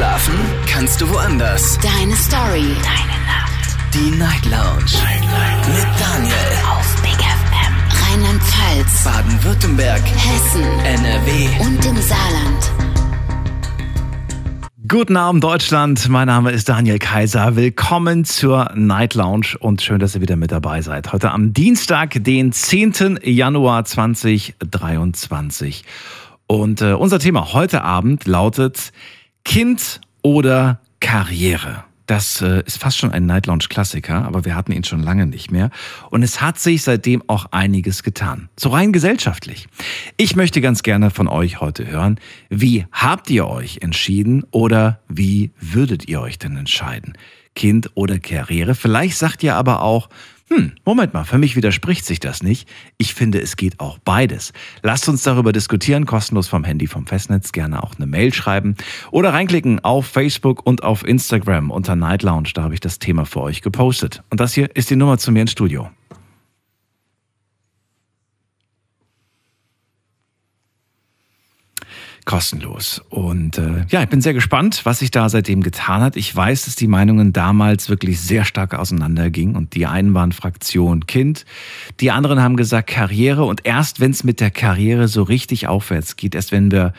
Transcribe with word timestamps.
Schlafen 0.00 0.40
kannst 0.66 0.98
du 1.02 1.10
woanders. 1.10 1.78
Deine 1.82 2.16
Story. 2.16 2.74
Deine 2.82 3.18
Nacht. 3.26 3.76
Die 3.92 4.10
Night 4.16 4.46
Lounge. 4.46 4.94
Night, 5.04 5.20
Night. 5.20 5.68
Mit 5.68 5.86
Daniel. 6.00 6.32
Auf 6.70 6.96
Big 7.02 7.20
FM. 7.20 7.74
Rheinland-Pfalz. 8.08 9.04
Baden-Württemberg. 9.04 10.00
Hessen. 10.00 10.64
NRW. 10.86 11.50
Und 11.66 11.84
im 11.84 11.98
Saarland. 11.98 12.72
Guten 14.88 15.18
Abend 15.18 15.44
Deutschland, 15.44 16.08
mein 16.08 16.28
Name 16.28 16.52
ist 16.52 16.70
Daniel 16.70 16.98
Kaiser. 16.98 17.56
Willkommen 17.56 18.24
zur 18.24 18.70
Night 18.74 19.12
Lounge 19.12 19.48
und 19.58 19.82
schön, 19.82 19.98
dass 19.98 20.14
ihr 20.14 20.22
wieder 20.22 20.36
mit 20.36 20.50
dabei 20.50 20.80
seid. 20.80 21.12
Heute 21.12 21.30
am 21.30 21.52
Dienstag, 21.52 22.24
den 22.24 22.52
10. 22.52 23.18
Januar 23.22 23.84
2023. 23.84 25.84
Und 26.46 26.80
äh, 26.80 26.94
unser 26.94 27.18
Thema 27.18 27.52
heute 27.52 27.82
Abend 27.82 28.26
lautet 28.26 28.92
Kind 29.44 30.00
oder 30.22 30.80
Karriere. 31.00 31.84
Das 32.10 32.42
äh, 32.42 32.64
ist 32.66 32.78
fast 32.78 32.98
schon 32.98 33.12
ein 33.12 33.24
Night 33.26 33.46
Lounge 33.46 33.66
Klassiker, 33.68 34.24
aber 34.24 34.44
wir 34.44 34.56
hatten 34.56 34.72
ihn 34.72 34.82
schon 34.82 35.00
lange 35.00 35.26
nicht 35.26 35.52
mehr. 35.52 35.70
Und 36.10 36.24
es 36.24 36.40
hat 36.40 36.58
sich 36.58 36.82
seitdem 36.82 37.22
auch 37.28 37.46
einiges 37.52 38.02
getan. 38.02 38.48
So 38.58 38.70
rein 38.70 38.92
gesellschaftlich. 38.92 39.68
Ich 40.16 40.34
möchte 40.34 40.60
ganz 40.60 40.82
gerne 40.82 41.10
von 41.10 41.28
euch 41.28 41.60
heute 41.60 41.86
hören, 41.86 42.18
wie 42.48 42.84
habt 42.90 43.30
ihr 43.30 43.46
euch 43.46 43.78
entschieden 43.82 44.42
oder 44.50 44.98
wie 45.08 45.52
würdet 45.60 46.08
ihr 46.08 46.20
euch 46.20 46.36
denn 46.36 46.56
entscheiden? 46.56 47.16
Kind 47.54 47.92
oder 47.94 48.18
Karriere? 48.18 48.74
Vielleicht 48.74 49.16
sagt 49.16 49.44
ihr 49.44 49.54
aber 49.54 49.82
auch, 49.82 50.08
hm, 50.52 50.72
Moment 50.84 51.14
mal, 51.14 51.24
für 51.24 51.38
mich 51.38 51.54
widerspricht 51.54 52.04
sich 52.04 52.18
das 52.18 52.42
nicht. 52.42 52.68
Ich 52.98 53.14
finde, 53.14 53.40
es 53.40 53.56
geht 53.56 53.78
auch 53.78 53.98
beides. 53.98 54.52
Lasst 54.82 55.08
uns 55.08 55.22
darüber 55.22 55.52
diskutieren, 55.52 56.06
kostenlos 56.06 56.48
vom 56.48 56.64
Handy 56.64 56.88
vom 56.88 57.06
Festnetz, 57.06 57.52
gerne 57.52 57.82
auch 57.82 57.94
eine 57.96 58.06
Mail 58.06 58.34
schreiben 58.34 58.74
oder 59.12 59.32
reinklicken 59.32 59.84
auf 59.84 60.06
Facebook 60.06 60.66
und 60.66 60.82
auf 60.82 61.06
Instagram 61.06 61.70
unter 61.70 61.94
Night 61.94 62.24
Lounge, 62.24 62.50
da 62.54 62.64
habe 62.64 62.74
ich 62.74 62.80
das 62.80 62.98
Thema 62.98 63.26
für 63.26 63.42
euch 63.42 63.62
gepostet. 63.62 64.24
Und 64.30 64.40
das 64.40 64.52
hier 64.52 64.74
ist 64.74 64.90
die 64.90 64.96
Nummer 64.96 65.18
zu 65.18 65.30
mir 65.30 65.42
ins 65.42 65.52
Studio. 65.52 65.90
Kostenlos. 72.30 73.02
Und 73.08 73.58
äh, 73.58 73.86
ja, 73.88 74.04
ich 74.04 74.08
bin 74.08 74.20
sehr 74.20 74.34
gespannt, 74.34 74.82
was 74.84 75.00
sich 75.00 75.10
da 75.10 75.28
seitdem 75.28 75.64
getan 75.64 76.00
hat. 76.00 76.14
Ich 76.14 76.34
weiß, 76.34 76.66
dass 76.66 76.76
die 76.76 76.86
Meinungen 76.86 77.32
damals 77.32 77.88
wirklich 77.88 78.20
sehr 78.20 78.44
stark 78.44 78.72
auseinandergingen 78.72 79.56
und 79.56 79.74
die 79.74 79.84
einen 79.86 80.14
waren 80.14 80.30
Fraktion 80.30 81.06
Kind, 81.06 81.44
die 81.98 82.12
anderen 82.12 82.40
haben 82.40 82.54
gesagt 82.54 82.88
Karriere 82.88 83.42
und 83.42 83.66
erst 83.66 83.98
wenn 83.98 84.12
es 84.12 84.22
mit 84.22 84.38
der 84.38 84.52
Karriere 84.52 85.08
so 85.08 85.24
richtig 85.24 85.66
aufwärts 85.66 86.14
geht, 86.14 86.36
erst 86.36 86.52
wenn 86.52 86.70
wir 86.70 86.92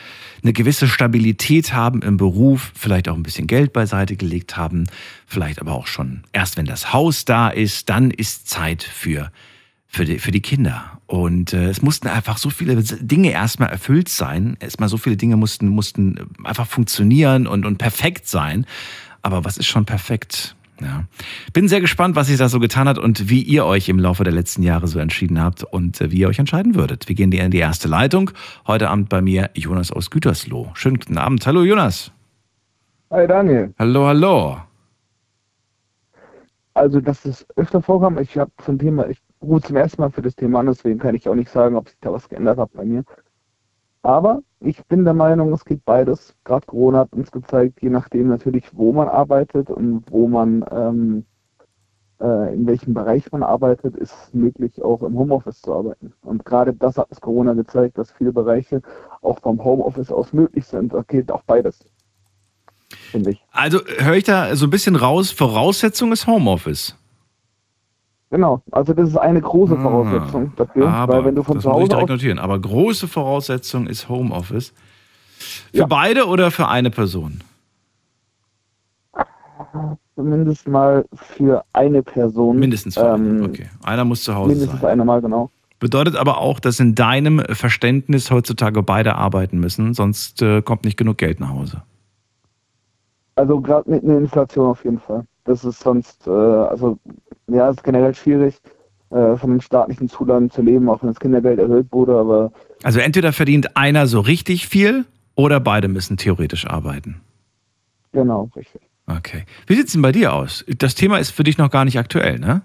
eine 0.43 0.51
gewisse 0.51 0.89
Stabilität 0.89 1.71
haben 1.71 2.01
im 2.01 2.17
Beruf, 2.17 2.73
vielleicht 2.75 3.07
auch 3.07 3.15
ein 3.15 3.23
bisschen 3.23 3.47
Geld 3.47 3.71
beiseite 3.71 4.17
gelegt 4.17 4.57
haben, 4.57 4.87
vielleicht 5.27 5.61
aber 5.61 5.71
auch 5.71 5.87
schon 5.87 6.25
erst 6.33 6.57
wenn 6.57 6.65
das 6.65 6.91
Haus 6.91 7.23
da 7.23 7.47
ist, 7.47 7.87
dann 7.87 8.11
ist 8.11 8.49
Zeit 8.49 8.83
für 8.83 9.31
für 9.91 10.05
die, 10.05 10.19
für 10.19 10.31
die 10.31 10.41
Kinder. 10.41 10.99
Und 11.05 11.51
äh, 11.51 11.65
es 11.65 11.81
mussten 11.81 12.07
einfach 12.07 12.37
so 12.37 12.49
viele 12.49 12.81
Dinge 12.81 13.31
erstmal 13.31 13.69
erfüllt 13.69 14.07
sein. 14.07 14.55
Erstmal 14.61 14.87
so 14.87 14.95
viele 14.95 15.17
Dinge 15.17 15.35
mussten, 15.35 15.67
mussten 15.67 16.29
einfach 16.45 16.65
funktionieren 16.65 17.45
und, 17.45 17.65
und 17.65 17.77
perfekt 17.77 18.25
sein. 18.25 18.65
Aber 19.21 19.43
was 19.43 19.57
ist 19.57 19.65
schon 19.65 19.85
perfekt? 19.85 20.55
Ja. 20.79 21.03
Bin 21.51 21.67
sehr 21.67 21.81
gespannt, 21.81 22.15
was 22.15 22.27
sich 22.27 22.37
da 22.37 22.47
so 22.47 22.59
getan 22.59 22.87
hat 22.87 22.97
und 22.97 23.29
wie 23.29 23.41
ihr 23.41 23.65
euch 23.65 23.89
im 23.89 23.99
Laufe 23.99 24.23
der 24.23 24.31
letzten 24.31 24.63
Jahre 24.63 24.87
so 24.87 24.97
entschieden 24.97 25.41
habt 25.41 25.65
und 25.65 25.99
äh, 25.99 26.09
wie 26.09 26.19
ihr 26.19 26.29
euch 26.29 26.39
entscheiden 26.39 26.73
würdet. 26.73 27.09
Wir 27.09 27.15
gehen 27.15 27.31
in 27.33 27.51
die 27.51 27.57
erste 27.57 27.89
Leitung. 27.89 28.31
Heute 28.65 28.89
Abend 28.89 29.09
bei 29.09 29.21
mir 29.21 29.49
Jonas 29.55 29.91
aus 29.91 30.09
Gütersloh. 30.09 30.71
Schönen 30.73 30.99
guten 30.99 31.17
Abend. 31.17 31.45
Hallo 31.45 31.63
Jonas. 31.63 32.13
Hi 33.11 33.27
Daniel. 33.27 33.73
Hallo, 33.77 34.07
hallo. 34.07 34.57
Also, 36.73 37.01
dass 37.01 37.25
es 37.25 37.45
öfter 37.57 37.81
vorkam, 37.81 38.17
ich 38.17 38.37
habe 38.37 38.51
zum 38.63 38.79
Thema, 38.79 39.05
ich 39.09 39.17
rufe 39.41 39.67
zum 39.67 39.75
ersten 39.75 40.01
Mal 40.01 40.11
für 40.11 40.21
das 40.21 40.35
Thema 40.35 40.59
an, 40.59 40.67
deswegen 40.67 40.99
kann 40.99 41.15
ich 41.15 41.27
auch 41.27 41.35
nicht 41.35 41.49
sagen, 41.49 41.75
ob 41.75 41.89
sich 41.89 41.97
da 42.01 42.11
was 42.13 42.29
geändert 42.29 42.57
hat 42.57 42.73
bei 42.73 42.85
mir. 42.85 43.03
Aber 44.03 44.41
ich 44.59 44.83
bin 44.85 45.03
der 45.03 45.13
Meinung, 45.13 45.53
es 45.53 45.65
geht 45.65 45.85
beides. 45.85 46.35
Gerade 46.43 46.65
Corona 46.65 46.99
hat 46.99 47.13
uns 47.13 47.31
gezeigt, 47.31 47.81
je 47.81 47.89
nachdem 47.89 48.27
natürlich, 48.27 48.65
wo 48.73 48.91
man 48.93 49.07
arbeitet 49.07 49.69
und 49.69 50.03
wo 50.09 50.27
man, 50.27 50.65
ähm, 50.71 51.25
äh, 52.19 52.53
in 52.53 52.65
welchem 52.65 52.93
Bereich 52.93 53.31
man 53.31 53.43
arbeitet, 53.43 53.95
ist 53.95 54.13
es 54.13 54.33
möglich, 54.33 54.81
auch 54.81 55.03
im 55.03 55.17
Homeoffice 55.17 55.61
zu 55.61 55.73
arbeiten. 55.73 56.13
Und 56.21 56.45
gerade 56.45 56.73
das 56.73 56.97
hat 56.97 57.09
uns 57.09 57.21
Corona 57.21 57.53
gezeigt, 57.53 57.97
dass 57.97 58.11
viele 58.11 58.31
Bereiche 58.31 58.81
auch 59.21 59.39
vom 59.39 59.63
Homeoffice 59.63 60.11
aus 60.11 60.33
möglich 60.33 60.65
sind. 60.65 60.93
Da 60.93 61.03
geht 61.03 61.31
auch 61.31 61.43
beides. 61.43 61.85
Finde 63.11 63.31
ich. 63.31 63.45
Also 63.51 63.79
höre 63.99 64.15
ich 64.15 64.23
da 64.23 64.55
so 64.55 64.65
ein 64.65 64.69
bisschen 64.69 64.95
raus, 64.95 65.31
Voraussetzung 65.31 66.11
ist 66.11 66.27
Homeoffice. 66.27 66.95
Genau, 68.31 68.63
also 68.71 68.93
das 68.93 69.09
ist 69.09 69.17
eine 69.17 69.41
große 69.41 69.75
ah, 69.77 69.81
Voraussetzung 69.81 70.53
dafür, 70.55 70.87
aber, 70.87 71.15
weil 71.15 71.25
wenn 71.25 71.35
du 71.35 71.43
von 71.43 71.55
das 71.55 71.63
zu 71.63 71.71
Hause 71.71 71.89
direkt 71.89 72.09
notieren. 72.09 72.39
Aber 72.39 72.57
große 72.57 73.09
Voraussetzung 73.09 73.87
ist 73.87 74.07
Homeoffice. 74.07 74.73
Für 75.71 75.79
ja. 75.79 75.85
beide 75.85 76.25
oder 76.27 76.49
für 76.49 76.69
eine 76.69 76.91
Person? 76.91 77.41
Zumindest 80.15 80.65
mal 80.65 81.03
für 81.13 81.65
eine 81.73 82.03
Person. 82.03 82.57
Mindestens 82.57 82.95
für 82.95 83.15
ähm, 83.15 83.43
Okay, 83.43 83.69
einer 83.83 84.05
muss 84.05 84.23
zu 84.23 84.33
Hause 84.33 84.49
mindestens 84.49 84.79
sein. 84.79 84.97
Mindestens 84.97 85.01
eine 85.01 85.05
Mal, 85.05 85.21
genau. 85.21 85.49
Bedeutet 85.81 86.15
aber 86.15 86.37
auch, 86.37 86.61
dass 86.61 86.79
in 86.79 86.95
deinem 86.95 87.39
Verständnis 87.49 88.31
heutzutage 88.31 88.81
beide 88.81 89.15
arbeiten 89.15 89.59
müssen, 89.59 89.93
sonst 89.93 90.41
äh, 90.41 90.61
kommt 90.61 90.85
nicht 90.85 90.95
genug 90.95 91.17
Geld 91.17 91.41
nach 91.41 91.49
Hause. 91.49 91.81
Also 93.35 93.59
gerade 93.59 93.89
mit 93.89 94.03
einer 94.05 94.19
Inflation 94.19 94.67
auf 94.67 94.85
jeden 94.85 94.99
Fall. 94.99 95.25
Das 95.43 95.63
ist 95.65 95.79
sonst, 95.79 96.27
äh, 96.27 96.31
also 96.31 96.97
ja, 97.47 97.69
es 97.69 97.77
ist 97.77 97.83
generell 97.83 98.13
schwierig, 98.13 98.59
äh, 99.09 99.35
von 99.35 99.51
den 99.51 99.61
staatlichen 99.61 100.07
Zulagen 100.07 100.49
zu 100.49 100.61
leben, 100.61 100.89
auch 100.89 101.01
wenn 101.01 101.09
das 101.09 101.19
Kindergeld 101.19 101.59
erhöht 101.59 101.87
wurde, 101.91 102.15
aber. 102.15 102.51
Also 102.83 102.99
entweder 102.99 103.33
verdient 103.33 103.75
einer 103.75 104.07
so 104.07 104.19
richtig 104.19 104.67
viel 104.67 105.05
oder 105.35 105.59
beide 105.59 105.87
müssen 105.87 106.17
theoretisch 106.17 106.67
arbeiten. 106.67 107.21
Genau, 108.11 108.49
richtig. 108.55 108.81
Okay. 109.07 109.43
Wie 109.67 109.75
sieht 109.75 109.87
es 109.87 109.93
denn 109.93 110.01
bei 110.01 110.11
dir 110.11 110.33
aus? 110.33 110.65
Das 110.77 110.95
Thema 110.95 111.17
ist 111.17 111.31
für 111.31 111.43
dich 111.43 111.57
noch 111.57 111.69
gar 111.69 111.85
nicht 111.85 111.97
aktuell, 111.97 112.39
ne? 112.39 112.61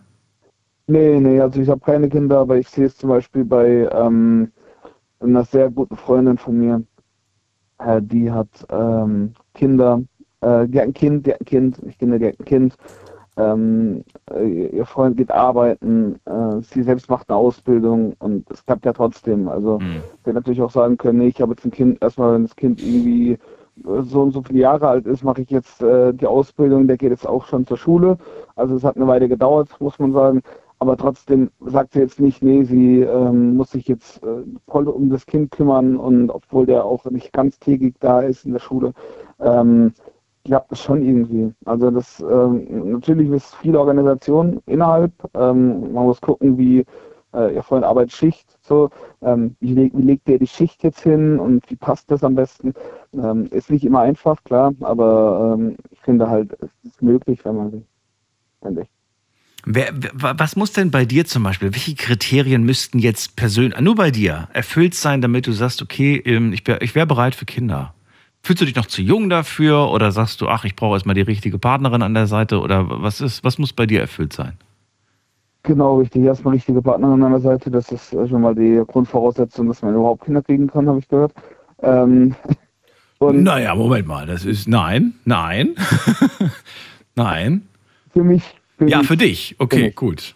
Nee, 0.86 1.18
nee, 1.18 1.40
also 1.40 1.60
ich 1.60 1.68
habe 1.68 1.80
keine 1.80 2.08
Kinder, 2.08 2.38
aber 2.38 2.58
ich 2.58 2.68
sehe 2.68 2.86
es 2.86 2.96
zum 2.96 3.08
Beispiel 3.08 3.44
bei 3.44 3.88
ähm, 3.90 4.52
einer 5.18 5.44
sehr 5.44 5.68
guten 5.70 5.96
Freundin 5.96 6.38
von 6.38 6.58
mir. 6.58 6.82
Äh, 7.78 8.00
die 8.02 8.30
hat 8.30 8.48
ähm, 8.70 9.34
Kinder, 9.54 10.02
äh, 10.40 10.66
die 10.68 10.78
hat 10.78 10.86
ein 10.86 10.94
Kind, 10.94 11.26
die 11.26 11.32
hat 11.32 11.40
ein 11.40 11.46
Kind, 11.46 11.78
ich 11.86 11.98
kenne 11.98 12.18
die 12.18 12.26
hat 12.26 12.40
ein 12.40 12.44
Kind 12.44 12.76
ähm, 13.36 14.02
äh, 14.32 14.68
ihr 14.68 14.86
Freund 14.86 15.16
geht 15.16 15.30
arbeiten, 15.30 16.18
äh, 16.24 16.60
sie 16.62 16.82
selbst 16.82 17.10
macht 17.10 17.28
eine 17.28 17.36
Ausbildung 17.36 18.14
und 18.18 18.50
es 18.50 18.64
klappt 18.64 18.86
ja 18.86 18.92
trotzdem. 18.92 19.48
Also 19.48 19.78
mhm. 19.78 20.02
wir 20.24 20.32
natürlich 20.32 20.62
auch 20.62 20.70
sagen 20.70 20.96
können, 20.96 21.18
nee, 21.18 21.28
ich 21.28 21.40
habe 21.40 21.52
jetzt 21.52 21.64
ein 21.64 21.70
Kind, 21.70 22.02
erstmal 22.02 22.34
wenn 22.34 22.44
das 22.44 22.56
Kind 22.56 22.80
irgendwie 22.80 23.32
äh, 23.32 23.38
so 24.02 24.22
und 24.22 24.32
so 24.32 24.42
viele 24.42 24.60
Jahre 24.60 24.88
alt 24.88 25.06
ist, 25.06 25.22
mache 25.22 25.42
ich 25.42 25.50
jetzt 25.50 25.82
äh, 25.82 26.14
die 26.14 26.26
Ausbildung, 26.26 26.86
der 26.86 26.96
geht 26.96 27.10
jetzt 27.10 27.26
auch 27.26 27.44
schon 27.44 27.66
zur 27.66 27.76
Schule. 27.76 28.16
Also 28.54 28.74
es 28.74 28.84
hat 28.84 28.96
eine 28.96 29.06
Weile 29.06 29.28
gedauert, 29.28 29.68
muss 29.80 29.98
man 29.98 30.12
sagen. 30.12 30.42
Aber 30.78 30.96
trotzdem 30.98 31.50
sagt 31.64 31.92
sie 31.92 32.00
jetzt 32.00 32.20
nicht, 32.20 32.42
nee, 32.42 32.62
sie 32.64 33.00
ähm, 33.00 33.56
muss 33.56 33.70
sich 33.70 33.88
jetzt 33.88 34.22
äh, 34.22 34.44
voll 34.68 34.88
um 34.88 35.08
das 35.08 35.24
Kind 35.24 35.50
kümmern 35.50 35.96
und 35.96 36.30
obwohl 36.30 36.66
der 36.66 36.84
auch 36.84 37.04
nicht 37.06 37.32
ganz 37.32 37.58
tägig 37.58 37.94
da 38.00 38.20
ist 38.20 38.44
in 38.44 38.52
der 38.52 38.60
Schule, 38.60 38.92
ähm, 39.40 39.92
klappt 40.46 40.72
es 40.72 40.80
schon 40.80 41.02
irgendwie. 41.02 41.52
Also 41.64 41.90
das 41.90 42.20
ähm, 42.20 42.92
natürlich 42.92 43.28
ist 43.30 43.54
viel 43.56 43.76
Organisation 43.76 44.60
innerhalb. 44.66 45.12
Ähm, 45.34 45.92
man 45.92 46.04
muss 46.04 46.20
gucken, 46.20 46.56
wie 46.56 46.84
äh, 47.34 47.54
ihr 47.54 47.62
Freund 47.62 47.84
arbeitet 47.84 48.12
Schicht, 48.12 48.56
so 48.62 48.90
ähm, 49.22 49.56
wie, 49.60 49.74
leg, 49.74 49.92
wie, 49.94 50.02
legt 50.02 50.28
der 50.28 50.38
die 50.38 50.46
Schicht 50.46 50.82
jetzt 50.84 51.00
hin 51.00 51.38
und 51.38 51.68
wie 51.68 51.76
passt 51.76 52.10
das 52.10 52.22
am 52.22 52.36
besten? 52.36 52.72
Ähm, 53.12 53.46
ist 53.50 53.70
nicht 53.70 53.84
immer 53.84 54.00
einfach, 54.00 54.42
klar, 54.44 54.72
aber 54.80 55.56
ähm, 55.58 55.76
ich 55.90 56.00
finde 56.00 56.30
halt, 56.30 56.56
es 56.60 56.90
ist 56.90 57.02
möglich, 57.02 57.44
wenn 57.44 57.56
man 57.56 57.72
will. 57.72 57.84
Finde. 58.62 58.86
Wer, 59.68 59.88
was 60.14 60.54
muss 60.54 60.72
denn 60.72 60.92
bei 60.92 61.04
dir 61.04 61.24
zum 61.24 61.42
Beispiel, 61.42 61.72
welche 61.72 61.96
Kriterien 61.96 62.62
müssten 62.62 63.00
jetzt 63.00 63.34
persönlich, 63.34 63.80
nur 63.80 63.96
bei 63.96 64.12
dir, 64.12 64.48
erfüllt 64.52 64.94
sein, 64.94 65.20
damit 65.20 65.48
du 65.48 65.52
sagst, 65.52 65.82
okay, 65.82 66.22
ähm, 66.24 66.52
ich 66.52 66.64
wäre 66.66 66.78
ich 66.82 66.94
wär 66.94 67.04
bereit 67.04 67.34
für 67.34 67.46
Kinder? 67.46 67.95
Fühlst 68.46 68.60
du 68.60 68.64
dich 68.64 68.76
noch 68.76 68.86
zu 68.86 69.02
jung 69.02 69.28
dafür 69.28 69.90
oder 69.90 70.12
sagst 70.12 70.40
du, 70.40 70.46
ach, 70.46 70.64
ich 70.64 70.76
brauche 70.76 70.94
erstmal 70.94 71.16
die 71.16 71.22
richtige 71.22 71.58
Partnerin 71.58 72.02
an 72.02 72.14
der 72.14 72.28
Seite 72.28 72.60
oder 72.60 72.86
was 73.02 73.20
ist, 73.20 73.42
was 73.42 73.58
muss 73.58 73.72
bei 73.72 73.86
dir 73.86 74.00
erfüllt 74.00 74.32
sein? 74.32 74.52
Genau, 75.64 75.98
richtig. 75.98 76.22
Erstmal 76.22 76.54
richtige 76.54 76.80
Partnerin 76.80 77.24
an 77.24 77.32
der 77.32 77.40
Seite. 77.40 77.72
Das 77.72 77.90
ist 77.90 78.10
schon 78.10 78.40
mal 78.40 78.54
die 78.54 78.80
Grundvoraussetzung, 78.86 79.66
dass 79.66 79.82
man 79.82 79.96
überhaupt 79.96 80.26
Kinder 80.26 80.42
kriegen 80.42 80.68
kann, 80.68 80.88
habe 80.88 81.00
ich 81.00 81.08
gehört. 81.08 81.32
Ähm, 81.82 82.36
und 83.18 83.42
naja, 83.42 83.74
Moment 83.74 84.06
mal, 84.06 84.26
das 84.26 84.44
ist 84.44 84.68
nein, 84.68 85.14
nein, 85.24 85.74
nein. 87.16 87.66
Für 88.12 88.22
mich. 88.22 88.44
Für 88.78 88.88
ja, 88.88 88.98
mich, 88.98 89.08
für 89.08 89.16
dich. 89.16 89.56
Okay, 89.58 89.86
für 89.86 89.90
gut. 89.90 90.34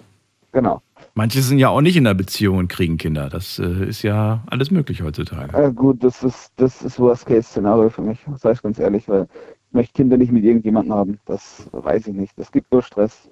Genau. 0.51 0.83
Manche 1.15 1.43
sind 1.43 1.59
ja 1.59 1.69
auch 1.69 1.81
nicht 1.81 1.97
in 1.97 2.05
der 2.05 2.15
Beziehung 2.15 2.59
und 2.59 2.69
kriegen 2.69 2.97
Kinder. 2.97 3.29
Das 3.29 3.59
äh, 3.59 3.85
ist 3.87 4.03
ja 4.03 4.43
alles 4.47 4.71
möglich 4.71 5.03
heutzutage. 5.03 5.57
Äh, 5.57 5.73
gut, 5.73 6.03
das 6.05 6.23
ist 6.23 6.53
das 6.57 6.83
ist 6.83 6.99
Worst-Case-Szenario 6.99 7.91
für 7.91 8.03
mich, 8.03 8.19
sage 8.37 8.55
ich 8.55 8.63
ganz 8.63 8.79
ehrlich, 8.79 9.09
weil 9.09 9.27
möchte 9.73 9.95
Kinder 9.95 10.17
nicht 10.17 10.33
mit 10.33 10.45
irgendjemandem 10.45 10.95
haben. 10.95 11.21
Das 11.27 11.69
weiß 11.73 12.09
ich 12.09 12.15
nicht. 12.15 12.39
Das 12.39 12.51
gibt 12.51 12.73
nur 12.73 12.83
Stress. 12.83 13.31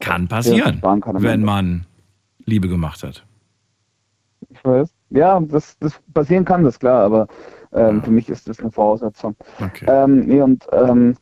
Kann 0.00 0.28
passieren, 0.28 0.80
kann 0.80 1.22
wenn 1.22 1.42
man 1.42 1.86
Liebe 2.44 2.68
gemacht 2.68 3.02
hat. 3.02 3.24
Ich 4.48 4.64
weiß. 4.64 4.88
Ja, 5.10 5.40
das, 5.40 5.76
das 5.78 6.00
passieren 6.14 6.44
kann, 6.44 6.62
das 6.62 6.78
klar, 6.78 7.04
aber 7.04 7.26
ähm, 7.72 8.02
für 8.02 8.10
mich 8.10 8.28
ist 8.28 8.48
das 8.48 8.60
eine 8.60 8.70
Voraussetzung. 8.70 9.34
Okay. 9.60 9.86
Ähm, 9.88 10.26
nee, 10.26 10.40
und 10.40 10.66
ähm, 10.72 11.16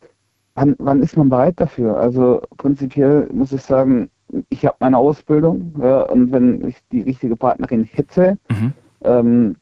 wann, 0.54 0.74
wann 0.78 1.02
ist 1.02 1.16
man 1.16 1.28
bereit 1.28 1.58
dafür? 1.58 1.96
Also 1.96 2.42
prinzipiell 2.58 3.28
muss 3.32 3.52
ich 3.52 3.62
sagen, 3.62 4.10
ich 4.48 4.66
habe 4.66 4.76
meine 4.80 4.98
Ausbildung 4.98 5.74
ja, 5.80 6.02
und 6.02 6.32
wenn 6.32 6.66
ich 6.66 6.76
die 6.92 7.02
richtige 7.02 7.36
Partnerin 7.36 7.84
hätte, 7.84 8.38
Mhm. 8.50 8.72
ähm, 9.04 9.56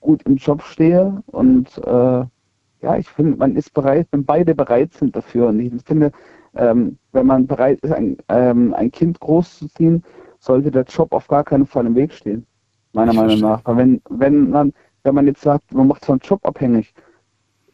gut 0.00 0.22
im 0.24 0.36
Job 0.36 0.62
stehe 0.62 1.22
und 1.26 1.78
äh, 1.78 2.24
ja, 2.82 2.96
ich 2.96 3.08
finde, 3.08 3.36
man 3.36 3.56
ist 3.56 3.74
bereit, 3.74 4.08
wenn 4.10 4.24
beide 4.24 4.54
bereit 4.54 4.94
sind 4.94 5.14
dafür. 5.14 5.48
Und 5.48 5.60
ich 5.60 5.72
finde, 5.84 6.12
ähm, 6.54 6.96
wenn 7.12 7.26
man 7.26 7.46
bereit 7.46 7.78
ist, 7.80 7.92
ein, 7.92 8.16
ähm, 8.28 8.72
ein 8.74 8.90
Kind 8.90 9.20
großzuziehen, 9.20 10.02
sollte 10.38 10.70
der 10.70 10.84
Job 10.84 11.12
auf 11.12 11.28
gar 11.28 11.44
keinen 11.44 11.66
Fall 11.66 11.84
im 11.86 11.94
Weg 11.94 12.12
stehen. 12.12 12.46
Meiner 12.94 13.12
Ich 13.12 13.16
Meinung 13.18 13.40
verstehe. 13.40 13.50
nach. 13.50 13.60
Weil 13.66 13.76
wenn, 13.76 14.00
wenn 14.08 14.48
man, 14.50 14.72
wenn 15.02 15.14
man 15.14 15.26
jetzt 15.26 15.42
sagt, 15.42 15.74
man 15.74 15.88
macht 15.88 16.04
so 16.06 16.12
einen 16.12 16.20
Job 16.24 16.40
abhängig, 16.46 16.94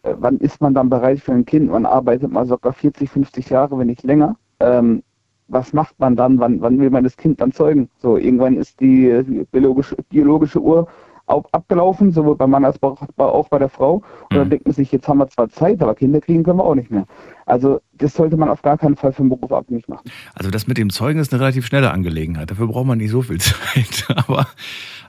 äh, 0.03 0.15
wann 0.19 0.39
ist 0.39 0.61
man 0.61 0.75
dann 0.75 0.91
bereit 0.91 1.21
für 1.21 1.33
ein 1.33 1.45
Kind? 1.45 1.71
Man 1.71 1.87
arbeitet 1.87 2.33
mal 2.33 2.45
sogar 2.47 2.73
40, 2.73 3.09
50 3.09 3.49
Jahre, 3.51 3.79
wenn 3.79 3.87
nicht 3.87 4.03
länger. 4.03 4.37
Ähm, 4.59 5.05
was 5.49 5.73
macht 5.73 5.99
man 5.99 6.17
dann? 6.17 6.39
Wann, 6.39 6.61
wann 6.61 6.79
will 6.79 6.91
man 6.91 7.05
das 7.05 7.17
Kind 7.17 7.41
dann 7.41 7.53
zeugen? 7.53 7.89
So, 7.99 8.17
irgendwann 8.17 8.57
ist 8.57 8.81
die, 8.81 9.09
äh, 9.09 9.23
biologische, 9.51 9.97
biologische 10.09 10.61
Uhr 10.61 10.89
abgelaufen, 11.27 12.13
sowohl 12.13 12.37
beim 12.37 12.51
Mann 12.51 12.65
als 12.65 12.81
auch 12.83 13.49
bei 13.49 13.59
der 13.59 13.69
Frau. 13.69 13.97
Und 13.97 14.05
dann 14.37 14.47
Mhm. 14.47 14.51
denkt 14.51 14.67
man 14.67 14.75
sich, 14.75 14.93
jetzt 14.93 15.09
haben 15.09 15.19
wir 15.19 15.29
zwar 15.29 15.49
Zeit, 15.49 15.83
aber 15.83 15.95
Kinder 15.95 16.21
kriegen 16.21 16.43
können 16.45 16.59
wir 16.59 16.65
auch 16.65 16.75
nicht 16.75 16.91
mehr. 16.91 17.07
Also 17.47 17.81
das 17.95 18.15
sollte 18.15 18.37
man 18.37 18.49
auf 18.49 18.63
gar 18.63 18.79
keinen 18.79 18.97
Fall 18.97 19.13
vom 19.13 19.29
Beruf 19.29 19.53
abhängig 19.53 19.89
machen. 19.89 20.11
Also 20.35 20.51
das 20.51 20.67
mit 20.67 20.79
dem 20.79 20.91
Zeugen 20.91 21.19
ist 21.19 21.33
eine 21.33 21.41
relativ 21.41 21.67
schnelle 21.67 21.91
Angelegenheit. 21.91 22.51
Dafür 22.51 22.67
braucht 22.69 22.87
man 22.87 22.99
nicht 22.99 23.11
so 23.11 23.23
viel 23.23 23.39
Zeit. 23.41 24.07
Aber, 24.15 24.47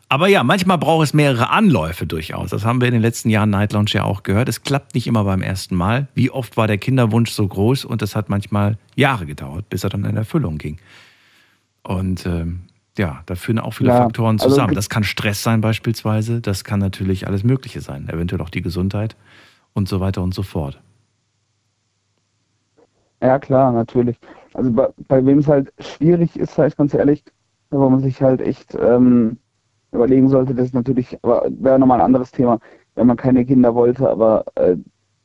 aber 0.09 0.27
ja, 0.27 0.43
manchmal 0.43 0.77
braucht 0.77 1.03
es 1.03 1.13
mehrere 1.13 1.49
Anläufe 1.49 2.05
durchaus. 2.05 2.49
Das 2.51 2.63
haben 2.65 2.79
wir 2.81 2.87
in 2.87 2.93
den 2.93 3.01
letzten 3.01 3.29
Jahren 3.29 3.49
Night 3.49 3.73
Lounge 3.73 3.89
ja 3.93 4.03
auch 4.03 4.23
gehört. 4.23 4.49
Es 4.49 4.63
klappt 4.63 4.95
nicht 4.95 5.07
immer 5.07 5.23
beim 5.23 5.41
ersten 5.41 5.75
Mal. 5.75 6.07
Wie 6.15 6.29
oft 6.31 6.57
war 6.57 6.67
der 6.67 6.77
Kinderwunsch 6.77 7.31
so 7.31 7.47
groß 7.47 7.85
und 7.85 8.01
es 8.01 8.15
hat 8.15 8.29
manchmal 8.29 8.77
Jahre 8.95 9.25
gedauert, 9.25 9.69
bis 9.69 9.83
er 9.83 9.89
dann 9.89 10.05
in 10.05 10.17
Erfüllung 10.17 10.57
ging. 10.57 10.77
Und 11.83 12.25
ähm, 12.25 12.61
ja, 12.97 13.21
da 13.25 13.35
führen 13.35 13.59
auch 13.59 13.73
viele 13.73 13.89
Ja, 13.89 13.97
Faktoren 13.97 14.37
also 14.39 14.49
zusammen. 14.49 14.69
ge- 14.69 14.75
das 14.75 14.89
kann 14.89 15.03
Stress 15.03 15.43
sein 15.43 15.61
beispielsweise. 15.61 16.41
Das 16.41 16.63
kann 16.63 16.79
natürlich 16.79 17.27
alles 17.27 17.43
Mögliche 17.43 17.81
sein. 17.81 18.09
Eventuell 18.09 18.41
auch 18.41 18.49
die 18.49 18.61
Gesundheit 18.61 19.15
und 19.73 19.87
so 19.87 19.99
weiter 19.99 20.21
und 20.23 20.33
so 20.33 20.43
fort. 20.43 20.81
Ja, 23.21 23.39
klar, 23.39 23.71
natürlich. 23.71 24.17
Also 24.53 24.71
bei, 24.71 24.89
bei 25.07 25.25
wem 25.25 25.39
es 25.39 25.47
halt 25.47 25.73
schwierig 25.79 26.37
ist, 26.37 26.53
sag 26.55 26.67
ich 26.67 26.77
ganz 26.77 26.93
ehrlich, 26.93 27.23
wo 27.71 27.89
man 27.89 27.99
sich 27.99 28.21
halt 28.21 28.41
echt 28.41 28.75
ähm, 28.75 29.37
überlegen 29.91 30.29
sollte, 30.29 30.53
das 30.53 30.67
ist 30.67 30.73
natürlich, 30.75 31.17
aber 31.23 31.47
wäre 31.49 31.79
nochmal 31.79 31.99
ein 31.99 32.05
anderes 32.05 32.31
Thema, 32.31 32.59
wenn 32.95 33.07
man 33.07 33.17
keine 33.17 33.45
Kinder 33.45 33.73
wollte, 33.73 34.09
aber 34.09 34.45
äh, 34.55 34.77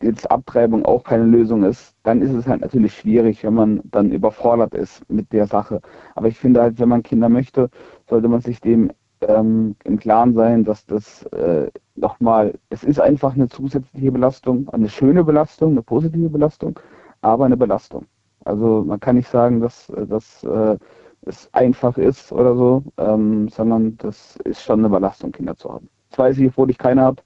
jetzt 0.03 0.31
Abtreibung 0.31 0.85
auch 0.85 1.05
keine 1.05 1.25
Lösung 1.25 1.65
ist, 1.65 1.95
dann 2.03 2.23
ist 2.23 2.33
es 2.33 2.47
halt 2.47 2.61
natürlich 2.63 2.95
schwierig, 2.95 3.45
wenn 3.45 3.55
man 3.55 3.81
dann 3.85 4.11
überfordert 4.11 4.75
ist 4.75 5.09
mit 5.11 5.33
der 5.33 5.47
Sache. 5.47 5.81
Aber 6.15 6.29
ich 6.29 6.39
finde 6.39 6.63
halt, 6.63 6.79
wenn 6.79 6.89
man 6.89 7.03
Kinder 7.03 7.29
möchte, 7.29 7.71
sollte 8.09 8.29
man 8.29 8.41
sich 8.41 8.61
dem 8.61 8.91
ähm, 9.23 9.77
im 9.85 9.99
Klaren 9.99 10.35
sein, 10.35 10.65
dass 10.65 10.85
das 10.87 11.25
äh, 11.27 11.71
nochmal, 11.95 12.55
es 12.71 12.85
ist 12.85 13.01
einfach 13.01 13.35
eine 13.35 13.49
zusätzliche 13.49 14.13
Belastung, 14.13 14.69
eine 14.71 14.89
schöne 14.89 15.25
Belastung, 15.25 15.73
eine 15.73 15.83
positive 15.83 16.29
Belastung, 16.29 16.79
aber 17.21 17.45
eine 17.45 17.57
Belastung. 17.57 18.07
Also 18.45 18.83
man 18.85 18.99
kann 19.01 19.17
nicht 19.17 19.29
sagen, 19.29 19.61
dass, 19.61 19.89
äh, 19.91 20.07
dass 20.07 20.43
äh, 20.45 20.77
es 21.23 21.49
einfach 21.55 21.97
ist 21.99 22.33
oder 22.33 22.57
so, 22.57 22.83
ähm, 22.99 23.49
sondern 23.49 23.97
das 23.99 24.37
ist 24.45 24.63
schon 24.63 24.81
eine 24.81 24.89
Belastung, 24.89 25.33
Kinder 25.33 25.57
zu 25.57 25.73
haben. 25.73 25.89
Jetzt 26.11 26.19
weiß 26.19 26.39
ich, 26.39 26.49
obwohl 26.49 26.71
ich 26.71 26.79
keine 26.79 27.03
habe, 27.03 27.23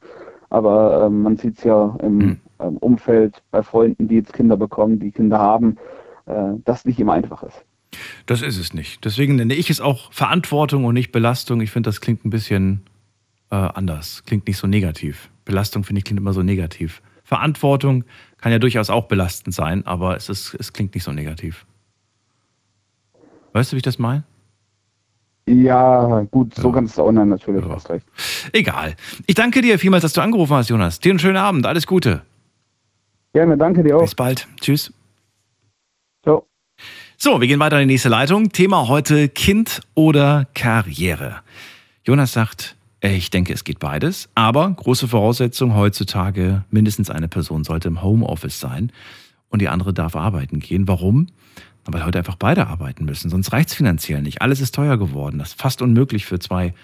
aber 0.50 1.06
ähm, 1.06 1.22
man 1.22 1.36
sieht 1.36 1.58
es 1.58 1.64
ja 1.64 1.96
im 2.02 2.18
Mhm. 2.18 2.40
ähm, 2.60 2.76
Umfeld 2.78 3.42
bei 3.50 3.62
Freunden, 3.62 4.08
die 4.08 4.16
jetzt 4.16 4.32
Kinder 4.32 4.56
bekommen, 4.56 4.98
die 4.98 5.10
Kinder 5.10 5.38
haben, 5.38 5.76
äh, 6.26 6.52
dass 6.64 6.84
nicht 6.84 6.98
immer 6.98 7.12
einfach 7.12 7.42
ist. 7.42 7.64
Das 8.26 8.42
ist 8.42 8.58
es 8.58 8.74
nicht. 8.74 9.04
Deswegen 9.04 9.36
nenne 9.36 9.54
ich 9.54 9.70
es 9.70 9.80
auch 9.80 10.12
Verantwortung 10.12 10.84
und 10.84 10.94
nicht 10.94 11.12
Belastung. 11.12 11.60
Ich 11.60 11.70
finde, 11.70 11.88
das 11.88 12.00
klingt 12.00 12.24
ein 12.24 12.30
bisschen 12.30 12.82
äh, 13.50 13.56
anders. 13.56 14.24
Klingt 14.26 14.46
nicht 14.46 14.58
so 14.58 14.66
negativ. 14.66 15.30
Belastung, 15.44 15.84
finde 15.84 15.98
ich, 16.00 16.04
klingt 16.04 16.20
immer 16.20 16.32
so 16.32 16.42
negativ. 16.42 17.00
Verantwortung 17.24 18.04
kann 18.38 18.52
ja 18.52 18.58
durchaus 18.58 18.90
auch 18.90 19.06
belastend 19.06 19.54
sein, 19.54 19.86
aber 19.86 20.16
es, 20.16 20.28
ist, 20.28 20.54
es 20.54 20.72
klingt 20.72 20.94
nicht 20.94 21.04
so 21.04 21.12
negativ. 21.12 21.66
Weißt 23.52 23.72
du, 23.72 23.76
wie 23.76 23.78
ich 23.78 23.82
das 23.82 23.98
meine? 23.98 24.24
Ja, 25.48 26.26
gut, 26.30 26.54
so 26.54 26.68
Ja. 26.68 26.74
kannst 26.74 26.98
du 26.98 27.02
auch 27.02 27.12
nein, 27.12 27.28
natürlich, 27.28 27.64
Ja. 27.64 27.70
hast 27.74 27.88
recht. 27.88 28.04
Egal. 28.52 28.96
Ich 29.26 29.34
danke 29.36 29.60
dir 29.62 29.78
vielmals, 29.78 30.02
dass 30.02 30.12
du 30.12 30.20
angerufen 30.20 30.54
hast, 30.56 30.68
Jonas. 30.70 30.98
Dir 30.98 31.10
einen 31.10 31.18
schönen 31.20 31.36
Abend. 31.36 31.66
Alles 31.66 31.86
Gute. 31.86 32.22
Gerne, 33.32 33.56
danke 33.56 33.82
dir 33.84 33.96
auch. 33.96 34.00
Bis 34.02 34.14
bald. 34.14 34.48
Tschüss. 34.60 34.92
Ciao. 36.24 36.46
So, 37.16 37.40
wir 37.40 37.46
gehen 37.46 37.60
weiter 37.60 37.80
in 37.80 37.86
die 37.88 37.94
nächste 37.94 38.08
Leitung. 38.08 38.50
Thema 38.50 38.88
heute 38.88 39.28
Kind 39.28 39.82
oder 39.94 40.46
Karriere. 40.54 41.36
Jonas 42.04 42.32
sagt, 42.32 42.76
ich 43.00 43.30
denke, 43.30 43.52
es 43.52 43.62
geht 43.62 43.78
beides, 43.78 44.28
aber 44.34 44.68
große 44.70 45.06
Voraussetzung 45.06 45.74
heutzutage, 45.76 46.64
mindestens 46.70 47.08
eine 47.10 47.28
Person 47.28 47.62
sollte 47.62 47.88
im 47.88 48.02
Homeoffice 48.02 48.58
sein 48.58 48.90
und 49.48 49.60
die 49.62 49.68
andere 49.68 49.92
darf 49.94 50.16
arbeiten 50.16 50.58
gehen. 50.58 50.88
Warum? 50.88 51.28
Weil 51.88 52.04
heute 52.04 52.18
einfach 52.18 52.36
beide 52.36 52.66
arbeiten 52.66 53.04
müssen, 53.04 53.30
sonst 53.30 53.52
reicht's 53.52 53.74
finanziell 53.74 54.22
nicht. 54.22 54.42
Alles 54.42 54.60
ist 54.60 54.74
teuer 54.74 54.96
geworden. 54.98 55.38
Das 55.38 55.48
ist 55.50 55.60
fast 55.60 55.82
unmöglich 55.82 56.26
für 56.26 56.38
zwei, 56.38 56.74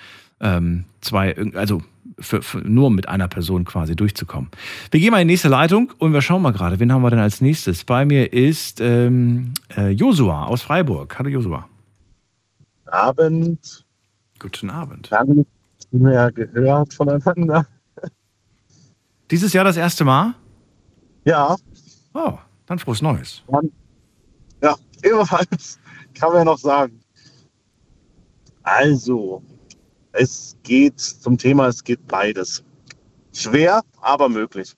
ähm, 0.40 0.84
zwei, 1.00 1.36
also 1.54 1.82
für, 2.18 2.42
für, 2.42 2.58
nur 2.58 2.90
mit 2.90 3.08
einer 3.08 3.28
Person 3.28 3.64
quasi 3.64 3.96
durchzukommen. 3.96 4.50
Wir 4.90 5.00
gehen 5.00 5.10
mal 5.10 5.20
in 5.20 5.28
die 5.28 5.32
nächste 5.32 5.48
Leitung 5.48 5.92
und 5.98 6.12
wir 6.12 6.20
schauen 6.22 6.42
mal 6.42 6.52
gerade, 6.52 6.78
wen 6.78 6.92
haben 6.92 7.02
wir 7.02 7.10
denn 7.10 7.18
als 7.18 7.40
nächstes? 7.40 7.84
Bei 7.84 8.04
mir 8.04 8.32
ist 8.32 8.80
ähm, 8.80 9.54
äh, 9.76 9.90
Josua 9.90 10.44
aus 10.46 10.62
Freiburg. 10.62 11.18
Hallo 11.18 11.28
Josua. 11.30 11.68
Abend. 12.86 13.84
Guten 14.38 14.70
Abend. 14.70 15.10
Lange 15.10 15.34
nicht 15.34 15.48
mehr 15.92 16.30
gehört 16.32 16.92
voneinander. 16.94 17.66
Dieses 19.30 19.52
Jahr 19.52 19.64
das 19.64 19.76
erste 19.76 20.04
Mal? 20.04 20.34
Ja, 21.24 21.56
Oh, 22.14 22.38
dann 22.66 22.78
frohes 22.78 23.00
Neues. 23.00 23.42
ja, 23.50 23.60
ebenfalls 25.02 25.78
kann 26.14 26.30
man 26.30 26.38
ja 26.38 26.44
noch 26.44 26.58
sagen. 26.58 27.00
Also, 28.62 29.42
es 30.12 30.56
geht 30.62 31.00
zum 31.00 31.38
Thema, 31.38 31.68
es 31.68 31.82
geht 31.82 32.06
beides. 32.06 32.62
Schwer, 33.32 33.82
aber 34.00 34.28
möglich. 34.28 34.74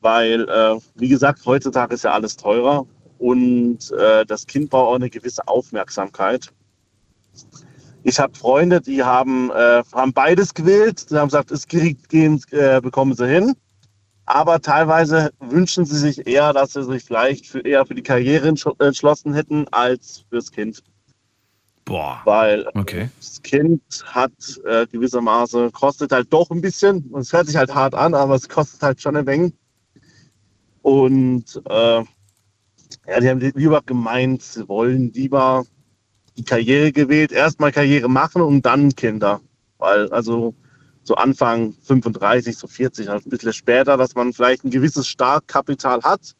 Weil, 0.00 0.48
äh, 0.48 0.78
wie 0.94 1.08
gesagt, 1.08 1.44
heutzutage 1.44 1.94
ist 1.94 2.04
ja 2.04 2.12
alles 2.12 2.36
teurer 2.36 2.86
und 3.18 3.90
äh, 3.92 4.24
das 4.24 4.46
Kind 4.46 4.70
braucht 4.70 4.90
auch 4.90 4.94
eine 4.94 5.10
gewisse 5.10 5.46
Aufmerksamkeit. 5.48 6.52
Ich 8.04 8.20
habe 8.20 8.34
Freunde, 8.34 8.80
die 8.80 9.02
haben, 9.02 9.50
äh, 9.50 9.82
haben 9.92 10.12
beides 10.12 10.54
gewählt. 10.54 11.10
Die 11.10 11.16
haben 11.16 11.28
gesagt, 11.28 11.50
es 11.50 11.66
kriegt 11.66 12.08
gehen, 12.08 12.40
äh, 12.50 12.80
bekommen 12.80 13.14
sie 13.14 13.26
hin. 13.26 13.54
Aber 14.30 14.60
teilweise 14.60 15.30
wünschen 15.40 15.86
sie 15.86 15.96
sich 15.96 16.26
eher, 16.26 16.52
dass 16.52 16.74
sie 16.74 16.84
sich 16.84 17.02
vielleicht 17.02 17.46
für, 17.46 17.60
eher 17.60 17.86
für 17.86 17.94
die 17.94 18.02
Karriere 18.02 18.46
entsch- 18.46 18.84
entschlossen 18.84 19.32
hätten 19.32 19.66
als 19.68 20.26
fürs 20.28 20.52
Kind. 20.52 20.82
Boah. 21.86 22.20
Weil 22.26 22.68
Okay. 22.74 23.08
das 23.18 23.40
Kind 23.40 23.80
hat 24.04 24.32
äh, 24.66 24.86
gewissermaßen, 24.86 25.72
kostet 25.72 26.12
halt 26.12 26.30
doch 26.30 26.50
ein 26.50 26.60
bisschen. 26.60 27.04
Und 27.10 27.22
es 27.22 27.32
hört 27.32 27.46
sich 27.46 27.56
halt 27.56 27.74
hart 27.74 27.94
an, 27.94 28.12
aber 28.12 28.34
es 28.34 28.50
kostet 28.50 28.82
halt 28.82 29.00
schon 29.00 29.16
eine 29.16 29.24
Menge. 29.24 29.50
Und 30.82 31.62
äh, 31.64 32.04
ja, 33.06 33.20
die 33.20 33.28
haben 33.30 33.40
lieber 33.40 33.80
gemeint, 33.80 34.42
sie 34.42 34.68
wollen 34.68 35.10
lieber 35.14 35.64
die 36.36 36.44
Karriere 36.44 36.92
gewählt, 36.92 37.32
erstmal 37.32 37.72
Karriere 37.72 38.10
machen 38.10 38.42
und 38.42 38.66
dann 38.66 38.94
Kinder. 38.94 39.40
Weil 39.78 40.12
also 40.12 40.54
so 41.08 41.14
Anfang 41.16 41.74
35, 41.82 42.56
so 42.56 42.66
40, 42.66 43.08
halt 43.08 43.26
ein 43.26 43.30
bisschen 43.30 43.52
später, 43.52 43.96
dass 43.96 44.14
man 44.14 44.32
vielleicht 44.32 44.64
ein 44.64 44.70
gewisses 44.70 45.08
Startkapital 45.08 46.02
hat 46.02 46.34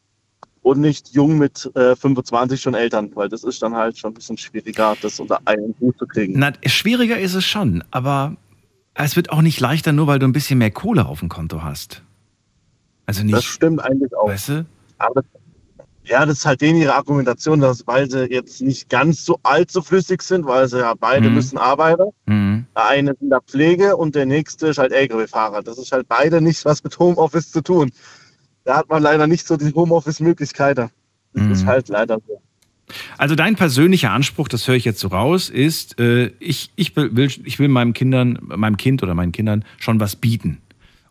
und 0.61 0.79
nicht 0.79 1.09
jung 1.09 1.37
mit 1.37 1.69
äh, 1.75 1.95
25 1.95 2.61
schon 2.61 2.75
Eltern, 2.75 3.11
weil 3.15 3.29
das 3.29 3.43
ist 3.43 3.61
dann 3.61 3.75
halt 3.75 3.97
schon 3.97 4.11
ein 4.11 4.13
bisschen 4.13 4.37
schwieriger, 4.37 4.95
das 5.01 5.19
unter 5.19 5.39
einen 5.45 5.75
Hut 5.81 5.97
zu 5.97 6.05
kriegen. 6.05 6.33
Na, 6.37 6.53
schwieriger 6.65 7.19
ist 7.19 7.33
es 7.33 7.45
schon, 7.45 7.83
aber 7.91 8.35
es 8.93 9.15
wird 9.15 9.31
auch 9.31 9.41
nicht 9.41 9.59
leichter, 9.59 9.91
nur 9.91 10.07
weil 10.07 10.19
du 10.19 10.27
ein 10.27 10.33
bisschen 10.33 10.59
mehr 10.59 10.71
Kohle 10.71 11.07
auf 11.07 11.19
dem 11.19 11.29
Konto 11.29 11.63
hast. 11.63 12.03
Also 13.07 13.21
Das 13.23 13.31
nicht, 13.31 13.45
stimmt 13.45 13.81
eigentlich 13.81 14.15
auch. 14.15 14.27
weißt 14.27 14.49
du? 14.49 14.65
Aber 14.99 15.23
ja, 16.05 16.25
das 16.25 16.39
ist 16.39 16.45
halt 16.45 16.61
denen 16.61 16.79
ihre 16.81 16.95
Argumentation, 16.95 17.59
dass 17.59 17.85
weil 17.85 18.09
sie 18.09 18.25
jetzt 18.31 18.61
nicht 18.61 18.89
ganz 18.89 19.23
so 19.25 19.39
allzu 19.43 19.81
flüssig 19.81 20.21
sind, 20.23 20.45
weil 20.45 20.67
sie 20.67 20.79
ja 20.79 20.93
beide 20.95 21.29
Mhm. 21.29 21.35
müssen 21.35 21.57
arbeiten. 21.57 22.09
Mhm. 22.25 22.65
Der 22.75 22.87
eine 22.87 23.11
ist 23.11 23.21
in 23.21 23.29
der 23.29 23.41
Pflege 23.41 23.95
und 23.97 24.15
der 24.15 24.25
nächste 24.25 24.67
ist 24.67 24.77
halt 24.79 24.91
LKW-Fahrer. 24.91 25.61
Das 25.61 25.77
ist 25.77 25.91
halt 25.91 26.07
beide 26.07 26.41
nicht 26.41 26.63
was 26.65 26.83
mit 26.83 26.97
Homeoffice 26.97 27.51
zu 27.51 27.61
tun. 27.61 27.91
da 28.65 28.77
hat 28.77 28.89
man 28.89 29.01
leider 29.01 29.25
nicht 29.25 29.47
so 29.47 29.57
die 29.57 29.73
Homeoffice-Möglichkeiten. 29.73 30.89
Das 31.33 31.43
Mhm. 31.43 31.51
ist 31.51 31.65
halt 31.65 31.89
leider 31.89 32.19
so. 32.27 32.41
Also 33.17 33.33
dein 33.35 33.55
persönlicher 33.55 34.11
Anspruch, 34.11 34.47
das 34.47 34.67
höre 34.67 34.75
ich 34.75 34.85
jetzt 34.85 34.99
so 34.99 35.07
raus, 35.07 35.49
ist, 35.49 35.99
äh, 35.99 36.31
ich, 36.39 36.71
ich, 36.75 36.95
will, 36.95 37.11
ich 37.45 37.57
will 37.59 37.67
meinem 37.67 37.93
Kindern, 37.93 38.37
meinem 38.41 38.77
Kind 38.77 39.01
oder 39.01 39.15
meinen 39.15 39.31
Kindern 39.31 39.63
schon 39.77 39.99
was 39.99 40.15
bieten. 40.15 40.59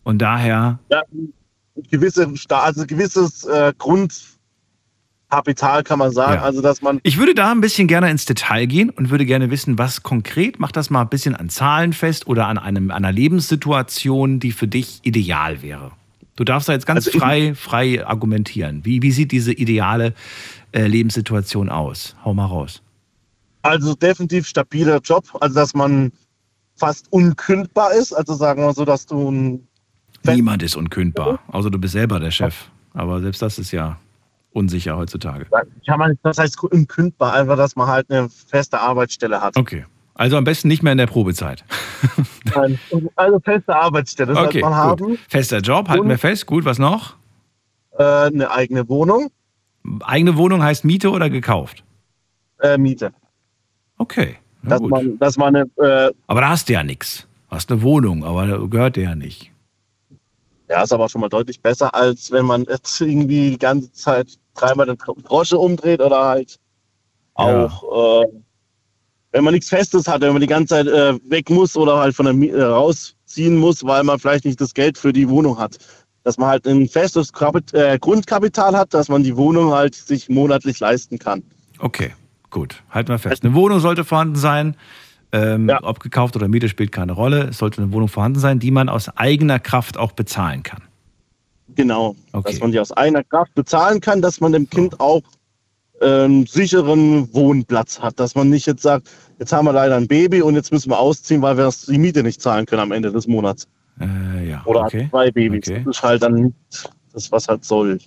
Und 0.04 0.18
daher, 0.18 0.78
Ja, 0.90 1.02
gewisse, 1.90 2.32
also 2.48 2.86
gewisses 2.86 3.44
äh, 3.44 3.72
Grundkapital 5.28 5.82
kann 5.82 5.98
man 5.98 6.10
sagen. 6.10 6.34
Ja. 6.34 6.42
Also 6.42 6.62
dass 6.62 6.82
man 6.82 7.00
ich 7.02 7.18
würde 7.18 7.34
da 7.34 7.50
ein 7.50 7.60
bisschen 7.60 7.86
gerne 7.88 8.10
ins 8.10 8.24
Detail 8.24 8.66
gehen 8.66 8.90
und 8.90 9.10
würde 9.10 9.26
gerne 9.26 9.50
wissen, 9.50 9.78
was 9.78 10.02
konkret, 10.02 10.58
mach 10.58 10.72
das 10.72 10.90
mal 10.90 11.02
ein 11.02 11.08
bisschen 11.08 11.34
an 11.34 11.48
Zahlen 11.48 11.92
fest 11.92 12.26
oder 12.26 12.46
an 12.46 12.58
einem, 12.58 12.90
einer 12.90 13.12
Lebenssituation, 13.12 14.40
die 14.40 14.52
für 14.52 14.68
dich 14.68 15.00
ideal 15.02 15.62
wäre. 15.62 15.92
Du 16.36 16.44
darfst 16.44 16.68
da 16.68 16.72
jetzt 16.72 16.86
ganz 16.86 17.06
Also 17.06 17.18
frei, 17.18 17.54
frei 17.54 18.06
argumentieren. 18.06 18.84
Wie, 18.84 19.02
wie 19.02 19.10
sieht 19.10 19.32
diese 19.32 19.52
ideale 19.52 20.14
äh, 20.72 20.86
Lebenssituation 20.86 21.68
aus? 21.68 22.14
Hau 22.24 22.32
mal 22.32 22.46
raus. 22.46 22.80
also 23.62 23.94
definitiv 23.94 24.46
stabiler 24.46 25.00
Job, 25.02 25.24
also 25.40 25.54
dass 25.54 25.74
man 25.74 26.12
fast 26.76 27.12
unkündbar 27.12 27.92
ist. 27.92 28.12
Also 28.12 28.34
sagen 28.34 28.62
wir 28.62 28.72
so, 28.72 28.84
dass 28.84 29.06
du 29.06 29.30
ein 29.30 29.64
Niemand 30.24 30.62
ist 30.62 30.76
unkündbar, 30.76 31.38
außer 31.48 31.70
du 31.70 31.78
bist 31.78 31.92
selber 31.92 32.18
der 32.18 32.32
Chef. 32.32 32.66
Aber 32.92 33.20
selbst 33.20 33.40
das 33.40 33.58
ist 33.58 33.70
ja 33.70 33.98
unsicher 34.58 34.96
heutzutage. 34.96 35.46
man, 35.96 36.18
das 36.22 36.38
heißt 36.38 36.62
unkündbar, 36.62 37.32
einfach, 37.34 37.56
dass 37.56 37.76
man 37.76 37.86
halt 37.88 38.10
eine 38.10 38.28
feste 38.28 38.78
Arbeitsstelle 38.80 39.40
hat. 39.40 39.56
Okay. 39.56 39.86
Also 40.14 40.36
am 40.36 40.44
besten 40.44 40.68
nicht 40.68 40.82
mehr 40.82 40.92
in 40.92 40.98
der 40.98 41.06
Probezeit. 41.06 41.64
Also 43.16 43.38
feste 43.40 43.74
Arbeitsstelle 43.74 44.36
Okay, 44.36 44.60
man 44.62 44.74
haben, 44.74 44.96
gut. 45.04 45.18
Fester 45.28 45.58
Job, 45.58 45.88
halten 45.88 46.08
wir 46.08 46.18
fest. 46.18 46.46
Gut, 46.46 46.64
was 46.64 46.78
noch? 46.78 47.16
äh, 47.98 48.02
eine 48.04 48.50
eigene 48.50 48.88
Wohnung, 48.88 49.30
Eigene 50.02 50.36
Wohnung 50.36 50.62
heißt 50.62 50.84
Miete 50.84 51.10
oder 51.10 51.30
gekauft? 51.30 51.82
äh, 52.60 52.76
Miete. 52.76 53.12
Okay. 53.96 54.36
Na 54.62 54.70
Dass 54.70 54.80
gut. 54.80 54.90
man, 54.90 55.18
dass 55.18 55.36
man 55.36 55.56
eine, 55.56 55.70
äh, 55.76 56.12
Aber 56.26 56.40
da 56.40 56.48
hast 56.50 56.68
du 56.68 56.72
ja 56.74 56.82
nichts. 56.82 57.26
Hast 57.48 57.70
eine 57.72 57.80
Wohnung, 57.82 58.24
aber 58.24 58.46
da 58.46 58.56
gehört 58.66 58.96
dir 58.96 59.04
ja 59.04 59.14
nicht. 59.14 59.50
ja, 60.68 60.82
ist 60.82 60.92
aber 60.92 61.08
schon 61.08 61.20
mal 61.20 61.28
deutlich 61.28 61.60
besser, 61.60 61.94
als 61.94 62.30
wenn 62.32 62.44
man 62.44 62.64
jetzt 62.68 63.00
irgendwie 63.00 63.50
die 63.52 63.58
ganze 63.58 63.90
Zeit 63.92 64.36
dreimal 64.60 64.86
den 64.86 64.98
Grosche 64.98 65.58
umdreht 65.58 66.00
oder 66.00 66.24
halt 66.24 66.56
Ja. 67.38 67.66
auch, 67.66 68.22
äh, 68.22 68.26
wenn 69.32 69.44
man 69.44 69.54
nichts 69.54 69.68
Festes 69.68 70.08
hat, 70.08 70.22
wenn 70.22 70.32
man 70.32 70.40
die 70.40 70.46
ganze 70.46 70.74
Zeit 70.74 70.86
äh, 70.86 71.14
weg 71.30 71.50
muss 71.50 71.76
oder 71.76 71.98
halt 71.98 72.14
von 72.14 72.24
der 72.24 72.34
Miete 72.34 72.68
rausziehen 72.70 73.56
muss, 73.56 73.84
weil 73.84 74.02
man 74.04 74.18
vielleicht 74.18 74.44
nicht 74.44 74.60
das 74.60 74.74
Geld 74.74 74.98
für 74.98 75.12
die 75.12 75.28
Wohnung 75.28 75.58
hat. 75.58 75.76
Dass 76.24 76.36
man 76.38 76.48
halt 76.48 76.66
ein 76.66 76.88
festes 76.88 77.32
Kapit 77.32 77.72
äh, 77.74 77.98
Grundkapital 78.00 78.76
hat, 78.76 78.92
dass 78.92 79.08
man 79.08 79.22
die 79.22 79.36
Wohnung 79.36 79.72
halt 79.72 79.94
sich 79.94 80.28
monatlich 80.28 80.80
leisten 80.80 81.18
kann. 81.18 81.42
Okay, 81.78 82.12
gut. 82.50 82.82
Halten 82.90 83.10
wir 83.10 83.18
fest. 83.18 83.44
Eine 83.44 83.54
Wohnung 83.54 83.80
sollte 83.80 84.04
vorhanden 84.04 84.36
sein. 84.36 84.76
Ähm, 85.30 85.68
Ja. 85.68 85.80
Ob 85.82 86.00
gekauft 86.00 86.34
oder 86.36 86.48
Miete 86.48 86.68
spielt 86.70 86.90
keine 86.90 87.12
Rolle. 87.12 87.48
Es 87.50 87.58
sollte 87.58 87.82
eine 87.82 87.92
Wohnung 87.92 88.08
vorhanden 88.08 88.40
sein, 88.40 88.58
die 88.58 88.70
man 88.70 88.88
aus 88.88 89.10
eigener 89.16 89.58
Kraft 89.58 89.98
auch 89.98 90.12
bezahlen 90.12 90.62
kann. 90.62 90.82
Genau. 91.78 92.16
Okay. 92.32 92.50
Dass 92.50 92.60
man 92.60 92.72
die 92.72 92.80
aus 92.80 92.90
eigener 92.90 93.22
Kraft 93.22 93.54
bezahlen 93.54 94.00
kann, 94.00 94.20
dass 94.20 94.40
man 94.40 94.50
dem 94.52 94.68
Kind 94.68 94.98
auch 94.98 95.22
ähm, 96.00 96.44
sicheren 96.44 97.32
Wohnplatz 97.32 98.00
hat. 98.00 98.18
Dass 98.18 98.34
man 98.34 98.50
nicht 98.50 98.66
jetzt 98.66 98.82
sagt, 98.82 99.08
jetzt 99.38 99.52
haben 99.52 99.64
wir 99.64 99.72
leider 99.72 99.94
ein 99.96 100.08
Baby 100.08 100.42
und 100.42 100.56
jetzt 100.56 100.72
müssen 100.72 100.90
wir 100.90 100.98
ausziehen, 100.98 101.40
weil 101.40 101.56
wir 101.56 101.64
das- 101.64 101.86
die 101.86 101.96
Miete 101.98 102.24
nicht 102.24 102.42
zahlen 102.42 102.66
können 102.66 102.82
am 102.82 102.90
Ende 102.90 103.12
des 103.12 103.28
Monats. 103.28 103.68
Äh, 104.00 104.50
ja, 104.50 104.62
Oder 104.64 104.82
okay. 104.86 105.06
zwei 105.08 105.30
Babys. 105.30 105.68
Okay. 105.68 105.82
Das 105.86 105.96
ist 105.98 106.02
halt 106.02 106.22
dann 106.24 106.34
nicht 106.34 106.54
das, 107.12 107.30
was 107.30 107.46
halt 107.46 107.64
soll. 107.64 107.98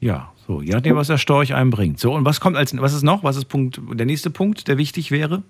Ja, 0.00 0.32
so, 0.46 0.62
je 0.62 0.72
nachdem, 0.72 0.96
was 0.96 1.08
der 1.08 1.18
Storch 1.18 1.52
einem 1.52 1.70
bringt. 1.70 2.00
So, 2.00 2.14
und 2.14 2.24
was 2.24 2.40
kommt 2.40 2.56
als, 2.56 2.74
was 2.74 2.94
ist 2.94 3.02
noch? 3.02 3.22
Was 3.22 3.36
ist 3.36 3.48
Punkt, 3.48 3.78
der 3.92 4.06
nächste 4.06 4.30
Punkt, 4.30 4.66
der 4.66 4.78
wichtig 4.78 5.10
wäre? 5.10 5.42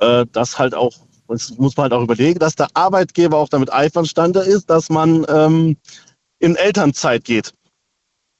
Äh, 0.00 0.26
das 0.32 0.58
halt 0.58 0.74
auch, 0.74 0.92
das 1.28 1.56
muss 1.58 1.76
man 1.76 1.84
halt 1.84 1.92
auch 1.92 2.02
überlegen, 2.02 2.40
dass 2.40 2.56
der 2.56 2.66
Arbeitgeber 2.74 3.36
auch 3.36 3.48
damit 3.48 3.72
einverstanden 3.72 4.42
ist, 4.42 4.68
dass 4.68 4.88
man 4.90 5.24
ähm, 5.28 5.76
in 6.38 6.56
Elternzeit 6.56 7.24
geht. 7.24 7.52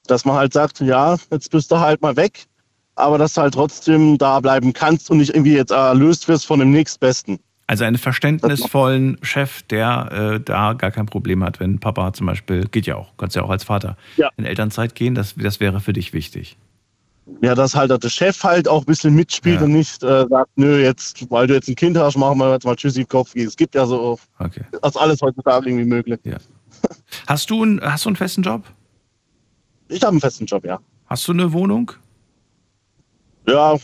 Dass 0.07 0.23
man 0.25 0.35
halt 0.35 0.53
sagt, 0.53 0.79
ja, 0.79 1.17
jetzt 1.31 1.51
bist 1.51 1.71
du 1.71 1.79
halt 1.79 2.01
mal 2.01 2.15
weg, 2.15 2.45
aber 2.95 3.17
dass 3.17 3.33
du 3.33 3.41
halt 3.41 3.53
trotzdem 3.53 4.17
da 4.17 4.39
bleiben 4.39 4.73
kannst 4.73 5.09
und 5.11 5.17
nicht 5.17 5.33
irgendwie 5.33 5.55
jetzt 5.55 5.71
erlöst 5.71 6.27
wirst 6.27 6.45
von 6.45 6.59
dem 6.59 6.71
nächstbesten. 6.71 7.39
Also 7.69 7.83
einen 7.83 7.97
verständnisvollen 7.97 9.17
Chef, 9.23 9.61
der 9.63 10.35
äh, 10.35 10.39
da 10.39 10.71
gar 10.73 10.91
kein 10.91 11.05
Problem 11.05 11.43
hat, 11.43 11.59
wenn 11.59 11.79
Papa 11.79 12.13
zum 12.13 12.27
Beispiel, 12.27 12.65
geht 12.69 12.85
ja 12.87 12.95
auch, 12.95 13.09
kannst 13.17 13.35
ja 13.35 13.43
auch 13.43 13.49
als 13.49 13.65
Vater 13.65 13.97
Ja. 14.15 14.29
in 14.37 14.45
Elternzeit 14.45 14.95
gehen, 14.95 15.15
das, 15.15 15.35
das 15.35 15.59
wäre 15.59 15.81
für 15.81 15.91
dich 15.91 16.13
wichtig. 16.13 16.55
Ja, 17.41 17.55
dass 17.55 17.75
halt 17.75 17.91
der 17.91 18.09
Chef 18.09 18.41
halt 18.45 18.69
auch 18.69 18.83
ein 18.83 18.85
bisschen 18.85 19.13
mitspielt 19.13 19.59
Ja. 19.59 19.65
und 19.65 19.73
nicht 19.73 20.01
äh, 20.01 20.25
sagt, 20.29 20.49
nö, 20.55 20.81
jetzt, 20.81 21.29
weil 21.29 21.45
du 21.47 21.55
jetzt 21.55 21.67
ein 21.67 21.75
Kind 21.75 21.97
hast, 21.97 22.15
machen 22.15 22.37
wir 22.37 22.53
jetzt 22.53 22.63
mal 22.63 22.77
Tschüssi 22.77 23.03
Kopf. 23.03 23.35
Es 23.35 23.57
gibt 23.57 23.75
ja 23.75 23.85
so, 23.85 24.17
Okay. 24.39 24.61
das 24.81 24.95
alles 24.95 25.21
heutzutage 25.21 25.67
irgendwie 25.67 25.83
möglich. 25.83 26.21
Hast 27.27 27.49
du, 27.49 27.63
einen, 27.63 27.81
hast 27.81 28.05
du 28.05 28.09
einen 28.09 28.15
festen 28.15 28.41
Job? 28.41 28.63
Ich 29.89 30.01
habe 30.01 30.11
einen 30.11 30.21
festen 30.21 30.45
Job, 30.45 30.65
ja. 30.65 30.79
Hast 31.07 31.27
du 31.27 31.31
eine 31.31 31.51
Wohnung? 31.53 31.91
Ja, 33.47 33.77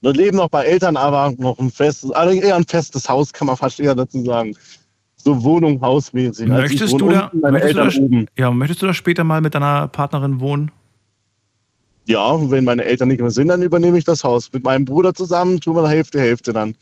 wir 0.00 0.12
leben 0.12 0.38
noch 0.38 0.48
bei 0.48 0.64
Eltern, 0.64 0.96
aber 0.96 1.32
noch 1.38 1.58
ein 1.58 1.70
festes, 1.70 2.10
also 2.10 2.38
eher 2.38 2.56
ein 2.56 2.64
festes 2.64 3.08
Haus, 3.08 3.32
kann 3.32 3.46
man 3.46 3.56
fast 3.56 3.78
eher 3.78 3.94
dazu 3.94 4.24
sagen. 4.24 4.54
So 5.16 5.42
Wohnung, 5.44 5.80
Hausmäßig. 5.80 6.50
Also 6.50 6.62
Möchtest 6.62 7.00
du, 7.00 7.08
da, 7.10 7.30
möchtest, 7.32 7.74
du 7.74 8.00
da, 8.00 8.04
oben. 8.04 8.26
ja, 8.36 8.50
möchtest 8.50 8.82
du 8.82 8.86
da 8.86 8.94
später 8.94 9.22
mal 9.22 9.40
mit 9.40 9.54
deiner 9.54 9.86
Partnerin 9.88 10.40
wohnen? 10.40 10.70
Ja, 12.06 12.50
wenn 12.50 12.64
meine 12.64 12.84
Eltern 12.84 13.08
nicht 13.08 13.20
mehr 13.20 13.30
sind, 13.30 13.48
dann 13.48 13.62
übernehme 13.62 13.96
ich 13.96 14.04
das 14.04 14.24
Haus. 14.24 14.52
Mit 14.52 14.64
meinem 14.64 14.84
Bruder 14.84 15.14
zusammen 15.14 15.60
tun 15.60 15.76
wir 15.76 15.88
Hälfte, 15.88 16.18
Hälfte 16.20 16.52
dann. 16.52 16.74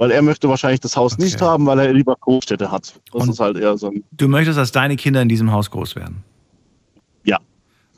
Weil 0.00 0.12
er 0.12 0.22
möchte 0.22 0.48
wahrscheinlich 0.48 0.80
das 0.80 0.96
Haus 0.96 1.12
Okay. 1.12 1.24
nicht 1.24 1.42
haben, 1.42 1.66
weil 1.66 1.78
er 1.78 1.92
lieber 1.92 2.16
Großstädte 2.18 2.70
hat. 2.72 2.94
Das 3.12 3.22
Und- 3.22 3.28
ist 3.28 3.38
halt 3.38 3.58
eher 3.58 3.76
so 3.76 3.88
ein, 3.90 4.02
Du 4.12 4.28
möchtest, 4.28 4.56
dass 4.58 4.72
deine 4.72 4.96
Kinder 4.96 5.20
in 5.20 5.28
diesem 5.28 5.52
Haus 5.52 5.70
groß 5.70 5.94
werden? 5.94 6.24
Ja. 7.24 7.38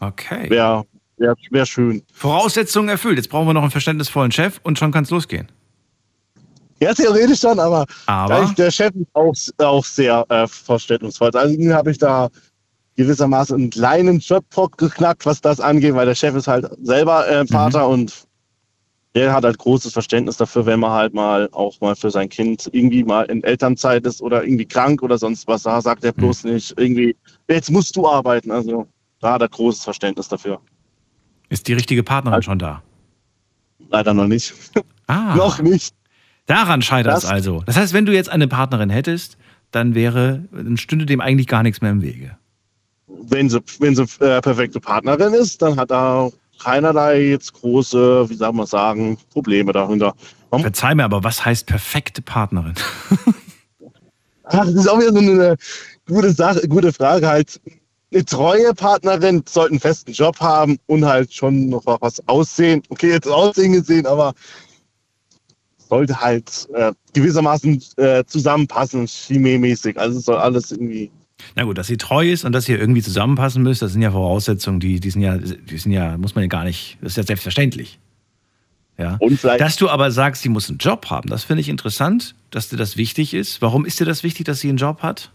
Okay. 0.00 0.50
wäre 0.50 0.84
wär, 1.18 1.36
wär 1.52 1.64
schön. 1.64 2.02
Voraussetzungen 2.12 2.88
erfüllt. 2.88 3.18
Jetzt 3.18 3.28
brauchen 3.28 3.46
wir 3.46 3.54
noch 3.54 3.62
einen 3.62 3.70
verständnisvollen 3.70 4.32
Chef 4.32 4.58
und 4.64 4.80
schon 4.80 4.90
kann 4.90 5.04
es 5.04 5.10
losgehen. 5.10 5.46
Ja, 6.80 6.92
theoretisch 6.92 7.38
dann, 7.38 7.60
aber, 7.60 7.86
Aber? 8.06 8.52
der 8.58 8.72
Chef 8.72 8.90
ist 8.96 9.06
auch, 9.14 9.32
auch 9.64 9.84
sehr 9.84 10.26
äh, 10.28 10.48
verständnisvoll. 10.48 11.30
Also 11.32 11.54
irgendwie 11.54 11.72
habe 11.72 11.92
ich 11.92 11.98
da 11.98 12.28
gewissermaßen 12.96 13.56
einen 13.56 13.70
kleinen 13.70 14.18
Jobbock 14.18 14.76
geknackt, 14.76 15.24
was 15.24 15.40
das 15.40 15.60
angeht, 15.60 15.94
weil 15.94 16.06
der 16.06 16.16
Chef 16.16 16.34
ist 16.34 16.48
halt 16.48 16.66
selber 16.82 17.28
äh, 17.28 17.46
Vater 17.46 17.88
und 17.88 18.26
der 19.14 19.32
hat 19.32 19.44
halt 19.44 19.58
großes 19.58 19.92
Verständnis 19.92 20.36
dafür, 20.38 20.64
wenn 20.66 20.80
man 20.80 20.90
halt 20.92 21.12
mal 21.14 21.48
auch 21.52 21.80
mal 21.80 21.94
für 21.94 22.10
sein 22.10 22.28
Kind 22.28 22.68
irgendwie 22.72 23.04
mal 23.04 23.24
in 23.24 23.42
Elternzeit 23.44 24.06
ist 24.06 24.22
oder 24.22 24.42
irgendwie 24.44 24.64
krank 24.64 25.02
oder 25.02 25.18
sonst 25.18 25.46
was. 25.46 25.64
Da 25.64 25.80
sagt 25.82 26.02
er 26.04 26.12
bloß 26.12 26.44
nicht 26.44 26.72
irgendwie, 26.78 27.14
jetzt 27.48 27.70
musst 27.70 27.94
du 27.96 28.08
arbeiten. 28.08 28.50
Also 28.50 28.86
da 29.20 29.34
hat 29.34 29.42
er 29.42 29.48
großes 29.48 29.84
Verständnis 29.84 30.28
dafür. 30.28 30.60
Ist 31.50 31.68
die 31.68 31.74
richtige 31.74 32.02
Partnerin 32.02 32.36
Also- 32.36 32.46
schon 32.50 32.58
da? 32.58 32.82
Leider 33.90 34.14
noch 34.14 34.26
nicht. 34.28 34.54
Ah, 35.08 35.34
noch 35.34 35.58
nicht. 35.60 35.92
daran 36.46 36.80
scheitert 36.80 37.18
es 37.18 37.24
also. 37.26 37.62
Das 37.66 37.76
heißt, 37.76 37.92
wenn 37.92 38.06
du 38.06 38.14
jetzt 38.14 38.30
eine 38.30 38.48
Partnerin 38.48 38.88
hättest, 38.88 39.36
dann 39.72 39.94
wäre, 39.94 40.44
dann 40.52 40.76
stünde 40.78 41.04
dem 41.04 41.20
eigentlich 41.20 41.48
gar 41.48 41.62
nichts 41.64 41.82
mehr 41.82 41.90
im 41.90 42.00
Wege. 42.02 42.38
wenn 43.08 43.50
sie, 43.50 43.60
wenn 43.80 43.94
sie 43.96 44.04
äh, 44.24 44.40
perfekte 44.40 44.80
Partnerin 44.80 45.34
ist, 45.34 45.60
dann 45.60 45.76
hat 45.76 45.90
da 45.90 46.30
keinerlei 46.62 47.22
jetzt 47.22 47.52
große, 47.54 48.28
wie 48.28 48.34
soll 48.34 48.52
man 48.52 48.66
sagen, 48.66 49.18
Probleme 49.32 49.72
dahinter. 49.72 50.14
Man, 50.50 50.60
Verzeih 50.60 50.94
mir, 50.94 51.04
aber 51.04 51.24
was 51.24 51.44
heißt 51.44 51.66
perfekte 51.66 52.22
Partnerin? 52.22 52.74
ach, 54.44 54.52
das 54.66 54.74
ist 54.74 54.88
auch 54.88 54.98
wieder 54.98 55.12
so 55.12 55.18
eine 55.18 55.56
gute 56.06 56.32
Sache, 56.32 56.66
gute 56.68 56.92
Frage 56.92 57.26
halt. 57.26 57.60
Eine 58.12 58.24
treue 58.26 58.74
Partnerin 58.74 59.42
sollte 59.48 59.70
einen 59.70 59.80
festen 59.80 60.12
Job 60.12 60.38
haben 60.38 60.78
und 60.86 61.06
halt 61.06 61.32
schon 61.32 61.70
noch 61.70 61.84
was 61.86 62.26
aussehen. 62.28 62.82
Okay, 62.90 63.10
jetzt 63.10 63.26
Aussehen 63.26 63.72
gesehen, 63.72 64.06
aber 64.06 64.34
sollte 65.88 66.20
halt 66.20 66.68
äh, 66.74 66.92
gewissermaßen 67.14 67.82
äh, 67.96 68.24
zusammenpassen, 68.24 69.06
chemiemäßig. 69.06 69.98
Also 69.98 70.18
es 70.18 70.26
soll 70.26 70.36
alles 70.36 70.72
irgendwie. 70.72 71.10
Na 71.54 71.64
gut, 71.64 71.78
dass 71.78 71.86
sie 71.86 71.96
treu 71.96 72.30
ist 72.30 72.44
und 72.44 72.52
dass 72.52 72.68
ihr 72.68 72.78
irgendwie 72.78 73.02
zusammenpassen 73.02 73.62
müsst, 73.62 73.82
das 73.82 73.92
sind 73.92 74.02
ja 74.02 74.10
Voraussetzungen, 74.10 74.80
die, 74.80 75.00
die 75.00 75.10
sind 75.10 75.22
ja, 75.22 75.36
die 75.36 75.78
sind 75.78 75.92
ja, 75.92 76.16
muss 76.16 76.34
man 76.34 76.44
ja 76.44 76.48
gar 76.48 76.64
nicht, 76.64 76.98
das 77.00 77.12
ist 77.12 77.16
ja 77.16 77.22
selbstverständlich. 77.22 77.98
Ja. 78.98 79.16
Und 79.20 79.40
vielleicht 79.40 79.60
Dass 79.60 79.76
du 79.76 79.88
aber 79.88 80.10
sagst, 80.10 80.42
sie 80.42 80.48
muss 80.48 80.68
einen 80.68 80.78
Job 80.78 81.06
haben, 81.10 81.28
das 81.28 81.44
finde 81.44 81.60
ich 81.60 81.68
interessant, 81.68 82.34
dass 82.50 82.68
dir 82.68 82.76
das 82.76 82.96
wichtig 82.96 83.34
ist. 83.34 83.60
Warum 83.62 83.84
ist 83.84 84.00
dir 84.00 84.04
das 84.04 84.22
wichtig, 84.22 84.46
dass 84.46 84.60
sie 84.60 84.68
einen 84.68 84.78
Job 84.78 85.02
hat? 85.02 85.30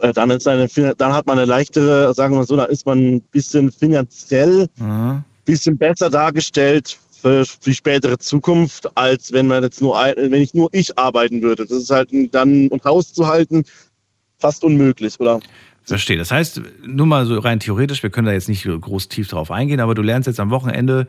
äh, 0.00 0.12
dann, 0.12 0.30
ist 0.30 0.48
eine, 0.48 0.68
dann 0.96 1.12
hat 1.12 1.26
man 1.26 1.38
eine 1.38 1.46
leichtere, 1.46 2.12
sagen 2.14 2.34
wir 2.34 2.38
mal 2.38 2.46
so, 2.46 2.56
da 2.56 2.64
ist 2.64 2.86
man 2.86 3.16
ein 3.16 3.20
bisschen 3.20 3.70
finanziell 3.70 4.68
Aha. 4.80 5.24
bisschen 5.44 5.76
besser 5.76 6.10
dargestellt 6.10 6.98
für 7.20 7.44
die 7.64 7.74
spätere 7.74 8.18
Zukunft, 8.18 8.96
als 8.96 9.32
wenn 9.32 9.46
man 9.46 9.62
jetzt 9.62 9.82
nur 9.82 9.98
ein, 9.98 10.14
wenn 10.16 10.40
ich 10.40 10.54
nur 10.54 10.70
ich 10.72 10.98
arbeiten 10.98 11.42
würde. 11.42 11.66
Das 11.66 11.76
ist 11.76 11.90
halt 11.90 12.10
dann 12.32 12.68
und 12.68 12.84
Haus 12.84 13.12
zu 13.12 13.26
halten 13.26 13.64
fast 14.40 14.64
unmöglich, 14.64 15.18
oder? 15.20 15.40
Verstehe. 15.82 16.18
Das 16.18 16.30
heißt, 16.30 16.60
nur 16.86 17.06
mal 17.06 17.26
so 17.26 17.38
rein 17.38 17.58
theoretisch, 17.58 18.02
wir 18.02 18.10
können 18.10 18.26
da 18.26 18.32
jetzt 18.32 18.48
nicht 18.48 18.64
groß 18.64 19.08
tief 19.08 19.28
drauf 19.28 19.50
eingehen, 19.50 19.80
aber 19.80 19.94
du 19.94 20.02
lernst 20.02 20.26
jetzt 20.26 20.38
am 20.38 20.50
Wochenende 20.50 21.08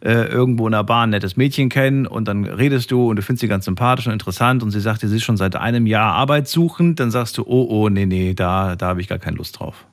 äh, 0.00 0.26
irgendwo 0.28 0.66
in 0.68 0.74
einer 0.74 0.84
Bar 0.84 1.06
ein 1.06 1.10
nettes 1.10 1.36
Mädchen 1.36 1.68
kennen 1.68 2.06
und 2.06 2.28
dann 2.28 2.44
redest 2.44 2.90
du 2.90 3.10
und 3.10 3.16
du 3.16 3.22
findest 3.22 3.42
sie 3.42 3.48
ganz 3.48 3.64
sympathisch 3.64 4.06
und 4.06 4.12
interessant 4.12 4.62
und 4.62 4.70
sie 4.70 4.80
sagt 4.80 5.00
sie 5.00 5.14
ist 5.14 5.22
schon 5.24 5.36
seit 5.36 5.56
einem 5.56 5.86
Jahr 5.86 6.14
arbeitssuchend, 6.14 7.00
dann 7.00 7.10
sagst 7.10 7.36
du, 7.36 7.42
oh, 7.42 7.66
oh, 7.68 7.88
nee, 7.88 8.06
nee, 8.06 8.32
da, 8.32 8.76
da 8.76 8.88
habe 8.88 9.00
ich 9.00 9.08
gar 9.08 9.18
keine 9.18 9.36
Lust 9.36 9.58
drauf. 9.58 9.86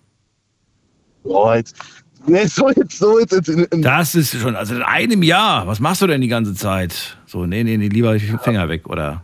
Boah, 1.24 1.56
jetzt, 1.58 1.76
nee, 2.26 2.46
so 2.46 2.70
jetzt, 2.70 2.98
so 2.98 3.20
jetzt. 3.20 3.34
jetzt 3.34 3.50
in, 3.50 3.64
in, 3.66 3.82
Das 3.82 4.16
ist 4.16 4.40
schon, 4.40 4.56
also 4.56 4.76
in 4.76 4.84
einem 4.84 5.24
Jahr, 5.24 5.68
was 5.68 5.80
machst 5.80 6.02
du 6.02 6.08
denn 6.08 6.22
die 6.22 6.28
ganze 6.28 6.54
Zeit? 6.54 7.18
So, 7.26 7.46
nee, 7.46 7.64
nee, 7.64 7.78
nee, 7.78 7.90
lieber 7.90 8.18
Finger 8.20 8.70
weg, 8.70 8.88
oder? 8.88 9.24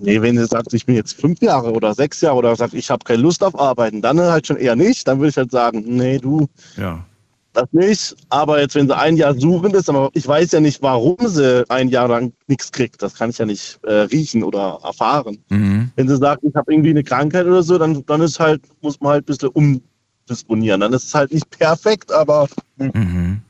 Nee, 0.00 0.20
wenn 0.20 0.36
sie 0.38 0.46
sagt, 0.46 0.72
ich 0.74 0.86
bin 0.86 0.94
jetzt 0.96 1.20
fünf 1.20 1.40
Jahre 1.40 1.72
oder 1.72 1.94
sechs 1.94 2.20
Jahre 2.20 2.36
oder 2.36 2.56
sagt, 2.56 2.74
ich 2.74 2.90
habe 2.90 3.04
keine 3.04 3.22
Lust 3.22 3.42
auf 3.42 3.58
Arbeiten, 3.58 4.02
dann 4.02 4.20
halt 4.20 4.46
schon 4.46 4.56
eher 4.56 4.76
nicht. 4.76 5.06
Dann 5.08 5.18
würde 5.18 5.30
ich 5.30 5.36
halt 5.36 5.50
sagen, 5.50 5.84
nee, 5.86 6.18
du, 6.18 6.46
Ja. 6.76 7.04
das 7.52 7.68
nicht. 7.72 8.16
Aber 8.30 8.60
jetzt, 8.60 8.74
wenn 8.74 8.88
sie 8.88 8.96
ein 8.96 9.16
Jahr 9.16 9.34
suchend 9.34 9.74
ist, 9.74 9.88
aber 9.88 10.10
ich 10.14 10.26
weiß 10.26 10.52
ja 10.52 10.60
nicht, 10.60 10.82
warum 10.82 11.16
sie 11.20 11.64
ein 11.70 11.88
Jahr 11.88 12.08
lang 12.08 12.32
nichts 12.48 12.70
kriegt. 12.72 13.02
Das 13.02 13.14
kann 13.14 13.30
ich 13.30 13.38
ja 13.38 13.46
nicht 13.46 13.78
äh, 13.84 13.92
riechen 13.92 14.42
oder 14.42 14.78
erfahren. 14.82 15.38
Mhm. 15.48 15.90
Wenn 15.96 16.08
sie 16.08 16.16
sagt, 16.16 16.42
ich 16.44 16.54
habe 16.54 16.72
irgendwie 16.72 16.90
eine 16.90 17.04
Krankheit 17.04 17.46
oder 17.46 17.62
so, 17.62 17.78
dann, 17.78 18.04
dann 18.06 18.20
ist 18.20 18.40
halt, 18.40 18.62
muss 18.82 19.00
man 19.00 19.12
halt 19.12 19.22
ein 19.24 19.26
bisschen 19.26 19.50
umdisponieren. 19.50 20.80
Dann 20.80 20.92
ist 20.92 21.04
es 21.04 21.14
halt 21.14 21.32
nicht 21.32 21.48
perfekt, 21.50 22.12
aber 22.12 22.48
Mhm. 22.76 23.40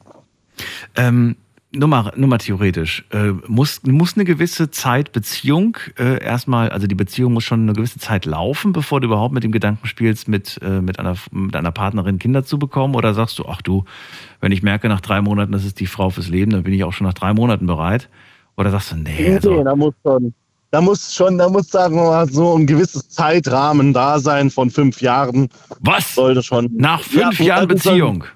Ähm, 0.97 1.37
nur 1.77 1.89
mal, 1.89 2.13
nur 2.17 2.29
mal 2.29 2.39
theoretisch. 2.39 3.05
Äh, 3.11 3.33
muss, 3.47 3.83
muss 3.85 4.15
eine 4.15 4.25
gewisse 4.25 4.71
Zeit 4.71 5.13
Beziehung 5.13 5.77
äh, 5.99 6.23
erstmal, 6.23 6.71
also 6.71 6.87
die 6.87 6.95
Beziehung 6.95 7.33
muss 7.35 7.45
schon 7.45 7.63
eine 7.63 7.73
gewisse 7.73 7.99
Zeit 7.99 8.25
laufen, 8.25 8.73
bevor 8.73 9.01
du 9.01 9.07
überhaupt 9.07 9.35
mit 9.35 9.45
dem 9.45 9.53
Gedanken 9.53 9.87
spielst, 9.87 10.29
mit, 10.29 10.59
äh, 10.63 10.81
mit, 10.81 10.99
einer, 10.99 11.15
mit 11.31 11.57
einer 11.57 11.73
Partnerin 11.73 12.19
Kinder 12.19 12.45
zu 12.45 12.59
bekommen? 12.59 12.95
Oder 12.95 13.15
sagst 13.15 13.39
du, 13.39 13.47
ach 13.49 13.63
du, 13.63 13.85
wenn 14.41 14.53
ich 14.53 14.63
merke 14.63 14.89
nach 14.89 15.01
drei 15.01 15.21
Monaten, 15.21 15.53
das 15.53 15.65
ist 15.65 15.81
die 15.81 15.87
Frau 15.87 16.11
fürs 16.11 16.29
Leben, 16.29 16.51
dann 16.53 16.63
bin 16.63 16.73
ich 16.75 16.85
auch 16.85 16.93
schon 16.93 17.07
nach 17.07 17.15
drei 17.15 17.33
Monaten 17.35 17.67
bereit? 17.67 18.09
Oder 18.57 18.71
sagst 18.71 18.93
du, 18.93 18.97
nee, 18.97 19.15
Nee, 19.19 19.35
also, 19.35 19.65
da 19.65 19.75
muss 19.75 19.95
schon, 20.05 20.35
da 20.71 20.81
muss 20.81 21.15
schon, 21.15 21.39
da 21.39 21.49
muss 21.49 21.69
sagen 21.69 21.97
wir 21.97 22.05
mal 22.05 22.29
so 22.29 22.57
ein 22.57 22.67
gewisses 22.67 23.09
Zeitrahmen 23.09 23.93
da 23.93 24.19
sein 24.19 24.51
von 24.51 24.71
fünf 24.71 25.01
Jahren. 25.01 25.49
was? 25.81 26.15
Sollte 26.15 26.43
schon. 26.43 26.71
Nach 26.77 27.01
fünf 27.03 27.39
Ja, 27.41 27.47
Jahren 27.47 27.59
also 27.59 27.67
dann- 27.69 27.77
Beziehung? 27.77 28.25
Ja, 28.25 28.31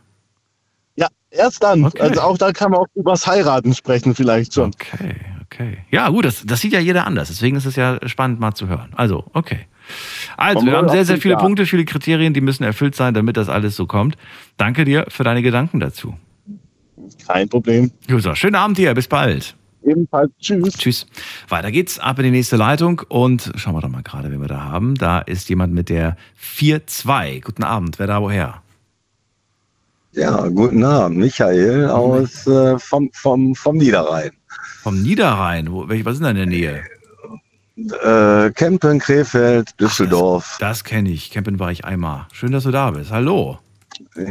erst 1.30 1.62
dann. 1.62 1.84
Okay. 1.84 2.00
Also 2.00 2.20
auch 2.20 2.38
da 2.38 2.52
kann 2.52 2.70
man 2.70 2.80
auch 2.80 2.86
übers 2.94 3.26
Heiraten 3.26 3.74
sprechen 3.74 4.14
vielleicht 4.14 4.54
schon. 4.54 4.70
Okay, 4.74 5.14
okay. 5.44 5.78
Ja, 5.90 6.08
gut, 6.08 6.24
das, 6.24 6.44
das 6.44 6.60
sieht 6.60 6.72
ja 6.72 6.80
jeder 6.80 7.06
anders. 7.06 7.28
Deswegen 7.28 7.56
ist 7.56 7.66
es 7.66 7.76
ja 7.76 7.98
spannend 8.06 8.40
mal 8.40 8.54
zu 8.54 8.68
hören. 8.68 8.92
Also, 8.96 9.24
okay. 9.32 9.66
Also, 10.36 10.66
wir 10.66 10.76
haben 10.76 10.88
sehr, 10.90 11.04
sehr 11.04 11.18
viele. 11.18 11.36
Punkte, 11.36 11.64
viele 11.64 11.84
Kriterien, 11.84 12.34
die 12.34 12.40
müssen 12.40 12.62
erfüllt 12.62 12.94
sein, 12.94 13.14
damit 13.14 13.36
das 13.36 13.48
alles 13.48 13.74
so 13.74 13.86
kommt. 13.86 14.16
Danke 14.58 14.84
dir 14.84 15.06
für 15.08 15.24
deine 15.24 15.40
Gedanken 15.40 15.80
dazu. 15.80 16.14
Kein 17.26 17.48
Problem. 17.48 17.90
Josa, 18.06 18.36
schönen 18.36 18.56
Abend 18.56 18.76
dir, 18.76 18.92
bis 18.94 19.08
bald. 19.08 19.56
Ebenfalls 19.84 20.30
tschüss. 20.40 20.74
Tschüss. 20.74 21.06
Weiter 21.48 21.70
geht's, 21.70 21.98
ab 21.98 22.18
in 22.18 22.24
die 22.24 22.30
nächste 22.30 22.56
Leitung 22.56 23.00
und 23.08 23.52
schauen 23.54 23.74
wir 23.74 23.80
doch 23.80 23.88
mal 23.88 24.02
gerade, 24.02 24.30
wen 24.30 24.40
wir 24.40 24.48
da 24.48 24.64
haben. 24.64 24.94
Da 24.96 25.20
ist 25.20 25.48
jemand 25.48 25.72
mit 25.72 25.88
der 25.88 26.16
4-2. 26.40 27.42
Guten 27.42 27.62
Abend, 27.62 27.98
wer 27.98 28.06
da 28.06 28.20
woher? 28.20 28.62
Ja, 30.12 30.48
guten 30.48 30.84
Abend, 30.84 31.18
Michael 31.18 31.88
aus 31.90 32.46
äh, 32.46 32.78
vom, 32.78 33.10
vom, 33.12 33.54
vom 33.54 33.76
Niederrhein. 33.76 34.30
Vom 34.82 35.02
Niederrhein. 35.02 35.70
Wo, 35.70 35.88
welch- 35.88 36.04
was 36.04 36.14
ist 36.14 36.22
denn 36.24 36.36
in 36.36 36.36
der 36.36 36.46
Nähe? 36.46 36.82
Äh, 38.02 38.50
Kempen, 38.52 38.98
Krefeld, 38.98 39.78
Düsseldorf. 39.78 40.56
Das 40.60 40.82
kenne 40.82 41.10
ich. 41.10 41.30
Campen 41.30 41.60
war 41.60 41.70
ich 41.70 41.84
einmal. 41.84 42.26
Schön, 42.32 42.50
dass 42.52 42.64
du 42.64 42.70
da 42.70 42.90
bist. 42.90 43.10
Hallo. 43.12 43.58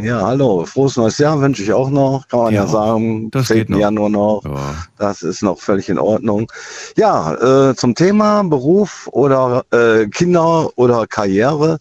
Ja, 0.01 0.21
hallo, 0.21 0.65
frohes 0.65 0.95
neues 0.95 1.17
Jahr 1.17 1.41
wünsche 1.41 1.61
ich 1.61 1.73
auch 1.73 1.89
noch, 1.89 2.25
kann 2.29 2.39
man 2.39 2.53
ja, 2.53 2.61
Ja, 2.63 2.67
sagen. 2.67 3.29
das 3.31 3.47
10. 3.47 3.57
geht 3.57 3.69
noch. 3.69 3.79
Januar 3.79 4.09
noch. 4.09 4.41
Ja. 4.45 4.75
Das 4.97 5.21
ist 5.23 5.41
noch 5.43 5.59
völlig 5.59 5.89
in 5.89 5.99
Ordnung. 5.99 6.49
Ja, 6.95 7.69
äh, 7.69 7.75
zum 7.75 7.93
Thema 7.93 8.43
Beruf 8.43 9.09
oder 9.11 9.65
äh, 9.71 10.07
Kinder 10.07 10.69
oder 10.77 11.05
Karriere. 11.05 11.79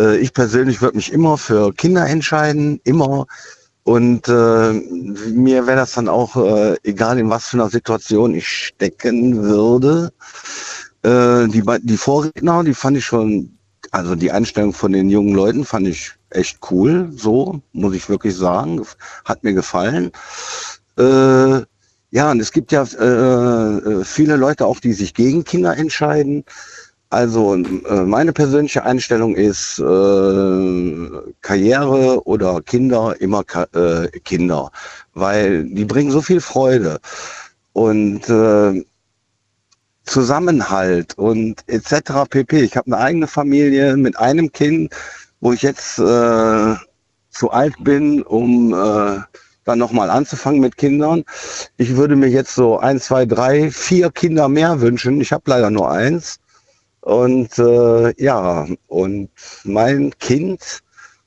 Äh, 0.00 0.18
ich 0.18 0.32
persönlich 0.32 0.80
würde 0.80 0.96
mich 0.96 1.12
immer 1.12 1.36
für 1.36 1.72
Kinder 1.74 2.06
entscheiden, 2.06 2.80
immer. 2.84 3.26
Und 3.84 4.28
äh, 4.28 4.72
mir 4.72 5.66
wäre 5.66 5.76
das 5.76 5.92
dann 5.92 6.08
auch 6.08 6.36
äh, 6.36 6.76
egal, 6.84 7.18
in 7.18 7.30
was 7.30 7.46
für 7.46 7.56
einer 7.56 7.70
Situation 7.70 8.34
ich 8.34 8.46
stecken 8.46 9.42
würde. 9.42 10.12
Äh, 11.02 11.48
die, 11.48 11.62
die 11.82 11.96
Vorredner, 11.96 12.62
die 12.64 12.74
fand 12.74 12.96
ich 12.96 13.04
schon, 13.04 13.58
also 13.90 14.14
die 14.14 14.30
Einstellung 14.32 14.72
von 14.72 14.92
den 14.92 15.10
jungen 15.10 15.34
Leuten 15.34 15.64
fand 15.64 15.88
ich 15.88 16.12
echt 16.30 16.58
cool, 16.70 17.10
so 17.16 17.60
muss 17.72 17.94
ich 17.94 18.08
wirklich 18.08 18.36
sagen. 18.36 18.82
Hat 19.24 19.42
mir 19.42 19.54
gefallen. 19.54 20.12
Äh, 20.98 21.62
ja, 22.12 22.30
und 22.30 22.40
es 22.40 22.52
gibt 22.52 22.72
ja 22.72 22.82
äh, 22.82 23.04
äh, 23.04 24.04
viele 24.04 24.36
Leute 24.36 24.66
auch, 24.66 24.80
die 24.80 24.92
sich 24.92 25.14
gegen 25.14 25.44
Kinder 25.44 25.76
entscheiden. 25.76 26.44
Also 27.10 27.56
äh, 27.56 28.04
meine 28.04 28.32
persönliche 28.32 28.84
Einstellung 28.84 29.34
ist 29.34 29.80
äh, 29.80 31.10
Karriere 31.40 32.24
oder 32.24 32.62
Kinder 32.62 33.20
immer 33.20 33.42
Ka 33.42 33.66
äh, 33.74 34.08
Kinder, 34.20 34.70
weil 35.14 35.64
die 35.64 35.84
bringen 35.84 36.12
so 36.12 36.22
viel 36.22 36.40
Freude 36.40 37.00
und 37.72 38.28
äh, 38.28 38.84
Zusammenhalt 40.04 41.18
und 41.18 41.64
etc. 41.66 42.28
pp. 42.30 42.62
Ich 42.62 42.76
habe 42.76 42.86
eine 42.86 42.98
eigene 42.98 43.26
Familie 43.26 43.96
mit 43.96 44.16
einem 44.16 44.52
Kind, 44.52 44.94
wo 45.40 45.52
ich 45.52 45.62
jetzt 45.62 45.98
äh, 45.98 46.74
zu 47.30 47.50
alt 47.50 47.74
bin, 47.80 48.22
um 48.22 48.72
äh, 48.72 49.18
dann 49.64 49.78
nochmal 49.78 50.10
anzufangen 50.10 50.60
mit 50.60 50.76
Kindern. 50.76 51.24
Ich 51.76 51.96
würde 51.96 52.14
mir 52.14 52.28
jetzt 52.28 52.54
so 52.54 52.78
ein, 52.78 53.00
zwei, 53.00 53.26
drei, 53.26 53.70
vier 53.70 54.10
Kinder 54.10 54.48
mehr 54.48 54.80
wünschen. 54.80 55.20
Ich 55.20 55.32
habe 55.32 55.44
leider 55.46 55.70
nur 55.70 55.90
eins. 55.90 56.38
Und 57.02 57.58
äh, 57.58 58.14
ja, 58.22 58.66
und 58.88 59.30
mein 59.64 60.12
Kind 60.18 60.60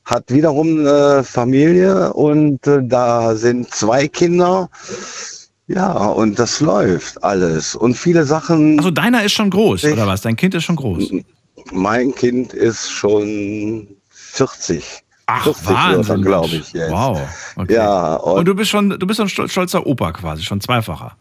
hat 0.05 0.25
wiederum 0.31 0.79
eine 0.79 1.23
Familie 1.23 2.13
und 2.13 2.65
äh, 2.67 2.79
da 2.83 3.35
sind 3.35 3.71
zwei 3.73 4.07
Kinder. 4.07 4.69
Ja, 5.67 5.93
und 5.93 6.37
das 6.37 6.59
läuft 6.59 7.23
alles. 7.23 7.73
Und 7.73 7.95
viele 7.97 8.25
Sachen. 8.25 8.77
Also 8.77 8.91
deiner 8.91 9.23
ist 9.23 9.31
schon 9.33 9.49
groß, 9.49 9.85
Ich- 9.85 9.93
oder 9.93 10.05
was? 10.05 10.21
Dein 10.21 10.35
Kind 10.35 10.53
ist 10.55 10.65
schon 10.65 10.75
groß. 10.75 11.09
Mein 11.71 12.13
Kind 12.13 12.53
ist 12.53 12.91
schon 12.91 13.87
40. 14.09 14.83
Ach, 15.25 15.43
40 15.43 15.67
wird 15.69 15.77
er, 15.77 15.97
Wahnsinn. 15.97 16.21
glaube 16.21 16.47
ich 16.57 16.73
jetzt. 16.73 16.91
Wow. 16.91 17.21
Okay. 17.55 17.73
Ja, 17.75 18.15
Und 18.15 18.39
und, 18.39 18.45
du 18.45 18.53
bist 18.55 18.69
schon, 18.69 18.89
du 18.89 19.07
bist 19.07 19.21
stol- 19.21 19.47
stolzer 19.47 19.87
Opa 19.87 20.11
quasi, 20.11 20.43
schon 20.43 20.59
zweifacher. 20.59 21.15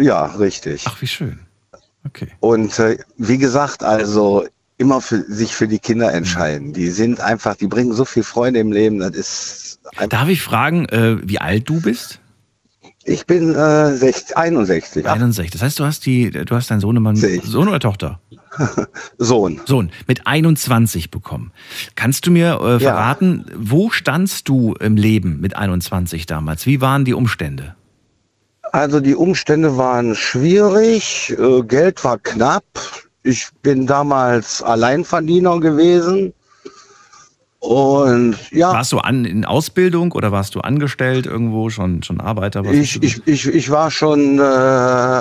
ja, 0.00 0.26
richtig. 0.26 0.84
Ach, 0.86 1.02
wie 1.02 1.08
schön. 1.08 1.40
Okay. 2.08 2.28
Und 2.40 2.78
äh, 2.78 2.98
wie 3.16 3.38
gesagt, 3.38 3.82
also 3.82 4.46
immer 4.76 5.00
für 5.00 5.22
sich 5.28 5.54
für 5.54 5.66
die 5.68 5.78
Kinder 5.78 6.12
entscheiden. 6.12 6.72
Die 6.72 6.88
sind 6.90 7.20
einfach, 7.20 7.56
die 7.56 7.66
bringen 7.66 7.92
so 7.92 8.04
viel 8.04 8.22
Freude 8.22 8.58
im 8.60 8.70
Leben. 8.72 9.00
Das 9.00 9.10
ist 9.16 9.80
Darf 10.08 10.28
ich 10.28 10.42
fragen, 10.42 10.86
äh, 10.86 11.16
wie 11.22 11.38
alt 11.40 11.68
du 11.68 11.80
bist? 11.80 12.20
ich 13.04 13.24
bin 13.26 13.54
äh, 13.54 13.96
60, 13.96 14.36
61, 14.36 15.06
ach, 15.06 15.14
61. 15.14 15.50
Das 15.50 15.62
heißt, 15.62 15.78
du 15.78 15.84
hast 15.84 16.04
die, 16.04 16.30
du 16.30 16.54
hast 16.54 16.70
deinen 16.70 16.80
Sohnemann. 16.80 17.16
Sohn 17.16 17.66
oder 17.68 17.80
Tochter? 17.80 18.20
Sohn. 19.18 19.60
Sohn 19.64 19.90
mit 20.06 20.26
21 20.26 21.10
bekommen. 21.10 21.52
Kannst 21.94 22.26
du 22.26 22.30
mir 22.30 22.58
äh, 22.62 22.72
Ja. 22.72 22.78
verraten, 22.78 23.46
wo 23.56 23.90
standst 23.90 24.48
du 24.48 24.74
im 24.74 24.96
Leben 24.96 25.40
mit 25.40 25.56
21 25.56 26.26
damals? 26.26 26.66
Wie 26.66 26.80
waren 26.82 27.04
die 27.06 27.14
Umstände? 27.14 27.74
Also 28.72 29.00
die 29.00 29.14
Umstände 29.14 29.76
waren 29.76 30.14
schwierig, 30.14 31.34
äh, 31.38 31.62
Geld 31.62 32.02
war 32.04 32.18
knapp. 32.18 32.64
Ich 33.22 33.48
bin 33.62 33.86
damals 33.86 34.62
Alleinverdiener 34.62 35.60
gewesen. 35.60 36.32
Und 37.60 38.36
ja, 38.52 38.72
Warst 38.72 38.92
du 38.92 38.98
an, 38.98 39.24
in 39.24 39.44
Ausbildung 39.44 40.12
oder 40.12 40.30
warst 40.30 40.54
du 40.54 40.60
angestellt 40.60 41.26
irgendwo, 41.26 41.70
schon, 41.70 42.02
schon 42.04 42.20
Arbeiter? 42.20 42.64
Ich, 42.64 43.02
ich, 43.02 43.26
ich, 43.26 43.46
ich 43.48 43.70
war 43.70 43.90
schon 43.90 44.38
äh, 44.38 44.42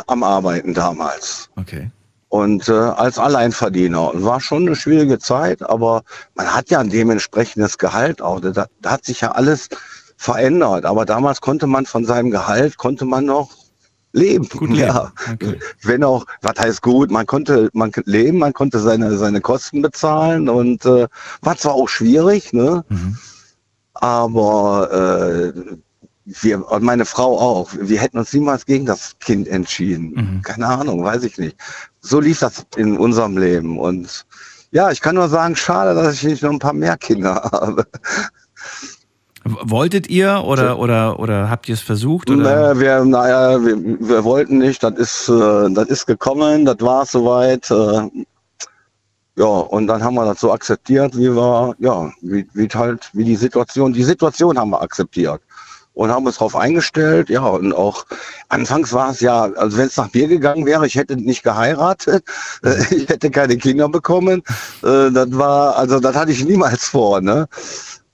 am 0.06 0.24
Arbeiten 0.24 0.74
damals. 0.76 1.50
Okay. 1.56 1.90
und 2.30 2.70
äh, 2.70 2.74
als 2.74 3.18
Alleinverdiener. 3.18 4.14
Und 4.14 4.24
war 4.24 4.40
schon 4.40 4.68
eine 4.68 4.76
schwierige 4.76 5.18
Zeit, 5.18 5.68
aber 5.68 6.04
man 6.36 6.46
hat 6.54 6.70
ja 6.70 6.80
ein 6.80 6.90
dementsprechendes 6.90 7.78
Gehalt 7.78 8.22
auch. 8.22 8.40
Da, 8.40 8.68
da 8.82 8.92
hat 8.92 9.06
sich 9.06 9.22
ja 9.22 9.32
alles 9.32 9.70
verändert. 10.18 10.86
Aber 10.86 11.06
damals 11.06 11.40
konnte 11.42 11.68
man 11.68 11.86
von 11.86 12.04
seinem 12.04 12.32
Gehalt, 12.32 12.78
konnte 12.78 13.06
man 13.06 13.26
noch 13.26 13.50
leben. 14.12 14.50
Gut 14.50 14.70
leben. 14.70 14.76
Ja. 14.78 15.12
Okay. 15.32 15.60
Wenn 15.84 16.04
auch, 16.04 16.26
was 16.42 16.60
heißt 16.60 16.82
gut, 16.82 17.12
man 17.12 17.26
konnte 17.26 17.70
man 17.74 17.92
leben, 18.06 18.40
man 18.40 18.54
konnte 18.54 18.80
seine, 18.80 19.18
seine 19.18 19.42
Kosten 19.42 19.82
bezahlen 19.82 20.50
und 20.50 20.86
äh, 20.86 21.08
war 21.42 21.58
zwar 21.58 21.74
auch 21.76 21.88
schwierig, 21.90 22.52
ne? 22.54 22.84
Mhm. 22.90 23.18
aber 23.94 25.54
äh, 25.56 25.78
wir, 26.26 26.70
und 26.70 26.84
meine 26.84 27.06
Frau 27.06 27.40
auch, 27.40 27.70
wir 27.80 28.02
hätten 28.02 28.18
uns 28.18 28.34
niemals 28.34 28.66
gegen 28.66 28.86
das 28.86 29.18
Kind 29.20 29.48
entschieden. 29.48 30.12
Mhm. 30.14 30.42
Keine 30.42 30.68
Ahnung, 30.68 31.04
weiß 31.04 31.24
ich 31.24 31.38
nicht. 31.38 31.56
So 32.02 32.20
lief 32.20 32.40
das 32.40 32.66
in 32.76 32.98
unserem 32.98 33.38
Leben 33.38 33.80
und 33.80 34.26
Ja, 34.72 34.92
ich 34.92 35.00
kann 35.02 35.16
nur 35.16 35.30
sagen, 35.30 35.56
schade, 35.56 35.96
dass 35.96 36.16
ich 36.16 36.24
nicht 36.24 36.44
noch 36.44 36.52
ein 36.52 36.60
paar 36.60 36.74
mehr 36.74 36.98
Kinder 36.98 37.36
habe. 37.52 37.86
Wolltet 39.62 40.10
ihr 40.10 40.44
oder, 40.46 40.80
oder, 40.80 41.20
oder 41.20 41.50
habt 41.50 41.70
ihr 41.70 41.74
es 41.74 41.82
versucht? 41.82 42.30
Oder? 42.30 42.74
Nee, 42.74 42.80
wir, 42.80 43.06
naja, 43.06 43.64
wir, 43.64 43.78
wir 43.78 44.24
wollten 44.24 44.60
nicht, 44.60 44.84
das 44.84 44.94
ist, 44.96 45.30
äh, 45.30 45.70
das 45.72 45.88
ist 45.90 46.06
gekommen, 46.06 46.66
das 46.66 46.78
war 46.80 47.06
soweit. 47.06 47.70
Äh, 47.72 48.10
ja, 49.36 49.46
und 49.46 49.86
dann 49.86 50.04
haben 50.04 50.16
wir 50.16 50.26
das 50.26 50.40
so 50.40 50.52
akzeptiert, 50.52 51.16
wie 51.16 51.30
wir, 51.30 51.76
ja, 51.80 52.12
wie, 52.22 52.48
wie 52.54 52.68
halt, 52.68 53.10
wie 53.14 53.24
die 53.24 53.36
Situation, 53.36 53.94
die 53.94 54.04
Situation 54.04 54.58
haben 54.58 54.72
wir 54.72 54.82
akzeptiert 54.82 55.42
und 55.98 56.12
haben 56.12 56.26
uns 56.28 56.36
darauf 56.38 56.56
eingestellt. 56.56 57.30
Ja, 57.30 57.42
und 57.42 57.74
auch 57.74 58.06
anfangs 58.50 58.94
war 58.94 59.12
es 59.12 59.20
ja, 59.20 59.44
also 59.54 59.78
wenn 59.78 59.88
es 59.88 59.98
nach 59.98 60.14
mir 60.14 60.28
gegangen 60.28 60.66
wäre, 60.66 60.86
ich 60.86 60.96
hätte 60.96 61.18
nicht 61.18 61.44
geheiratet, 61.44 62.24
äh, 62.64 62.76
ich 62.96 63.10
hätte 63.10 63.32
keine 63.32 63.58
Kinder 63.58 63.90
bekommen. 63.90 64.44
Äh, 64.84 65.12
das 65.12 65.28
war, 65.32 65.76
also 65.76 66.00
das 66.00 66.16
hatte 66.16 66.32
ich 66.32 66.46
niemals 66.46 66.86
vor, 66.86 67.22
ne? 67.22 67.48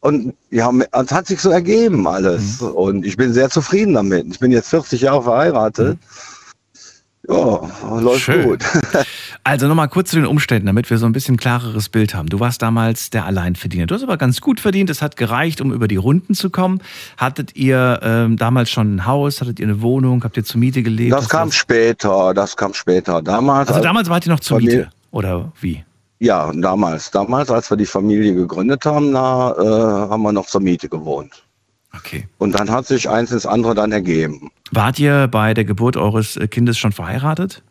Und 0.04 0.34
ja, 0.52 0.70
es 0.92 1.12
hat 1.14 1.28
sich 1.28 1.40
so 1.40 1.50
ergeben 1.50 2.06
alles. 2.08 2.60
Mhm. 2.60 2.68
Und 2.68 3.06
ich 3.06 3.16
bin 3.16 3.32
sehr 3.32 3.50
zufrieden 3.50 3.94
damit. 3.94 4.28
Ich 4.30 4.40
bin 4.40 4.52
jetzt 4.52 4.70
40 4.70 5.00
Jahre 5.00 5.24
verheiratet. 5.24 5.98
Mhm. 5.98 7.34
Ja, 7.34 8.00
läuft 8.02 8.20
Schön. 8.20 8.44
gut. 8.44 8.64
Also 9.46 9.68
nochmal 9.68 9.90
kurz 9.90 10.10
zu 10.10 10.16
den 10.16 10.26
Umständen, 10.26 10.68
damit 10.68 10.90
wir 10.90 10.98
so 10.98 11.06
ein 11.06 11.12
bisschen 11.12 11.36
klareres 11.36 11.90
Bild 11.90 12.16
haben. 12.16 12.30
Du 12.30 12.40
warst 12.40 12.62
damals 12.62 13.10
der 13.10 13.26
Alleinverdiener. 13.26 13.88
Du 13.88 13.94
hast 13.94 14.02
aber 14.02 14.16
ganz 14.16 14.40
gut 14.40 14.62
verdient. 14.62 14.90
Es 14.90 15.02
hat 15.02 15.18
gereicht, 15.18 15.60
um 15.60 15.74
über 15.74 15.90
die 15.90 15.98
Runden 15.98 16.34
zu 16.34 16.50
kommen. 16.50 16.80
Hattet 17.18 17.54
ihr 17.58 18.00
ähm, 18.04 18.38
damals 18.38 18.70
schon 18.70 18.96
ein 18.96 19.06
Haus? 19.06 19.42
Hattet 19.42 19.60
ihr 19.60 19.66
eine 19.66 19.82
Wohnung? 19.82 20.24
Habt 20.24 20.38
ihr 20.38 20.46
zur 20.46 20.62
Miete 20.62 20.82
gelebt? 20.82 21.12
Das 21.12 21.28
kam 21.28 21.50
das? 21.50 21.58
später. 21.58 22.34
Das 22.34 22.56
kam 22.56 22.74
später. 22.74 23.22
Damals. 23.22 23.68
Also 23.68 23.82
damals 23.82 24.08
wart 24.08 24.26
ihr 24.26 24.32
noch 24.32 24.40
zur 24.40 24.60
Miete? 24.60 24.92
Oder 25.12 25.52
wie? 25.60 25.84
Ja, 26.24 26.50
damals. 26.54 27.12
Damals, 27.12 27.52
als 27.52 27.70
wir 27.70 27.76
die 27.76 27.86
Familie 27.86 28.34
gegründet 28.34 28.86
haben, 28.86 29.12
da 29.12 29.52
äh, 29.58 30.10
haben 30.10 30.22
wir 30.24 30.32
noch 30.32 30.46
zur 30.46 30.62
Miete 30.62 30.88
gewohnt. 30.88 31.44
Okay. 31.94 32.30
Und 32.38 32.54
dann 32.54 32.72
hat 32.72 32.88
sich 32.88 33.10
eins 33.10 33.34
ins 33.34 33.46
andere 33.46 33.76
dann 33.76 33.92
ergeben. 33.92 34.50
Wart 34.72 34.98
ihr 35.00 35.28
bei 35.28 35.54
der 35.54 35.66
Geburt 35.66 35.98
eures 35.98 36.40
Kindes 36.50 36.78
schon 36.78 36.94
verheiratet? 36.94 37.62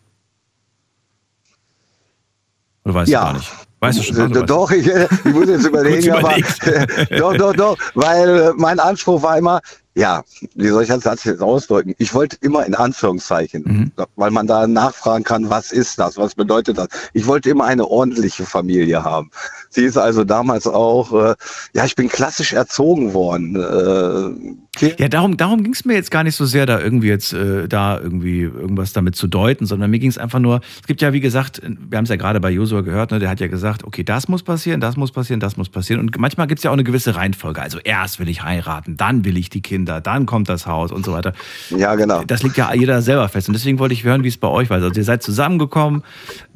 Oder 2.85 2.93
weißt 2.93 3.11
ja. 3.11 3.21
du 3.21 3.25
gar 3.25 3.33
nicht? 3.38 3.53
Weißt 3.81 3.99
du 3.99 4.03
schon? 4.03 4.31
Oder 4.31 4.43
doch, 4.43 4.71
ich, 4.71 4.87
ich, 4.87 5.25
muss 5.33 5.49
jetzt 5.49 5.65
überlegen, 5.69 6.12
aber 6.12 6.35
doch, 7.17 7.35
doch, 7.35 7.55
doch, 7.55 7.79
weil 7.95 8.53
mein 8.59 8.79
Anspruch 8.79 9.23
war 9.23 9.38
immer, 9.38 9.62
ja, 9.94 10.22
wie 10.55 10.68
soll 10.68 10.85
ich 10.85 10.88
das 10.88 11.24
jetzt 11.24 11.42
ausdrücken? 11.42 11.94
Ich 11.98 12.14
wollte 12.14 12.37
immer 12.40 12.64
in 12.64 12.74
Anführungszeichen, 12.74 13.62
mhm. 13.64 13.92
weil 14.16 14.31
man 14.31 14.46
da 14.46 14.66
nachfragen 14.66 15.22
kann, 15.22 15.50
was 15.50 15.70
ist 15.70 15.98
das, 15.98 16.16
was 16.16 16.35
bedeutet 16.35 16.78
das? 16.78 16.88
Ich 17.12 17.26
wollte 17.26 17.50
immer 17.50 17.64
eine 17.64 17.87
ordentliche 17.87 18.46
Familie 18.46 19.05
haben. 19.05 19.31
Sie 19.68 19.85
ist 19.85 19.98
also 19.98 20.24
damals 20.24 20.66
auch, 20.66 21.12
äh, 21.12 21.35
ja, 21.74 21.85
ich 21.85 21.94
bin 21.94 22.09
klassisch 22.09 22.55
erzogen 22.55 23.12
worden. 23.12 23.57
Äh, 23.57 24.92
ja, 24.98 25.09
darum, 25.09 25.37
darum 25.37 25.62
ging 25.62 25.74
es 25.74 25.85
mir 25.85 25.94
jetzt 25.94 26.11
gar 26.11 26.24
nicht 26.24 26.37
so 26.37 26.46
sehr, 26.46 26.64
da 26.64 26.81
irgendwie 26.81 27.09
jetzt 27.09 27.35
äh, 27.35 27.68
da 27.68 28.00
irgendwie 28.00 28.40
irgendwas 28.40 28.94
damit 28.94 29.16
zu 29.16 29.26
deuten, 29.26 29.66
sondern 29.66 29.90
mir 29.90 29.98
ging 29.98 30.09
es 30.09 30.16
einfach 30.16 30.38
nur, 30.38 30.62
es 30.81 30.87
gibt 30.87 31.02
ja, 31.02 31.12
wie 31.12 31.20
gesagt, 31.20 31.61
wir 31.62 31.98
haben 31.98 32.05
es 32.05 32.11
ja 32.11 32.16
gerade 32.16 32.40
bei 32.40 32.50
Josua 32.50 32.81
gehört, 32.81 33.11
ne, 33.11 33.18
der 33.18 33.28
hat 33.28 33.40
ja 33.40 33.48
gesagt, 33.48 33.85
okay, 33.85 34.05
das 34.05 34.28
muss 34.28 34.42
passieren, 34.42 34.81
das 34.81 34.96
muss 34.96 35.12
passieren, 35.12 35.40
das 35.40 35.59
muss 35.59 35.68
passieren. 35.68 36.00
Und 36.00 36.16
manchmal 36.18 36.46
gibt 36.46 36.61
es 36.61 36.64
ja 36.64 36.70
auch 36.70 36.74
eine 36.74 36.85
gewisse 36.85 37.14
Reihenfolge. 37.14 37.61
Also 37.61 37.78
erst 37.78 38.18
will 38.18 38.31
ich 38.31 38.42
heiraten, 38.42 38.96
dann 38.96 39.26
will 39.26 39.37
ich 39.37 39.50
die 39.50 39.61
Kinder 39.61 39.82
Kinder, 39.83 40.01
dann 40.01 40.27
kommt 40.27 40.49
das 40.49 40.66
Haus 40.66 40.92
und 40.92 41.05
so 41.05 41.12
weiter. 41.12 41.33
Ja, 41.71 41.95
genau. 41.97 42.23
Das 42.25 42.42
liegt 42.42 42.57
ja 42.57 42.73
jeder 42.73 43.03
selber 43.03 43.29
fest. 43.29 43.49
Und 43.49 43.55
deswegen 43.55 43.79
wollte 43.81 43.95
ich 43.95 44.05
hören, 44.05 44.23
wie 44.23 44.29
es 44.29 44.38
bei 44.38 44.49
euch 44.49 44.71
war. 44.71 44.81
Also 44.81 44.90
ihr 44.92 45.05
seid 45.05 45.23
zusammengekommen. 45.23 46.05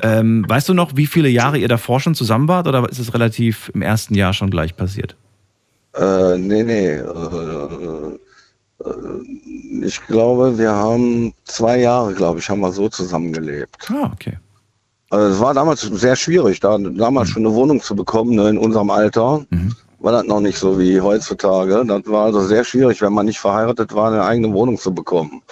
Ähm, 0.01 0.45
weißt 0.49 0.69
du 0.69 0.75
noch, 0.75 0.97
wie 0.97 1.07
viele 1.07 1.29
Jahre 1.29 1.59
ihr 1.59 1.69
davor 1.69 1.99
schon 2.01 2.15
zusammen 2.15 2.47
wart 2.47 2.69
oder 2.69 2.89
ist 2.89 2.99
es 3.01 3.13
relativ 3.13 3.71
im 3.75 3.83
ersten 3.83 4.15
Jahr 4.15 4.33
schon 4.33 4.51
gleich 4.51 4.77
passiert? 4.77 5.17
Äh, 5.95 6.39
nee, 6.39 6.63
nee. 6.63 6.91
Äh, 6.91 7.03
äh, 8.85 9.85
ich 9.85 10.01
glaube, 10.07 10.57
wir 10.57 10.71
haben 10.71 11.35
zwei 11.45 11.81
Jahre, 11.81 12.15
glaube 12.15 12.39
ich, 12.39 12.49
haben 12.49 12.61
wir 12.61 12.71
so 12.71 12.89
zusammengelebt. 12.89 13.77
Ah, 13.91 14.11
okay. 14.13 14.39
Also 15.11 15.35
es 15.35 15.41
war 15.41 15.55
damals 15.55 15.81
sehr 15.81 16.17
schwierig, 16.17 16.61
da 16.61 16.79
damals 16.79 17.31
mhm. 17.31 17.33
schon 17.33 17.47
eine 17.47 17.55
Wohnung 17.55 17.81
zu 17.81 17.97
bekommen 17.97 18.35
ne, 18.35 18.51
in 18.51 18.59
unserem 18.59 18.91
Alter. 18.91 19.45
Mhm 19.51 19.75
war 19.99 20.13
das 20.13 20.25
noch 20.25 20.41
nicht 20.41 20.59
so 20.59 20.79
wie 20.79 21.01
heutzutage. 21.01 21.85
Das 21.87 22.03
war 22.07 22.27
also 22.27 22.43
sehr 22.43 22.65
schwierig, 22.65 23.01
wenn 23.03 23.13
man 23.13 23.27
nicht 23.27 23.39
verheiratet 23.39 23.95
war, 23.95 24.13
eine 24.13 24.25
eigene 24.25 24.53
Wohnung 24.53 24.79
zu 24.79 24.95
bekommen. 24.95 25.43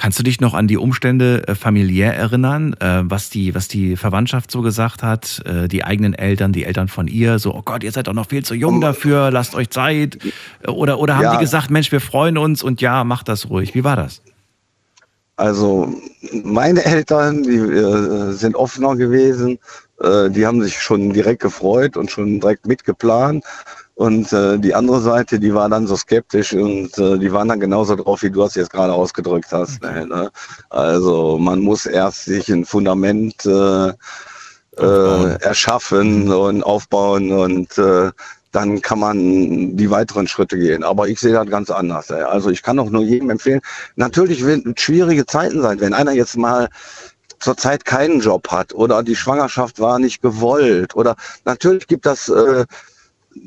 Kannst 0.00 0.16
du 0.16 0.22
dich 0.22 0.40
noch 0.40 0.54
an 0.54 0.68
die 0.68 0.76
Umstände 0.76 1.48
äh, 1.48 1.56
familiär 1.56 2.14
erinnern, 2.14 2.74
äh, 2.74 3.00
was 3.02 3.30
die, 3.30 3.56
was 3.56 3.66
die 3.66 3.96
Verwandtschaft 3.96 4.48
so 4.48 4.62
gesagt 4.62 5.02
hat, 5.02 5.42
äh, 5.44 5.66
die 5.66 5.82
eigenen 5.82 6.14
Eltern, 6.14 6.52
die 6.52 6.62
Eltern 6.62 6.86
von 6.86 7.08
ihr, 7.08 7.40
so, 7.40 7.52
oh 7.52 7.62
Gott, 7.64 7.82
ihr 7.82 7.90
seid 7.90 8.06
doch 8.06 8.12
noch 8.12 8.28
viel 8.28 8.44
zu 8.44 8.54
jung 8.54 8.80
dafür, 8.80 9.32
lasst 9.32 9.56
euch 9.56 9.70
Zeit. 9.70 10.18
Oder, 10.68 11.00
oder 11.00 11.16
haben 11.16 11.24
ja. 11.24 11.32
die 11.32 11.40
gesagt, 11.40 11.70
Mensch, 11.70 11.90
wir 11.90 12.00
freuen 12.00 12.38
uns 12.38 12.62
und 12.62 12.80
ja, 12.80 13.02
macht 13.02 13.28
das 13.28 13.50
ruhig. 13.50 13.74
Wie 13.74 13.82
war 13.82 13.96
das? 13.96 14.22
Also 15.34 15.92
meine 16.44 16.84
Eltern, 16.84 17.42
die 17.42 17.56
äh, 17.56 18.32
sind 18.32 18.54
offener 18.54 18.94
gewesen, 18.94 19.58
äh, 20.00 20.30
die 20.30 20.46
haben 20.46 20.62
sich 20.62 20.78
schon 20.78 21.12
direkt 21.12 21.42
gefreut 21.42 21.96
und 21.96 22.10
schon 22.10 22.40
direkt 22.40 22.66
mitgeplant. 22.66 23.44
Und 23.94 24.32
äh, 24.32 24.58
die 24.58 24.76
andere 24.76 25.00
Seite, 25.00 25.40
die 25.40 25.52
war 25.52 25.68
dann 25.68 25.88
so 25.88 25.96
skeptisch 25.96 26.52
und 26.52 26.96
äh, 26.98 27.18
die 27.18 27.32
waren 27.32 27.48
dann 27.48 27.58
genauso 27.58 27.96
drauf, 27.96 28.22
wie 28.22 28.30
du 28.30 28.44
es 28.44 28.54
jetzt 28.54 28.70
gerade 28.70 28.92
ausgedrückt 28.92 29.48
hast. 29.50 29.84
Okay. 29.84 30.06
Ne? 30.06 30.30
Also 30.70 31.36
man 31.36 31.58
muss 31.58 31.84
erst 31.84 32.26
sich 32.26 32.48
ein 32.48 32.64
Fundament 32.64 33.44
äh, 33.44 33.88
äh, 34.78 35.40
erschaffen 35.40 36.26
mhm. 36.26 36.30
und 36.32 36.62
aufbauen 36.62 37.32
und 37.32 37.76
äh, 37.76 38.12
dann 38.52 38.80
kann 38.80 39.00
man 39.00 39.76
die 39.76 39.90
weiteren 39.90 40.26
Schritte 40.28 40.58
gehen. 40.58 40.84
Aber 40.84 41.08
ich 41.08 41.20
sehe 41.20 41.32
das 41.32 41.48
ganz 41.48 41.70
anders. 41.70 42.10
Ey. 42.10 42.22
Also 42.22 42.50
ich 42.50 42.62
kann 42.62 42.78
auch 42.78 42.90
nur 42.90 43.02
jedem 43.02 43.30
empfehlen, 43.30 43.60
natürlich 43.96 44.44
werden 44.46 44.74
schwierige 44.76 45.26
Zeiten 45.26 45.60
sein, 45.60 45.80
wenn 45.80 45.92
einer 45.92 46.12
jetzt 46.12 46.36
mal 46.36 46.68
zurzeit 47.40 47.84
keinen 47.84 48.20
Job 48.20 48.48
hat 48.48 48.74
oder 48.74 49.02
die 49.02 49.16
Schwangerschaft 49.16 49.80
war 49.80 49.98
nicht 49.98 50.22
gewollt 50.22 50.94
oder 50.94 51.16
natürlich 51.44 51.86
gibt 51.86 52.06
das 52.06 52.28
äh, 52.28 52.64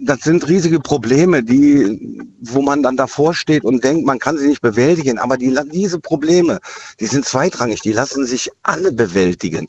das 0.03 0.21
sind 0.21 0.47
riesige 0.47 0.79
Probleme, 0.79 1.43
die, 1.43 2.21
wo 2.39 2.61
man 2.61 2.83
dann 2.83 2.97
davor 2.97 3.33
steht 3.33 3.63
und 3.63 3.83
denkt, 3.83 4.05
man 4.05 4.19
kann 4.19 4.37
sie 4.37 4.47
nicht 4.47 4.61
bewältigen. 4.61 5.17
Aber 5.17 5.37
die, 5.37 5.57
diese 5.71 5.99
Probleme, 5.99 6.59
die 6.99 7.07
sind 7.07 7.25
zweitrangig, 7.25 7.81
die 7.81 7.91
lassen 7.91 8.25
sich 8.25 8.49
alle 8.63 8.91
bewältigen. 8.91 9.67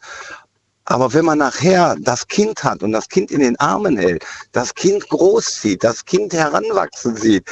Aber 0.85 1.13
wenn 1.15 1.25
man 1.25 1.39
nachher 1.39 1.97
das 2.01 2.27
Kind 2.27 2.65
hat 2.65 2.83
und 2.83 2.93
das 2.93 3.09
Kind 3.09 3.31
in 3.31 3.41
den 3.41 3.59
Armen 3.61 3.97
hält, 3.97 4.25
das 4.51 4.75
Kind 4.75 5.09
großzieht, 5.09 5.85
das 5.85 6.05
Kind 6.05 6.33
heranwachsen 6.33 7.17
sieht, 7.17 7.49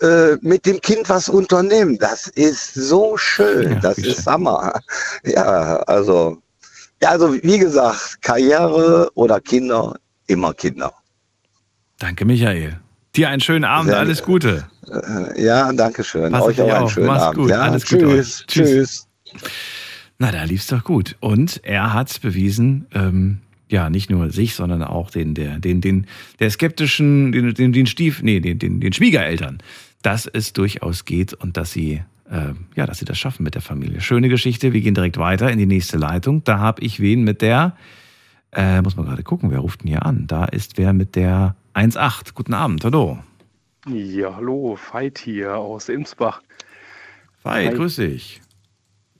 äh, 0.00 0.36
mit 0.40 0.66
dem 0.66 0.80
Kind 0.80 1.08
was 1.08 1.28
unternimmt, 1.28 2.02
das 2.02 2.28
ist 2.28 2.74
so 2.74 3.16
schön, 3.16 3.72
ja, 3.72 3.78
das 3.80 3.98
ist 3.98 4.26
Hammer. 4.26 4.80
Ja, 5.24 5.76
also, 5.86 6.38
ja, 7.02 7.10
also 7.10 7.34
wie 7.34 7.58
gesagt, 7.58 8.22
Karriere 8.22 9.10
oder 9.14 9.40
Kinder, 9.40 9.96
immer 10.26 10.52
Kinder. 10.54 10.92
Danke, 11.98 12.24
Michael. 12.24 12.78
Dir 13.14 13.30
einen 13.30 13.40
schönen 13.40 13.64
Abend, 13.64 13.90
Sehr, 13.90 13.98
alles 13.98 14.22
Gute. 14.22 14.66
Äh, 14.90 15.42
ja, 15.42 15.72
danke 15.72 16.04
schön. 16.04 16.30
Pass 16.30 16.42
Euch 16.42 16.60
auch 16.60 16.70
einen 16.70 16.88
schönen 16.90 17.06
Mach's 17.06 17.22
Abend. 17.22 17.38
Gut. 17.38 17.50
Ja, 17.50 17.60
alles 17.60 17.84
tschüss, 17.84 17.98
Gute 18.00 18.16
tschüss. 18.16 18.44
Tschüss. 18.46 19.06
Na, 20.18 20.32
da 20.32 20.44
lief's 20.44 20.66
doch 20.66 20.84
gut. 20.84 21.16
Und 21.20 21.60
er 21.64 21.92
hat 21.94 22.20
bewiesen, 22.20 22.86
ähm, 22.94 23.38
ja, 23.68 23.90
nicht 23.90 24.10
nur 24.10 24.30
sich, 24.30 24.54
sondern 24.54 24.82
auch 24.82 25.10
den, 25.10 25.34
der, 25.34 25.58
den, 25.58 25.80
den, 25.80 26.06
der 26.40 26.50
skeptischen, 26.50 27.32
den, 27.32 27.54
den, 27.54 27.72
den 27.72 27.86
Stief, 27.86 28.22
nee, 28.22 28.40
den, 28.40 28.58
den, 28.58 28.80
den 28.80 28.92
Schwiegereltern, 28.92 29.58
dass 30.02 30.26
es 30.26 30.52
durchaus 30.52 31.04
geht 31.04 31.34
und 31.34 31.56
dass 31.56 31.72
sie, 31.72 32.02
äh, 32.30 32.52
ja, 32.74 32.86
dass 32.86 32.98
sie 32.98 33.04
das 33.04 33.18
schaffen 33.18 33.42
mit 33.42 33.54
der 33.54 33.62
Familie. 33.62 34.00
Schöne 34.00 34.28
Geschichte. 34.28 34.72
Wir 34.72 34.80
gehen 34.80 34.94
direkt 34.94 35.18
weiter 35.18 35.50
in 35.50 35.58
die 35.58 35.66
nächste 35.66 35.98
Leitung. 35.98 36.44
Da 36.44 36.58
habe 36.58 36.82
ich 36.82 37.00
wen 37.00 37.24
mit 37.24 37.42
der, 37.42 37.76
äh, 38.52 38.82
muss 38.82 38.96
man 38.96 39.06
gerade 39.06 39.22
gucken, 39.22 39.50
wer 39.50 39.60
ruft 39.60 39.82
denn 39.82 39.88
hier 39.88 40.06
an? 40.06 40.26
Da 40.26 40.44
ist 40.44 40.78
wer 40.78 40.92
mit 40.92 41.16
der 41.16 41.56
1.8. 41.74 42.34
Guten 42.34 42.54
Abend, 42.54 42.84
hallo. 42.84 43.18
Ja, 43.88 44.34
hallo, 44.34 44.76
Veit 44.90 45.18
hier 45.18 45.56
aus 45.56 45.88
Imsbach. 45.88 46.42
Veit, 47.42 47.74
grüß 47.74 47.96
dich. 47.96 48.40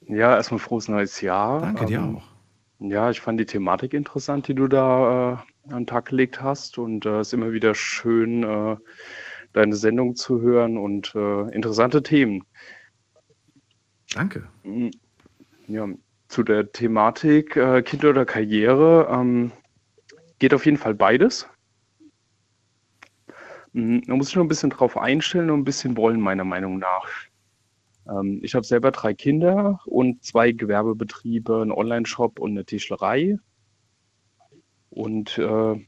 Ja, 0.08 0.36
erstmal 0.36 0.58
frohes 0.58 0.88
neues 0.88 1.20
Jahr. 1.20 1.60
Danke 1.60 1.86
dir 1.86 1.98
ähm, 1.98 2.16
auch. 2.16 2.24
Ja, 2.78 3.10
ich 3.10 3.20
fand 3.20 3.40
die 3.40 3.46
Thematik 3.46 3.94
interessant, 3.94 4.48
die 4.48 4.54
du 4.54 4.68
da 4.68 5.40
äh, 5.68 5.72
an 5.72 5.82
den 5.82 5.86
Tag 5.86 6.06
gelegt 6.06 6.42
hast. 6.42 6.78
Und 6.78 7.06
es 7.06 7.12
äh, 7.12 7.20
ist 7.20 7.34
immer 7.34 7.52
wieder 7.52 7.74
schön, 7.74 8.42
äh, 8.42 8.76
deine 9.56 9.74
Sendung 9.74 10.14
zu 10.16 10.40
hören 10.40 10.76
und 10.76 11.14
äh, 11.14 11.54
interessante 11.54 12.02
Themen. 12.02 12.44
Danke. 14.14 14.46
Mm, 14.64 14.90
ja, 15.66 15.88
zu 16.28 16.42
der 16.42 16.70
Thematik 16.72 17.56
äh, 17.56 17.82
Kind 17.82 18.04
oder 18.04 18.26
Karriere 18.26 19.08
ähm, 19.10 19.52
geht 20.38 20.52
auf 20.52 20.66
jeden 20.66 20.76
Fall 20.76 20.94
beides. 20.94 21.48
Man 23.72 24.02
hm, 24.06 24.16
muss 24.16 24.26
sich 24.26 24.36
nur 24.36 24.44
ein 24.44 24.48
bisschen 24.48 24.70
drauf 24.70 24.96
einstellen 24.96 25.50
und 25.50 25.60
ein 25.60 25.64
bisschen 25.64 25.96
wollen, 25.96 26.20
meiner 26.20 26.44
Meinung 26.44 26.78
nach. 26.78 27.08
Ähm, 28.08 28.40
ich 28.42 28.54
habe 28.54 28.66
selber 28.66 28.90
drei 28.90 29.14
Kinder 29.14 29.80
und 29.86 30.22
zwei 30.22 30.52
Gewerbebetriebe, 30.52 31.62
einen 31.62 31.72
Online-Shop 31.72 32.38
und 32.38 32.50
eine 32.50 32.66
Tischlerei. 32.66 33.38
Und 34.90 35.38
äh, 35.38 35.86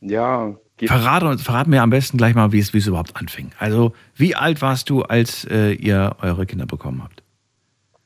ja, 0.00 0.56
geht. 0.76 0.88
Verrate, 0.88 1.38
verrat 1.38 1.66
mir 1.68 1.82
am 1.82 1.90
besten 1.90 2.18
gleich 2.18 2.34
mal, 2.34 2.52
wie 2.52 2.58
es, 2.58 2.72
wie 2.74 2.78
es 2.78 2.86
überhaupt 2.86 3.16
anfing. 3.16 3.50
Also, 3.58 3.92
wie 4.14 4.34
alt 4.34 4.62
warst 4.62 4.90
du, 4.90 5.02
als 5.02 5.44
äh, 5.50 5.72
ihr 5.72 6.16
eure 6.20 6.46
Kinder 6.46 6.66
bekommen 6.66 7.02
habt? 7.02 7.22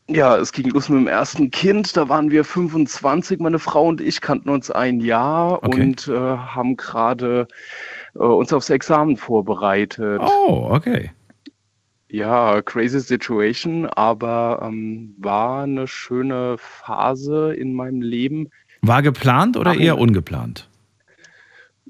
Ja, 0.09 0.37
es 0.37 0.51
ging 0.53 0.69
los 0.71 0.89
mit 0.89 0.99
dem 1.01 1.07
ersten 1.07 1.51
Kind. 1.53 1.97
Da 1.97 2.09
waren 2.09 2.31
wir 2.33 2.45
25, 2.45 3.39
meine 3.39 3.61
Frau 3.61 3.87
und 3.87 4.01
ich 4.01 4.21
kannten 4.21 4.49
uns 4.49 4.71
ein 4.71 5.01
Jahr 5.01 5.63
Okay. 5.63 5.81
und 5.83 6.09
äh, 6.09 6.13
haben 6.19 6.77
gerade 6.77 7.47
äh, 8.15 8.19
uns 8.19 8.53
aufs 8.53 8.71
Examen 8.71 9.17
vorbereitet. 9.17 10.21
Oh, 10.25 10.67
okay. 10.71 11.13
Ja, 12.09 12.61
crazy 12.63 12.99
situation, 12.99 13.87
aber 13.87 14.63
ähm, 14.65 15.15
war 15.19 15.63
eine 15.63 15.87
schöne 15.87 16.57
Phase 16.59 17.55
in 17.55 17.73
meinem 17.75 18.03
Leben. 18.03 18.49
War 18.83 19.03
geplant 19.03 19.57
oder 19.57 19.71
Warum? 19.71 19.81
eher 19.83 19.97
ungeplant? 19.99 20.69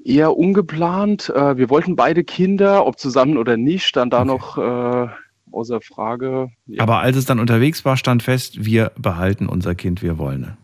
Eher 0.03 0.35
ungeplant. 0.37 1.29
Äh, 1.29 1.57
wir 1.57 1.69
wollten 1.69 1.95
beide 1.95 2.23
Kinder, 2.23 2.85
ob 2.85 2.97
zusammen 2.99 3.37
oder 3.37 3.57
nicht, 3.57 3.85
stand 3.85 4.13
da 4.13 4.21
Okay. 4.21 4.27
noch 4.27 4.57
äh, 4.57 5.07
außer 5.51 5.81
Frage. 5.81 6.49
Ja, 6.65 6.83
Aber 6.83 6.99
als 6.99 7.17
es 7.17 7.25
dann 7.25 7.39
unterwegs 7.39 7.83
war, 7.85 7.97
stand 7.97 8.23
fest, 8.23 8.65
wir 8.65 8.91
behalten 8.97 9.47
unser 9.47 9.75
Kind, 9.75 10.01
wir 10.01 10.17
wollen. 10.17 10.57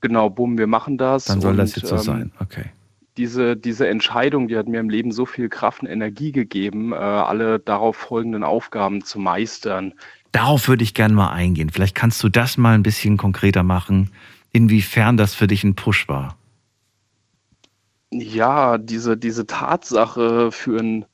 genau, 0.00 0.30
bumm, 0.30 0.56
wir 0.58 0.66
machen 0.68 0.98
das. 0.98 1.24
Dann 1.24 1.40
soll 1.40 1.56
das 1.56 1.70
und, 1.70 1.82
jetzt 1.82 1.88
so 1.88 1.96
ähm, 1.96 2.02
sein. 2.02 2.32
Okay. 2.38 2.66
diese, 3.16 3.56
diese 3.56 3.88
Entscheidung, 3.88 4.46
die 4.46 4.56
hat 4.56 4.68
mir 4.68 4.78
im 4.78 4.90
Leben 4.90 5.10
so 5.10 5.26
viel 5.26 5.48
Kraft 5.48 5.82
und 5.82 5.88
Energie 5.88 6.30
gegeben, 6.32 6.92
äh, 6.92 6.96
alle 6.96 7.58
darauf 7.58 7.96
folgenden 7.96 8.44
Aufgaben 8.44 9.02
zu 9.04 9.18
meistern. 9.18 9.94
Darauf 10.32 10.68
würde 10.68 10.84
ich 10.84 10.92
gerne 10.94 11.14
mal 11.14 11.30
eingehen. 11.32 11.70
Vielleicht 11.70 11.94
kannst 11.94 12.22
du 12.22 12.28
das 12.28 12.56
mal 12.58 12.74
ein 12.74 12.82
bisschen 12.82 13.16
konkreter 13.16 13.62
machen, 13.62 14.10
inwiefern 14.52 15.16
das 15.16 15.34
für 15.34 15.46
dich 15.46 15.64
ein 15.64 15.74
Push 15.74 16.08
war. 16.08 16.36
Ja, 18.12 18.78
diese, 18.78 19.16
diese 19.16 19.46
Tatsache 19.46 20.52
für 20.52 20.78
ein 20.78 21.06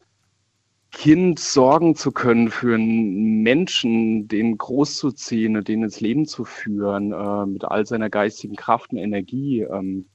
Kind 0.92 1.38
sorgen 1.40 1.96
zu 1.96 2.12
können, 2.12 2.50
für 2.50 2.74
einen 2.74 3.42
Menschen, 3.42 4.28
den 4.28 4.58
großzuziehen, 4.58 5.64
den 5.64 5.82
ins 5.84 6.00
Leben 6.00 6.26
zu 6.26 6.44
führen, 6.44 7.12
äh, 7.12 7.46
mit 7.46 7.64
all 7.64 7.86
seiner 7.86 8.10
geistigen 8.10 8.56
Kraft 8.56 8.92
und 8.92 8.98
Energie. 8.98 9.62
Ähm, 9.62 10.06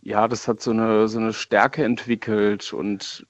ja, 0.00 0.26
das 0.26 0.48
hat 0.48 0.62
so 0.62 0.70
eine, 0.70 1.06
so 1.08 1.18
eine 1.18 1.34
Stärke 1.34 1.84
entwickelt 1.84 2.72
und 2.72 3.26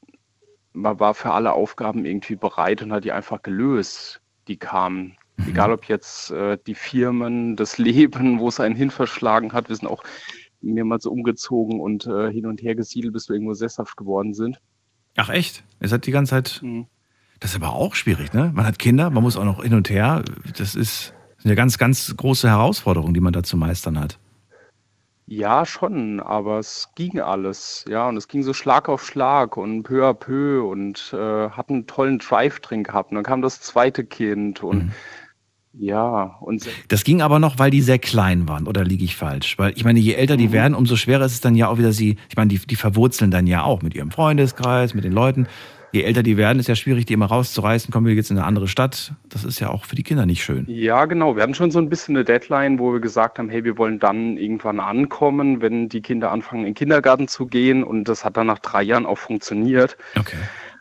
man 0.72 1.00
war 1.00 1.14
für 1.14 1.32
alle 1.32 1.52
Aufgaben 1.52 2.04
irgendwie 2.04 2.36
bereit 2.36 2.82
und 2.82 2.92
hat 2.92 3.04
die 3.04 3.12
einfach 3.12 3.42
gelöst, 3.42 4.20
die 4.46 4.56
kamen. 4.56 5.16
Egal 5.48 5.72
ob 5.72 5.86
jetzt 5.86 6.30
äh, 6.30 6.56
die 6.66 6.74
Firmen, 6.76 7.56
das 7.56 7.78
Leben, 7.78 8.38
wo 8.38 8.48
es 8.48 8.60
einen 8.60 8.76
hin 8.76 8.90
verschlagen 8.90 9.52
hat. 9.52 9.68
Wir 9.68 9.76
sind 9.76 9.88
auch 9.88 10.04
mehrmals 10.60 11.06
umgezogen 11.06 11.80
und 11.80 12.06
äh, 12.06 12.30
hin 12.30 12.46
und 12.46 12.62
her 12.62 12.74
gesiedelt, 12.74 13.12
bis 13.12 13.28
wir 13.28 13.34
irgendwo 13.34 13.54
sesshaft 13.54 13.96
geworden 13.96 14.34
sind. 14.34 14.60
Ach 15.16 15.28
echt? 15.28 15.64
Ihr 15.80 15.88
seid 15.88 16.06
die 16.06 16.12
ganze 16.12 16.30
Zeit. 16.30 16.60
Mhm. 16.62 16.86
Das 17.40 17.52
ist 17.52 17.56
aber 17.56 17.72
auch 17.72 17.94
schwierig, 17.94 18.32
ne? 18.34 18.52
Man 18.54 18.66
hat 18.66 18.78
Kinder, 18.78 19.08
man 19.10 19.22
muss 19.22 19.36
auch 19.36 19.44
noch 19.44 19.62
hin 19.62 19.74
und 19.74 19.88
her. 19.88 20.22
Das 20.58 20.74
ist 20.74 21.14
ja 21.42 21.54
ganz, 21.54 21.78
ganz 21.78 22.14
große 22.14 22.48
Herausforderungen, 22.48 23.14
die 23.14 23.20
man 23.20 23.32
da 23.32 23.42
zu 23.42 23.56
meistern 23.56 23.98
hat. 23.98 24.18
Ja, 25.26 25.64
schon, 25.64 26.18
aber 26.18 26.58
es 26.58 26.88
ging 26.96 27.20
alles, 27.20 27.84
ja, 27.88 28.08
und 28.08 28.16
es 28.16 28.26
ging 28.26 28.42
so 28.42 28.52
Schlag 28.52 28.88
auf 28.88 29.06
Schlag 29.06 29.56
und 29.56 29.84
peu 29.84 30.04
à 30.04 30.12
peu 30.12 30.68
und 30.68 31.14
äh, 31.14 31.50
hat 31.50 31.70
einen 31.70 31.86
tollen 31.86 32.18
Drive 32.18 32.58
drin 32.60 32.82
gehabt. 32.82 33.10
Und 33.10 33.14
dann 33.14 33.24
kam 33.24 33.40
das 33.40 33.60
zweite 33.60 34.04
Kind 34.04 34.62
und 34.64 34.86
Mhm. 34.86 34.92
Ja, 35.72 36.36
und 36.40 36.68
Das 36.88 37.04
ging 37.04 37.22
aber 37.22 37.38
noch, 37.38 37.58
weil 37.58 37.70
die 37.70 37.80
sehr 37.80 37.98
klein 37.98 38.48
waren, 38.48 38.66
oder 38.66 38.84
liege 38.84 39.04
ich 39.04 39.16
falsch? 39.16 39.58
Weil 39.58 39.72
ich 39.76 39.84
meine, 39.84 40.00
je 40.00 40.14
älter 40.14 40.36
die 40.36 40.48
Mhm. 40.48 40.52
werden, 40.52 40.74
umso 40.74 40.96
schwerer 40.96 41.24
ist 41.24 41.32
es 41.32 41.40
dann 41.40 41.54
ja 41.54 41.68
auch 41.68 41.78
wieder 41.78 41.92
sie, 41.92 42.16
ich 42.28 42.36
meine, 42.36 42.48
die, 42.48 42.58
die 42.58 42.76
verwurzeln 42.76 43.30
dann 43.30 43.46
ja 43.46 43.62
auch 43.62 43.82
mit 43.82 43.94
ihrem 43.94 44.10
Freundeskreis, 44.10 44.94
mit 44.94 45.04
den 45.04 45.12
Leuten. 45.12 45.46
Je 45.92 46.02
älter 46.02 46.22
die 46.22 46.36
werden, 46.36 46.60
ist 46.60 46.68
ja 46.68 46.76
schwierig, 46.76 47.06
die 47.06 47.14
immer 47.14 47.26
rauszureißen, 47.26 47.92
kommen 47.92 48.06
wir 48.06 48.14
jetzt 48.14 48.30
in 48.30 48.38
eine 48.38 48.46
andere 48.46 48.68
Stadt. 48.68 49.12
Das 49.28 49.42
ist 49.42 49.58
ja 49.58 49.70
auch 49.70 49.84
für 49.84 49.96
die 49.96 50.04
Kinder 50.04 50.24
nicht 50.24 50.44
schön. 50.44 50.64
Ja, 50.68 51.04
genau. 51.06 51.34
Wir 51.34 51.42
hatten 51.42 51.54
schon 51.54 51.72
so 51.72 51.80
ein 51.80 51.88
bisschen 51.88 52.14
eine 52.14 52.24
Deadline, 52.24 52.78
wo 52.78 52.92
wir 52.92 53.00
gesagt 53.00 53.40
haben, 53.40 53.48
hey, 53.48 53.64
wir 53.64 53.76
wollen 53.76 53.98
dann 53.98 54.36
irgendwann 54.36 54.78
ankommen, 54.78 55.60
wenn 55.60 55.88
die 55.88 56.00
Kinder 56.00 56.30
anfangen, 56.30 56.60
in 56.60 56.66
den 56.66 56.74
Kindergarten 56.74 57.26
zu 57.26 57.46
gehen. 57.46 57.82
Und 57.82 58.04
das 58.04 58.24
hat 58.24 58.36
dann 58.36 58.46
nach 58.46 58.60
drei 58.60 58.84
Jahren 58.84 59.04
auch 59.04 59.18
funktioniert. 59.18 59.96
Okay. 60.16 60.36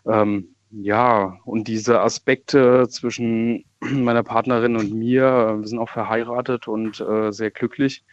Ähm, 0.07 0.49
ja, 0.71 1.37
und 1.45 1.67
diese 1.67 2.01
Aspekte 2.01 2.87
zwischen 2.89 3.65
meiner 3.79 4.23
Partnerin 4.23 4.75
und 4.75 4.93
mir, 4.93 5.23
äh, 5.25 5.59
wir 5.59 5.67
sind 5.67 5.79
auch 5.79 5.89
verheiratet 5.89 6.67
und 6.67 6.99
äh, 7.01 7.31
sehr 7.31 7.51
glücklich. 7.51 8.03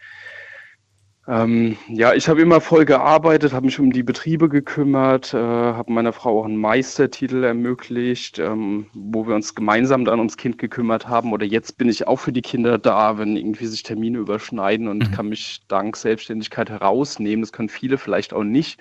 Ähm, 1.29 1.77
ja, 1.89 2.13
ich 2.13 2.29
habe 2.29 2.41
immer 2.41 2.61
voll 2.61 2.85
gearbeitet, 2.85 3.51
habe 3.51 3.65
mich 3.65 3.79
um 3.81 3.91
die 3.91 4.03
Betriebe 4.03 4.47
gekümmert, 4.47 5.33
äh, 5.33 5.37
habe 5.37 5.91
meiner 5.91 6.13
Frau 6.13 6.39
auch 6.39 6.45
einen 6.45 6.55
Meistertitel 6.55 7.43
ermöglicht, 7.43 8.39
ähm, 8.39 8.87
wo 8.93 9.27
wir 9.27 9.35
uns 9.35 9.53
gemeinsam 9.53 10.05
dann 10.05 10.19
ums 10.19 10.37
Kind 10.37 10.57
gekümmert 10.57 11.09
haben. 11.09 11.33
Oder 11.33 11.45
jetzt 11.45 11.77
bin 11.77 11.89
ich 11.89 12.07
auch 12.07 12.15
für 12.17 12.31
die 12.31 12.41
Kinder 12.41 12.77
da, 12.77 13.17
wenn 13.17 13.35
irgendwie 13.35 13.65
sich 13.65 13.83
Termine 13.83 14.19
überschneiden 14.19 14.87
und 14.87 15.09
Mhm. 15.09 15.11
kann 15.11 15.27
mich 15.27 15.59
dank 15.67 15.97
Selbstständigkeit 15.97 16.69
herausnehmen. 16.69 17.41
Das 17.41 17.51
können 17.51 17.67
viele 17.69 17.97
vielleicht 17.97 18.33
auch 18.33 18.45
nicht 18.45 18.79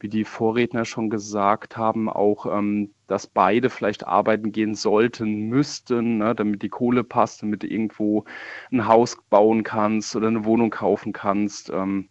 wie 0.00 0.08
die 0.08 0.24
Vorredner 0.24 0.84
schon 0.84 1.10
gesagt 1.10 1.76
haben, 1.76 2.08
auch, 2.08 2.46
ähm, 2.46 2.92
dass 3.06 3.26
beide 3.26 3.70
vielleicht 3.70 4.06
arbeiten 4.06 4.50
gehen 4.52 4.74
sollten, 4.74 5.48
müssten, 5.48 6.18
ne, 6.18 6.34
damit 6.34 6.62
die 6.62 6.68
Kohle 6.70 7.04
passt, 7.04 7.42
damit 7.42 7.62
du 7.62 7.66
irgendwo 7.66 8.24
ein 8.72 8.86
Haus 8.88 9.18
bauen 9.28 9.62
kannst 9.62 10.16
oder 10.16 10.28
eine 10.28 10.44
Wohnung 10.44 10.70
kaufen 10.70 11.12
kannst. 11.12 11.70
Ähm, 11.70 12.08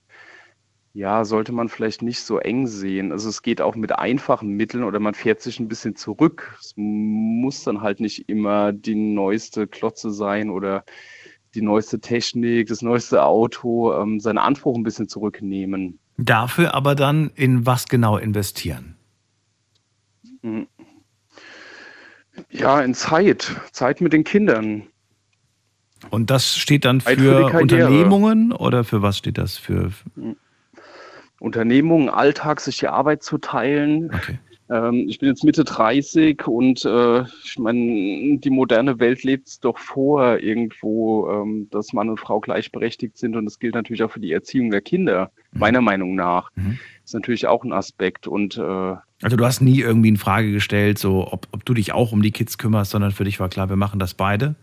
ja, 0.94 1.24
sollte 1.24 1.52
man 1.52 1.70
vielleicht 1.70 2.02
nicht 2.02 2.22
so 2.22 2.40
eng 2.40 2.68
sehen. 2.68 3.12
Also 3.12 3.30
es 3.30 3.42
geht 3.42 3.62
auch 3.62 3.76
mit 3.76 3.92
einfachen 3.94 4.50
Mitteln 4.50 4.84
oder 4.84 5.00
man 5.00 5.14
fährt 5.14 5.42
sich 5.42 5.60
ein 5.60 5.68
bisschen 5.68 5.96
zurück. 5.96 6.58
Es 6.60 6.74
muss 6.76 7.64
dann 7.64 7.82
halt 7.82 8.00
nicht 8.00 8.28
immer 8.30 8.74
die 8.74 8.96
neueste 8.96 9.68
Klotze 9.68 10.12
sein 10.12 10.50
oder 10.50 10.84
die 11.56 11.62
neueste 11.62 12.00
Technik, 12.00 12.68
das 12.68 12.82
neueste 12.82 13.24
Auto, 13.24 13.94
ähm, 13.94 14.20
seinen 14.20 14.38
Anspruch 14.38 14.76
ein 14.76 14.84
bisschen 14.84 15.08
zurücknehmen. 15.08 16.00
Dafür 16.18 16.74
aber 16.74 16.96
dann 16.96 17.32
in 17.36 17.66
was 17.66 17.88
genau 17.88 18.18
investieren? 18.18 18.96
Ja, 22.50 22.82
in 22.82 22.94
Zeit. 22.94 23.56
Zeit 23.72 24.02
mit 24.02 24.14
den 24.14 24.24
Kindern. 24.24 24.84
Und 26.10 26.30
das 26.30 26.56
steht 26.56 26.86
dann 26.86 27.02
für 27.02 27.16
für. 27.16 27.60
Unternehmungen 27.60 28.52
oder 28.52 28.84
für 28.84 29.02
was 29.02 29.18
steht 29.18 29.38
das 29.38 29.58
für? 29.58 29.92
Unternehmungen, 31.40 32.10
Alltag, 32.10 32.62
sich 32.62 32.78
die 32.78 32.88
Arbeit 32.88 33.24
zu 33.24 33.38
teilen. 33.38 34.12
Okay. 34.14 34.40
Ähm, 34.70 35.06
ich 35.08 35.20
bin 35.20 35.30
jetzt 35.30 35.44
Mitte 35.44 35.64
30 35.64 36.48
und 36.48 36.86
äh, 36.86 37.24
ich 37.44 37.58
meine, 37.58 38.38
die 38.38 38.50
moderne 38.50 39.00
Welt 39.00 39.24
lebt 39.24 39.48
es 39.48 39.60
doch 39.60 39.78
vor 39.78 40.38
irgendwo, 40.38 41.30
ähm, 41.30 41.68
dass 41.72 41.94
Mann 41.94 42.10
und 42.10 42.20
Frau 42.20 42.40
gleichberechtigt 42.40 43.18
sind 43.18 43.36
und 43.36 43.46
das 43.46 43.60
gilt 43.60 43.74
natürlich 43.74 44.04
auch 44.04 44.12
für 44.12 44.20
die 44.20 44.32
Erziehung 44.32 44.70
der 44.70 44.82
Kinder, 44.82 45.32
meiner 45.52 45.82
Meinung 45.82 46.16
nach. 46.16 46.52
Mhm. 46.56 46.78
Ist 47.04 47.16
natürlich 47.16 47.48
auch 47.48 47.64
ein 47.64 47.74
Aspekt 47.74 48.28
und 48.28 48.58
äh, 48.58 48.62
Also 48.62 49.38
du 49.38 49.46
hast 49.46 49.62
nie 49.62 49.80
irgendwie 49.80 50.10
in 50.10 50.18
Frage 50.18 50.52
gestellt, 50.52 51.00
so 51.00 51.28
ob, 51.32 51.48
ob 51.52 51.66
du 51.66 51.74
dich 51.74 51.94
auch 51.94 52.12
um 52.12 52.22
die 52.22 52.32
Kids 52.32 52.60
kümmerst, 52.60 52.92
sondern 52.92 53.12
für 53.12 53.24
dich 53.24 53.40
war 53.40 53.50
klar, 53.50 53.70
wir 53.70 53.76
machen 53.76 54.00
das 54.00 54.14
beide 54.14 54.56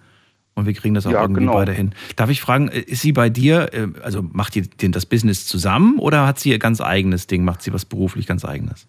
und 0.54 0.66
wir 0.66 0.72
kriegen 0.72 0.94
das 0.94 1.06
auch 1.06 1.10
Ja, 1.10 1.22
irgendwie 1.22 1.40
genau. 1.40 1.54
beide 1.54 1.72
hin. 1.72 1.92
Darf 2.14 2.30
ich 2.30 2.40
fragen, 2.40 2.68
äh, 2.68 2.78
ist 2.78 3.02
sie 3.02 3.10
bei 3.12 3.28
dir, 3.28 3.70
äh, 3.72 3.88
also 4.02 4.22
macht 4.22 4.54
ihr 4.54 4.68
das 4.92 5.04
Business 5.04 5.46
zusammen 5.46 5.98
oder 5.98 6.28
hat 6.28 6.38
sie 6.38 6.50
ihr 6.50 6.60
ganz 6.60 6.80
eigenes 6.80 7.26
Ding, 7.26 7.44
macht 7.44 7.62
sie 7.62 7.72
was 7.72 7.84
beruflich 7.84 8.28
ganz 8.28 8.44
eigenes? 8.44 8.86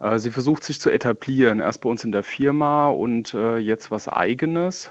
Äh, 0.00 0.18
Sie 0.18 0.30
versucht 0.30 0.64
sich 0.64 0.80
zu 0.80 0.90
etablieren, 0.90 1.60
erst 1.60 1.80
bei 1.82 1.90
uns 1.90 2.04
in 2.04 2.12
der 2.12 2.22
Firma 2.22 2.88
und 2.88 3.34
äh, 3.34 3.58
jetzt 3.58 3.90
was 3.90 4.08
eigenes, 4.08 4.90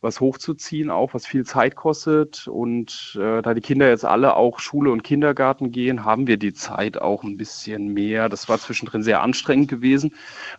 was 0.00 0.20
hochzuziehen, 0.20 0.90
auch 0.90 1.14
was 1.14 1.26
viel 1.26 1.44
Zeit 1.44 1.76
kostet. 1.76 2.46
Und 2.48 3.18
äh, 3.20 3.42
da 3.42 3.54
die 3.54 3.60
Kinder 3.60 3.88
jetzt 3.88 4.04
alle 4.04 4.36
auch 4.36 4.58
Schule 4.60 4.90
und 4.92 5.02
Kindergarten 5.02 5.70
gehen, 5.72 6.04
haben 6.04 6.26
wir 6.26 6.36
die 6.36 6.52
Zeit 6.52 6.98
auch 7.00 7.24
ein 7.24 7.36
bisschen 7.36 7.88
mehr. 7.92 8.28
Das 8.28 8.48
war 8.48 8.58
zwischendrin 8.58 9.02
sehr 9.02 9.22
anstrengend 9.22 9.68
gewesen, 9.68 10.14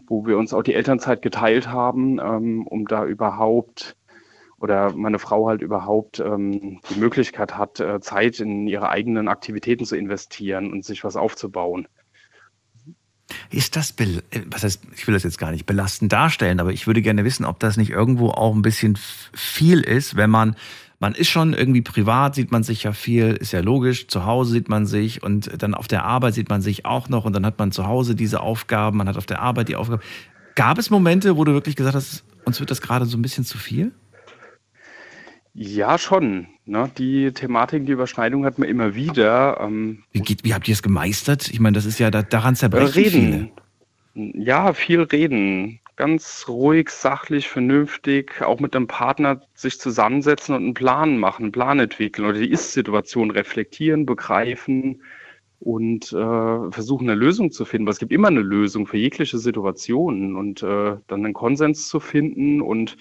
wo 0.08 0.26
wir 0.26 0.38
uns 0.38 0.54
auch 0.54 0.64
die 0.64 0.74
Elternzeit 0.74 1.22
geteilt 1.22 1.68
haben, 1.70 2.20
ähm, 2.20 2.68
um 2.68 2.88
da 2.88 3.06
überhaupt 3.06 3.96
oder 4.62 4.94
meine 4.94 5.20
Frau 5.20 5.48
halt 5.48 5.62
überhaupt 5.62 6.20
ähm, 6.20 6.82
die 6.90 7.00
Möglichkeit 7.00 7.58
hat, 7.58 7.80
äh, 7.80 8.02
Zeit 8.02 8.42
in 8.42 8.68
ihre 8.68 8.90
eigenen 8.90 9.30
Aktivitäten 9.30 9.86
zu 9.86 9.96
investieren 9.96 10.72
und 10.74 10.84
sich 10.84 11.06
was 11.06 11.16
aufzubauen. 11.16 11.88
Ist 13.50 13.76
das, 13.76 13.92
äh, 14.00 14.22
was 14.50 14.64
heißt, 14.64 14.82
ich 14.96 15.08
will 15.08 15.14
das 15.14 15.24
jetzt 15.24 15.38
gar 15.38 15.52
nicht 15.52 15.66
belastend 15.66 16.12
darstellen, 16.12 16.60
aber 16.60 16.72
ich 16.72 16.88
würde 16.88 17.02
gerne 17.02 17.24
wissen, 17.24 17.46
ob 17.46 17.60
das 17.60 17.78
nicht 17.78 17.92
irgendwo 17.92 18.30
auch 18.30 18.54
ein 18.54 18.62
bisschen 18.62 18.98
viel 19.34 19.82
ist, 19.82 20.16
wenn 20.16 20.30
man, 20.30 20.56
man 21.00 21.14
ist 21.14 21.30
schon 21.30 21.54
irgendwie 21.54 21.82
privat, 21.82 22.36
sieht 22.36 22.52
man 22.52 22.64
sich 22.64 22.84
ja 22.84 22.94
viel, 22.94 23.32
ist 23.34 23.52
ja 23.52 23.62
logisch, 23.62 24.08
zu 24.08 24.26
Hause 24.26 24.52
sieht 24.52 24.70
man 24.70 24.86
sich 24.86 25.24
und 25.24 25.62
dann 25.62 25.74
auf 25.74 25.88
der 25.88 26.06
Arbeit 26.06 26.34
sieht 26.34 26.50
man 26.50 26.62
sich 26.62 26.86
auch 26.86 27.10
noch 27.10 27.26
und 27.26 27.34
dann 27.34 27.46
hat 27.46 27.60
man 27.60 27.72
zu 27.72 27.88
Hause 27.88 28.16
diese 28.16 28.42
Aufgaben, 28.42 28.98
man 28.98 29.08
hat 29.08 29.18
auf 29.18 29.26
der 29.26 29.42
Arbeit 29.42 29.70
die 29.70 29.76
Aufgaben. 29.76 30.02
Gab 30.56 30.78
es 30.78 30.90
Momente, 30.90 31.38
wo 31.38 31.44
du 31.46 31.54
wirklich 31.54 31.76
gesagt 31.76 31.96
hast, 31.96 32.24
uns 32.46 32.60
wird 32.60 32.72
das 32.72 32.82
gerade 32.82 33.06
so 33.06 33.18
ein 33.18 33.22
bisschen 33.22 33.46
zu 33.46 33.58
viel? 33.58 33.94
Ja, 35.54 35.98
schon. 35.98 36.48
Ne? 36.66 36.90
Die 36.98 37.32
Thematik, 37.32 37.86
die 37.86 37.94
Überschneidung 37.94 38.46
hat 38.46 38.60
man 38.60 38.70
immer 38.70 38.96
wieder. 38.96 39.60
Ähm, 39.60 40.04
Wie, 40.12 40.22
geht, 40.22 40.44
wie 40.44 40.54
habt 40.54 40.68
ihr 40.68 40.74
es 40.74 40.84
gemeistert? 40.84 41.50
Ich 41.50 41.60
meine, 41.60 41.76
das 41.76 41.86
ist 41.86 42.00
ja, 42.00 42.12
da, 42.12 42.22
daran 42.22 42.56
zerbrechen 42.56 42.92
viele. 42.92 43.12
reden. 43.12 43.52
Ja, 44.14 44.74
viel 44.74 45.02
reden. 45.02 45.80
Ganz 45.96 46.46
ruhig, 46.48 46.90
sachlich, 46.90 47.50
vernünftig, 47.50 48.42
auch 48.42 48.60
mit 48.60 48.76
einem 48.76 48.88
Partner 48.88 49.42
sich 49.54 49.80
zusammensetzen 49.80 50.56
und 50.56 50.64
einen 50.64 50.74
Plan 50.74 51.18
machen, 51.18 51.44
einen 51.44 51.52
Plan 51.52 51.80
entwickeln 51.80 52.26
oder 52.26 52.40
die 52.40 52.50
Ist-Situation 52.50 53.32
reflektieren, 53.32 54.06
begreifen 54.06 55.02
und 55.60 56.14
äh, 56.14 56.72
versuchen, 56.72 57.10
eine 57.10 57.20
Lösung 57.20 57.52
zu 57.52 57.66
finden. 57.66 57.86
Weil 57.86 57.94
es 57.94 58.00
gibt 58.00 58.14
immer 58.14 58.30
eine 58.30 58.40
Lösung 58.40 58.88
für 58.88 58.98
jegliche 58.98 59.38
Situation 59.38 60.36
und 60.36 60.64
äh, 60.64 60.96
dann 61.08 61.26
einen 61.26 61.34
Konsens 61.34 61.90
zu 61.90 62.00
finden 62.00 62.62
und 62.62 62.96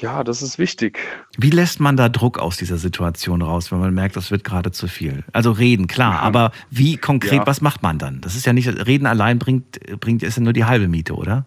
ja, 0.00 0.22
das 0.24 0.42
ist 0.42 0.58
wichtig. 0.58 0.98
Wie 1.36 1.50
lässt 1.50 1.80
man 1.80 1.96
da 1.96 2.08
Druck 2.08 2.38
aus 2.38 2.56
dieser 2.56 2.78
Situation 2.78 3.42
raus, 3.42 3.72
wenn 3.72 3.80
man 3.80 3.92
merkt, 3.94 4.16
das 4.16 4.30
wird 4.30 4.44
gerade 4.44 4.70
zu 4.70 4.86
viel? 4.86 5.24
Also 5.32 5.50
reden, 5.50 5.86
klar, 5.88 6.20
aber 6.20 6.52
wie 6.70 6.96
konkret, 6.96 7.32
Ja. 7.40 7.46
was 7.46 7.60
macht 7.60 7.82
man 7.82 7.98
dann? 7.98 8.20
Das 8.20 8.34
ist 8.36 8.46
ja 8.46 8.52
nicht, 8.52 8.68
reden 8.86 9.06
allein 9.06 9.38
bringt, 9.38 9.80
bringt 10.00 10.22
ist 10.22 10.36
ja 10.36 10.42
nur 10.42 10.52
die 10.52 10.64
halbe 10.64 10.88
Miete, 10.88 11.14
oder? 11.14 11.44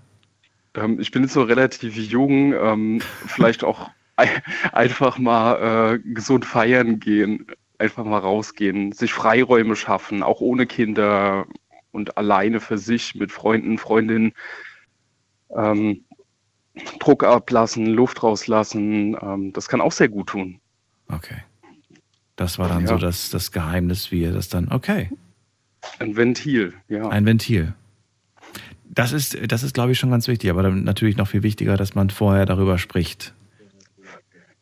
Ähm, 0.76 1.00
ich 1.00 1.12
bin 1.12 1.24
jetzt 1.24 1.36
noch 1.36 1.48
relativ 1.48 1.96
jung, 1.96 2.54
ähm, 2.54 3.02
vielleicht 3.26 3.64
auch 3.64 3.90
ein, 4.18 4.30
einfach 4.74 5.18
mal 5.18 5.96
äh, 5.96 6.00
gesund 6.14 6.46
feiern 6.46 7.00
gehen, 7.00 7.48
einfach 7.78 8.04
mal 8.04 8.20
rausgehen, 8.20 8.92
sich 8.92 9.14
Freiräume 9.14 9.76
schaffen, 9.76 10.24
auch 10.24 10.42
ohne 10.42 10.66
Kinder 10.66 11.46
und 11.92 12.18
alleine 12.18 12.60
für 12.60 12.78
sich 12.78 13.16
mit 13.16 13.32
Freunden, 13.32 13.78
Freundinnen. 13.78 14.34
Ähm, 15.56 16.06
Druck 17.00 17.24
ablassen, 17.24 17.86
Luft 17.86 18.24
rauslassen, 18.24 19.18
ähm, 19.22 19.54
das 19.54 19.68
kann 19.68 19.82
auch 19.82 19.92
sehr 19.92 20.10
gut 20.10 20.28
tun. 20.28 20.60
Okay. 21.10 21.44
Das 22.36 22.58
war 22.60 22.70
dann 22.70 22.82
Ja. 22.84 22.88
so 22.88 22.98
das, 22.98 23.30
das 23.30 23.52
Geheimnis, 23.52 24.12
wie 24.12 24.22
ihr 24.22 24.32
das 24.32 24.50
dann, 24.50 24.72
okay, 24.72 25.10
Ein 26.00 26.16
Ventil, 26.16 26.74
ja. 26.88 27.10
ein 27.10 27.26
Ventil. 27.26 27.74
Das 28.86 29.12
ist, 29.14 29.38
das 29.52 29.64
ist, 29.64 29.74
glaube 29.74 29.92
ich, 29.94 30.00
schon 30.00 30.12
ganz 30.12 30.28
wichtig, 30.28 30.50
aber 30.50 30.64
dann 30.64 30.84
natürlich 30.84 31.18
noch 31.18 31.28
viel 31.28 31.44
wichtiger, 31.44 31.78
dass 31.78 31.96
man 31.96 32.10
vorher 32.10 32.46
darüber 32.46 32.78
spricht. 32.78 33.34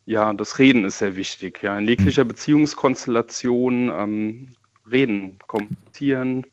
Ja, 0.06 0.32
das 0.32 0.58
Reden 0.58 0.84
ist 0.84 0.98
sehr 0.98 1.14
wichtig. 1.16 1.62
Ja, 1.62 1.78
in 1.78 1.86
jeglicher 1.86 2.24
Beziehungskonstellation 2.24 3.90
ähm, 3.94 4.48
reden, 4.90 5.38
kommunizieren 5.46 6.46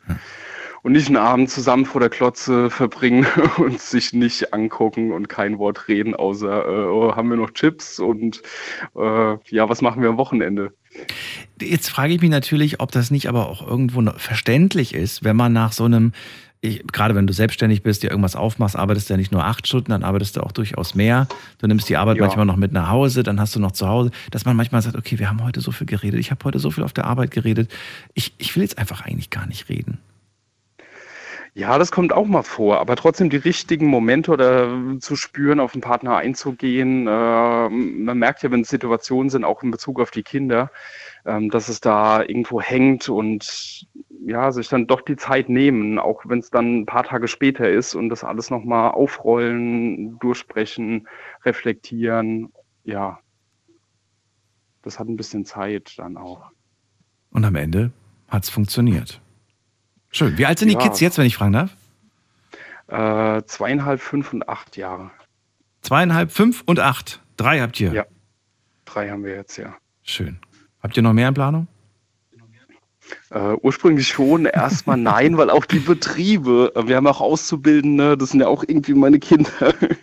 und 0.83 0.93
nicht 0.93 1.07
einen 1.07 1.17
Abend 1.17 1.49
zusammen 1.49 1.85
vor 1.85 2.01
der 2.01 2.09
Klotze 2.09 2.69
verbringen 2.69 3.25
und 3.57 3.81
sich 3.81 4.13
nicht 4.13 4.53
angucken 4.53 5.11
und 5.11 5.29
kein 5.29 5.59
Wort 5.59 5.87
reden, 5.87 6.15
außer 6.15 6.65
äh, 6.65 6.85
oh, 6.87 7.15
haben 7.15 7.29
wir 7.29 7.37
noch 7.37 7.51
Chips 7.51 7.99
und 7.99 8.41
äh, 8.95 9.37
ja, 9.49 9.69
was 9.69 9.81
machen 9.81 10.01
wir 10.01 10.09
am 10.09 10.17
Wochenende? 10.17 10.73
Jetzt 11.61 11.89
frage 11.89 12.13
ich 12.13 12.21
mich 12.21 12.29
natürlich, 12.29 12.79
ob 12.79 12.91
das 12.91 13.11
nicht 13.11 13.27
aber 13.27 13.49
auch 13.49 13.65
irgendwo 13.65 14.01
verständlich 14.17 14.93
ist, 14.93 15.23
wenn 15.23 15.35
man 15.35 15.53
nach 15.53 15.71
so 15.71 15.85
einem, 15.85 16.13
ich, 16.61 16.85
gerade 16.87 17.15
wenn 17.15 17.27
du 17.27 17.33
selbstständig 17.33 17.83
bist, 17.83 18.03
dir 18.03 18.09
irgendwas 18.09 18.35
aufmachst, 18.35 18.75
arbeitest 18.75 19.09
du 19.09 19.13
ja 19.13 19.17
nicht 19.17 19.31
nur 19.31 19.43
acht 19.43 19.67
Stunden, 19.67 19.91
dann 19.91 20.03
arbeitest 20.03 20.37
du 20.37 20.41
auch 20.41 20.51
durchaus 20.51 20.95
mehr. 20.95 21.27
Du 21.59 21.67
nimmst 21.67 21.89
die 21.89 21.97
Arbeit 21.97 22.17
Ja. 22.17 22.23
manchmal 22.23 22.45
noch 22.45 22.55
mit 22.55 22.71
nach 22.71 22.89
Hause, 22.89 23.23
dann 23.23 23.39
hast 23.39 23.55
du 23.55 23.59
noch 23.59 23.71
zu 23.71 23.87
Hause, 23.87 24.11
dass 24.31 24.45
man 24.45 24.55
manchmal 24.55 24.81
sagt, 24.81 24.95
okay, 24.95 25.19
wir 25.19 25.29
haben 25.29 25.43
heute 25.43 25.61
so 25.61 25.71
viel 25.71 25.87
geredet, 25.87 26.19
ich 26.19 26.31
habe 26.31 26.43
heute 26.45 26.59
so 26.59 26.71
viel 26.71 26.83
auf 26.83 26.93
der 26.93 27.05
Arbeit 27.05 27.31
geredet, 27.31 27.71
ich, 28.13 28.33
ich 28.37 28.55
will 28.55 28.63
jetzt 28.63 28.77
einfach 28.77 29.01
eigentlich 29.01 29.29
gar 29.29 29.47
nicht 29.47 29.69
reden. 29.69 29.99
Ja, 31.57 31.79
das 31.79 31.91
kommt 31.91 32.13
auch 32.13 32.27
mal 32.27 32.43
vor, 32.43 32.77
aber 32.77 32.95
trotzdem 32.95 33.31
die 33.31 33.37
richtigen 33.37 33.87
Momente 33.87 34.29
oder 34.29 34.79
zu 34.99 35.15
spüren, 35.15 35.59
auf 35.59 35.71
den 35.71 35.81
Partner 35.81 36.15
einzugehen. 36.15 37.07
Äh, 37.07 37.69
man 37.69 38.19
merkt 38.19 38.43
ja, 38.43 38.51
wenn 38.51 38.61
es 38.61 38.69
Situationen 38.69 39.31
sind, 39.31 39.43
auch 39.43 39.63
in 39.63 39.71
Bezug 39.71 39.99
auf 39.99 40.11
die 40.11 40.21
Kinder, 40.21 40.69
ähm, 41.25 41.49
dass 41.49 41.67
es 41.67 41.81
da 41.81 42.21
irgendwo 42.21 42.61
hängt 42.61 43.09
und 43.09 43.87
ja, 44.23 44.51
sich 44.51 44.67
dann 44.67 44.85
doch 44.85 45.01
die 45.01 45.15
Zeit 45.15 45.49
nehmen, 45.49 45.97
auch 45.97 46.21
wenn 46.27 46.37
es 46.37 46.51
dann 46.51 46.81
ein 46.81 46.85
paar 46.85 47.05
Tage 47.05 47.27
später 47.27 47.67
ist 47.67 47.95
und 47.95 48.09
das 48.09 48.23
alles 48.23 48.51
nochmal 48.51 48.91
aufrollen, 48.91 50.19
durchsprechen, 50.19 51.07
reflektieren. 51.43 52.53
Ja, 52.83 53.17
das 54.83 54.99
hat 54.99 55.07
ein 55.07 55.17
bisschen 55.17 55.43
Zeit 55.43 55.95
dann 55.97 56.17
auch. 56.17 56.51
Und 57.31 57.45
am 57.45 57.55
Ende 57.55 57.91
hat 58.27 58.43
es 58.43 58.51
funktioniert. 58.51 59.21
Schön. 60.11 60.37
Wie 60.37 60.45
alt 60.45 60.59
sind 60.59 60.69
die 60.69 60.75
Ja. 60.75 60.81
Kids 60.81 60.99
jetzt, 60.99 61.17
wenn 61.17 61.25
ich 61.25 61.35
fragen 61.35 61.53
darf? 61.53 61.71
Äh, 62.87 63.43
zweieinhalb, 63.45 64.01
fünf 64.01 64.33
und 64.33 64.47
acht 64.47 64.77
Jahre. 64.77 65.11
Zweieinhalb, 65.81 66.31
fünf 66.31 66.63
und 66.65 66.79
acht. 66.79 67.21
Drei 67.35 67.59
habt 67.59 67.79
ihr. 67.79 67.91
Ja. 67.91 68.05
Drei 68.85 69.09
haben 69.09 69.23
wir 69.23 69.35
jetzt, 69.35 69.57
ja. 69.57 69.75
Schön. 70.03 70.39
Habt 70.81 70.95
ihr 70.97 71.03
noch 71.03 71.13
mehr 71.13 71.27
in 71.27 71.33
Planung? 71.33 71.67
Äh, 73.29 73.53
ursprünglich 73.61 74.07
schon, 74.07 74.45
erstmal 74.45 74.97
nein, 74.97 75.37
weil 75.37 75.49
auch 75.49 75.65
die 75.65 75.79
Betriebe, 75.79 76.73
äh, 76.75 76.87
wir 76.87 76.97
haben 76.97 77.07
auch 77.07 77.21
Auszubildende, 77.21 78.17
das 78.17 78.31
sind 78.31 78.41
ja 78.41 78.47
auch 78.47 78.63
irgendwie 78.67 78.93
meine 78.93 79.19
Kinder. 79.19 79.73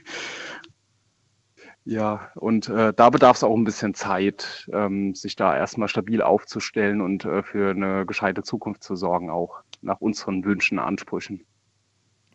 ja, 1.85 2.31
und 2.35 2.69
äh, 2.69 2.93
da 2.95 3.11
bedarf 3.11 3.37
es 3.37 3.45
auch 3.45 3.55
ein 3.55 3.65
bisschen 3.65 3.95
Zeit, 3.95 4.69
ähm, 4.73 5.15
sich 5.15 5.37
da 5.37 5.57
erstmal 5.57 5.89
stabil 5.89 6.23
aufzustellen 6.23 7.01
und 7.01 7.25
äh, 7.25 7.43
für 7.43 7.71
eine 7.71 8.07
gescheite 8.07 8.43
Zukunft 8.43 8.83
zu 8.83 8.97
sorgen, 8.97 9.31
auch 9.31 9.61
nach 9.85 10.01
unseren 10.01 10.45
Wünschen, 10.45 10.79
Ansprüchen. 10.79 11.41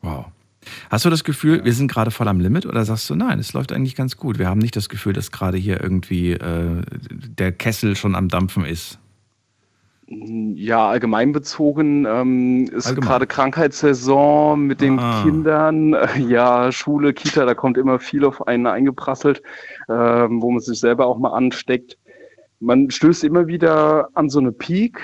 Wow. 0.02 0.26
Hast 0.90 1.06
du 1.06 1.10
das 1.10 1.24
Gefühl, 1.24 1.64
wir 1.64 1.74
sind 1.74 1.90
gerade 1.90 2.12
voll 2.12 2.28
am 2.28 2.40
Limit 2.40 2.66
oder 2.66 2.84
sagst 2.84 3.10
du, 3.10 3.16
nein, 3.16 3.40
es 3.40 3.54
läuft 3.54 3.72
eigentlich 3.72 3.96
ganz 3.96 4.18
gut? 4.18 4.40
Wir 4.40 4.48
haben 4.50 4.60
nicht 4.60 4.76
das 4.76 4.90
Gefühl, 4.90 5.14
dass 5.14 5.32
gerade 5.32 5.58
hier 5.58 5.82
irgendwie 5.82 6.32
äh, 6.34 6.82
der 7.12 7.52
Kessel 7.54 7.96
schon 7.96 8.16
am 8.16 8.28
Dampfen 8.28 8.66
ist. 8.66 9.00
Ja, 10.12 10.90
allgemein 10.90 11.32
bezogen 11.34 12.06
ähm, 12.08 12.66
ist 12.74 12.88
Allgemein. 12.88 13.10
gerade 13.10 13.28
Krankheitssaison 13.28 14.60
mit 14.66 14.82
den 14.82 14.98
Ah. 15.00 15.22
Kindern. 15.24 15.94
Äh, 15.94 16.08
Ja, 16.28 16.72
Schule, 16.72 17.14
Kita, 17.14 17.46
da 17.46 17.54
kommt 17.54 17.78
immer 17.78 18.00
viel 18.00 18.26
auf 18.26 18.48
einen 18.48 18.66
eingeprasselt, 18.66 19.42
ähm, 19.88 20.42
wo 20.42 20.50
man 20.52 20.62
sich 20.62 20.80
selber 20.80 21.06
auch 21.06 21.20
mal 21.20 21.30
ansteckt. 21.34 21.98
Man 22.60 22.90
stößt 22.90 23.24
immer 23.24 23.46
wieder 23.48 24.10
an 24.16 24.30
so 24.30 24.40
eine 24.40 24.52
Peak 24.52 25.00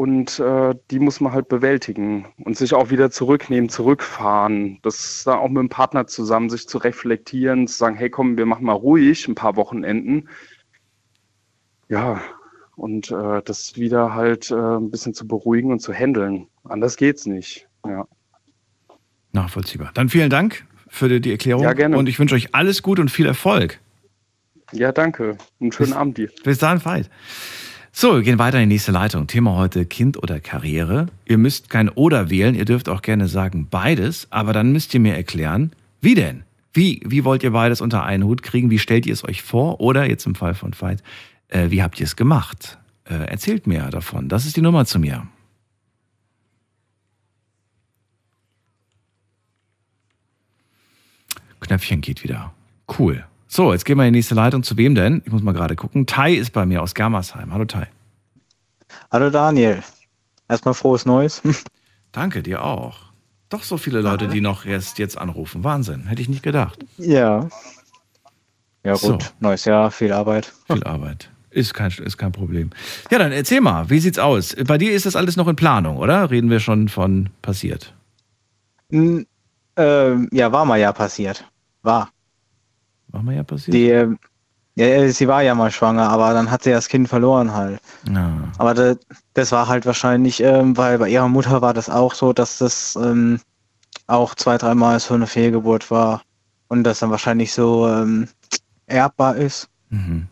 und 0.00 0.38
äh, 0.38 0.74
die 0.90 0.98
muss 0.98 1.20
man 1.20 1.34
halt 1.34 1.48
bewältigen 1.48 2.24
und 2.42 2.56
sich 2.56 2.72
auch 2.72 2.88
wieder 2.88 3.10
zurücknehmen, 3.10 3.68
zurückfahren. 3.68 4.78
Das 4.80 5.24
da 5.26 5.34
auch 5.34 5.48
mit 5.48 5.58
dem 5.58 5.68
Partner 5.68 6.06
zusammen 6.06 6.48
sich 6.48 6.66
zu 6.66 6.78
reflektieren, 6.78 7.66
zu 7.68 7.76
sagen, 7.76 7.96
hey 7.96 8.08
komm, 8.08 8.38
wir 8.38 8.46
machen 8.46 8.64
mal 8.64 8.72
ruhig 8.72 9.28
ein 9.28 9.34
paar 9.34 9.56
Wochenenden. 9.56 10.30
Ja, 11.90 12.22
und 12.76 13.10
äh, 13.10 13.42
das 13.44 13.76
wieder 13.76 14.14
halt 14.14 14.50
äh, 14.50 14.54
ein 14.54 14.90
bisschen 14.90 15.12
zu 15.12 15.28
beruhigen 15.28 15.70
und 15.70 15.80
zu 15.80 15.92
handeln. 15.92 16.46
Anders 16.64 16.96
geht's 16.96 17.26
nicht. 17.26 17.68
Ja. 17.84 18.06
Nachvollziehbar. 19.32 19.90
Dann 19.92 20.08
vielen 20.08 20.30
Dank 20.30 20.64
für 20.88 21.10
die, 21.10 21.20
die 21.20 21.32
Erklärung. 21.32 21.62
Ja, 21.62 21.74
gerne. 21.74 21.98
Und 21.98 22.08
ich 22.08 22.18
wünsche 22.18 22.34
euch 22.34 22.54
alles 22.54 22.82
gut 22.82 23.00
und 23.00 23.10
viel 23.10 23.26
Erfolg. 23.26 23.78
ja, 24.72 24.92
danke. 24.92 25.36
Einen 25.60 25.72
schönen 25.72 25.90
Bis- 25.90 25.98
Abend 25.98 26.16
dir. 26.16 26.30
Bis 26.42 26.56
dann, 26.56 26.82
Veit. 26.82 27.10
So, 27.92 28.14
wir 28.14 28.22
gehen 28.22 28.38
weiter 28.38 28.60
in 28.60 28.68
die 28.68 28.74
nächste 28.74 28.92
Leitung. 28.92 29.26
Thema 29.26 29.56
heute 29.56 29.84
Kind 29.84 30.16
oder 30.22 30.38
Karriere. 30.38 31.06
Ihr 31.26 31.38
müsst 31.38 31.70
kein 31.70 31.88
Oder 31.88 32.30
wählen, 32.30 32.54
ihr 32.54 32.64
dürft 32.64 32.88
auch 32.88 33.02
gerne 33.02 33.26
sagen 33.26 33.66
beides, 33.68 34.28
aber 34.30 34.52
dann 34.52 34.72
müsst 34.72 34.94
ihr 34.94 35.00
mir 35.00 35.16
erklären, 35.16 35.72
wie 36.00 36.14
denn? 36.14 36.44
Wie, 36.72 37.02
wie 37.04 37.24
wollt 37.24 37.42
ihr 37.42 37.50
beides 37.50 37.80
unter 37.80 38.04
einen 38.04 38.24
Hut 38.24 38.44
kriegen? 38.44 38.70
Wie 38.70 38.78
stellt 38.78 39.06
ihr 39.06 39.12
es 39.12 39.24
euch 39.24 39.42
vor? 39.42 39.80
Oder 39.80 40.08
jetzt 40.08 40.24
im 40.24 40.36
Fall 40.36 40.54
von 40.54 40.72
Veit, 40.72 41.02
äh, 41.48 41.70
wie 41.70 41.82
habt 41.82 41.98
ihr 41.98 42.06
es 42.06 42.14
gemacht? 42.14 42.78
Äh, 43.04 43.24
erzählt 43.24 43.66
mir 43.66 43.90
davon. 43.90 44.28
Das 44.28 44.46
ist 44.46 44.56
die 44.56 44.62
Nummer 44.62 44.86
zu 44.86 45.00
mir. 45.00 45.26
Knöpfchen 51.58 52.00
geht 52.00 52.22
wieder. 52.22 52.54
Cool. 52.98 53.24
So, 53.52 53.72
jetzt 53.72 53.84
gehen 53.84 53.98
wir 53.98 54.06
in 54.06 54.12
die 54.12 54.18
nächste 54.18 54.36
Leitung. 54.36 54.62
Zu 54.62 54.76
wem 54.76 54.94
denn? 54.94 55.22
Ich 55.26 55.32
muss 55.32 55.42
mal 55.42 55.50
gerade 55.50 55.74
gucken. 55.74 56.06
Tai 56.06 56.32
ist 56.32 56.52
bei 56.52 56.64
mir 56.66 56.82
aus 56.82 56.94
Germersheim. 56.94 57.52
Hallo 57.52 57.64
Tai. 57.64 57.88
Hallo 59.10 59.28
Daniel. 59.28 59.82
Erstmal 60.48 60.74
frohes 60.74 61.04
Neues. 61.04 61.42
Danke, 62.12 62.44
dir 62.44 62.64
auch. 62.64 62.98
Doch 63.48 63.64
so 63.64 63.76
viele 63.76 64.02
Leute, 64.02 64.28
die 64.28 64.40
noch 64.40 64.66
erst 64.66 65.00
jetzt 65.00 65.18
anrufen. 65.18 65.64
Wahnsinn. 65.64 66.06
Hätte 66.06 66.22
ich 66.22 66.28
nicht 66.28 66.44
gedacht. 66.44 66.78
Ja. 66.96 67.48
Ja 68.84 68.92
gut, 68.92 69.00
So. 69.00 69.18
neues 69.40 69.64
Jahr, 69.64 69.90
viel 69.90 70.12
Arbeit. 70.12 70.52
Viel 70.68 70.84
Arbeit. 70.84 71.28
Ist 71.50 71.74
kein, 71.74 71.90
ist 71.90 72.18
kein 72.18 72.30
Problem. 72.30 72.70
Ja, 73.10 73.18
dann 73.18 73.32
erzähl 73.32 73.60
mal, 73.60 73.90
wie 73.90 73.98
sieht's 73.98 74.20
aus? 74.20 74.54
Bei 74.64 74.78
dir 74.78 74.92
ist 74.92 75.06
das 75.06 75.16
alles 75.16 75.34
noch 75.36 75.48
in 75.48 75.56
Planung, 75.56 75.96
oder? 75.96 76.30
Reden 76.30 76.50
wir 76.50 76.60
schon 76.60 76.88
von 76.88 77.30
passiert? 77.42 77.94
Hm, 78.90 79.26
ähm, 79.74 80.28
ja, 80.30 80.52
war 80.52 80.64
mal 80.64 80.78
ja 80.78 80.92
passiert. 80.92 81.44
War. 81.82 82.10
War 83.12 83.22
mal 83.22 83.34
ja 83.34 83.42
passiert? 83.42 83.74
Die, 83.74 84.16
ja, 84.76 85.08
sie 85.12 85.28
war 85.28 85.42
ja 85.42 85.54
mal 85.54 85.70
schwanger, 85.70 86.08
aber 86.08 86.32
dann 86.32 86.50
hat 86.50 86.62
sie 86.62 86.70
das 86.70 86.88
Kind 86.88 87.08
verloren 87.08 87.52
halt. 87.52 87.80
Na, 88.08 88.50
Aber 88.58 88.74
das, 88.74 88.98
das 89.34 89.52
war 89.52 89.68
halt 89.68 89.84
wahrscheinlich, 89.84 90.42
ähm, 90.42 90.76
weil 90.76 90.98
bei 90.98 91.08
ihrer 91.08 91.28
Mutter 91.28 91.60
war 91.60 91.74
das 91.74 91.90
auch 91.90 92.14
so, 92.14 92.32
dass 92.32 92.58
das 92.58 92.96
ähm, 92.96 93.40
auch 94.06 94.34
zwei, 94.34 94.58
dreimal 94.58 94.98
so 95.00 95.14
eine 95.14 95.26
Fehlgeburt 95.26 95.90
war. 95.90 96.22
Und 96.68 96.84
das 96.84 97.00
dann 97.00 97.10
wahrscheinlich 97.10 97.52
so, 97.52 97.88
ähm, 97.88 98.28
erbbar 98.86 99.36
ist. 99.36 99.68
Mhm. 99.88 100.28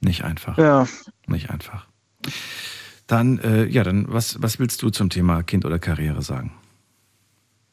Nicht 0.00 0.24
einfach. 0.24 0.58
Ja. 0.58 0.86
Nicht 1.26 1.50
einfach. 1.50 1.86
Dann, 3.06 3.38
äh, 3.38 3.64
ja, 3.64 3.84
dann, 3.84 4.06
was, 4.08 4.42
was 4.42 4.58
willst 4.58 4.82
du 4.82 4.90
zum 4.90 5.10
Thema 5.10 5.42
Kind 5.42 5.64
oder 5.64 5.78
Karriere 5.78 6.22
sagen? 6.22 6.52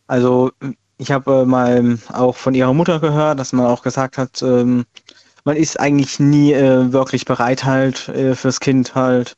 Also 0.08 0.52
ich 0.98 1.12
habe 1.12 1.42
äh, 1.42 1.46
mal 1.46 1.98
auch 2.12 2.36
von 2.36 2.54
ihrer 2.54 2.74
Mutter 2.74 3.00
gehört, 3.00 3.40
dass 3.40 3.54
man 3.54 3.66
auch 3.66 3.84
gesagt 3.84 4.18
hat, 4.18 4.42
ähm, 4.42 4.86
man 5.44 5.56
ist 5.56 5.80
eigentlich 5.80 6.20
nie 6.20 6.54
äh, 6.54 6.92
wirklich 6.92 7.26
bereit 7.26 7.64
halt 7.64 8.10
äh, 8.10 8.36
fürs 8.36 8.60
Kind 8.60 8.96
halt. 8.96 9.36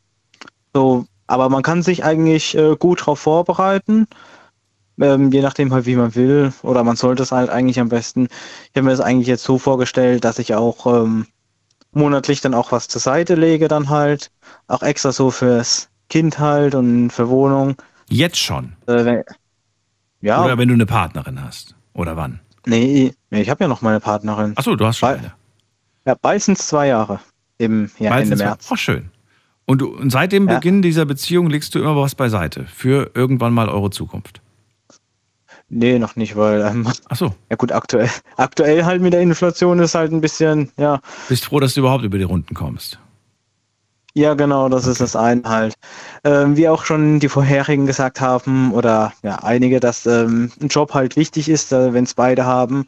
So, 0.74 1.06
aber 1.28 1.50
man 1.50 1.64
kann 1.64 1.84
sich 1.84 2.04
eigentlich 2.04 2.58
äh, 2.58 2.76
gut 2.78 3.02
darauf 3.02 3.20
vorbereiten, 3.20 4.08
ähm, 5.00 5.32
je 5.32 5.42
nachdem 5.42 5.74
halt 5.74 5.86
wie 5.86 5.96
man 5.96 6.16
will. 6.16 6.54
Oder 6.64 6.84
man 6.84 6.96
sollte 6.96 7.24
es 7.24 7.32
halt 7.32 7.50
eigentlich 7.50 7.80
am 7.80 7.90
besten. 7.90 8.28
Ich 8.72 8.76
habe 8.76 8.86
mir 8.86 8.92
das 8.92 9.02
eigentlich 9.02 9.28
jetzt 9.28 9.44
so 9.44 9.58
vorgestellt, 9.58 10.24
dass 10.24 10.40
ich 10.40 10.56
auch 10.56 10.86
ähm, 10.88 11.28
monatlich 11.92 12.42
dann 12.42 12.54
auch 12.54 12.72
was 12.72 12.88
zur 12.88 13.02
Seite 13.02 13.36
lege 13.36 13.68
dann 13.68 13.90
halt, 13.90 14.32
auch 14.68 14.82
extra 14.82 15.12
so 15.12 15.32
fürs 15.32 15.90
Kind 16.10 16.40
halt 16.40 16.76
und 16.76 17.12
für 17.12 17.30
Wohnung. 17.30 17.76
Jetzt 18.10 18.40
schon. 18.40 18.74
Äh, 18.88 19.24
ja. 20.22 20.44
Oder 20.44 20.58
wenn 20.58 20.68
du 20.68 20.74
eine 20.74 20.86
Partnerin 20.86 21.44
hast. 21.44 21.76
Oder 21.94 22.16
wann? 22.18 22.40
Nee, 22.66 23.14
nee 23.30 23.42
ich 23.42 23.50
habe 23.50 23.64
ja 23.64 23.68
noch 23.68 23.82
meine 23.82 24.00
Partnerin. 24.00 24.54
Achso, 24.56 24.76
du 24.76 24.86
hast 24.86 24.98
schon 24.98 25.10
eine. 25.10 25.34
Ja, 26.06 26.16
es 26.22 26.46
zwei 26.68 26.88
Jahre. 26.88 27.20
Im 27.58 27.90
ja, 28.00 28.12
Ende 28.12 28.30
Meistens- 28.30 28.40
März. 28.40 28.68
Oh, 28.72 28.76
schön. 28.76 29.10
Und, 29.66 29.82
du, 29.82 29.96
und 29.96 30.10
seit 30.10 30.32
dem 30.32 30.48
Ja. 30.48 30.56
Beginn 30.56 30.82
dieser 30.82 31.06
Beziehung 31.06 31.50
legst 31.50 31.76
du 31.76 31.80
immer 31.80 31.96
was 31.96 32.16
beiseite 32.16 32.66
für 32.66 33.12
irgendwann 33.14 33.54
mal 33.54 33.70
eure 33.70 33.92
Zukunft. 33.92 34.42
Nee, 35.70 36.00
noch 36.00 36.16
nicht, 36.16 36.36
weil, 36.36 36.62
ähm, 36.62 36.88
Achso, 37.10 37.36
ja 37.50 37.56
gut, 37.56 37.72
aktuell, 37.72 38.10
aktuell 38.38 38.86
halt 38.86 39.04
mit 39.04 39.14
der 39.14 39.22
Inflation 39.22 39.78
ist 39.80 39.94
halt 39.94 40.12
ein 40.12 40.22
bisschen, 40.22 40.72
ja, 40.78 41.00
bist 41.28 41.46
froh, 41.46 41.60
dass 41.60 41.76
du 41.76 41.82
überhaupt 41.82 42.04
über 42.04 42.18
die 42.18 42.24
Runden 42.24 42.56
kommst. 42.56 42.98
Ja 44.14 44.34
genau, 44.34 44.70
das 44.70 44.88
ist 44.88 45.02
das 45.02 45.16
eine 45.16 45.44
halt. 45.44 45.76
Ähm, 46.24 46.58
wie 46.58 46.68
auch 46.70 46.84
schon 46.86 47.20
die 47.20 47.30
vorherigen 47.30 47.86
gesagt 47.86 48.22
haben, 48.22 48.74
oder 48.74 49.14
ja, 49.24 49.38
einige, 49.44 49.80
dass 49.80 50.06
ähm, 50.06 50.52
ein 50.62 50.68
Job 50.68 50.94
halt 50.94 51.16
wichtig 51.16 51.50
ist, 51.50 51.72
äh, 51.72 51.94
wenn 51.94 52.04
es 52.06 52.14
beide 52.14 52.46
haben. 52.46 52.86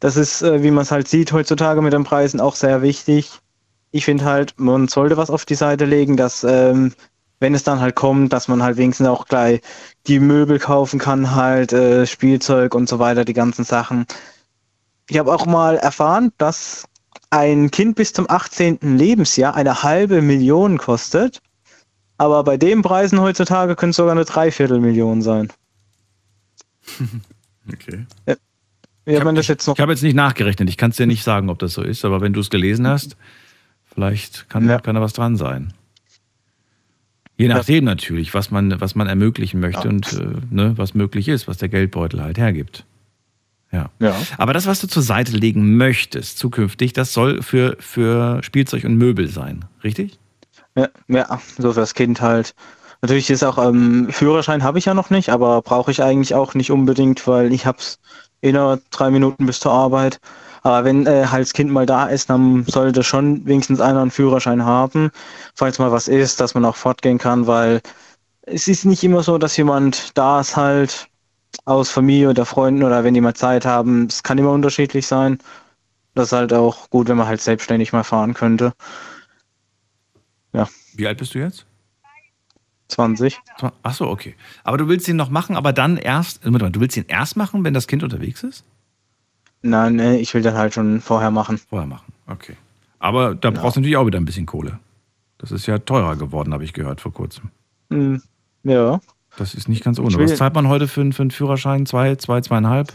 Das 0.00 0.16
ist, 0.16 0.42
äh, 0.42 0.62
wie 0.62 0.70
man 0.70 0.82
es 0.82 0.90
halt 0.90 1.08
sieht 1.08 1.32
heutzutage 1.32 1.82
mit 1.82 1.92
den 1.92 2.04
Preisen, 2.04 2.40
auch 2.40 2.54
sehr 2.56 2.82
wichtig. 2.82 3.40
Ich 3.92 4.04
finde 4.04 4.24
halt, 4.24 4.54
man 4.58 4.88
sollte 4.88 5.16
was 5.16 5.30
auf 5.30 5.44
die 5.46 5.54
Seite 5.54 5.84
legen, 5.84 6.16
dass, 6.16 6.44
ähm, 6.44 6.92
wenn 7.40 7.54
es 7.54 7.64
dann 7.64 7.80
halt 7.80 7.94
kommt, 7.94 8.32
dass 8.32 8.48
man 8.48 8.62
halt 8.62 8.76
wenigstens 8.76 9.08
auch 9.08 9.26
gleich 9.26 9.60
die 10.06 10.20
Möbel 10.20 10.58
kaufen 10.58 10.98
kann, 10.98 11.34
halt 11.34 11.72
äh, 11.72 12.06
Spielzeug 12.06 12.74
und 12.74 12.88
so 12.88 12.98
weiter, 12.98 13.24
die 13.24 13.34
ganzen 13.34 13.64
Sachen. 13.64 14.06
Ich 15.08 15.18
habe 15.18 15.32
auch 15.34 15.46
mal 15.46 15.76
erfahren, 15.76 16.32
dass 16.38 16.84
ein 17.30 17.70
Kind 17.70 17.96
bis 17.96 18.12
zum 18.12 18.28
18. 18.28 18.78
Lebensjahr 18.96 19.54
eine 19.54 19.82
halbe 19.82 20.22
Million 20.22 20.78
kostet. 20.78 21.40
Aber 22.18 22.44
bei 22.44 22.56
den 22.56 22.82
Preisen 22.82 23.20
heutzutage 23.20 23.76
können 23.76 23.90
es 23.90 23.96
sogar 23.96 24.12
eine 24.12 24.24
Dreiviertelmillion 24.24 25.22
sein. 25.22 25.52
Okay. 27.68 28.06
Hat 29.08 29.24
man 29.24 29.34
das 29.34 29.48
jetzt 29.48 29.66
noch? 29.66 29.74
Ich 29.74 29.80
habe 29.80 29.90
jetzt 29.90 30.02
nicht 30.02 30.14
nachgerechnet. 30.14 30.68
Ich 30.68 30.76
kann 30.76 30.90
es 30.92 30.96
dir 30.96 31.08
nicht 31.08 31.24
sagen, 31.24 31.50
ob 31.50 31.58
das 31.58 31.72
so 31.72 31.82
ist, 31.82 32.04
aber 32.04 32.20
wenn 32.20 32.32
du 32.32 32.38
es 32.38 32.48
gelesen 32.48 32.86
hast, 32.86 33.16
vielleicht 33.92 34.48
kann, 34.48 34.68
Ja. 34.68 34.78
kann 34.78 34.94
da 34.94 35.00
was 35.00 35.14
dran 35.14 35.36
sein. 35.36 35.72
Je 37.36 37.48
nachdem 37.48 37.84
natürlich, 37.84 38.34
was 38.34 38.52
man, 38.52 38.80
was 38.80 38.94
man 38.94 39.08
ermöglichen 39.08 39.58
möchte 39.58 39.88
und 39.88 40.12
äh, 40.12 40.26
ne, 40.50 40.74
was 40.76 40.94
möglich 40.94 41.26
ist, 41.26 41.48
was 41.48 41.58
der 41.58 41.68
Geldbeutel 41.68 42.22
halt 42.22 42.38
hergibt. 42.38 42.84
Ja. 43.76 43.90
Ja. 43.98 44.14
Aber 44.38 44.52
das, 44.52 44.66
was 44.66 44.80
du 44.80 44.86
zur 44.86 45.02
Seite 45.02 45.32
legen 45.32 45.76
möchtest 45.76 46.38
zukünftig, 46.38 46.92
das 46.92 47.12
soll 47.12 47.42
für, 47.42 47.76
für 47.78 48.42
Spielzeug 48.42 48.84
und 48.84 48.96
Möbel 48.96 49.28
sein, 49.28 49.64
richtig? 49.84 50.18
Ja, 50.74 50.88
ja, 51.08 51.40
so 51.58 51.72
fürs 51.72 51.94
Kind 51.94 52.20
halt. 52.20 52.54
Natürlich 53.02 53.28
ist 53.28 53.44
auch, 53.44 53.58
ähm, 53.58 54.08
Führerschein 54.10 54.62
habe 54.62 54.78
ich 54.78 54.86
ja 54.86 54.94
noch 54.94 55.10
nicht, 55.10 55.28
aber 55.28 55.60
brauche 55.60 55.90
ich 55.90 56.02
eigentlich 56.02 56.34
auch 56.34 56.54
nicht 56.54 56.70
unbedingt, 56.70 57.26
weil 57.26 57.52
ich 57.52 57.66
hab's 57.66 57.98
in 58.40 58.54
nur 58.54 58.80
drei 58.90 59.10
Minuten 59.10 59.46
bis 59.46 59.60
zur 59.60 59.72
Arbeit. 59.72 60.20
Aber 60.62 60.84
wenn 60.84 61.06
äh, 61.06 61.26
halt 61.26 61.42
das 61.42 61.52
Kind 61.52 61.70
mal 61.70 61.86
da 61.86 62.06
ist, 62.06 62.30
dann 62.30 62.64
sollte 62.64 63.04
schon 63.04 63.46
wenigstens 63.46 63.80
einer 63.80 64.00
einen 64.00 64.10
Führerschein 64.10 64.64
haben, 64.64 65.10
falls 65.54 65.78
mal 65.78 65.92
was 65.92 66.08
ist, 66.08 66.40
dass 66.40 66.54
man 66.54 66.64
auch 66.64 66.76
fortgehen 66.76 67.18
kann, 67.18 67.46
weil 67.46 67.80
es 68.42 68.66
ist 68.68 68.84
nicht 68.84 69.04
immer 69.04 69.22
so, 69.22 69.38
dass 69.38 69.56
jemand 69.56 70.16
da 70.16 70.40
ist 70.40 70.56
halt 70.56 71.08
aus 71.64 71.90
Familie 71.90 72.30
oder 72.30 72.46
Freunden 72.46 72.82
oder 72.82 73.04
wenn 73.04 73.14
die 73.14 73.20
mal 73.20 73.34
Zeit 73.34 73.64
haben. 73.64 74.06
Es 74.06 74.22
kann 74.22 74.38
immer 74.38 74.52
unterschiedlich 74.52 75.06
sein. 75.06 75.38
Das 76.14 76.28
ist 76.28 76.32
halt 76.32 76.52
auch 76.52 76.90
gut, 76.90 77.08
wenn 77.08 77.16
man 77.16 77.26
halt 77.26 77.40
selbstständig 77.40 77.92
mal 77.92 78.04
fahren 78.04 78.34
könnte. 78.34 78.72
Wie 80.94 81.06
alt 81.06 81.18
bist 81.18 81.34
du 81.34 81.38
jetzt? 81.38 81.66
20. 82.88 83.38
Ach 83.82 83.94
so, 83.94 84.08
okay. 84.08 84.34
Aber 84.64 84.78
du 84.78 84.88
willst 84.88 85.06
ihn 85.08 85.16
noch 85.16 85.28
machen, 85.28 85.56
aber 85.56 85.72
dann 85.72 85.96
erst, 85.96 86.44
Moment 86.44 86.62
mal, 86.62 86.70
du 86.70 86.80
willst 86.80 86.96
ihn 86.96 87.04
erst 87.08 87.36
machen, 87.36 87.64
wenn 87.64 87.74
das 87.74 87.86
Kind 87.86 88.02
unterwegs 88.02 88.42
ist? 88.42 88.64
Nein, 89.62 89.96
nee, 89.96 90.16
ich 90.16 90.32
will 90.32 90.42
das 90.42 90.54
halt 90.54 90.72
schon 90.72 91.00
vorher 91.00 91.30
machen. 91.30 91.58
Vorher 91.58 91.86
machen, 91.86 92.12
okay. 92.28 92.56
Aber 92.98 93.34
da 93.34 93.50
brauchst 93.50 93.76
du 93.76 93.80
natürlich 93.80 93.96
auch 93.96 94.06
wieder 94.06 94.18
ein 94.18 94.24
bisschen 94.24 94.46
Kohle. 94.46 94.78
Das 95.38 95.50
ist 95.50 95.66
ja 95.66 95.78
teurer 95.78 96.16
geworden, 96.16 96.54
habe 96.54 96.64
ich 96.64 96.72
gehört 96.72 97.00
vor 97.00 97.12
kurzem. 97.12 97.50
Hm, 97.90 98.22
ja. 98.62 99.00
Das 99.36 99.54
ist 99.54 99.68
nicht 99.68 99.84
ganz 99.84 99.98
ohne. 99.98 100.16
Was 100.18 100.36
zahlt 100.36 100.54
man 100.54 100.68
heute 100.68 100.88
für, 100.88 101.00
einen- 101.02 101.12
für 101.12 101.22
einen 101.22 101.30
Führerschein? 101.30 101.86
Zwei, 101.86 102.16
zwei, 102.16 102.40
zweieinhalb? 102.40 102.92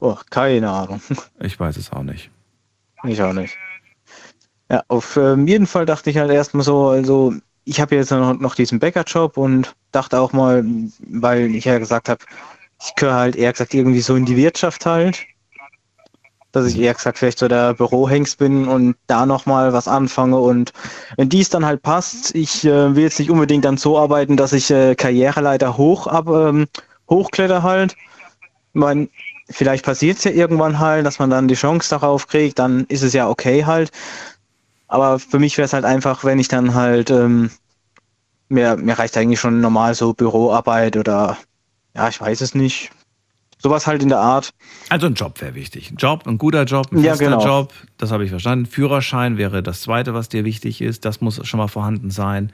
Oh, 0.00 0.16
keine 0.30 0.70
Ahnung. 0.70 1.00
Ich 1.40 1.58
weiß 1.58 1.76
es 1.76 1.92
auch 1.92 2.02
nicht. 2.02 2.30
Ich 3.04 3.20
auch 3.22 3.32
nicht. 3.32 3.56
Ja, 4.70 4.82
auf 4.88 5.16
ähm, 5.16 5.46
jeden 5.46 5.66
Fall 5.66 5.86
dachte 5.86 6.10
ich 6.10 6.16
halt 6.18 6.30
erstmal 6.30 6.64
so, 6.64 6.88
also 6.88 7.34
ich 7.64 7.80
habe 7.80 7.94
jetzt 7.96 8.10
noch, 8.10 8.34
noch 8.38 8.54
diesen 8.54 8.78
Bäckerjob 8.78 9.36
und 9.36 9.74
dachte 9.92 10.18
auch 10.20 10.32
mal, 10.32 10.64
weil 11.08 11.54
ich 11.54 11.64
ja 11.64 11.78
gesagt 11.78 12.08
habe, 12.08 12.24
ich 12.80 12.94
gehöre 12.94 13.14
halt 13.14 13.36
eher 13.36 13.52
gesagt 13.52 13.74
irgendwie 13.74 14.00
so 14.00 14.16
in 14.16 14.24
die 14.24 14.36
Wirtschaft 14.36 14.86
halt, 14.86 15.24
dass 16.52 16.66
ich 16.66 16.78
eher 16.78 16.94
gesagt 16.94 17.18
vielleicht 17.18 17.38
so 17.38 17.48
der 17.48 17.74
Bürohengst 17.74 18.38
bin 18.38 18.68
und 18.68 18.96
da 19.06 19.26
nochmal 19.26 19.72
was 19.72 19.88
anfange 19.88 20.38
und 20.38 20.72
wenn 21.16 21.28
dies 21.28 21.48
dann 21.48 21.66
halt 21.66 21.82
passt, 21.82 22.34
ich 22.34 22.64
äh, 22.64 22.94
will 22.94 23.02
jetzt 23.02 23.18
nicht 23.18 23.30
unbedingt 23.30 23.64
dann 23.64 23.78
so 23.78 23.98
arbeiten, 23.98 24.36
dass 24.36 24.52
ich 24.52 24.70
äh, 24.70 24.94
Karriereleiter 24.94 25.76
hoch 25.76 26.06
ab, 26.06 26.28
ähm, 26.28 26.66
hochkletter 27.08 27.62
halt. 27.62 27.96
Mein, 28.74 29.08
vielleicht 29.50 29.84
passiert 29.84 30.18
es 30.18 30.24
ja 30.24 30.30
irgendwann 30.30 30.78
halt, 30.78 31.06
dass 31.06 31.18
man 31.18 31.30
dann 31.30 31.48
die 31.48 31.54
Chance 31.54 31.90
darauf 31.90 32.28
kriegt, 32.28 32.58
dann 32.58 32.84
ist 32.88 33.02
es 33.02 33.12
ja 33.12 33.28
okay 33.28 33.64
halt. 33.64 33.90
Aber 34.88 35.18
für 35.18 35.38
mich 35.38 35.56
wäre 35.56 35.66
es 35.66 35.72
halt 35.72 35.86
einfach, 35.86 36.22
wenn 36.24 36.38
ich 36.38 36.48
dann 36.48 36.74
halt, 36.74 37.10
ähm, 37.10 37.50
mir, 38.48 38.76
mir 38.76 38.98
reicht 38.98 39.16
eigentlich 39.16 39.40
schon 39.40 39.60
normal 39.60 39.94
so 39.94 40.12
Büroarbeit 40.12 40.96
oder, 40.96 41.38
ja, 41.94 42.08
ich 42.08 42.20
weiß 42.20 42.42
es 42.42 42.54
nicht. 42.54 42.90
Sowas 43.62 43.86
halt 43.86 44.02
in 44.02 44.08
der 44.08 44.18
Art. 44.18 44.50
Also 44.88 45.06
ein 45.06 45.14
Job 45.14 45.40
wäre 45.40 45.54
wichtig. 45.54 45.92
Ein 45.92 45.96
Job, 45.96 46.26
ein 46.26 46.36
guter 46.36 46.64
Job, 46.64 46.90
ein 46.90 46.98
Ja, 46.98 47.12
fester 47.12 47.26
genau. 47.26 47.44
Job, 47.44 47.72
das 47.96 48.10
habe 48.10 48.24
ich 48.24 48.30
verstanden. 48.30 48.66
Führerschein 48.66 49.38
wäre 49.38 49.62
das 49.62 49.82
Zweite, 49.82 50.14
was 50.14 50.28
dir 50.28 50.44
wichtig 50.44 50.80
ist. 50.80 51.04
Das 51.04 51.20
muss 51.20 51.40
schon 51.46 51.58
mal 51.58 51.68
vorhanden 51.68 52.10
sein. 52.10 52.50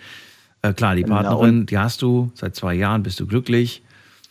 Äh, 0.60 0.74
klar, 0.74 0.94
die 0.96 1.02
Genau. 1.04 1.14
Partnerin, 1.14 1.64
die 1.66 1.78
hast 1.78 2.02
du 2.02 2.30
seit 2.34 2.54
zwei 2.56 2.74
Jahren, 2.74 3.02
bist 3.02 3.18
du 3.20 3.26
glücklich. 3.26 3.82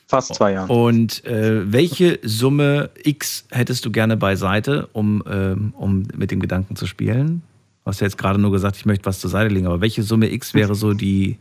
Fast 0.08 0.36
zwei 0.36 0.54
Jahre. 0.54 0.72
Und 0.72 1.26
äh, 1.26 1.72
welche 1.72 2.20
Summe 2.24 2.92
X 3.04 3.46
hättest 3.50 3.84
du 3.84 3.92
gerne 3.92 4.16
beiseite, 4.16 4.88
um, 4.94 5.24
ähm, 5.30 5.74
um 5.76 6.04
mit 6.16 6.32
dem 6.32 6.40
Gedanken 6.40 6.76
zu 6.76 6.86
spielen? 6.86 7.42
Du 7.84 7.90
hast 7.90 8.02
ja 8.02 8.06
jetzt 8.08 8.18
gerade 8.18 8.40
nur 8.40 8.52
gesagt, 8.52 8.78
ich 8.78 8.86
möchte 8.86 9.06
was 9.06 9.20
zur 9.20 9.30
Seite 9.30 9.54
legen, 9.54 9.66
aber 9.66 9.82
welche 9.82 10.04
Summe 10.04 10.32
X 10.32 10.54
wäre 10.54 10.76
so 10.76 10.94
die 10.94 11.38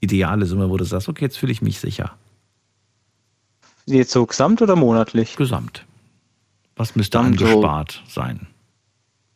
ideale 0.00 0.44
Summe, 0.46 0.68
wo 0.68 0.76
du 0.76 0.84
sagst, 0.84 1.08
okay, 1.08 1.24
jetzt 1.26 1.38
fühle 1.38 1.52
ich 1.52 1.62
mich 1.62 1.78
sicher? 1.78 2.12
Jetzt 3.86 4.12
so 4.12 4.24
gesamt 4.26 4.62
oder 4.62 4.76
monatlich? 4.76 5.36
Gesamt. 5.36 5.84
Was 6.76 6.94
müsste 6.96 7.18
Dann 7.18 7.36
so- 7.36 7.44
angespart 7.44 8.02
sein? 8.08 8.46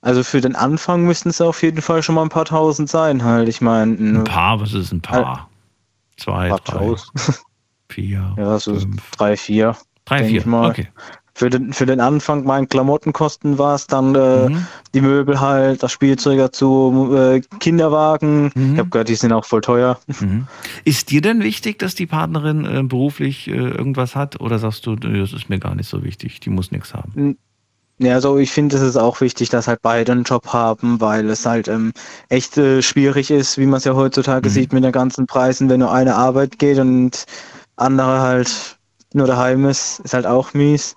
Also 0.02 0.22
für 0.22 0.40
den 0.40 0.54
Anfang 0.54 1.04
müssten 1.04 1.30
es 1.30 1.40
auf 1.40 1.62
jeden 1.62 1.82
Fall 1.82 2.02
schon 2.02 2.14
mal 2.14 2.22
ein 2.22 2.28
paar 2.28 2.44
tausend 2.44 2.88
sein 2.88 3.24
halt. 3.24 3.48
Ich 3.48 3.60
meine, 3.60 3.92
Ein 3.94 4.24
paar, 4.24 4.60
was 4.60 4.72
ist 4.72 4.92
ein 4.92 5.00
paar? 5.00 5.50
Zwei, 6.16 6.48
paar 6.48 6.60
drei, 6.60 6.78
tausend. 6.78 7.10
vier, 7.90 8.34
Ja, 8.38 8.58
so 8.58 8.78
fünf. 8.78 9.10
drei, 9.12 9.36
vier. 9.36 9.76
Drei, 10.04 10.24
vier, 10.24 10.46
okay. 10.46 10.88
Für 11.38 11.50
den, 11.50 11.74
für 11.74 11.84
den 11.84 12.00
Anfang, 12.00 12.44
mein 12.44 12.66
Klamottenkosten 12.66 13.58
war 13.58 13.74
es 13.74 13.86
dann 13.86 14.14
äh, 14.14 14.48
Mhm. 14.48 14.66
die 14.94 15.02
Möbel 15.02 15.38
halt, 15.38 15.82
das 15.82 15.92
Spielzeug 15.92 16.38
dazu, 16.38 17.14
äh, 17.14 17.42
Kinderwagen. 17.60 18.50
Mhm. 18.54 18.72
Ich 18.72 18.78
habe 18.78 18.88
gehört, 18.88 19.10
die 19.10 19.16
sind 19.16 19.34
auch 19.34 19.44
voll 19.44 19.60
teuer. 19.60 19.98
Mhm. 20.18 20.46
Ist 20.86 21.10
dir 21.10 21.20
denn 21.20 21.42
wichtig, 21.42 21.78
dass 21.78 21.94
die 21.94 22.06
Partnerin 22.06 22.64
äh, 22.64 22.82
beruflich 22.84 23.48
äh, 23.48 23.52
irgendwas 23.52 24.16
hat? 24.16 24.40
Oder 24.40 24.58
sagst 24.58 24.86
du, 24.86 24.96
das 24.96 25.34
ist 25.34 25.50
mir 25.50 25.58
gar 25.58 25.74
nicht 25.74 25.90
so 25.90 26.02
wichtig, 26.02 26.40
die 26.40 26.48
muss 26.48 26.72
nichts 26.72 26.94
haben? 26.94 27.36
Ja, 27.98 28.14
also 28.14 28.38
ich 28.38 28.50
finde, 28.50 28.76
es 28.76 28.82
ist 28.82 28.96
auch 28.96 29.20
wichtig, 29.20 29.50
dass 29.50 29.68
halt 29.68 29.80
beide 29.82 30.12
einen 30.12 30.22
Job 30.24 30.46
haben, 30.54 31.02
weil 31.02 31.28
es 31.28 31.44
halt 31.44 31.68
ähm, 31.68 31.92
echt 32.30 32.56
äh, 32.56 32.80
schwierig 32.80 33.30
ist, 33.30 33.58
wie 33.58 33.66
man 33.66 33.76
es 33.76 33.84
ja 33.84 33.94
heutzutage 33.94 34.48
Mhm. 34.48 34.52
sieht 34.54 34.72
mit 34.72 34.84
den 34.84 34.92
ganzen 34.92 35.26
Preisen, 35.26 35.68
wenn 35.68 35.80
nur 35.80 35.92
eine 35.92 36.14
Arbeit 36.14 36.58
geht 36.58 36.78
und 36.78 37.26
andere 37.76 38.20
halt 38.20 38.78
nur 39.12 39.26
daheim 39.26 39.66
ist, 39.66 40.00
ist 40.00 40.14
halt 40.14 40.24
auch 40.26 40.54
mies. 40.54 40.96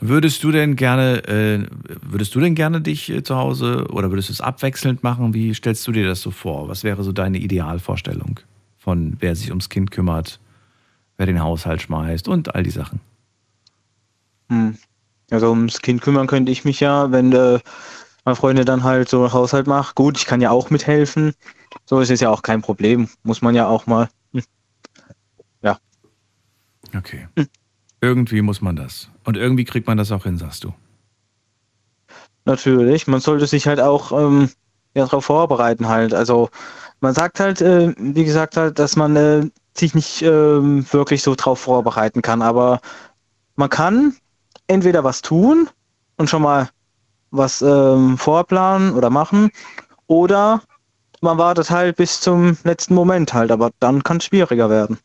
Würdest 0.00 0.42
du 0.42 0.50
denn 0.50 0.76
gerne, 0.76 1.24
äh, 1.28 1.66
würdest 2.02 2.34
du 2.34 2.40
denn 2.40 2.54
gerne 2.54 2.80
dich 2.80 3.10
äh, 3.10 3.22
zu 3.22 3.36
Hause 3.36 3.86
oder 3.90 4.10
würdest 4.10 4.28
du 4.28 4.32
es 4.32 4.40
abwechselnd 4.40 5.02
machen? 5.02 5.34
Wie 5.34 5.54
stellst 5.54 5.86
du 5.86 5.92
dir 5.92 6.06
das 6.06 6.20
so 6.20 6.30
vor? 6.30 6.68
Was 6.68 6.84
wäre 6.84 7.02
so 7.04 7.12
deine 7.12 7.38
Idealvorstellung 7.38 8.40
von 8.78 9.16
wer 9.20 9.34
sich 9.34 9.50
ums 9.50 9.68
Kind 9.68 9.90
kümmert, 9.90 10.40
wer 11.16 11.26
den 11.26 11.42
Haushalt 11.42 11.82
schmeißt 11.82 12.28
und 12.28 12.54
all 12.54 12.62
die 12.62 12.70
Sachen? 12.70 13.00
Hm. 14.50 14.76
Also 15.30 15.50
ums 15.50 15.80
Kind 15.80 16.02
kümmern 16.02 16.26
könnte 16.26 16.52
ich 16.52 16.64
mich 16.64 16.80
ja, 16.80 17.10
wenn 17.10 17.32
äh, 17.32 17.60
meine 18.24 18.36
Freundin 18.36 18.66
dann 18.66 18.84
halt 18.84 19.08
so 19.08 19.32
Haushalt 19.32 19.66
macht. 19.66 19.94
Gut, 19.94 20.18
ich 20.18 20.26
kann 20.26 20.40
ja 20.40 20.50
auch 20.50 20.70
mithelfen. 20.70 21.34
So 21.86 22.00
ist 22.00 22.10
es 22.10 22.20
ja 22.20 22.30
auch 22.30 22.42
kein 22.42 22.62
Problem. 22.62 23.08
Muss 23.22 23.42
man 23.42 23.54
ja 23.54 23.66
auch 23.66 23.86
mal. 23.86 24.08
Hm. 24.32 24.42
Ja. 25.62 25.78
Okay. 26.94 27.26
Irgendwie 28.00 28.42
muss 28.42 28.60
man 28.60 28.76
das. 28.76 29.10
Und 29.24 29.36
irgendwie 29.36 29.64
kriegt 29.64 29.86
man 29.86 29.96
das 29.96 30.12
auch 30.12 30.24
hin, 30.24 30.38
sagst 30.38 30.64
du. 30.64 30.72
Natürlich. 32.44 33.06
Man 33.06 33.20
sollte 33.20 33.46
sich 33.46 33.66
halt 33.66 33.80
auch 33.80 34.12
ähm, 34.12 34.50
ja, 34.94 35.04
darauf 35.04 35.24
vorbereiten 35.24 35.88
halt. 35.88 36.14
Also 36.14 36.50
man 37.00 37.14
sagt 37.14 37.40
halt, 37.40 37.60
äh, 37.60 37.94
wie 37.98 38.24
gesagt 38.24 38.56
halt, 38.56 38.78
dass 38.78 38.96
man 38.96 39.16
äh, 39.16 39.46
sich 39.76 39.94
nicht 39.94 40.22
ähm, 40.22 40.86
wirklich 40.92 41.22
so 41.22 41.34
drauf 41.34 41.60
vorbereiten 41.60 42.22
kann. 42.22 42.42
Aber 42.42 42.80
man 43.56 43.70
kann 43.70 44.14
entweder 44.66 45.04
was 45.04 45.22
tun 45.22 45.68
und 46.16 46.30
schon 46.30 46.42
mal 46.42 46.68
was 47.30 47.62
ähm, 47.62 48.16
vorplanen 48.16 48.94
oder 48.94 49.10
machen 49.10 49.50
oder 50.06 50.62
man 51.20 51.38
wartet 51.38 51.70
halt 51.70 51.96
bis 51.96 52.20
zum 52.20 52.56
letzten 52.64 52.94
Moment 52.94 53.32
halt, 53.34 53.50
aber 53.50 53.70
dann 53.80 54.02
kann 54.02 54.18
es 54.18 54.26
schwieriger 54.26 54.70
werden. 54.70 54.98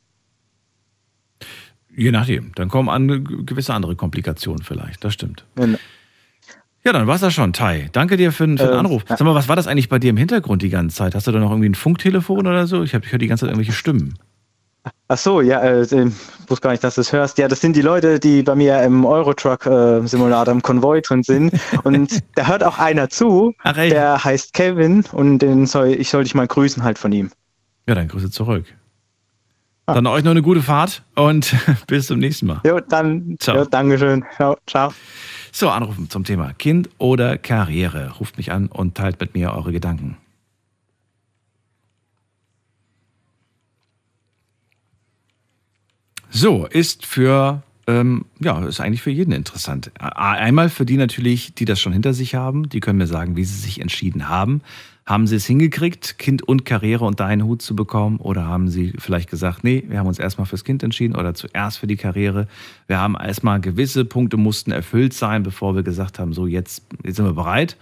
Je 1.99 2.11
nachdem. 2.11 2.51
Dann 2.55 2.69
kommen 2.69 2.87
an, 2.89 3.45
gewisse 3.45 3.73
andere 3.73 3.95
Komplikationen 3.95 4.63
vielleicht. 4.63 5.03
Das 5.03 5.13
stimmt. 5.13 5.45
Ja. 5.59 5.65
Ja, 6.85 6.93
dann 6.93 7.07
war's 7.07 7.19
das 7.19 7.33
schon, 7.33 7.51
Tai. 7.51 7.89
Danke 7.91 8.15
dir 8.15 8.31
für, 8.31 8.45
für 8.45 8.55
den 8.55 8.57
Ähm, 8.59 8.73
Anruf. 8.79 9.03
Sag 9.07 9.19
mal, 9.21 9.35
was 9.35 9.49
war 9.49 9.57
das 9.57 9.67
eigentlich 9.67 9.89
bei 9.89 9.99
dir 9.99 10.11
im 10.11 10.17
Hintergrund 10.17 10.61
die 10.61 10.69
ganze 10.69 10.95
Zeit? 10.95 11.13
Hast 11.13 11.27
du 11.27 11.31
da 11.33 11.39
noch 11.39 11.49
irgendwie 11.51 11.67
ein 11.69 11.75
Funktelefon 11.75 12.47
oder 12.47 12.67
so? 12.67 12.83
Ich, 12.83 12.95
hab- 12.95 13.05
ich 13.05 13.11
höre 13.11 13.19
die 13.19 13.27
ganze 13.27 13.41
Zeit 13.41 13.49
irgendwelche 13.49 13.73
Stimmen. 13.73 14.17
Ach 15.09 15.17
so, 15.17 15.41
ja, 15.41 15.59
äh, 15.59 15.81
ich 15.81 15.91
wusste 16.47 16.61
gar 16.63 16.71
nicht, 16.71 16.81
dass 16.85 16.95
du 16.95 17.01
es 17.01 17.11
hörst. 17.11 17.37
Ja, 17.37 17.49
das 17.49 17.59
sind 17.59 17.75
die 17.75 17.81
Leute, 17.81 18.17
die 18.21 18.43
bei 18.43 18.55
mir 18.55 18.81
im 18.83 19.03
Eurotruck-Simulator 19.05 20.53
im 20.53 20.61
Konvoi 20.61 21.01
drin 21.01 21.21
sind. 21.23 21.53
Und 21.83 22.23
da 22.35 22.47
hört 22.47 22.63
auch 22.63 22.79
einer 22.79 23.09
zu, 23.09 23.53
Ach, 23.63 23.73
der 23.73 24.23
heißt 24.23 24.53
Kevin 24.53 25.03
und 25.11 25.39
den 25.39 25.65
soll, 25.65 25.89
ich 25.89 26.09
soll 26.09 26.23
dich 26.23 26.33
mal 26.33 26.47
grüßen 26.47 26.81
halt 26.83 26.97
von 26.97 27.11
ihm. 27.11 27.29
Ja, 27.87 27.95
dann 27.95 28.07
Grüße 28.07 28.31
zurück. 28.31 28.65
Dann 29.93 30.07
euch 30.07 30.23
noch 30.23 30.31
eine 30.31 30.41
gute 30.41 30.61
Fahrt 30.61 31.03
und 31.15 31.55
bis 31.87 32.07
zum 32.07 32.19
nächsten 32.19 32.47
Mal. 32.47 32.61
Jo, 32.65 32.79
dann, 32.79 33.35
Ciao. 33.39 33.57
jo, 33.57 33.65
Dankeschön. 33.65 34.25
Ciao, 34.35 34.57
ciao. 34.67 34.93
So, 35.51 35.69
anrufen 35.69 36.09
zum 36.09 36.23
Thema 36.23 36.53
Kind 36.53 36.89
oder 36.97 37.37
Karriere. 37.37 38.13
Ruft 38.19 38.37
mich 38.37 38.51
an 38.51 38.67
und 38.67 38.95
teilt 38.95 39.19
mit 39.19 39.33
mir 39.33 39.53
eure 39.53 39.71
Gedanken. 39.71 40.17
So, 46.29 46.67
ist 46.67 47.05
für, 47.05 47.63
ähm, 47.87 48.25
ja, 48.39 48.63
ist 48.65 48.79
eigentlich 48.79 49.01
für 49.01 49.09
jeden 49.09 49.31
interessant. 49.31 49.91
Einmal 49.99 50.69
für 50.69 50.85
die 50.85 50.97
natürlich, 50.97 51.55
die 51.55 51.65
das 51.65 51.79
schon 51.81 51.91
hinter 51.91 52.13
sich 52.13 52.35
haben, 52.35 52.69
die 52.69 52.79
können 52.79 52.99
mir 52.99 53.07
sagen, 53.07 53.35
wie 53.35 53.45
sie 53.45 53.59
sich 53.59 53.81
entschieden 53.81 54.29
haben. 54.29 54.61
Haben 55.09 55.25
sie 55.25 55.37
es 55.37 55.47
hingekriegt, 55.47 56.19
Kind 56.19 56.47
und 56.47 56.65
Karriere 56.65 57.03
unter 57.03 57.25
einen 57.25 57.43
Hut 57.43 57.63
zu 57.63 57.75
bekommen? 57.75 58.17
Oder 58.17 58.45
haben 58.45 58.69
sie 58.69 58.93
vielleicht 58.99 59.27
gesagt, 59.27 59.63
nee, 59.63 59.83
wir 59.87 59.97
haben 59.97 60.05
uns 60.05 60.19
erstmal 60.19 60.45
fürs 60.45 60.63
Kind 60.63 60.83
entschieden 60.83 61.15
oder 61.15 61.33
zuerst 61.33 61.79
für 61.79 61.87
die 61.87 61.95
Karriere? 61.95 62.47
Wir 62.85 62.99
haben 62.99 63.15
erstmal 63.15 63.59
gewisse 63.59 64.05
Punkte 64.05 64.37
mussten 64.37 64.71
erfüllt 64.71 65.15
sein, 65.15 65.41
bevor 65.41 65.73
wir 65.73 65.81
gesagt 65.81 66.19
haben, 66.19 66.31
so 66.31 66.45
jetzt, 66.45 66.83
jetzt 67.03 67.15
sind 67.15 67.25
wir 67.25 67.33
bereit. 67.33 67.75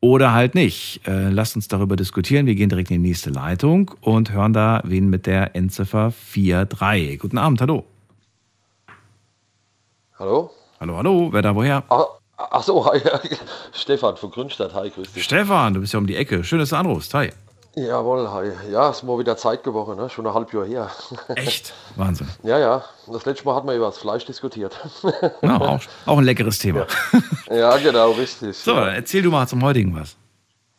Oder 0.00 0.32
halt 0.32 0.54
nicht. 0.54 1.06
Äh, 1.06 1.28
lasst 1.28 1.54
uns 1.54 1.68
darüber 1.68 1.96
diskutieren. 1.96 2.46
Wir 2.46 2.54
gehen 2.54 2.70
direkt 2.70 2.90
in 2.90 3.02
die 3.02 3.08
nächste 3.10 3.28
Leitung 3.28 3.90
und 4.00 4.32
hören 4.32 4.54
da 4.54 4.80
wen 4.86 5.10
mit 5.10 5.26
der 5.26 5.54
Endziffer 5.54 6.14
43. 6.32 7.18
Guten 7.18 7.36
Abend, 7.36 7.60
hallo. 7.60 7.84
Hallo? 10.18 10.50
Hallo, 10.80 10.96
hallo, 10.96 11.28
wer 11.30 11.42
da 11.42 11.54
woher? 11.54 11.84
Ach, 11.90 12.06
ach 12.36 12.62
so, 12.62 12.84
hi, 12.92 13.00
Stefan 13.72 14.16
von 14.16 14.30
Grünstadt, 14.30 14.74
hi, 14.74 14.90
grüß 14.90 15.12
dich. 15.12 15.24
Stefan, 15.24 15.74
du 15.74 15.80
bist 15.80 15.92
ja 15.92 15.98
um 15.98 16.06
die 16.06 16.16
Ecke. 16.16 16.44
Schön, 16.44 16.58
dass 16.58 16.70
du 16.70 16.76
anrufst. 16.76 17.14
Hi. 17.14 17.32
Jawohl, 17.76 18.30
hi. 18.30 18.52
Ja, 18.70 18.90
ist 18.90 19.02
mal 19.02 19.18
wieder 19.18 19.36
Zeit 19.36 19.64
geworden, 19.64 19.96
ne? 19.96 20.08
schon 20.08 20.26
ein 20.26 20.34
halb 20.34 20.52
Jahr 20.52 20.64
her. 20.64 20.90
Echt? 21.34 21.74
Wahnsinn. 21.96 22.28
ja, 22.44 22.58
ja, 22.58 22.84
das 23.08 23.26
letzte 23.26 23.44
Mal 23.44 23.56
hatten 23.56 23.66
wir 23.66 23.74
über 23.74 23.86
das 23.86 23.98
Fleisch 23.98 24.24
diskutiert. 24.24 24.78
Ja, 25.42 25.60
auch, 25.60 25.80
auch 26.06 26.18
ein 26.18 26.24
leckeres 26.24 26.58
Thema. 26.58 26.86
ja, 27.50 27.76
genau, 27.78 28.12
richtig. 28.12 28.56
So, 28.56 28.74
dann 28.74 28.94
erzähl 28.94 29.22
du 29.22 29.30
mal 29.30 29.48
zum 29.48 29.62
heutigen 29.64 29.94
was. 29.94 30.16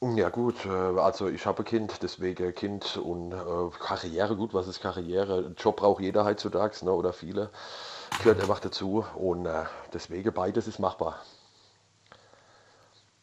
Ja 0.02 0.30
gut, 0.30 0.66
äh, 0.66 1.00
also 1.00 1.28
ich 1.28 1.46
habe 1.46 1.64
ein 1.64 1.66
Kind, 1.66 2.00
deswegen 2.02 2.54
Kind 2.54 2.98
und 2.98 3.32
äh, 3.34 3.36
Karriere, 3.80 4.36
gut, 4.36 4.54
was 4.54 4.68
ist 4.68 4.82
Karriere? 4.82 5.54
Job 5.58 5.78
braucht 5.78 6.02
jeder 6.02 6.26
heutzutage, 6.26 6.86
ne? 6.86 6.92
oder 6.92 7.12
viele, 7.12 7.50
gehört 8.20 8.40
einfach 8.40 8.60
dazu 8.60 9.06
und 9.16 9.46
äh, 9.46 9.64
deswegen 9.94 10.32
beides 10.34 10.68
ist 10.68 10.80
machbar. 10.80 11.20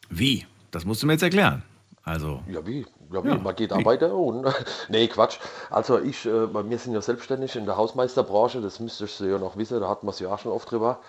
Wie? 0.09 0.45
Das 0.71 0.85
musst 0.85 1.03
du 1.03 1.07
mir 1.07 1.13
jetzt 1.13 1.23
erklären. 1.23 1.63
Also, 2.03 2.41
Ja, 2.47 2.65
wie? 2.65 2.85
Ja, 3.11 3.23
wie? 3.23 3.29
Ja, 3.29 3.37
Man 3.37 3.55
geht 3.55 3.71
wie? 3.71 3.75
arbeiten 3.75 4.11
und. 4.11 4.45
nee, 4.89 5.07
Quatsch. 5.07 5.39
Also, 5.69 5.99
ich, 5.99 6.25
äh, 6.25 6.47
bei 6.47 6.63
mir 6.63 6.77
sind 6.77 6.93
ja 6.93 7.01
selbstständig 7.01 7.55
in 7.55 7.65
der 7.65 7.77
Hausmeisterbranche, 7.77 8.59
das 8.61 8.79
müsstest 8.79 9.19
du 9.19 9.25
ja 9.25 9.37
noch 9.37 9.55
wissen, 9.57 9.79
da 9.79 9.87
hatten 9.87 10.05
wir 10.05 10.11
es 10.11 10.19
ja 10.19 10.33
auch 10.33 10.39
schon 10.39 10.51
oft 10.51 10.69
drüber. 10.69 10.99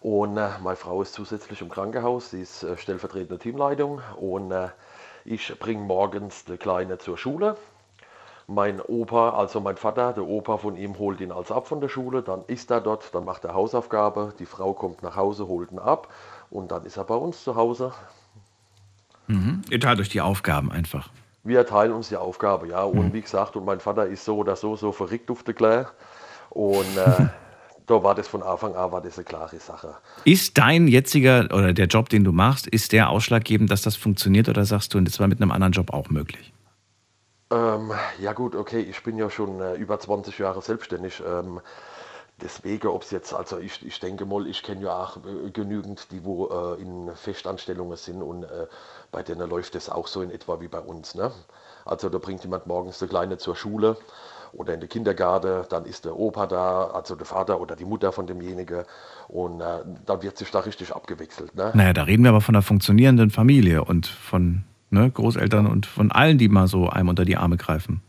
Und 0.00 0.36
äh, 0.36 0.50
meine 0.62 0.76
Frau 0.76 1.02
ist 1.02 1.14
zusätzlich 1.14 1.60
im 1.62 1.68
Krankenhaus, 1.68 2.30
sie 2.30 2.42
ist 2.42 2.62
äh, 2.62 2.76
stellvertretende 2.76 3.38
Teamleitung 3.38 4.00
und 4.20 4.52
äh, 4.52 4.68
ich 5.24 5.58
bringe 5.58 5.82
morgens 5.82 6.44
die 6.44 6.58
Kleine 6.58 6.98
zur 6.98 7.18
Schule. 7.18 7.56
Mein 8.46 8.80
Opa, 8.80 9.30
also 9.30 9.60
mein 9.60 9.76
Vater, 9.76 10.12
der 10.12 10.24
Opa 10.24 10.58
von 10.58 10.76
ihm 10.76 10.96
holt 11.00 11.20
ihn 11.20 11.32
also 11.32 11.54
ab 11.54 11.66
von 11.66 11.80
der 11.80 11.88
Schule, 11.88 12.22
dann 12.22 12.44
ist 12.46 12.70
er 12.70 12.80
dort, 12.80 13.12
dann 13.12 13.24
macht 13.24 13.44
er 13.44 13.54
Hausaufgabe, 13.54 14.32
die 14.38 14.46
Frau 14.46 14.72
kommt 14.74 15.02
nach 15.02 15.16
Hause, 15.16 15.48
holt 15.48 15.72
ihn 15.72 15.80
ab 15.80 16.06
und 16.50 16.70
dann 16.70 16.84
ist 16.84 16.96
er 16.96 17.04
bei 17.04 17.16
uns 17.16 17.42
zu 17.42 17.56
Hause 17.56 17.92
mhm. 19.26 19.62
ihr 19.70 19.80
teilt 19.80 20.00
euch 20.00 20.08
die 20.08 20.20
Aufgaben 20.20 20.70
einfach. 20.70 21.10
wir 21.44 21.64
teilen 21.66 21.92
uns 21.92 22.08
die 22.08 22.16
Aufgabe, 22.16 22.68
ja. 22.68 22.82
Und 22.82 23.12
wie 23.12 23.22
gesagt, 23.22 23.56
und 23.56 23.64
mein 23.64 23.80
Vater 23.80 24.06
ist 24.06 24.24
so 24.24 24.36
oder 24.38 24.56
so, 24.56 24.76
so 24.76 24.92
verrückt 24.92 25.30
auf 25.30 25.42
der 25.42 25.54
Klär. 25.54 25.90
Und 26.50 26.96
äh, 26.96 27.28
da 27.86 28.02
war 28.02 28.14
das 28.14 28.28
von 28.28 28.42
Anfang 28.42 28.74
an 28.74 28.92
war 28.92 29.00
das 29.00 29.16
eine 29.16 29.24
klare 29.24 29.58
Sache. 29.58 29.94
Ist 30.24 30.58
dein 30.58 30.88
jetziger 30.88 31.44
oder 31.52 31.72
der 31.72 31.86
Job, 31.86 32.08
den 32.08 32.24
du 32.24 32.32
machst, 32.32 32.66
ist 32.66 32.92
der 32.92 33.10
ausschlaggebend, 33.10 33.70
dass 33.70 33.82
das 33.82 33.96
funktioniert 33.96 34.48
oder 34.48 34.64
sagst 34.64 34.92
du, 34.92 34.98
und 34.98 35.06
das 35.06 35.20
war 35.20 35.28
mit 35.28 35.40
einem 35.40 35.52
anderen 35.52 35.72
Job 35.72 35.92
auch 35.92 36.08
möglich? 36.10 36.52
Ähm, 37.50 37.92
ja 38.18 38.32
gut, 38.32 38.56
okay, 38.56 38.80
ich 38.80 39.02
bin 39.04 39.18
ja 39.18 39.30
schon 39.30 39.60
äh, 39.60 39.74
über 39.74 40.00
20 40.00 40.36
Jahre 40.38 40.62
selbstständig. 40.62 41.22
Ähm, 41.24 41.60
deswegen, 42.42 42.88
ob 42.88 43.02
es 43.02 43.12
jetzt, 43.12 43.32
also 43.32 43.58
ich, 43.58 43.86
ich 43.86 44.00
denke 44.00 44.26
mal, 44.26 44.48
ich 44.48 44.64
kenne 44.64 44.82
ja 44.82 45.04
auch 45.04 45.18
äh, 45.18 45.50
genügend, 45.52 46.10
die 46.10 46.24
wo 46.24 46.48
äh, 46.48 46.82
in 46.82 47.14
Festanstellungen 47.14 47.96
sind 47.96 48.20
und 48.20 48.42
äh, 48.42 48.66
bei 49.16 49.22
denen 49.22 49.48
läuft 49.48 49.74
es 49.74 49.88
auch 49.88 50.08
so 50.08 50.20
in 50.20 50.30
etwa 50.30 50.60
wie 50.60 50.68
bei 50.68 50.78
uns. 50.78 51.14
Ne? 51.14 51.32
Also 51.86 52.10
da 52.10 52.18
bringt 52.18 52.44
jemand 52.44 52.66
morgens 52.66 52.98
der 52.98 53.08
Kleine 53.08 53.38
zur 53.38 53.56
Schule 53.56 53.96
oder 54.52 54.74
in 54.74 54.80
den 54.80 54.90
Kindergarten, 54.90 55.64
dann 55.70 55.86
ist 55.86 56.04
der 56.04 56.18
Opa 56.18 56.46
da, 56.46 56.88
also 56.88 57.14
der 57.14 57.24
Vater 57.24 57.58
oder 57.58 57.76
die 57.76 57.86
Mutter 57.86 58.12
von 58.12 58.26
demjenigen 58.26 58.84
und 59.28 59.62
äh, 59.62 59.78
dann 60.04 60.22
wird 60.22 60.36
sich 60.36 60.50
da 60.50 60.60
richtig 60.60 60.94
abgewechselt. 60.94 61.54
Ne? 61.54 61.72
Naja, 61.72 61.94
da 61.94 62.02
reden 62.02 62.24
wir 62.24 62.28
aber 62.28 62.42
von 62.42 62.54
einer 62.54 62.62
funktionierenden 62.62 63.30
Familie 63.30 63.84
und 63.84 64.06
von 64.06 64.64
ne, 64.90 65.10
Großeltern 65.10 65.66
und 65.66 65.86
von 65.86 66.12
allen, 66.12 66.36
die 66.36 66.50
mal 66.50 66.66
so 66.66 66.90
einem 66.90 67.08
unter 67.08 67.24
die 67.24 67.38
Arme 67.38 67.56
greifen. 67.56 68.02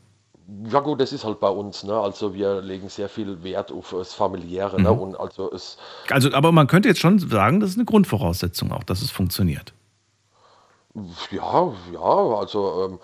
Ja 0.70 0.82
gut, 0.82 1.00
das 1.00 1.14
ist 1.14 1.24
halt 1.24 1.40
bei 1.40 1.50
uns, 1.50 1.86
ne? 1.86 1.94
Also 1.94 2.34
wir 2.34 2.62
legen 2.62 2.90
sehr 2.90 3.08
viel 3.08 3.44
Wert 3.44 3.72
auf 3.72 3.92
das 3.92 4.14
Familiäre, 4.14 4.82
ne? 4.82 4.92
Mhm. 4.92 5.00
Und 5.00 5.20
also 5.20 5.50
es, 5.54 5.78
Also, 6.10 6.34
aber 6.34 6.52
man 6.52 6.68
könnte 6.68 6.90
jetzt 6.90 7.00
schon 7.00 7.18
sagen, 7.20 7.62
das 7.62 7.70
ist 7.70 7.78
eine 7.78 7.86
Grundvoraussetzung 7.86 8.74
auch, 8.74 8.84
dass 8.84 9.02
es 9.02 9.12
funktioniert. 9.12 9.74
Ja, 11.32 11.74
ja, 11.94 12.00
also 12.00 12.86
ähm, 12.86 13.00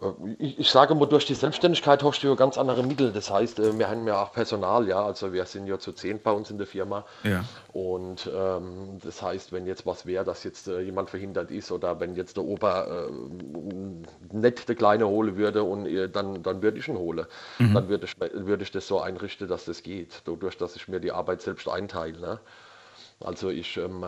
äh, 0.00 0.34
ich, 0.38 0.58
ich 0.58 0.70
sage 0.70 0.94
mal, 0.94 1.06
durch 1.06 1.26
die 1.26 1.34
Selbstständigkeit 1.34 2.02
hast 2.02 2.22
du 2.22 2.28
ja 2.28 2.34
ganz 2.34 2.58
andere 2.58 2.82
Mittel. 2.82 3.12
Das 3.12 3.30
heißt, 3.30 3.58
äh, 3.58 3.78
wir 3.78 3.88
haben 3.88 4.06
ja 4.06 4.22
auch 4.22 4.32
Personal, 4.32 4.88
ja. 4.88 5.04
Also 5.04 5.32
wir 5.32 5.44
sind 5.46 5.66
ja 5.66 5.78
zu 5.78 5.92
zehn 5.92 6.20
bei 6.20 6.32
uns 6.32 6.50
in 6.50 6.58
der 6.58 6.66
Firma. 6.66 7.04
Ja. 7.22 7.44
Und 7.72 8.30
ähm, 8.34 8.98
das 9.02 9.22
heißt, 9.22 9.52
wenn 9.52 9.66
jetzt 9.66 9.86
was 9.86 10.06
wäre, 10.06 10.24
dass 10.24 10.44
jetzt 10.44 10.68
äh, 10.68 10.80
jemand 10.80 11.10
verhindert 11.10 11.50
ist 11.50 11.70
oder 11.72 12.00
wenn 12.00 12.14
jetzt 12.14 12.36
der 12.36 12.44
Opa 12.44 12.84
äh, 12.84 13.10
nicht 14.32 14.68
der 14.68 14.74
Kleine 14.74 15.06
holen 15.06 15.36
würde 15.36 15.62
und 15.62 15.86
äh, 15.86 16.08
dann, 16.08 16.42
dann 16.42 16.62
würde 16.62 16.78
ich 16.78 16.88
ihn 16.88 16.98
holen. 16.98 17.26
Mhm. 17.58 17.74
Dann 17.74 17.88
würde 17.88 18.06
ich, 18.06 18.14
würde 18.18 18.62
ich 18.62 18.70
das 18.70 18.86
so 18.86 19.00
einrichten, 19.00 19.48
dass 19.48 19.64
das 19.64 19.82
geht. 19.82 20.22
Dadurch, 20.24 20.56
dass 20.56 20.76
ich 20.76 20.88
mir 20.88 21.00
die 21.00 21.12
Arbeit 21.12 21.42
selbst 21.42 21.68
einteile. 21.68 22.18
Ne? 22.20 22.40
Also 23.20 23.48
ich 23.48 23.76
ähm, 23.76 24.04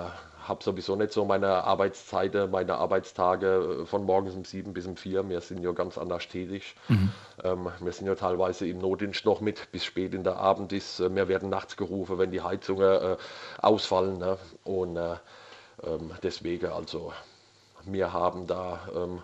habe 0.48 0.62
sowieso 0.62 0.96
nicht 0.96 1.12
so 1.12 1.24
meine 1.24 1.64
Arbeitszeiten, 1.64 2.50
meine 2.50 2.74
Arbeitstage 2.74 3.82
äh, 3.82 3.86
von 3.86 4.04
morgens 4.04 4.34
um 4.34 4.44
sieben 4.44 4.72
bis 4.72 4.86
um 4.86 4.96
vier. 4.96 5.28
Wir 5.28 5.40
sind 5.40 5.62
ja 5.62 5.72
ganz 5.72 5.98
anders 5.98 6.28
tätig. 6.28 6.74
Mhm. 6.88 7.10
Ähm, 7.44 7.68
wir 7.80 7.92
sind 7.92 8.06
ja 8.06 8.14
teilweise 8.14 8.66
im 8.66 8.78
Notdienst 8.78 9.24
noch 9.24 9.40
mit, 9.40 9.70
bis 9.72 9.84
spät 9.84 10.14
in 10.14 10.24
der 10.24 10.36
Abend 10.36 10.72
ist. 10.72 11.00
Äh, 11.00 11.14
Wir 11.14 11.28
werden 11.28 11.50
nachts 11.50 11.76
gerufen, 11.76 12.18
wenn 12.18 12.30
die 12.30 12.40
Heizungen 12.40 13.02
äh, 13.02 13.16
ausfallen. 13.60 14.18
Ne? 14.18 14.38
Und 14.64 14.96
äh, 14.96 15.16
ähm, 15.84 16.10
deswegen, 16.22 16.66
also, 16.66 17.12
wir 17.84 18.12
haben 18.12 18.46
da 18.46 18.80
ähm, 18.94 19.22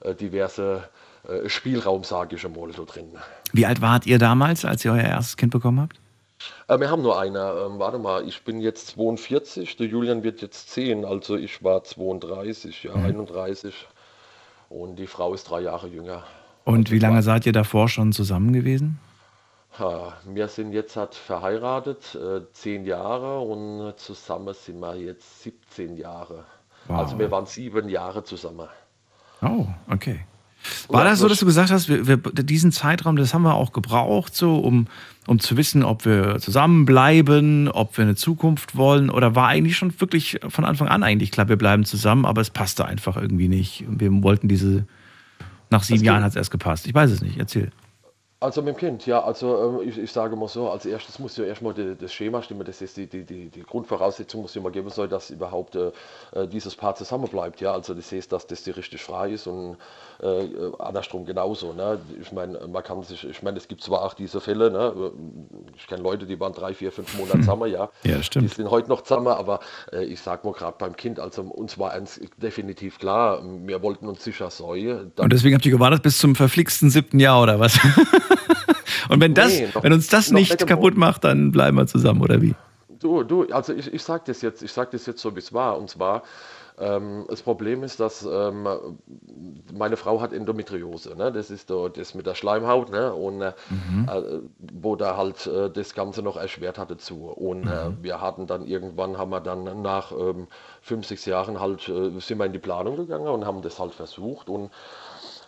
äh, 0.00 0.14
diverse 0.14 0.88
äh, 1.28 1.48
Spielraum, 1.48 2.04
sage 2.04 2.36
ich 2.36 2.44
einmal, 2.44 2.72
so 2.72 2.84
drin. 2.84 3.16
Wie 3.52 3.66
alt 3.66 3.80
wart 3.80 4.06
ihr 4.06 4.18
damals, 4.18 4.64
als 4.64 4.84
ihr 4.84 4.92
euer 4.92 5.02
erstes 5.02 5.36
Kind 5.36 5.52
bekommen 5.52 5.80
habt? 5.80 6.01
Äh, 6.68 6.78
wir 6.80 6.90
haben 6.90 7.02
nur 7.02 7.18
eine. 7.18 7.38
Ähm, 7.38 7.78
warte 7.78 7.98
mal, 7.98 8.26
ich 8.26 8.42
bin 8.44 8.60
jetzt 8.60 8.88
42, 8.88 9.76
der 9.76 9.86
Julian 9.86 10.22
wird 10.22 10.42
jetzt 10.42 10.70
10, 10.70 11.04
also 11.04 11.36
ich 11.36 11.62
war 11.62 11.84
32, 11.84 12.84
ja, 12.84 12.94
31 12.94 13.74
und 14.68 14.96
die 14.96 15.06
Frau 15.06 15.34
ist 15.34 15.50
drei 15.50 15.60
Jahre 15.60 15.88
jünger. 15.88 16.24
Und 16.64 16.90
wie 16.90 16.98
lange 16.98 17.22
seid 17.22 17.46
ihr 17.46 17.52
davor 17.52 17.88
schon 17.88 18.12
zusammen 18.12 18.52
gewesen? 18.52 18.98
Ha, 19.78 20.12
wir 20.26 20.48
sind 20.48 20.72
jetzt 20.72 20.96
halt 20.96 21.14
verheiratet, 21.14 22.14
äh, 22.14 22.42
10 22.52 22.84
Jahre 22.84 23.40
und 23.40 23.94
zusammen 23.96 24.54
sind 24.54 24.80
wir 24.80 24.96
jetzt 24.96 25.42
17 25.42 25.96
Jahre. 25.96 26.44
Also 26.88 27.18
wir 27.18 27.30
waren 27.30 27.46
sieben 27.46 27.88
Jahre 27.88 28.24
zusammen. 28.24 28.68
Oh, 29.40 29.66
okay. 29.90 30.20
War 30.88 31.04
das 31.04 31.18
so, 31.18 31.28
dass 31.28 31.38
du 31.40 31.46
gesagt 31.46 31.70
hast, 31.70 31.88
wir, 31.88 32.06
wir, 32.06 32.16
diesen 32.16 32.72
Zeitraum, 32.72 33.16
das 33.16 33.34
haben 33.34 33.42
wir 33.42 33.54
auch 33.54 33.72
gebraucht, 33.72 34.34
so 34.34 34.58
um, 34.58 34.86
um 35.26 35.38
zu 35.38 35.56
wissen, 35.56 35.82
ob 35.82 36.04
wir 36.04 36.38
zusammenbleiben, 36.38 37.68
ob 37.68 37.96
wir 37.96 38.04
eine 38.04 38.14
Zukunft 38.14 38.76
wollen? 38.76 39.10
Oder 39.10 39.34
war 39.34 39.48
eigentlich 39.48 39.76
schon 39.76 39.98
wirklich 40.00 40.40
von 40.48 40.64
Anfang 40.64 40.88
an 40.88 41.02
eigentlich 41.02 41.30
klar, 41.30 41.48
wir 41.48 41.56
bleiben 41.56 41.84
zusammen, 41.84 42.24
aber 42.24 42.40
es 42.40 42.50
passte 42.50 42.84
einfach 42.84 43.16
irgendwie 43.16 43.48
nicht. 43.48 43.84
Wir 43.88 44.10
wollten 44.22 44.48
diese, 44.48 44.86
nach 45.70 45.82
sieben 45.82 46.04
Jahren 46.04 46.22
hat 46.22 46.30
es 46.30 46.36
erst 46.36 46.50
gepasst. 46.50 46.86
Ich 46.86 46.94
weiß 46.94 47.10
es 47.10 47.22
nicht, 47.22 47.38
erzähl. 47.38 47.70
Also 48.42 48.60
mit 48.60 48.74
dem 48.74 48.78
Kind, 48.78 49.06
ja, 49.06 49.22
also 49.22 49.80
ähm, 49.80 49.88
ich, 49.88 49.96
ich 49.96 50.10
sage 50.10 50.34
mal 50.34 50.48
so, 50.48 50.68
als 50.68 50.84
erstes 50.84 51.20
muss 51.20 51.36
ja 51.36 51.44
erstmal 51.44 51.74
die, 51.74 51.94
das 51.96 52.12
Schema 52.12 52.42
stimmen, 52.42 52.64
das 52.64 52.82
ist 52.82 52.96
die, 52.96 53.06
die, 53.06 53.22
die, 53.24 53.48
die 53.50 53.62
Grundvoraussetzung, 53.62 54.42
muss 54.42 54.54
ja 54.54 54.60
mal 54.60 54.72
geben 54.72 54.90
soll, 54.90 55.06
dass 55.06 55.30
überhaupt 55.30 55.76
äh, 55.76 55.92
äh, 56.32 56.48
dieses 56.48 56.74
Paar 56.74 56.96
zusammenbleibt, 56.96 57.60
ja, 57.60 57.72
also 57.72 57.94
das 57.94 58.10
heißt, 58.10 58.32
dass 58.32 58.46
das 58.48 58.64
die 58.64 58.72
richtig 58.72 59.00
frei 59.00 59.30
ist 59.30 59.46
und 59.46 59.76
äh, 60.20 60.48
andersrum 60.80 61.24
genauso, 61.24 61.72
ne, 61.72 62.00
ich 62.20 62.32
meine, 62.32 62.58
man 62.66 62.82
kann 62.82 63.02
sich, 63.04 63.22
ich 63.28 63.42
meine, 63.44 63.58
es 63.58 63.68
gibt 63.68 63.80
zwar 63.82 64.02
auch 64.02 64.14
diese 64.14 64.40
Fälle, 64.40 64.70
ne, 64.72 65.12
ich 65.76 65.86
kenne 65.86 66.02
Leute, 66.02 66.26
die 66.26 66.38
waren 66.40 66.52
drei, 66.52 66.74
vier, 66.74 66.90
fünf 66.90 67.16
Monate 67.16 67.38
zusammen, 67.40 67.70
ja, 67.70 67.90
Ja, 68.02 68.16
das 68.16 68.26
stimmt. 68.26 68.50
die 68.50 68.54
sind 68.54 68.70
heute 68.70 68.88
noch 68.88 69.02
zusammen, 69.02 69.28
aber 69.28 69.60
äh, 69.92 70.04
ich 70.04 70.20
sag 70.20 70.44
mal 70.44 70.52
gerade 70.52 70.76
beim 70.78 70.96
Kind, 70.96 71.20
also 71.20 71.42
uns 71.42 71.78
war 71.78 71.92
eins 71.92 72.20
definitiv 72.38 72.98
klar, 72.98 73.40
wir 73.64 73.82
wollten 73.82 74.08
uns 74.08 74.24
sicher 74.24 74.50
säuen, 74.50 75.12
Und 75.16 75.32
deswegen 75.32 75.54
habt 75.54 75.64
ihr 75.64 75.72
gewartet 75.72 76.02
bis 76.02 76.18
zum 76.18 76.34
verflixten 76.34 76.90
siebten 76.90 77.20
Jahr 77.20 77.40
oder 77.40 77.60
was? 77.60 77.78
Und 79.08 79.20
wenn 79.20 79.34
das, 79.34 79.52
Nee, 79.58 79.68
noch- 79.74 79.82
wenn 79.82 79.92
uns 79.92 80.08
das 80.08 80.30
nicht 80.30 80.66
kaputt 80.66 80.96
macht, 80.96 81.24
dann 81.24 81.52
bleiben 81.52 81.76
wir 81.76 81.86
zusammen, 81.86 82.22
oder 82.22 82.40
wie? 82.40 82.54
Du, 83.00 83.24
du, 83.24 83.46
also 83.50 83.72
ich, 83.72 83.92
ich 83.92 84.02
sage 84.02 84.22
das 84.26 84.42
jetzt, 84.42 84.62
ich 84.62 84.72
sag 84.72 84.92
das 84.92 85.06
jetzt 85.06 85.20
so, 85.20 85.34
wie 85.34 85.40
es 85.40 85.52
war. 85.52 85.76
Und 85.76 85.90
zwar, 85.90 86.22
ähm, 86.78 87.24
das 87.28 87.42
Problem 87.42 87.82
ist, 87.82 87.98
dass 87.98 88.24
ähm, 88.24 88.66
meine 89.74 89.96
Frau 89.96 90.20
hat 90.20 90.32
Endometriose, 90.32 91.16
ne? 91.16 91.32
Das 91.32 91.50
ist 91.50 91.66
so 91.68 91.88
das 91.88 92.14
mit 92.14 92.26
der 92.26 92.34
Schleimhaut, 92.36 92.90
ne? 92.90 93.12
Und 93.12 93.42
äh, 93.42 93.48
äh, 93.48 94.40
wo 94.80 94.94
da 94.94 95.16
halt 95.16 95.46
äh, 95.48 95.68
das 95.68 95.94
Ganze 95.94 96.22
noch 96.22 96.36
erschwert 96.36 96.78
hatte 96.78 96.96
zu. 96.96 97.24
Und 97.26 97.66
äh, 97.66 97.90
wir 98.00 98.20
hatten 98.20 98.46
dann 98.46 98.64
irgendwann, 98.66 99.18
haben 99.18 99.30
wir 99.30 99.40
dann 99.40 99.82
nach 99.82 100.12
ähm, 100.12 100.46
fünf, 100.80 101.04
sechs 101.06 101.24
Jahren 101.26 101.58
halt, 101.60 101.88
äh, 101.88 102.10
sind 102.20 102.38
wir 102.38 102.46
in 102.46 102.52
die 102.52 102.58
Planung 102.60 102.96
gegangen 102.96 103.26
und 103.26 103.44
haben 103.44 103.62
das 103.62 103.80
halt 103.80 103.94
versucht. 103.94 104.48
Und 104.48 104.70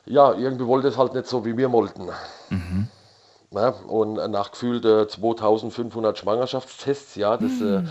ja, 0.07 0.32
irgendwie 0.34 0.66
wollte 0.66 0.88
es 0.88 0.96
halt 0.98 1.14
nicht 1.14 1.26
so, 1.26 1.44
wie 1.44 1.57
wir 1.57 1.70
wollten. 1.72 2.09
Ne? 3.50 3.72
Und 3.86 4.14
nach 4.32 4.50
gefühlte 4.50 5.07
2500 5.07 6.18
Schwangerschaftstests, 6.18 7.14
ja, 7.14 7.36
das, 7.36 7.61
äh, 7.61 7.82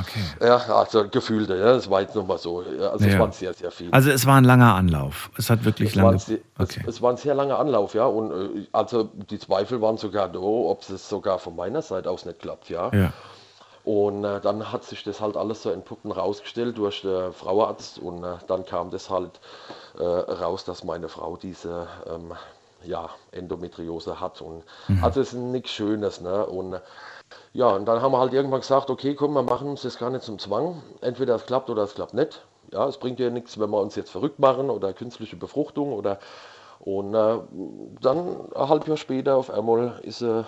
Okay. 0.00 0.20
ja, 0.40 0.56
also 0.74 1.06
gefühlte, 1.08 1.56
ja, 1.58 1.74
das 1.74 1.90
war 1.90 2.00
jetzt 2.00 2.14
nochmal 2.14 2.38
so. 2.38 2.62
ja, 2.62 2.88
Also 2.90 3.04
es 3.06 3.12
Ja. 3.12 3.18
waren 3.20 3.32
sehr, 3.32 3.52
sehr 3.52 3.70
viele. 3.70 3.92
Also 3.92 4.10
es 4.10 4.24
war 4.24 4.36
ein 4.36 4.44
langer 4.44 4.74
Anlauf. 4.76 5.30
Es 5.36 5.50
hat 5.50 5.64
wirklich 5.66 5.90
es, 5.90 5.96
war 5.96 6.04
lange. 6.04 6.16
ein 6.16 6.20
sehr, 6.20 6.38
Okay. 6.58 6.80
es, 6.86 6.94
es 6.96 7.02
war 7.02 7.10
ein 7.10 7.18
sehr 7.18 7.34
langer 7.34 7.58
Anlauf, 7.58 7.92
ja. 7.94 8.06
Und 8.06 8.30
äh, 8.32 8.66
also 8.72 9.10
die 9.30 9.38
Zweifel 9.38 9.82
waren 9.82 9.98
sogar 9.98 10.28
da, 10.30 10.38
ob 10.38 10.88
es 10.88 11.06
sogar 11.08 11.38
von 11.38 11.54
meiner 11.54 11.82
Seite 11.82 12.10
aus 12.10 12.24
nicht 12.24 12.38
klappt, 12.38 12.70
ja. 12.70 12.90
Ja. 12.94 13.12
Und 13.84 14.24
äh, 14.24 14.40
dann 14.40 14.72
hat 14.72 14.84
sich 14.84 15.02
das 15.04 15.20
halt 15.20 15.36
alles 15.36 15.62
so 15.62 15.70
entpuppt 15.70 16.04
und 16.06 16.12
rausgestellt 16.12 16.78
durch 16.78 17.02
den 17.02 17.32
Frauenarzt 17.34 17.98
und 17.98 18.24
äh, 18.24 18.36
dann 18.46 18.64
kam 18.64 18.90
das 18.90 19.10
halt 19.10 19.32
äh, 19.98 20.02
raus, 20.02 20.64
dass 20.64 20.84
meine 20.84 21.08
Frau 21.08 21.36
diese 21.36 21.86
ähm, 22.06 22.32
ja, 22.82 23.10
Endometriose 23.32 24.20
hat. 24.20 24.40
Und 24.40 24.64
also 25.02 25.20
es 25.20 25.32
ist 25.32 25.38
nichts 25.38 25.70
Schönes, 25.70 26.20
ne? 26.20 26.46
Und 26.46 26.74
äh, 26.74 26.80
ja, 27.52 27.68
und 27.68 27.86
dann 27.86 28.00
haben 28.02 28.12
wir 28.12 28.18
halt 28.18 28.32
irgendwann 28.32 28.60
gesagt, 28.60 28.90
okay, 28.90 29.14
komm, 29.14 29.34
wir 29.34 29.42
machen 29.42 29.68
uns 29.68 29.82
das 29.82 29.98
gar 29.98 30.10
nicht 30.10 30.24
zum 30.24 30.38
Zwang. 30.38 30.82
Entweder 31.00 31.34
es 31.34 31.46
klappt 31.46 31.70
oder 31.70 31.82
es 31.82 31.94
klappt 31.94 32.14
nicht. 32.14 32.42
Ja, 32.72 32.86
es 32.88 32.98
bringt 32.98 33.20
ja 33.20 33.30
nichts, 33.30 33.58
wenn 33.58 33.70
wir 33.70 33.80
uns 33.80 33.96
jetzt 33.96 34.10
verrückt 34.10 34.38
machen 34.38 34.70
oder 34.70 34.92
künstliche 34.92 35.36
Befruchtung 35.36 35.92
oder 35.92 36.18
und 36.80 37.14
äh, 37.14 37.38
dann 38.00 38.52
ein 38.54 38.68
halbes 38.68 38.88
Jahr 38.88 38.96
später 38.96 39.36
auf 39.36 39.50
einmal 39.50 40.00
ist 40.02 40.20
sie 40.20 40.46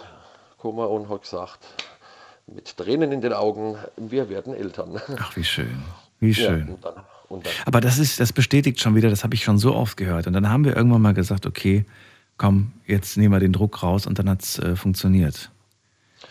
gekommen 0.57 0.87
und 0.87 1.09
hat 1.11 1.23
gesagt, 1.23 1.59
mit 2.47 2.77
Tränen 2.77 3.13
in 3.13 3.21
den 3.21 3.33
Augen, 3.33 3.77
wir 3.97 4.29
werden 4.29 4.55
Eltern. 4.55 5.01
Ach, 5.19 5.37
wie 5.37 5.45
schön. 5.45 5.83
Wie 6.21 6.31
Ja, 6.31 6.49
schön. 6.49 6.69
und 6.71 6.85
dann, 6.85 6.95
Aber 7.67 7.81
das 7.81 7.99
ist, 7.99 8.21
das 8.21 8.33
bestätigt 8.33 8.81
schon 8.81 8.95
wieder, 8.95 9.11
das 9.11 9.25
habe 9.25 9.35
ich 9.35 9.45
schon 9.45 9.59
so 9.59 9.75
oft 9.75 9.97
gehört. 9.97 10.27
Und 10.27 10.33
dann 10.33 10.49
haben 10.49 10.65
wir 10.65 10.77
irgendwann 10.77 11.03
mal 11.03 11.15
gesagt, 11.15 11.47
okay, 11.47 11.85
komm, 12.39 12.73
jetzt 12.87 13.17
nehmen 13.17 13.33
wir 13.33 13.41
den 13.41 13.53
Druck 13.53 13.83
raus 13.83 14.07
und 14.07 14.19
dann 14.19 14.29
hat 14.29 14.43
es 14.43 14.59
äh, 14.59 14.77
funktioniert. 14.77 15.51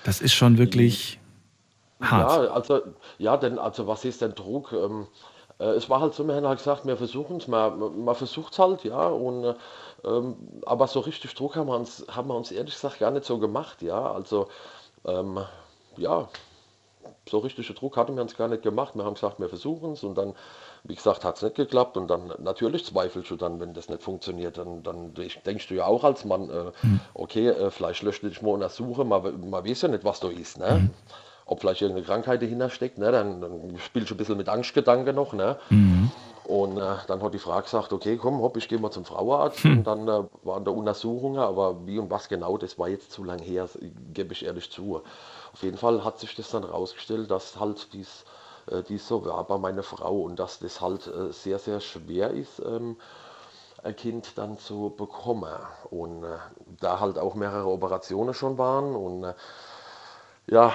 Das 0.04 0.22
ist 0.22 0.34
schon 0.34 0.58
wirklich 0.58 1.20
hart. 2.02 2.45
Ja, 2.45 2.52
also, 2.52 2.82
ja, 3.18 3.38
denn, 3.38 3.60
also 3.60 3.88
was 3.88 4.06
ist 4.06 4.22
denn 4.22 4.34
Druck? 4.34 4.74
Ähm, 4.74 5.08
äh, 5.60 5.66
es 5.66 5.89
war 5.89 6.02
halt 6.02 6.14
so, 6.14 6.28
wir 6.28 6.36
haben 6.36 6.47
halt 6.47 6.60
gesagt, 6.60 6.86
wir 6.86 6.97
versuchen 6.97 7.38
es, 7.38 7.47
man, 7.47 8.04
man 8.04 8.16
versucht 8.16 8.54
es 8.54 8.60
halt, 8.60 8.84
ja, 8.84 9.08
und, 9.08 9.43
äh, 9.43 9.54
ähm, 10.04 10.36
aber 10.66 10.88
so 10.88 10.99
richtig 11.02 11.34
Druck 11.36 11.56
haben 11.56 11.68
wir 11.68 11.76
uns, 11.76 12.06
haben 12.10 12.28
wir 12.28 12.36
uns 12.36 12.52
ehrlich 12.52 12.74
gesagt 12.74 12.99
gar 12.99 13.12
nicht 13.12 13.26
so 13.26 13.38
gemacht, 13.38 13.82
ja, 13.82 14.12
also, 14.12 14.47
ähm, 15.06 15.39
ja, 15.97 16.28
so 17.30 17.39
richtiger 17.39 17.74
Druck 17.74 17.97
hatten 17.97 18.16
wir 18.16 18.22
uns 18.22 18.36
gar 18.36 18.47
nicht 18.47 18.64
gemacht. 18.64 18.95
Wir 18.95 19.04
haben 19.04 19.14
gesagt, 19.14 19.39
wir 19.39 19.49
versuchen 19.49 19.93
es 19.93 20.04
und 20.04 20.16
dann, 20.16 20.34
wie 20.84 20.96
gesagt, 20.96 21.24
hat 21.26 21.36
es 21.36 21.42
nicht 21.44 21.56
geklappt 21.56 21.96
und 21.98 22.08
dann 22.10 22.34
natürlich 22.40 22.86
zweifelst 22.86 23.30
du 23.30 23.36
dann, 23.36 23.60
wenn 23.60 23.74
das 23.74 23.90
nicht 23.90 24.02
funktioniert, 24.02 24.58
dann, 24.58 24.82
dann 24.84 25.14
denkst 25.14 25.68
du 25.68 25.76
ja 25.76 25.86
auch 25.86 26.04
als 26.04 26.26
Mann, 26.26 26.50
äh, 26.50 26.72
okay, 27.14 27.50
äh, 27.50 27.70
vielleicht 27.72 28.02
löscht 28.02 28.24
dich 28.24 28.42
mal 28.42 28.52
untersuchen, 28.52 29.08
man, 29.08 29.50
man 29.50 29.66
weiß 29.66 29.84
ja 29.84 29.88
nicht, 29.90 30.04
was 30.04 30.20
da 30.20 30.30
ist, 30.30 30.58
ne? 30.58 30.90
Ob 31.46 31.60
vielleicht 31.60 31.82
irgendeine 31.82 32.06
Krankheit 32.06 32.42
dahinter 32.42 32.70
steckt, 32.70 32.98
ne? 32.98 33.12
Dann, 33.12 33.42
dann 33.42 33.78
spielst 33.78 34.10
du 34.10 34.16
ein 34.16 34.18
bisschen 34.18 34.38
mit 34.38 34.48
Angstgedanken 34.50 35.16
noch, 35.16 35.34
ne? 35.34 35.58
Und 36.46 36.78
äh, 36.78 36.96
dann 37.08 37.22
hat 37.22 37.34
die 37.34 37.40
Frau 37.40 37.62
gesagt, 37.62 37.94
okay, 37.94 38.18
komm, 38.18 38.42
hopp, 38.42 38.58
ich 38.58 38.68
gehe 38.68 38.80
mal 38.80 38.92
zum 38.92 39.06
Frauenarzt. 39.06 39.64
Und 39.66 39.84
dann 39.84 40.08
äh, 40.08 40.24
waren 40.44 40.66
da 40.66 40.72
Untersuchungen, 40.72 41.40
aber 41.40 41.86
wie 41.86 42.00
und 42.00 42.10
was 42.10 42.28
genau, 42.30 42.58
das 42.58 42.80
war 42.80 42.90
jetzt 42.90 43.12
zu 43.12 43.24
lang 43.24 43.40
her, 43.40 43.70
gebe 44.14 44.34
ich 44.34 44.46
ehrlich 44.46 44.72
zu. 44.72 45.02
Auf 45.54 45.62
jeden 45.64 45.78
Fall 45.78 46.04
hat 46.04 46.20
sich 46.20 46.36
das 46.36 46.50
dann 46.50 46.64
rausgestellt, 46.64 47.30
dass 47.30 47.60
halt 47.60 47.94
dies, 47.94 48.26
äh, 48.70 48.84
dies 48.84 49.07
so 49.07 49.26
war 49.26 49.43
bei 49.45 49.57
meiner 49.57 49.84
Frau 49.84 50.22
und 50.22 50.39
dass 50.39 50.59
das 50.59 50.82
halt 50.82 51.07
äh, 51.07 51.32
sehr, 51.32 51.59
sehr 51.59 51.80
schwer 51.80 52.32
ist, 52.32 52.59
ähm, 52.59 52.97
ein 53.84 53.95
Kind 53.95 54.38
dann 54.38 54.57
zu 54.57 54.93
bekommen. 54.95 55.53
Und 55.89 56.24
äh, 56.24 56.38
da 56.80 56.99
halt 56.99 57.18
auch 57.18 57.36
mehrere 57.36 57.68
Operationen 57.68 58.34
schon 58.34 58.57
waren 58.57 58.95
und 58.95 59.34
ja, 60.47 60.74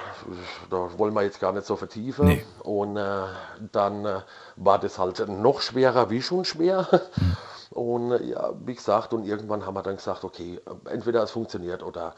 da 0.70 0.98
wollen 0.98 1.12
wir 1.14 1.22
jetzt 1.22 1.40
gar 1.40 1.52
nicht 1.52 1.66
so 1.66 1.76
vertiefen. 1.76 2.26
Nee. 2.26 2.44
Und 2.62 2.96
äh, 2.96 3.26
dann 3.72 4.04
äh, 4.04 4.20
war 4.56 4.78
das 4.78 4.98
halt 4.98 5.28
noch 5.28 5.60
schwerer 5.60 6.08
wie 6.10 6.22
schon 6.22 6.44
schwer. 6.44 6.88
Und 7.70 8.12
äh, 8.12 8.24
ja, 8.24 8.52
wie 8.64 8.74
gesagt, 8.74 9.12
und 9.12 9.24
irgendwann 9.24 9.66
haben 9.66 9.74
wir 9.74 9.82
dann 9.82 9.96
gesagt, 9.96 10.24
okay, 10.24 10.60
entweder 10.86 11.22
es 11.22 11.32
funktioniert 11.32 11.82
oder 11.82 12.14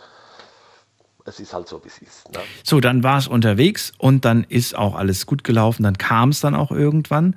es 1.29 1.41
ist 1.41 1.53
halt 1.53 1.69
so, 1.69 1.83
wie 1.85 1.89
es 1.89 1.99
ist. 1.99 2.33
Ne? 2.33 2.41
So, 2.65 2.81
dann 2.81 3.03
war 3.03 3.19
es 3.19 3.29
unterwegs 3.29 3.93
und 3.99 4.25
dann 4.25 4.45
ist 4.49 4.77
auch 4.77 4.95
alles 4.95 5.27
gut 5.27 5.45
gelaufen. 5.45 5.83
Dann 5.83 5.99
kam 5.99 6.31
es 6.31 6.41
dann 6.41 6.55
auch 6.55 6.71
irgendwann. 6.71 7.37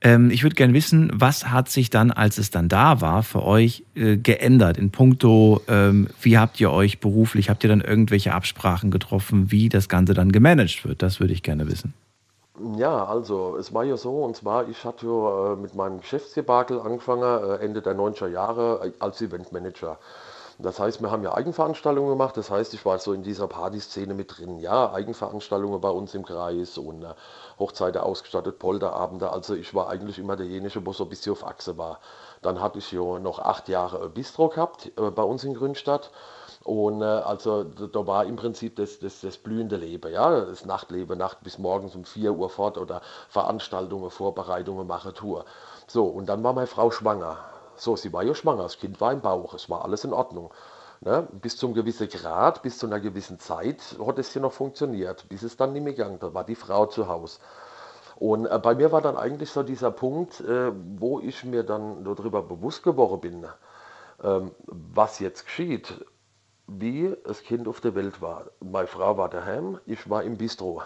Ähm, 0.00 0.30
ich 0.30 0.42
würde 0.42 0.54
gerne 0.54 0.74
wissen, 0.74 1.10
was 1.12 1.50
hat 1.50 1.68
sich 1.68 1.90
dann, 1.90 2.10
als 2.10 2.38
es 2.38 2.50
dann 2.50 2.68
da 2.68 3.00
war, 3.00 3.22
für 3.22 3.42
euch 3.42 3.84
äh, 3.94 4.16
geändert 4.16 4.78
in 4.78 4.90
puncto, 4.90 5.60
ähm, 5.66 6.08
wie 6.22 6.38
habt 6.38 6.60
ihr 6.60 6.70
euch 6.70 7.00
beruflich, 7.00 7.50
habt 7.50 7.64
ihr 7.64 7.68
dann 7.68 7.80
irgendwelche 7.80 8.32
Absprachen 8.32 8.90
getroffen, 8.90 9.50
wie 9.50 9.68
das 9.68 9.88
Ganze 9.88 10.14
dann 10.14 10.30
gemanagt 10.30 10.84
wird? 10.84 11.02
Das 11.02 11.20
würde 11.20 11.32
ich 11.32 11.42
gerne 11.42 11.68
wissen. 11.68 11.94
Ja, 12.76 13.04
also 13.04 13.56
es 13.56 13.72
war 13.72 13.84
ja 13.84 13.96
so, 13.96 14.24
und 14.24 14.36
zwar, 14.36 14.68
ich 14.68 14.84
hatte 14.84 15.06
äh, 15.06 15.56
mit 15.60 15.74
meinem 15.74 16.00
Geschäftsdebakel 16.00 16.80
angefangen, 16.80 17.22
äh, 17.22 17.64
Ende 17.64 17.82
der 17.82 17.94
90er 17.94 18.28
Jahre 18.28 18.80
äh, 18.84 18.92
als 18.98 19.20
Eventmanager. 19.20 19.98
Das 20.60 20.80
heißt, 20.80 21.00
wir 21.00 21.12
haben 21.12 21.22
ja 21.22 21.34
Eigenveranstaltungen 21.34 22.10
gemacht. 22.10 22.36
Das 22.36 22.50
heißt, 22.50 22.74
ich 22.74 22.84
war 22.84 22.98
so 22.98 23.12
in 23.12 23.22
dieser 23.22 23.46
Partyszene 23.46 24.12
mit 24.12 24.36
drin. 24.36 24.58
Ja, 24.58 24.92
Eigenveranstaltungen 24.92 25.80
bei 25.80 25.90
uns 25.90 26.14
im 26.14 26.24
Kreis 26.24 26.76
und 26.78 27.04
äh, 27.04 27.14
Hochzeiten 27.60 28.00
ausgestattet, 28.00 28.58
Polterabende. 28.58 29.30
Also 29.32 29.54
ich 29.54 29.72
war 29.72 29.88
eigentlich 29.88 30.18
immer 30.18 30.34
derjenige, 30.34 30.84
wo 30.84 30.92
so 30.92 31.04
ein 31.04 31.10
bisschen 31.10 31.32
auf 31.32 31.46
Achse 31.46 31.78
war. 31.78 32.00
Dann 32.42 32.60
hatte 32.60 32.78
ich 32.78 32.90
ja 32.90 33.20
noch 33.20 33.38
acht 33.38 33.68
Jahre 33.68 34.08
Bistro 34.08 34.48
gehabt 34.48 34.90
äh, 34.96 35.10
bei 35.12 35.22
uns 35.22 35.44
in 35.44 35.54
Grünstadt. 35.54 36.10
Und 36.64 37.02
äh, 37.02 37.04
also 37.04 37.62
da, 37.62 37.86
da 37.86 38.06
war 38.08 38.24
im 38.24 38.34
Prinzip 38.34 38.74
das, 38.76 38.98
das, 38.98 39.20
das 39.20 39.38
blühende 39.38 39.76
Leben, 39.76 40.12
ja, 40.12 40.40
das 40.40 40.64
Nachtleben, 40.64 41.18
Nacht 41.18 41.42
bis 41.44 41.58
morgens 41.58 41.94
um 41.94 42.04
4 42.04 42.32
Uhr 42.32 42.50
fort 42.50 42.78
oder 42.78 43.00
Veranstaltungen, 43.28 44.10
Vorbereitungen, 44.10 44.88
mache 44.88 45.14
Tour. 45.14 45.44
So, 45.86 46.06
und 46.06 46.26
dann 46.28 46.42
war 46.42 46.52
meine 46.52 46.66
Frau 46.66 46.90
schwanger. 46.90 47.38
So, 47.80 47.96
sie 47.96 48.12
war 48.12 48.22
ja 48.22 48.34
schwanger, 48.34 48.64
das 48.64 48.78
Kind 48.78 49.00
war 49.00 49.12
im 49.12 49.20
Bauch, 49.20 49.54
es 49.54 49.70
war 49.70 49.84
alles 49.84 50.04
in 50.04 50.12
Ordnung. 50.12 50.52
Ne? 51.00 51.28
Bis 51.32 51.56
zu 51.56 51.66
einem 51.66 51.74
gewissen 51.74 52.08
Grad, 52.08 52.62
bis 52.62 52.78
zu 52.78 52.86
einer 52.86 53.00
gewissen 53.00 53.38
Zeit 53.38 53.96
hat 54.04 54.18
es 54.18 54.32
hier 54.32 54.42
noch 54.42 54.52
funktioniert, 54.52 55.28
bis 55.28 55.42
es 55.42 55.56
dann 55.56 55.72
nicht 55.72 55.84
mehr 55.84 55.92
gegangen, 55.92 56.18
da 56.18 56.34
war 56.34 56.44
die 56.44 56.56
Frau 56.56 56.86
zu 56.86 57.08
Hause. 57.08 57.38
Und 58.16 58.46
äh, 58.46 58.58
bei 58.58 58.74
mir 58.74 58.90
war 58.90 59.00
dann 59.00 59.16
eigentlich 59.16 59.50
so 59.50 59.62
dieser 59.62 59.92
Punkt, 59.92 60.40
äh, 60.40 60.72
wo 60.96 61.20
ich 61.20 61.44
mir 61.44 61.62
dann 61.62 62.04
darüber 62.04 62.42
bewusst 62.42 62.82
geworden 62.82 63.20
bin, 63.20 63.46
ähm, 64.24 64.50
was 64.66 65.20
jetzt 65.20 65.44
geschieht, 65.44 66.04
wie 66.66 67.16
das 67.24 67.42
Kind 67.42 67.68
auf 67.68 67.80
der 67.80 67.94
Welt 67.94 68.20
war. 68.20 68.46
Meine 68.60 68.88
Frau 68.88 69.16
war 69.16 69.28
daheim, 69.28 69.78
ich 69.86 70.10
war 70.10 70.24
im 70.24 70.36
Bistro. 70.36 70.82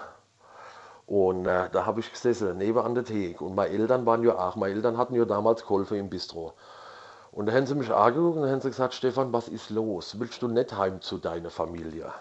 Und 1.06 1.46
äh, 1.46 1.68
da 1.70 1.86
habe 1.86 2.00
ich 2.00 2.12
gesessen, 2.12 2.56
neben 2.58 2.78
an 2.78 2.94
der 2.94 3.04
Theke. 3.04 3.44
Und 3.44 3.54
meine 3.54 3.70
Eltern 3.70 4.06
waren 4.06 4.22
ja 4.22 4.38
auch, 4.38 4.56
meine 4.56 4.74
Eltern 4.74 4.98
hatten 4.98 5.14
ja 5.14 5.24
damals 5.24 5.62
geholfen 5.62 5.96
im 5.98 6.10
Bistro. 6.10 6.52
Und 7.32 7.46
da 7.46 7.52
haben 7.52 7.66
sie 7.66 7.74
mich 7.74 7.90
angeguckt 7.90 8.36
und 8.36 8.48
haben 8.48 8.60
sie 8.60 8.68
gesagt, 8.68 8.92
Stefan, 8.92 9.32
was 9.32 9.48
ist 9.48 9.70
los? 9.70 10.20
Willst 10.20 10.42
du 10.42 10.48
nicht 10.48 10.76
heim 10.76 11.00
zu 11.00 11.16
deiner 11.16 11.48
Familie? 11.48 12.12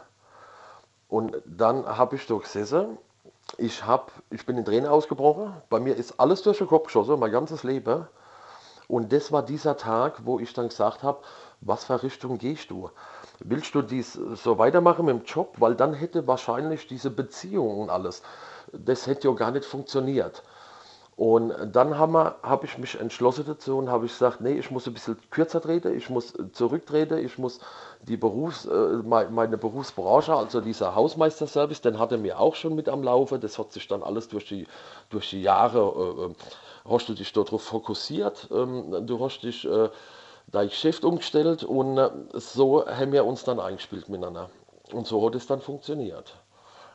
Und 1.09 1.35
dann 1.45 1.85
habe 1.85 2.15
ich 2.15 2.25
da 2.25 2.35
gesessen. 2.35 2.97
Ich, 3.57 3.85
hab, 3.85 4.13
ich 4.29 4.45
bin 4.45 4.57
in 4.57 4.63
Tränen 4.63 4.89
ausgebrochen. 4.89 5.53
Bei 5.69 5.81
mir 5.81 5.97
ist 5.97 6.17
alles 6.17 6.41
durch 6.43 6.59
den 6.59 6.67
Kopf 6.67 6.85
geschossen, 6.85 7.19
mein 7.19 7.31
ganzes 7.31 7.63
Leben. 7.63 8.07
Und 8.87 9.11
das 9.11 9.33
war 9.33 9.43
dieser 9.43 9.75
Tag, 9.75 10.25
wo 10.25 10.39
ich 10.39 10.53
dann 10.53 10.69
gesagt 10.69 11.03
habe, 11.03 11.19
was 11.59 11.83
für 11.83 12.01
Richtung 12.01 12.37
gehst 12.37 12.71
du? 12.71 12.89
Willst 13.39 13.75
du 13.75 13.81
dies 13.81 14.13
so 14.13 14.57
weitermachen 14.57 15.05
mit 15.05 15.15
dem 15.15 15.25
Job? 15.25 15.55
Weil 15.59 15.75
dann 15.75 15.93
hätte 15.93 16.25
wahrscheinlich 16.25 16.87
diese 16.87 17.09
Beziehung 17.09 17.79
und 17.81 17.89
alles, 17.89 18.21
das 18.71 19.07
hätte 19.07 19.27
ja 19.27 19.33
gar 19.33 19.51
nicht 19.51 19.65
funktioniert. 19.65 20.41
Und 21.17 21.53
dann 21.71 21.97
habe 21.97 22.35
hab 22.41 22.63
ich 22.63 22.77
mich 22.77 22.99
entschlossen 22.99 23.43
dazu 23.45 23.77
und 23.77 23.89
habe 23.89 24.07
gesagt, 24.07 24.41
nee, 24.41 24.53
ich 24.53 24.71
muss 24.71 24.87
ein 24.87 24.93
bisschen 24.93 25.17
kürzer 25.29 25.61
treten, 25.61 25.95
ich 25.95 26.09
muss 26.09 26.33
zurücktreten, 26.53 27.17
ich 27.17 27.37
muss 27.37 27.59
die 28.01 28.17
Berufs-, 28.17 28.65
äh, 28.65 29.03
meine 29.03 29.57
Berufsbranche, 29.57 30.33
also 30.33 30.61
dieser 30.61 30.95
Hausmeisterservice, 30.95 31.81
den 31.81 31.99
hatte 31.99 32.17
mir 32.17 32.39
auch 32.39 32.55
schon 32.55 32.75
mit 32.75 32.89
am 32.89 33.03
Laufe. 33.03 33.37
Das 33.37 33.59
hat 33.59 33.71
sich 33.71 33.87
dann 33.87 34.03
alles 34.03 34.29
durch 34.29 34.47
die, 34.47 34.65
durch 35.09 35.29
die 35.29 35.41
Jahre, 35.41 36.31
äh, 36.31 36.89
hast 36.89 37.09
du 37.09 37.13
dich 37.13 37.31
darauf 37.33 37.61
fokussiert, 37.61 38.47
ähm, 38.51 39.05
du 39.05 39.23
hast 39.23 39.41
dich 39.41 39.67
äh, 39.67 39.89
dein 40.47 40.69
Geschäft 40.69 41.03
umgestellt 41.03 41.63
und 41.63 41.97
äh, 41.97 42.09
so 42.33 42.85
haben 42.87 43.11
wir 43.11 43.25
uns 43.25 43.43
dann 43.43 43.59
eingespielt 43.59 44.09
miteinander. 44.09 44.49
Und 44.91 45.07
so 45.07 45.25
hat 45.25 45.35
es 45.35 45.45
dann 45.45 45.61
funktioniert. 45.61 46.33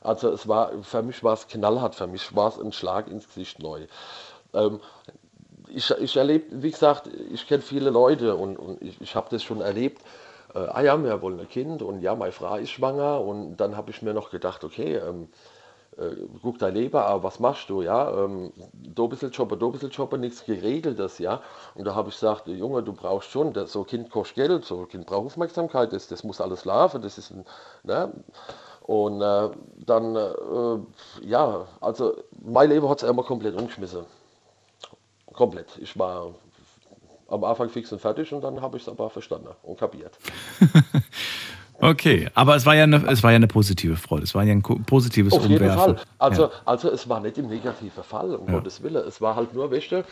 Also 0.06 0.30
es 0.30 0.46
war, 0.46 0.70
für 0.82 1.02
mich 1.02 1.22
war 1.24 1.34
es 1.34 1.48
knallhart, 1.48 1.96
für 1.96 2.06
mich 2.06 2.34
war 2.34 2.48
es 2.48 2.58
ein 2.58 2.72
Schlag 2.72 3.08
ins 3.08 3.26
Gesicht 3.26 3.58
neu. 3.60 3.86
Ähm, 4.54 4.80
ich, 5.68 5.90
ich 5.90 6.16
erlebe, 6.16 6.62
wie 6.62 6.70
gesagt, 6.70 7.10
ich 7.32 7.46
kenne 7.46 7.62
viele 7.62 7.90
Leute 7.90 8.36
und, 8.36 8.56
und 8.56 8.80
ich, 8.80 9.00
ich 9.00 9.16
habe 9.16 9.28
das 9.30 9.42
schon 9.42 9.60
erlebt. 9.60 10.00
Äh, 10.54 10.58
ah 10.58 10.80
ja, 10.80 11.02
wir 11.02 11.20
wollen 11.22 11.40
ein 11.40 11.48
Kind 11.48 11.82
und 11.82 12.02
ja, 12.02 12.14
meine 12.14 12.32
Frau 12.32 12.54
ist 12.56 12.70
schwanger 12.70 13.20
und 13.20 13.56
dann 13.56 13.76
habe 13.76 13.90
ich 13.90 14.00
mir 14.02 14.14
noch 14.14 14.30
gedacht, 14.30 14.62
okay, 14.62 14.96
ähm, 14.96 15.28
äh, 15.98 16.14
guck 16.40 16.58
dein 16.58 16.74
Leben, 16.74 16.96
aber 16.96 17.22
was 17.24 17.40
machst 17.40 17.68
du, 17.68 17.82
ja, 17.82 18.24
ähm, 18.24 18.52
ein 18.96 19.08
bisschen 19.08 19.30
jobben, 19.32 19.58
da 19.58 19.66
ein 19.66 19.72
bisschen 19.72 19.90
jobben, 19.90 20.20
nichts 20.20 20.44
geregeltes, 20.44 21.18
ja, 21.18 21.42
und 21.74 21.84
da 21.84 21.94
habe 21.94 22.10
ich 22.10 22.14
gesagt, 22.14 22.46
Junge, 22.48 22.82
du 22.82 22.92
brauchst 22.92 23.30
schon, 23.30 23.52
das, 23.52 23.72
so 23.72 23.80
ein 23.80 23.86
Kind 23.86 24.10
kostet 24.10 24.36
Geld, 24.36 24.64
so 24.64 24.80
ein 24.80 24.88
Kind 24.88 25.06
braucht 25.06 25.26
Aufmerksamkeit, 25.26 25.92
das, 25.92 26.06
das 26.06 26.22
muss 26.22 26.40
alles 26.40 26.64
laufen, 26.64 27.02
das 27.02 27.18
ist 27.18 27.30
ein, 27.30 27.44
ne, 27.82 28.12
und 28.86 29.20
äh, 29.20 29.48
dann, 29.84 30.14
äh, 30.14 31.26
ja, 31.26 31.66
also 31.80 32.14
mein 32.44 32.70
Leben 32.70 32.88
hat 32.88 33.02
es 33.02 33.08
immer 33.08 33.24
komplett 33.24 33.56
umgeschmissen. 33.56 34.04
Komplett. 35.32 35.76
Ich 35.80 35.98
war 35.98 36.34
am 37.28 37.42
Anfang 37.42 37.68
fix 37.68 37.90
und 37.92 38.00
fertig 38.00 38.32
und 38.32 38.42
dann 38.42 38.62
habe 38.62 38.76
ich 38.76 38.84
es 38.84 38.88
aber 38.88 39.10
verstanden 39.10 39.48
und 39.64 39.78
kapiert. 39.78 40.16
okay, 41.80 42.30
aber 42.34 42.54
es 42.54 42.64
war, 42.64 42.76
ja 42.76 42.84
eine, 42.84 43.04
es 43.08 43.24
war 43.24 43.32
ja 43.32 43.36
eine 43.36 43.48
positive 43.48 43.96
Freude, 43.96 44.22
es 44.22 44.36
war 44.36 44.44
ja 44.44 44.52
ein 44.52 44.62
positives 44.62 45.32
Auf 45.32 45.42
jeden 45.42 45.56
Umwerfen. 45.56 45.96
Fall. 45.96 46.04
Also, 46.18 46.42
ja. 46.44 46.50
also 46.64 46.88
es 46.88 47.08
war 47.08 47.18
nicht 47.18 47.38
im 47.38 47.48
negativen 47.48 48.04
Fall, 48.04 48.36
um 48.36 48.46
Ja. 48.46 48.54
Gottes 48.54 48.84
Willen. 48.84 49.04
Es 49.06 49.20
war 49.20 49.34
halt 49.34 49.52
nur, 49.52 49.68
weißt 49.72 49.90
du, 49.90 50.04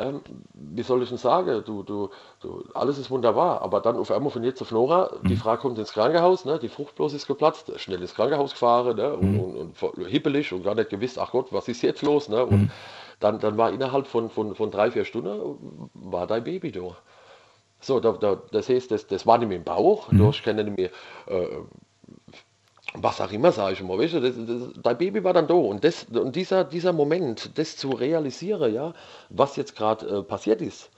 ähm, 0.00 0.22
wie 0.54 0.82
soll 0.82 1.02
ich 1.02 1.08
denn 1.10 1.18
sagen, 1.18 1.62
du, 1.64 1.82
du, 1.82 2.10
du, 2.40 2.64
alles 2.74 2.98
ist 2.98 3.10
wunderbar, 3.10 3.62
aber 3.62 3.80
dann 3.80 3.96
auf 3.96 4.10
einmal 4.10 4.30
von 4.30 4.42
jetzt 4.44 4.62
auf 4.62 4.70
Nora, 4.72 5.10
die 5.28 5.34
Mhm. 5.34 5.36
Frau 5.36 5.56
kommt 5.56 5.78
ins 5.78 5.92
Krankenhaus, 5.92 6.44
ne, 6.44 6.58
die 6.58 6.68
Fruchtblase 6.68 7.16
ist 7.16 7.26
geplatzt, 7.26 7.72
schnell 7.80 8.00
ins 8.00 8.14
Krankenhaus 8.14 8.52
gefahren 8.52 8.96
ne, 8.96 9.14
und, 9.14 9.34
Mhm. 9.34 9.40
und, 9.40 9.56
und 9.56 9.78
vor- 9.78 9.92
hippelig 9.96 10.52
und 10.52 10.64
gar 10.64 10.74
nicht 10.74 10.90
gewusst, 10.90 11.18
ach 11.18 11.32
Gott, 11.32 11.52
was 11.52 11.68
ist 11.68 11.82
jetzt 11.82 12.02
los? 12.02 12.28
Ne, 12.28 12.44
und 12.44 12.62
Mhm. 12.64 12.70
dann, 13.20 13.38
dann 13.40 13.56
war 13.58 13.70
innerhalb 13.72 14.06
von, 14.06 14.30
von, 14.30 14.54
von 14.54 14.70
drei, 14.70 14.90
vier 14.90 15.04
Stunden 15.04 15.90
war 15.94 16.26
dein 16.26 16.44
Baby 16.44 16.72
da. 16.72 16.96
So, 17.80 18.00
da, 18.00 18.12
da, 18.12 18.36
das 18.52 18.68
heißt, 18.68 18.90
das, 18.90 19.06
das 19.06 19.26
war 19.26 19.38
nicht 19.38 19.48
mehr 19.48 19.56
im 19.58 19.64
Bauch, 19.64 20.12
Mhm. 20.12 20.16
du 20.18 20.26
hast 20.28 20.42
keine 20.42 20.64
mehr, 20.64 20.90
äh, 21.26 21.46
was 22.94 23.20
auch 23.20 23.30
immer, 23.30 23.52
sage 23.52 23.74
ich 23.74 23.82
mal, 23.82 23.98
weißt 23.98 24.14
du, 24.14 24.20
das, 24.20 24.34
das, 24.36 24.82
dein 24.82 24.98
Baby 24.98 25.22
war 25.22 25.32
dann 25.32 25.46
da 25.46 25.54
und, 25.54 25.84
das, 25.84 26.04
und 26.12 26.34
dieser, 26.34 26.64
dieser 26.64 26.92
Moment, 26.92 27.56
das 27.58 27.76
zu 27.76 27.90
realisieren, 27.90 28.74
ja, 28.74 28.92
was 29.28 29.56
jetzt 29.56 29.76
gerade 29.76 30.06
äh, 30.18 30.22
passiert 30.22 30.60
ist, 30.60 30.90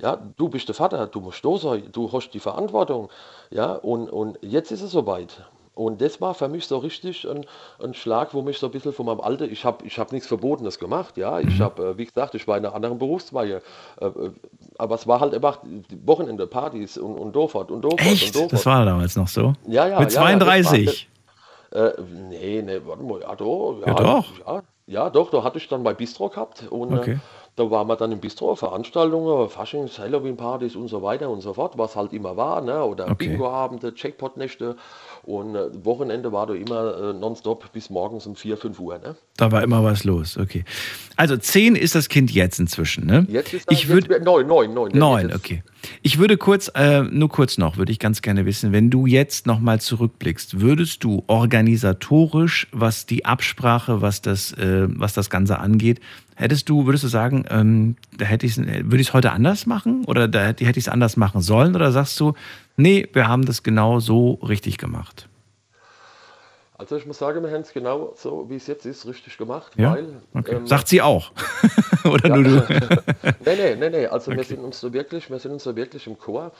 ja, 0.00 0.16
du 0.36 0.48
bist 0.48 0.68
der 0.68 0.74
Vater, 0.76 1.06
du 1.08 1.20
musst 1.20 1.44
da 1.44 1.56
sein, 1.58 1.88
du 1.92 2.10
hast 2.12 2.30
die 2.30 2.40
Verantwortung, 2.40 3.10
ja, 3.50 3.72
und, 3.72 4.08
und 4.08 4.38
jetzt 4.42 4.70
ist 4.70 4.82
es 4.82 4.92
soweit. 4.92 5.44
Und 5.74 6.00
das 6.00 6.22
war 6.22 6.32
für 6.32 6.48
mich 6.48 6.66
so 6.66 6.78
richtig 6.78 7.28
ein, 7.28 7.44
ein 7.84 7.92
Schlag, 7.92 8.32
wo 8.32 8.40
mich 8.40 8.58
so 8.58 8.64
ein 8.66 8.72
bisschen 8.72 8.94
von 8.94 9.04
meinem 9.04 9.20
Alter, 9.20 9.44
ich 9.44 9.62
habe 9.66 9.84
ich 9.84 9.98
hab 9.98 10.10
nichts 10.10 10.26
Verbotenes 10.26 10.78
gemacht, 10.78 11.18
ja, 11.18 11.38
ich 11.38 11.60
habe, 11.60 11.88
äh, 11.88 11.98
wie 11.98 12.06
gesagt, 12.06 12.34
ich 12.34 12.48
war 12.48 12.56
in 12.56 12.64
einer 12.64 12.74
anderen 12.74 12.96
Berufsweihe, 12.98 13.60
äh, 14.00 14.06
äh, 14.06 14.30
aber 14.78 14.94
es 14.94 15.06
war 15.06 15.20
halt 15.20 15.34
einfach 15.34 15.58
Wochenende, 16.06 16.46
Partys 16.46 16.96
und, 16.96 17.18
und 17.18 17.36
dort 17.36 17.70
und 17.70 17.84
und 17.84 18.00
Echt? 18.00 18.34
dort. 18.34 18.52
Das 18.54 18.64
war 18.64 18.86
damals 18.86 19.16
noch 19.16 19.28
so? 19.28 19.52
Ja, 19.66 19.86
ja, 19.86 20.00
Mit 20.00 20.12
ja, 20.14 20.22
ja, 20.30 20.38
das 20.38 20.64
war- 20.64 20.78
32? 20.78 21.08
Äh, 21.72 21.92
nee, 22.00 22.62
nee, 22.62 22.80
warte 22.84 23.02
mal, 23.02 23.20
ja, 23.20 23.34
doch. 23.34 23.76
Ja, 23.80 23.94
doch. 23.94 24.38
Ja, 24.46 24.62
ja, 24.88 25.10
doch, 25.10 25.30
da 25.30 25.42
hatte 25.42 25.58
ich 25.58 25.68
dann 25.68 25.82
mein 25.82 25.96
Bistro 25.96 26.28
gehabt 26.28 26.64
und 26.70 26.92
Okay. 26.92 27.12
äh, 27.12 27.16
da 27.56 27.70
waren 27.70 27.88
wir 27.88 27.96
dann 27.96 28.12
im 28.12 28.20
Bistro, 28.20 28.54
Veranstaltungen, 28.54 29.48
Faschings, 29.48 29.98
Halloween-Partys 29.98 30.76
und 30.76 30.88
so 30.88 31.02
weiter 31.02 31.30
und 31.30 31.40
so 31.40 31.54
fort, 31.54 31.76
was 31.78 31.96
halt 31.96 32.12
immer 32.12 32.36
war, 32.36 32.60
ne? 32.60 32.84
oder 32.84 33.10
Okay. 33.10 33.16
Bingo-Abende, 33.16 33.92
Jackpot-Nächte 33.96 34.76
und 35.26 35.54
äh, 35.54 35.84
Wochenende 35.84 36.32
war 36.32 36.46
da 36.46 36.54
immer 36.54 37.10
äh, 37.10 37.12
nonstop 37.12 37.72
bis 37.72 37.90
morgens 37.90 38.26
um 38.26 38.36
4, 38.36 38.56
5 38.56 38.78
Uhr. 38.80 38.98
Ne? 38.98 39.16
Da 39.36 39.50
war 39.52 39.62
immer 39.62 39.82
was 39.84 40.04
los, 40.04 40.36
okay. 40.38 40.64
Also 41.16 41.36
zehn 41.36 41.76
ist 41.76 41.94
das 41.94 42.08
Kind 42.08 42.30
jetzt 42.30 42.58
inzwischen, 42.60 43.06
ne? 43.06 43.26
Jetzt 43.28 43.52
ist 43.52 43.68
neun, 44.22 44.46
neun. 44.74 44.90
der 44.92 45.00
Neun, 45.00 45.22
wird 45.22 45.32
jetzt- 45.32 45.38
okay. 45.44 45.62
Ich 46.02 46.18
würde 46.18 46.36
kurz, 46.36 46.70
äh, 46.74 47.02
nur 47.02 47.28
kurz 47.28 47.58
noch, 47.58 47.76
würde 47.76 47.92
ich 47.92 47.98
ganz 47.98 48.20
gerne 48.22 48.44
wissen, 48.46 48.72
wenn 48.72 48.90
du 48.90 49.06
jetzt 49.06 49.46
nochmal 49.46 49.80
zurückblickst, 49.80 50.60
würdest 50.60 51.04
du 51.04 51.22
organisatorisch, 51.26 52.66
was 52.72 53.06
die 53.06 53.24
Absprache, 53.24 54.02
was 54.02 54.22
das, 54.22 54.52
äh, 54.52 54.86
was 54.88 55.12
das 55.14 55.30
Ganze 55.30 55.58
angeht, 55.58 56.00
hättest 56.34 56.68
du, 56.68 56.86
würdest 56.86 57.04
du 57.04 57.08
sagen, 57.08 57.44
ähm, 57.50 57.96
da 58.16 58.24
hätte 58.26 58.46
ich 58.46 58.56
würde 58.58 58.96
ich 59.00 59.08
es 59.08 59.14
heute 59.14 59.32
anders 59.32 59.66
machen 59.66 60.04
oder 60.06 60.28
da 60.28 60.46
hätte 60.46 60.64
ich 60.64 60.76
es 60.76 60.88
anders 60.88 61.16
machen 61.16 61.40
sollen 61.40 61.74
oder 61.74 61.92
sagst 61.92 62.18
du, 62.20 62.34
nee, 62.76 63.08
wir 63.12 63.28
haben 63.28 63.44
das 63.46 63.62
genau 63.62 64.00
so 64.00 64.34
richtig 64.34 64.78
gemacht? 64.78 65.28
Also 66.78 66.96
ich 66.96 67.06
muss 67.06 67.18
sagen, 67.18 67.42
wir 67.42 67.50
haben 67.50 67.62
es 67.62 67.72
genau 67.72 68.12
so, 68.16 68.50
wie 68.50 68.56
es 68.56 68.66
jetzt 68.66 68.84
ist, 68.84 69.06
richtig 69.06 69.38
gemacht, 69.38 69.72
Ja? 69.76 69.92
weil... 69.92 70.08
Okay. 70.34 70.56
ähm, 70.56 70.66
Sagt 70.66 70.88
sie 70.88 71.00
auch. 71.00 71.32
oder 72.04 72.36
nur 72.36 72.60
du? 72.60 73.02
nee, 73.46 73.56
nee, 73.56 73.76
nee, 73.76 73.88
nee. 73.90 74.06
Also 74.06 74.30
wir 74.30 74.38
Okay. 74.40 74.48
sind 74.48 74.60
uns 74.60 74.78
so 74.78 74.92
wirklich, 74.92 75.30
wir 75.30 75.38
sind 75.38 75.52
uns 75.52 75.64
so 75.64 75.74
wirklich 75.74 76.06
im 76.06 76.18
Chor. 76.18 76.52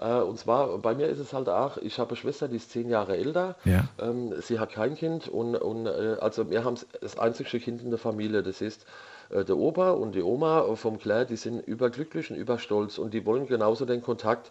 Äh, 0.00 0.14
und 0.16 0.36
zwar, 0.36 0.78
bei 0.78 0.96
mir 0.96 1.06
ist 1.06 1.20
es 1.20 1.32
halt 1.32 1.48
auch, 1.48 1.76
ich 1.76 2.00
habe 2.00 2.10
eine 2.10 2.16
Schwester, 2.16 2.48
die 2.48 2.56
ist 2.56 2.72
zehn 2.72 2.90
Jahre 2.90 3.16
älter. 3.16 3.54
Ja. 3.64 3.84
Ähm, 4.00 4.34
sie 4.40 4.58
hat 4.58 4.72
kein 4.72 4.96
Kind 4.96 5.28
und, 5.28 5.54
und 5.54 5.86
äh, 5.86 6.16
also 6.20 6.50
wir 6.50 6.64
haben 6.64 6.74
das 7.00 7.16
einzigste 7.16 7.60
Kind 7.60 7.82
in 7.82 7.90
der 7.90 8.00
Familie. 8.00 8.42
Das 8.42 8.60
ist 8.62 8.84
äh, 9.30 9.44
der 9.44 9.56
Opa 9.56 9.92
und 9.92 10.16
die 10.16 10.22
Oma 10.22 10.74
vom 10.74 10.98
Claire, 10.98 11.24
die 11.24 11.36
sind 11.36 11.60
überglücklich 11.60 12.32
und 12.32 12.36
überstolz 12.36 12.98
und 12.98 13.14
die 13.14 13.24
wollen 13.24 13.46
genauso 13.46 13.84
den 13.84 14.02
Kontakt. 14.02 14.50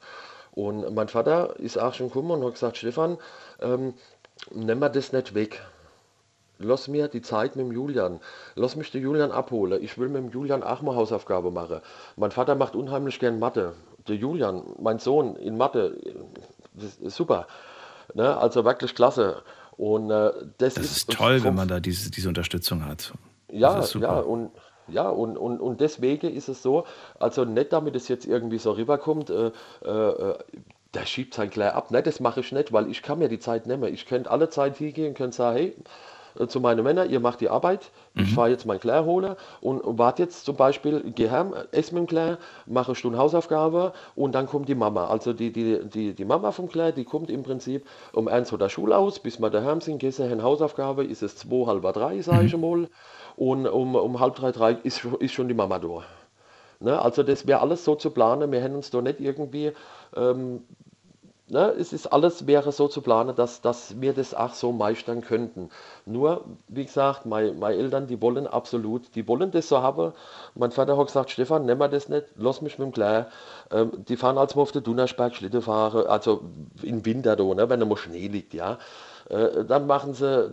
Und 0.54 0.94
mein 0.94 1.08
Vater 1.08 1.56
ist 1.60 1.78
auch 1.78 1.94
schon 1.94 2.08
gekommen 2.08 2.32
und 2.32 2.44
hat 2.46 2.54
gesagt, 2.54 2.78
Stefan, 2.78 3.18
ähm, 3.62 3.94
nimm 4.54 4.80
mir 4.80 4.90
das 4.90 5.14
nicht 5.14 5.34
weg. 5.34 5.62
Lass 6.60 6.88
mir 6.88 7.08
die 7.08 7.22
Zeit 7.22 7.56
mit 7.56 7.66
dem 7.66 7.72
Julian. 7.72 8.20
Lass 8.56 8.76
mich 8.76 8.92
den 8.92 9.02
Julian 9.02 9.32
abholen. 9.32 9.82
Ich 9.82 9.98
will 9.98 10.10
mit 10.10 10.24
dem 10.24 10.30
Julian 10.30 10.62
auch 10.62 10.82
mal 10.82 10.96
Hausaufgabe 10.96 11.50
machen. 11.52 11.82
Mein 12.18 12.32
Vater 12.32 12.56
macht 12.56 12.76
unheimlich 12.76 13.20
gern 13.20 13.40
Mathe. 13.40 13.74
Der 14.08 14.16
Julian, 14.16 14.64
mein 14.80 15.00
Sohn, 15.00 15.36
in 15.38 15.58
Mathe, 15.58 15.98
super. 17.08 17.48
Ne? 18.14 18.38
Also 18.38 18.64
wirklich 18.66 18.94
klasse. 18.94 19.42
Und 19.78 20.12
äh, 20.12 20.32
das, 20.58 20.76
Das 20.76 20.84
ist, 20.84 20.92
ist 20.98 21.12
toll, 21.12 21.44
wenn 21.44 21.56
man 21.56 21.68
da 21.68 21.80
diese, 21.80 22.12
diese 22.12 22.28
Unterstützung 22.28 22.86
hat. 22.86 23.14
ja, 23.52 23.84
ja, 23.84 24.20
und 24.20 24.52
ja, 24.94 25.10
und, 25.10 25.38
und, 25.38 25.60
und 25.60 25.82
deswegen 25.82 26.34
ist 26.34 26.50
es 26.50 26.62
so, 26.62 26.86
also 27.20 27.46
nicht 27.46 27.74
damit 27.74 27.96
es 27.96 28.08
jetzt 28.08 28.26
irgendwie 28.26 28.58
so 28.58 28.72
rüberkommt, 28.72 29.30
äh, 29.30 29.52
äh, 29.86 29.90
äh, 29.90 30.38
der 30.94 31.06
schiebt 31.06 31.34
sein 31.34 31.50
gleich 31.50 31.74
ab. 31.74 31.92
Nein, 31.92 32.04
das 32.04 32.20
mache 32.20 32.42
ich 32.42 32.52
nicht, 32.52 32.74
weil 32.74 32.90
ich 32.90 33.02
kann 33.02 33.20
mir 33.20 33.30
die 33.30 33.40
Zeit 33.40 33.66
nehmen. 33.66 33.94
Ich 33.94 34.06
könnte 34.06 34.30
alle 34.30 34.50
Zeit 34.50 34.78
hingehen, 34.78 35.14
könnte 35.14 35.38
sagen, 35.38 35.58
hey, 35.58 35.76
äh, 36.40 36.48
zu 36.48 36.60
meinen 36.60 36.84
Männern, 36.84 37.10
ihr 37.10 37.20
macht 37.20 37.42
die 37.42 37.50
Arbeit, 37.50 37.92
ich 38.14 38.34
fahre 38.34 38.50
jetzt 38.50 38.66
mein 38.66 38.80
Claire 38.80 39.06
holen 39.06 39.36
und, 39.62 39.82
und 39.82 39.98
warte 39.98 40.24
jetzt 40.24 40.46
zum 40.46 40.56
Beispiel, 40.56 41.02
geh 41.16 41.30
heim, 41.30 41.54
ess 41.72 41.92
mit 41.92 42.00
dem 42.02 42.08
Claire, 42.08 42.38
mache 42.66 42.88
eine 42.88 42.96
Stunde 42.96 43.18
Hausaufgabe 43.18 43.94
und 44.16 44.34
dann 44.34 44.48
kommt 44.48 44.68
die 44.70 44.76
Mama. 44.76 45.08
Also 45.08 45.34
die, 45.34 45.52
die, 45.52 45.80
die, 45.86 46.14
die 46.14 46.26
Mama 46.26 46.52
vom 46.52 46.68
Claire, 46.68 46.92
die 46.92 47.06
kommt 47.06 47.30
im 47.30 47.44
Prinzip 47.44 47.86
um 48.14 48.28
eins 48.28 48.52
oder 48.52 48.70
Schule 48.70 48.98
aus, 48.98 49.20
bis 49.20 49.40
wir 49.40 49.50
daheim 49.50 49.82
sind, 49.82 50.00
gehst 50.00 50.20
du 50.20 50.42
Hausaufgabe, 50.44 51.06
ist 51.06 51.24
es 51.24 51.38
zwei, 51.38 51.66
halb 51.68 51.94
drei, 51.94 52.22
sage 52.22 52.46
ich 52.46 52.58
mal, 52.58 52.88
und 53.36 53.68
um, 53.68 53.96
um 53.96 54.20
halb 54.20 54.36
drei, 54.36 54.52
drei 54.52 54.74
ist, 54.74 55.06
ist 55.20 55.34
schon 55.34 55.48
die 55.48 55.54
Mama 55.54 55.80
da. 55.80 56.04
Ne? 56.80 57.02
Also 57.02 57.24
das 57.24 57.48
wäre 57.48 57.62
alles 57.62 57.86
so 57.86 57.96
zu 57.96 58.12
planen, 58.12 58.52
wir 58.52 58.62
hätten 58.62 58.76
uns 58.76 58.90
da 58.90 59.02
nicht 59.02 59.20
irgendwie 59.20 59.72
ähm, 60.16 60.64
Ne, 61.52 61.74
es 61.78 61.92
ist 61.92 62.08
alles 62.08 62.48
wäre 62.48 62.72
so 62.72 62.88
zu 62.88 63.02
planen, 63.02 63.36
dass, 63.36 63.60
dass 63.60 64.00
wir 64.00 64.14
das 64.14 64.34
auch 64.34 64.54
so 64.54 64.72
meistern 64.72 65.20
könnten. 65.20 65.70
Nur, 66.06 66.46
wie 66.70 66.86
gesagt, 66.86 67.26
meine, 67.26 67.52
meine 67.52 67.76
Eltern, 67.76 68.08
die 68.08 68.22
wollen 68.22 68.48
absolut, 68.48 69.14
die 69.16 69.28
wollen 69.28 69.52
das 69.52 69.68
so 69.68 69.82
haben. 69.82 70.14
Mein 70.56 70.72
Vater 70.72 70.98
hat 70.98 71.08
gesagt, 71.08 71.30
Stefan, 71.30 71.66
nimm 71.66 71.78
mal 71.78 71.90
das 71.90 72.08
nicht, 72.08 72.28
lass 72.38 72.62
mich 72.62 72.80
mit 72.80 72.86
dem 72.88 72.94
Claire. 72.94 73.28
Ähm, 73.70 73.92
die 74.08 74.16
fahren 74.16 74.38
als 74.38 74.56
mal 74.56 74.62
auf 74.62 74.72
den 74.72 74.84
Dunnersberg 74.84 75.36
Schlitten 75.36 75.62
fahren, 75.62 76.08
also 76.08 76.40
im 76.84 77.06
Winter 77.06 77.36
da, 77.36 77.44
ne, 77.44 77.70
wenn 77.70 77.82
da 77.82 77.86
mal 77.86 77.98
Schnee 77.98 78.30
liegt, 78.30 78.54
ja. 78.54 78.78
Äh, 79.32 79.64
dann 79.66 79.88
machen 79.88 80.14
sie, 80.14 80.52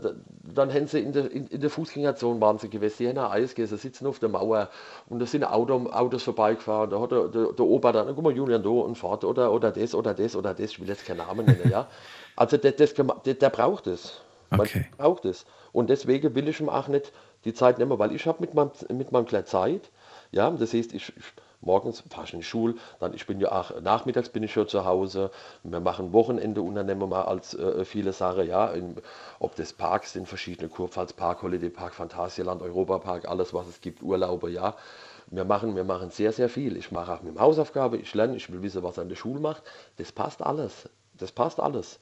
dann 0.54 0.72
haben 0.72 0.86
sie 0.86 1.00
in 1.00 1.12
der, 1.12 1.30
in, 1.32 1.46
in 1.48 1.60
der 1.60 1.70
Fußgängerzone 1.70 2.40
waren 2.40 2.58
sie 2.58 2.70
gewesen, 2.70 2.96
die 2.98 3.08
haben 3.08 3.32
Eis 3.32 3.54
gegessen, 3.54 3.76
sitzen 3.78 4.06
auf 4.06 4.20
der 4.20 4.28
Mauer 4.28 4.70
und 5.08 5.18
da 5.18 5.26
sind 5.26 5.44
Auto, 5.44 5.90
Autos 5.90 6.22
vorbeigefahren, 6.22 6.90
da 6.90 7.00
hat 7.00 7.10
der, 7.10 7.28
der, 7.28 7.52
der 7.52 7.64
Opa 7.66 7.92
dann, 7.92 8.14
guck 8.14 8.22
mal 8.22 8.32
Julian 8.36 8.62
da 8.62 8.68
und 8.70 8.96
fährt 8.96 9.24
oder, 9.24 9.52
oder 9.52 9.72
das 9.72 9.94
oder 9.94 10.14
das 10.14 10.36
oder 10.36 10.54
das, 10.54 10.70
ich 10.70 10.80
will 10.80 10.88
jetzt 10.88 11.04
keinen 11.04 11.18
Namen 11.18 11.46
nennen, 11.46 11.68
ja. 11.68 11.88
Also 12.36 12.56
der, 12.56 12.72
das, 12.72 12.94
der, 12.94 13.34
der 13.34 13.50
braucht 13.50 13.86
es. 13.88 14.20
Man 14.54 14.68
Okay. 14.68 14.86
braucht 14.96 15.24
es. 15.24 15.44
Und 15.72 15.90
deswegen 15.90 16.34
will 16.36 16.48
ich 16.48 16.60
ihm 16.60 16.68
auch 16.68 16.88
nicht 16.88 17.12
die 17.44 17.54
Zeit 17.54 17.78
nehmen, 17.78 17.98
weil 17.98 18.14
ich 18.14 18.26
habe 18.26 18.38
mit 18.40 18.54
meinem, 18.54 18.70
mit 18.92 19.10
meinem 19.12 19.26
Kleid 19.26 19.48
Zeit, 19.48 19.90
ja, 20.30 20.50
das 20.50 20.72
heißt, 20.72 20.94
ich, 20.94 21.12
ich 21.16 21.24
morgens 21.60 22.02
fahre 22.10 22.24
ich 22.26 22.32
in 22.32 22.40
die 22.40 22.44
Schule, 22.44 22.74
dann 23.00 23.14
ich 23.14 23.26
bin 23.26 23.40
ja 23.40 23.52
auch 23.52 23.80
nachmittags 23.80 24.28
bin 24.28 24.42
ich 24.42 24.52
schon 24.52 24.68
zu 24.68 24.84
Hause. 24.84 25.30
Wir 25.62 25.80
machen 25.80 26.12
Wochenende 26.12 26.62
unternehmen 26.62 27.10
wir 27.10 27.28
als 27.28 27.54
äh, 27.54 27.84
viele 27.84 28.12
Sachen, 28.12 28.46
ja, 28.46 28.68
in, 28.68 28.96
ob 29.38 29.54
das 29.56 29.72
Parks 29.72 30.12
sind, 30.12 30.28
verschiedene 30.28 30.68
Kurpfalz 30.68 31.12
Park, 31.12 31.42
Holiday 31.42 31.70
Park, 31.70 31.94
Phantasialand, 31.94 32.62
Europapark, 32.62 33.28
alles 33.28 33.52
was 33.54 33.66
es 33.68 33.80
gibt, 33.80 34.02
Urlaube, 34.02 34.50
ja. 34.50 34.76
Wir 35.30 35.44
machen, 35.44 35.76
wir 35.76 35.84
machen 35.84 36.10
sehr, 36.10 36.32
sehr 36.32 36.48
viel. 36.48 36.76
Ich 36.76 36.90
mache 36.90 37.12
auch 37.12 37.22
mit 37.22 37.34
dem 37.34 37.40
Hausaufgabe, 37.40 37.98
ich 37.98 38.14
lerne, 38.14 38.36
ich 38.36 38.50
will 38.50 38.62
wissen, 38.62 38.82
was 38.82 38.96
er 38.96 39.02
in 39.02 39.10
der 39.10 39.16
Schule 39.16 39.40
macht. 39.40 39.62
Das 39.96 40.10
passt 40.10 40.42
alles. 40.42 40.88
Das 41.18 41.32
passt 41.32 41.60
alles. 41.60 41.98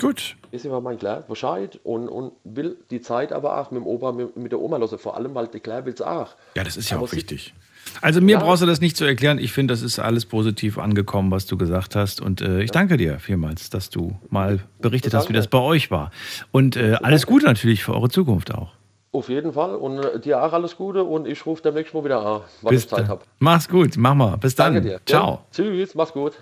Gut. 0.00 0.36
Ist 0.50 0.64
immer 0.64 0.80
mein 0.80 0.98
Kleid 0.98 1.28
Bescheid 1.28 1.78
und, 1.84 2.08
und 2.08 2.32
will 2.44 2.76
die 2.90 3.00
Zeit 3.00 3.32
aber 3.32 3.60
auch 3.60 3.70
mit 3.70 3.80
dem 3.82 3.86
Opa, 3.86 4.12
mit, 4.12 4.36
mit 4.36 4.50
der 4.52 4.60
Oma 4.60 4.78
lassen. 4.78 4.98
Vor 4.98 5.16
allem, 5.16 5.34
weil 5.34 5.46
die 5.48 5.60
Kleid 5.60 5.84
will 5.84 5.92
es 5.94 6.02
auch. 6.02 6.28
Ja, 6.56 6.64
das 6.64 6.76
ist 6.76 6.90
ja 6.90 6.96
Aber 6.96 7.06
auch 7.06 7.12
wichtig. 7.12 7.54
Also 8.02 8.20
mir 8.20 8.32
Ja. 8.32 8.40
brauchst 8.40 8.62
du 8.62 8.66
das 8.66 8.80
nicht 8.80 8.96
zu 8.96 9.04
erklären. 9.04 9.38
Ich 9.38 9.52
finde, 9.52 9.72
das 9.72 9.82
ist 9.82 9.98
alles 9.98 10.26
positiv 10.26 10.78
angekommen, 10.78 11.30
was 11.30 11.46
du 11.46 11.56
gesagt 11.56 11.96
hast. 11.96 12.20
Und 12.20 12.40
äh, 12.40 12.62
ich 12.62 12.70
danke 12.70 12.96
dir 12.96 13.18
vielmals, 13.18 13.70
dass 13.70 13.90
du 13.90 14.18
mal 14.28 14.60
berichtet 14.80 15.14
hast, 15.14 15.28
wie 15.28 15.32
das 15.32 15.48
bei 15.48 15.58
euch 15.58 15.90
war. 15.90 16.10
Und 16.52 16.76
äh, 16.76 16.96
alles 17.02 17.26
Gute 17.26 17.46
natürlich 17.46 17.82
für 17.84 17.94
eure 17.94 18.08
Zukunft 18.10 18.54
auch. 18.54 18.72
Auf 19.12 19.28
jeden 19.28 19.52
Fall. 19.54 19.74
Und 19.74 19.98
äh, 20.04 20.20
dir 20.20 20.42
auch 20.42 20.52
alles 20.52 20.76
Gute 20.76 21.02
und 21.04 21.26
ich 21.26 21.44
rufe 21.46 21.62
demnächst 21.62 21.92
mal 21.94 22.04
wieder 22.04 22.24
an, 22.24 22.42
Bis 22.68 22.84
ich 22.84 22.88
Zeit 22.88 23.08
habe. 23.08 23.22
Mach's 23.38 23.68
gut, 23.68 23.96
mach 23.96 24.14
mal. 24.14 24.36
Bis 24.36 24.54
dann. 24.54 24.74
Danke 24.74 24.88
dir. 24.88 25.00
Ciao. 25.04 25.30
Ja, 25.32 25.40
tschüss, 25.50 25.94
mach's 25.94 26.12
gut. 26.12 26.34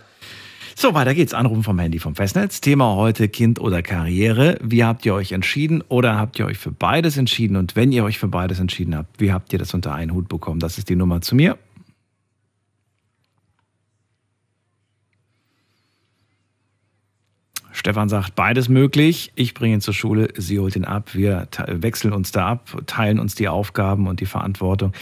So, 0.80 0.94
weiter 0.94 1.12
geht's. 1.12 1.34
Anrufen 1.34 1.64
vom 1.64 1.80
Handy 1.80 1.98
vom 1.98 2.14
Festnetz. 2.14 2.60
Thema 2.60 2.94
heute 2.94 3.28
Kind 3.28 3.60
oder 3.60 3.82
Karriere. 3.82 4.58
Wie 4.62 4.84
habt 4.84 5.04
ihr 5.04 5.12
euch 5.12 5.32
entschieden 5.32 5.82
oder 5.88 6.16
habt 6.16 6.38
ihr 6.38 6.46
euch 6.46 6.56
für 6.56 6.70
beides 6.70 7.16
entschieden? 7.16 7.56
Und 7.56 7.74
wenn 7.74 7.90
ihr 7.90 8.04
euch 8.04 8.20
für 8.20 8.28
beides 8.28 8.60
entschieden 8.60 8.96
habt, 8.96 9.20
wie 9.20 9.32
habt 9.32 9.52
ihr 9.52 9.58
das 9.58 9.74
unter 9.74 9.92
einen 9.92 10.14
Hut 10.14 10.28
bekommen? 10.28 10.60
Das 10.60 10.78
ist 10.78 10.88
die 10.88 10.94
Nummer 10.94 11.20
zu 11.20 11.34
mir. 11.34 11.58
Stefan 17.78 18.08
sagt, 18.08 18.34
beides 18.34 18.68
möglich. 18.68 19.30
Ich 19.36 19.54
bringe 19.54 19.74
ihn 19.74 19.80
zur 19.80 19.94
Schule, 19.94 20.28
sie 20.36 20.58
holt 20.58 20.74
ihn 20.74 20.84
ab. 20.84 21.14
Wir 21.14 21.46
wechseln 21.68 22.12
uns 22.12 22.32
da 22.32 22.48
ab, 22.48 22.82
teilen 22.86 23.20
uns 23.20 23.36
die 23.36 23.48
Aufgaben 23.48 24.08
und 24.08 24.18
die 24.18 24.26
Verantwortung. 24.26 24.92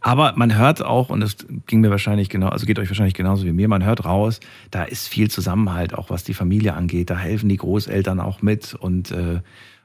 Aber 0.00 0.34
man 0.36 0.56
hört 0.56 0.84
auch, 0.84 1.10
und 1.10 1.20
das 1.20 1.36
ging 1.66 1.80
mir 1.80 1.90
wahrscheinlich 1.90 2.28
genau, 2.28 2.48
also 2.48 2.66
geht 2.66 2.80
euch 2.80 2.88
wahrscheinlich 2.88 3.14
genauso 3.14 3.44
wie 3.44 3.52
mir, 3.52 3.68
man 3.68 3.84
hört 3.84 4.04
raus, 4.04 4.40
da 4.72 4.82
ist 4.82 5.06
viel 5.06 5.30
Zusammenhalt, 5.30 5.94
auch 5.94 6.10
was 6.10 6.24
die 6.24 6.34
Familie 6.34 6.74
angeht. 6.74 7.08
Da 7.08 7.16
helfen 7.16 7.48
die 7.48 7.56
Großeltern 7.56 8.18
auch 8.18 8.42
mit 8.42 8.74
und, 8.74 9.12
äh, 9.12 9.40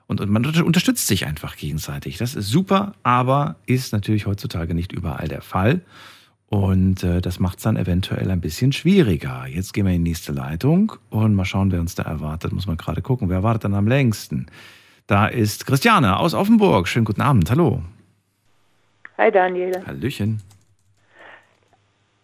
und, 0.07 0.19
und 0.19 0.29
man 0.31 0.43
unter- 0.43 0.65
unterstützt 0.65 1.05
sich 1.05 1.27
einfach 1.27 1.55
gegenseitig. 1.55 2.17
Das 2.17 2.33
ist 2.33 2.47
super, 2.47 2.93
aber 3.03 3.57
ist 3.67 3.93
natürlich 3.93 4.25
heutzutage 4.25 4.73
nicht 4.73 4.91
überall 4.91 5.27
der 5.27 5.43
Fall. 5.43 5.81
Und 6.49 7.03
äh, 7.03 7.21
das 7.21 7.39
macht 7.39 7.59
es 7.59 7.63
dann 7.63 7.77
eventuell 7.77 8.31
ein 8.31 8.41
bisschen 8.41 8.71
schwieriger. 8.71 9.45
Jetzt 9.47 9.73
gehen 9.73 9.85
wir 9.85 9.93
in 9.93 10.03
die 10.03 10.09
nächste 10.09 10.31
Leitung 10.31 10.93
und 11.11 11.35
mal 11.35 11.45
schauen, 11.45 11.71
wer 11.71 11.79
uns 11.79 11.93
da 11.93 12.03
erwartet. 12.03 12.51
Muss 12.51 12.65
man 12.65 12.75
gerade 12.75 13.03
gucken, 13.03 13.29
wer 13.29 13.43
wartet 13.43 13.65
dann 13.65 13.75
am 13.75 13.87
längsten. 13.87 14.47
Da 15.05 15.27
ist 15.27 15.67
Christiane 15.67 16.17
aus 16.17 16.33
Offenburg. 16.33 16.87
Schönen 16.87 17.05
guten 17.05 17.21
Abend. 17.21 17.51
Hallo. 17.51 17.83
Hi 19.17 19.31
Daniel. 19.31 19.83
Hallöchen. 19.85 20.41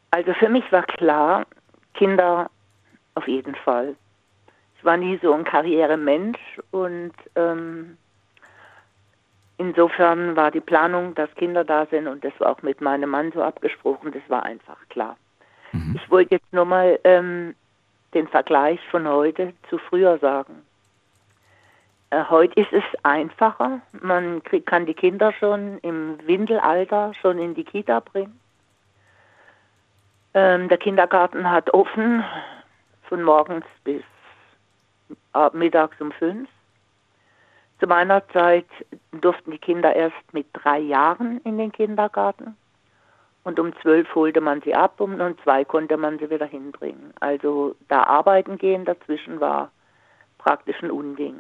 Also 0.10 0.34
für 0.34 0.50
mich 0.50 0.64
war 0.72 0.84
klar, 0.84 1.46
Kinder 1.94 2.50
auf 3.14 3.28
jeden 3.28 3.56
Fall. 3.56 3.96
Ich 4.78 4.86
war 4.86 4.98
nie 4.98 5.20
so 5.22 5.34
ein 5.34 5.44
Karrieremensch 5.44 6.40
und 6.72 7.14
ähm, 7.36 7.98
insofern 9.58 10.36
war 10.36 10.52
die 10.52 10.60
Planung, 10.60 11.16
dass 11.16 11.34
Kinder 11.36 11.64
da 11.64 11.86
sind 11.86 12.08
und 12.08 12.24
das 12.24 12.34
war 12.40 12.52
auch 12.52 12.62
mit 12.62 12.82
meinem 12.82 13.10
Mann 13.10 13.32
so 13.32 13.42
abgesprochen, 13.42 14.12
das 14.12 14.24
war 14.28 14.44
einfach 14.44 14.78
klar. 14.90 15.18
Ich 15.96 16.10
wollte 16.10 16.36
jetzt 16.36 16.54
nur 16.54 16.66
mal 16.66 17.00
ähm, 17.04 17.54
den 18.14 18.28
Vergleich 18.28 18.80
von 18.92 19.08
heute 19.08 19.54
zu 19.70 19.78
früher 19.78 20.18
sagen. 20.20 20.64
Äh, 22.12 22.24
heute 22.30 22.60
ist 22.62 22.72
es 22.72 22.84
einfacher. 23.04 23.82
Man 23.92 24.42
krieg, 24.44 24.66
kann 24.66 24.86
die 24.86 24.94
Kinder 24.94 25.34
schon 25.34 25.80
im 25.80 26.18
Windelalter 26.26 27.14
schon 27.22 27.40
in 27.40 27.56
die 27.56 27.66
Kita 27.66 28.00
bringen. 28.00 28.40
Ähm, 30.34 30.70
der 30.70 30.78
Kindergarten 30.78 31.50
hat 31.50 31.74
offen 31.74 32.24
von 33.10 33.24
morgens 33.24 33.66
bis 33.84 34.04
ab 35.34 35.54
mittags 35.54 36.00
um 36.00 36.12
fünf. 36.14 36.50
Zu 37.80 37.88
meiner 37.88 38.28
Zeit 38.30 38.68
durften 39.12 39.52
die 39.52 39.58
Kinder 39.58 39.96
erst 39.96 40.34
mit 40.34 40.48
drei 40.54 40.80
Jahren 40.80 41.42
in 41.42 41.58
den 41.58 41.72
Kindergarten. 41.72 42.56
Und 43.44 43.60
um 43.60 43.74
zwölf 43.82 44.14
holte 44.16 44.42
man 44.42 44.62
sie 44.62 44.74
ab 44.74 45.00
und 45.00 45.22
um 45.22 45.38
zwei 45.44 45.66
konnte 45.66 45.98
man 45.98 46.18
sie 46.18 46.30
wieder 46.30 46.48
hinbringen. 46.48 47.14
Also 47.20 47.76
da 47.90 48.04
arbeiten 48.04 48.58
gehen 48.58 48.86
dazwischen 48.86 49.40
war 49.40 49.72
praktisch 50.40 50.82
ein 50.82 50.92
Unding. 50.92 51.36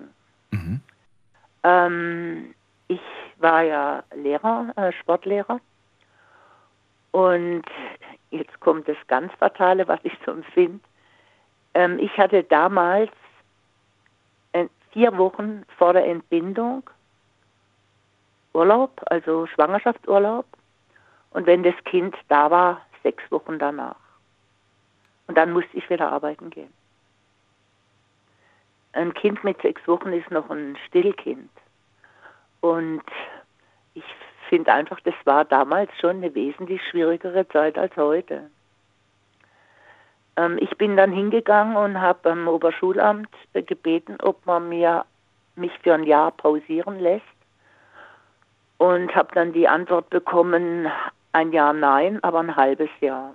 Ähm, 1.65 2.53
ich 2.87 3.01
war 3.37 3.63
ja 3.63 4.03
Lehrer, 4.13 4.71
äh, 4.75 4.91
Sportlehrer. 4.91 5.59
Und 7.11 7.63
jetzt 8.29 8.59
kommt 8.59 8.87
das 8.87 8.97
ganz 9.07 9.33
Fatale, 9.39 9.87
was 9.87 9.99
ich 10.03 10.13
so 10.25 10.31
empfinde. 10.31 10.79
Ähm, 11.73 11.97
ich 11.97 12.15
hatte 12.17 12.43
damals 12.43 13.11
vier 14.95 15.17
Wochen 15.17 15.65
vor 15.77 15.91
der 15.91 16.05
Entbindung 16.07 16.89
Urlaub, 18.53 19.01
also 19.07 19.45
Schwangerschaftsurlaub. 19.47 20.45
Und 21.31 21.45
wenn 21.45 21.63
das 21.63 21.75
Kind 21.83 22.15
da 22.29 22.49
war, 22.49 22.81
sechs 23.03 23.29
Wochen 23.29 23.59
danach. 23.59 23.97
Und 25.27 25.37
dann 25.37 25.51
musste 25.51 25.75
ich 25.75 25.89
wieder 25.89 26.09
arbeiten 26.09 26.49
gehen. 26.49 26.73
Ein 28.93 29.13
Kind 29.13 29.43
mit 29.43 29.61
sechs 29.61 29.85
Wochen 29.85 30.13
ist 30.13 30.31
noch 30.31 30.49
ein 30.49 30.77
Stillkind. 30.87 31.49
Und 32.61 33.03
ich 33.95 34.05
finde 34.47 34.71
einfach, 34.71 35.01
das 35.01 35.15
war 35.25 35.43
damals 35.43 35.91
schon 35.99 36.17
eine 36.17 36.33
wesentlich 36.33 36.81
schwierigere 36.89 37.45
Zeit 37.49 37.77
als 37.77 37.93
heute. 37.97 38.49
Ähm, 40.37 40.57
ich 40.59 40.77
bin 40.77 40.97
dann 40.97 41.11
hingegangen 41.11 41.75
und 41.75 41.99
habe 41.99 42.19
beim 42.23 42.47
Oberschulamt 42.47 43.29
gebeten, 43.53 44.17
ob 44.21 44.45
man 44.45 44.69
mir 44.69 45.05
mich 45.55 45.71
für 45.83 45.93
ein 45.93 46.03
Jahr 46.03 46.31
pausieren 46.31 46.99
lässt. 46.99 47.25
Und 48.77 49.15
habe 49.15 49.33
dann 49.33 49.53
die 49.53 49.67
Antwort 49.67 50.09
bekommen, 50.09 50.91
ein 51.31 51.51
Jahr 51.53 51.73
nein, 51.73 52.21
aber 52.23 52.39
ein 52.39 52.55
halbes 52.55 52.89
Jahr. 52.99 53.33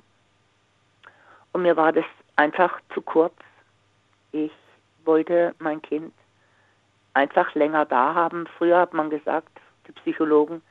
Und 1.53 1.63
mir 1.63 1.77
war 1.77 1.93
das 1.93 2.05
einfach 2.37 2.79
zu 2.95 3.01
kurz. 3.01 3.35
Ich 4.33 4.53
wollte 5.05 5.55
mein 5.59 5.81
Kind 5.83 6.13
einfach 7.15 7.55
länger 7.55 7.87
da 7.87 8.15
haben. 8.15 8.47
Früher 8.59 8.79
hat 8.79 8.95
man 8.95 9.11
gesagt, 9.11 9.49
die 9.87 9.93
Psychologen, 9.93 10.63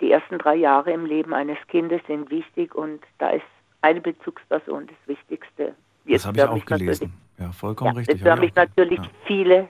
die 0.00 0.10
ersten 0.10 0.38
drei 0.38 0.56
Jahre 0.56 0.92
im 0.92 1.06
Leben 1.06 1.32
eines 1.32 1.58
Kindes 1.68 2.02
sind 2.06 2.30
wichtig 2.30 2.74
und 2.74 3.02
da 3.18 3.30
ist 3.30 3.44
eine 3.84 4.00
Bezugsperson 4.00 4.86
das 4.86 4.96
Wichtigste. 5.06 5.74
das 6.06 6.26
habe 6.26 6.38
ich 6.38 6.44
auch 6.44 6.64
gelesen. 6.64 7.12
Ja, 7.38 7.52
vollkommen 7.52 7.92
ja, 7.92 7.98
richtig. 7.98 8.16
Jetzt 8.16 8.24
werden 8.24 8.40
mich 8.40 8.54
natürlich 8.54 8.98
ja. 8.98 9.10
viele 9.26 9.68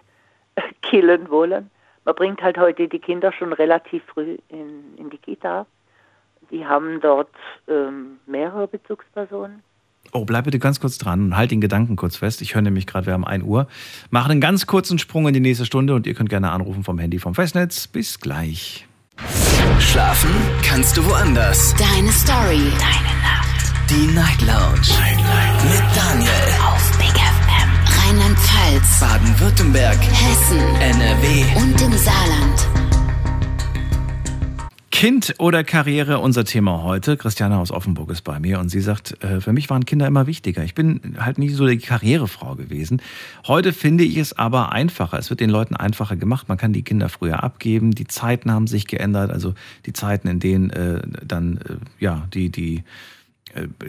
killen 0.83 1.29
wollen. 1.31 1.71
Man 2.05 2.15
bringt 2.15 2.43
halt 2.43 2.59
heute 2.59 2.89
die 2.89 2.99
Kinder 2.99 3.33
schon 3.33 3.53
relativ 3.53 4.03
früh 4.05 4.37
in, 4.49 4.97
in 4.97 5.11
die 5.11 5.19
Kita. 5.19 5.67
Die 6.51 6.65
haben 6.65 7.01
dort 7.01 7.31
ähm, 7.67 8.19
mehrere 8.27 8.69
Bezugspersonen. 8.69 9.63
Oh, 10.13 10.27
bleib 10.27 10.45
bitte 10.45 10.59
ganz 10.59 10.79
kurz 10.79 10.99
dran 10.99 11.25
und 11.25 11.37
halt 11.37 11.51
den 11.51 11.63
Gedanken 11.63 11.97
kurz 11.97 12.17
fest. 12.17 12.43
Ich 12.43 12.55
höre 12.55 12.63
nämlich 12.63 12.87
gerade, 12.87 13.07
wir 13.07 13.15
haben 13.15 13.25
1 13.25 13.43
Uhr. 13.43 13.67
Machen 14.11 14.33
einen 14.33 14.41
ganz 14.43 14.67
kurzen 14.67 14.99
Sprung 14.99 15.27
in 15.27 15.35
die 15.35 15.41
nächste 15.41 15.65
Stunde 15.65 15.95
und 15.95 16.07
ihr 16.07 16.15
könnt 16.15 16.29
gerne 16.29 16.53
anrufen 16.53 16.85
vom 16.85 16.99
Handy 16.99 17.19
vom 17.19 17.35
Festnetz. 17.35 17.89
Bis 17.89 18.21
gleich. 18.21 18.87
Schlafen 19.81 20.31
kannst 20.63 20.99
du 20.99 21.05
woanders. 21.07 21.75
Deine 21.77 22.13
Story. 22.13 22.71
Deine. 22.79 23.14
Die 23.91 24.07
Night 24.07 24.41
Lounge. 24.41 24.81
Night, 24.99 25.19
Night. 25.19 25.65
Mit 25.65 25.83
Daniel. 25.95 26.31
Auf 26.67 26.99
Big 26.99 27.13
FM. 27.13 27.71
Rheinland-Pfalz. 27.99 29.01
Baden-Württemberg. 29.01 29.99
Hessen. 30.01 30.59
NRW. 30.81 31.45
Und 31.57 31.81
im 31.83 31.93
Saarland. 31.93 32.69
Kind 34.91 35.35
oder 35.39 35.65
Karriere, 35.65 36.21
unser 36.21 36.47
Thema 36.47 36.83
heute. 36.83 37.19
Christiane 37.19 37.59
aus 37.59 37.71
Offenburg 37.71 38.11
ist 38.11 38.23
bei 38.23 38.41
mir 38.41 38.59
und 38.59 38.71
sie 38.71 38.81
sagt, 38.81 39.23
äh, 39.23 39.43
für 39.43 39.53
mich 39.53 39.69
waren 39.69 39.85
Kinder 39.85 40.07
immer 40.07 40.27
wichtiger. 40.27 40.65
Ich 40.65 40.75
bin 40.75 41.17
halt 41.19 41.37
nicht 41.37 41.55
so 41.55 41.67
die 41.67 41.77
Karrierefrau 41.77 42.55
gewesen. 42.55 43.03
Heute 43.47 43.75
finde 43.75 44.05
ich 44.05 44.17
es 44.17 44.33
aber 44.33 44.73
einfacher. 44.73 45.19
Es 45.19 45.29
wird 45.29 45.41
den 45.41 45.51
Leuten 45.51 45.77
einfacher 45.77 46.17
gemacht. 46.17 46.49
Man 46.49 46.57
kann 46.57 46.73
die 46.73 46.85
Kinder 46.85 47.11
früher 47.11 47.45
abgeben. 47.45 47.91
Die 47.91 48.07
Zeiten 48.07 48.51
haben 48.51 48.67
sich 48.67 48.87
geändert. 48.87 49.31
Also 49.31 49.53
die 49.85 49.93
Zeiten, 49.93 50.27
in 50.29 50.41
denen 50.41 50.71
äh, 50.71 51.03
dann, 51.23 51.59
äh, 51.59 51.77
ja, 52.03 52.27
die, 52.33 52.49
die, 52.49 52.83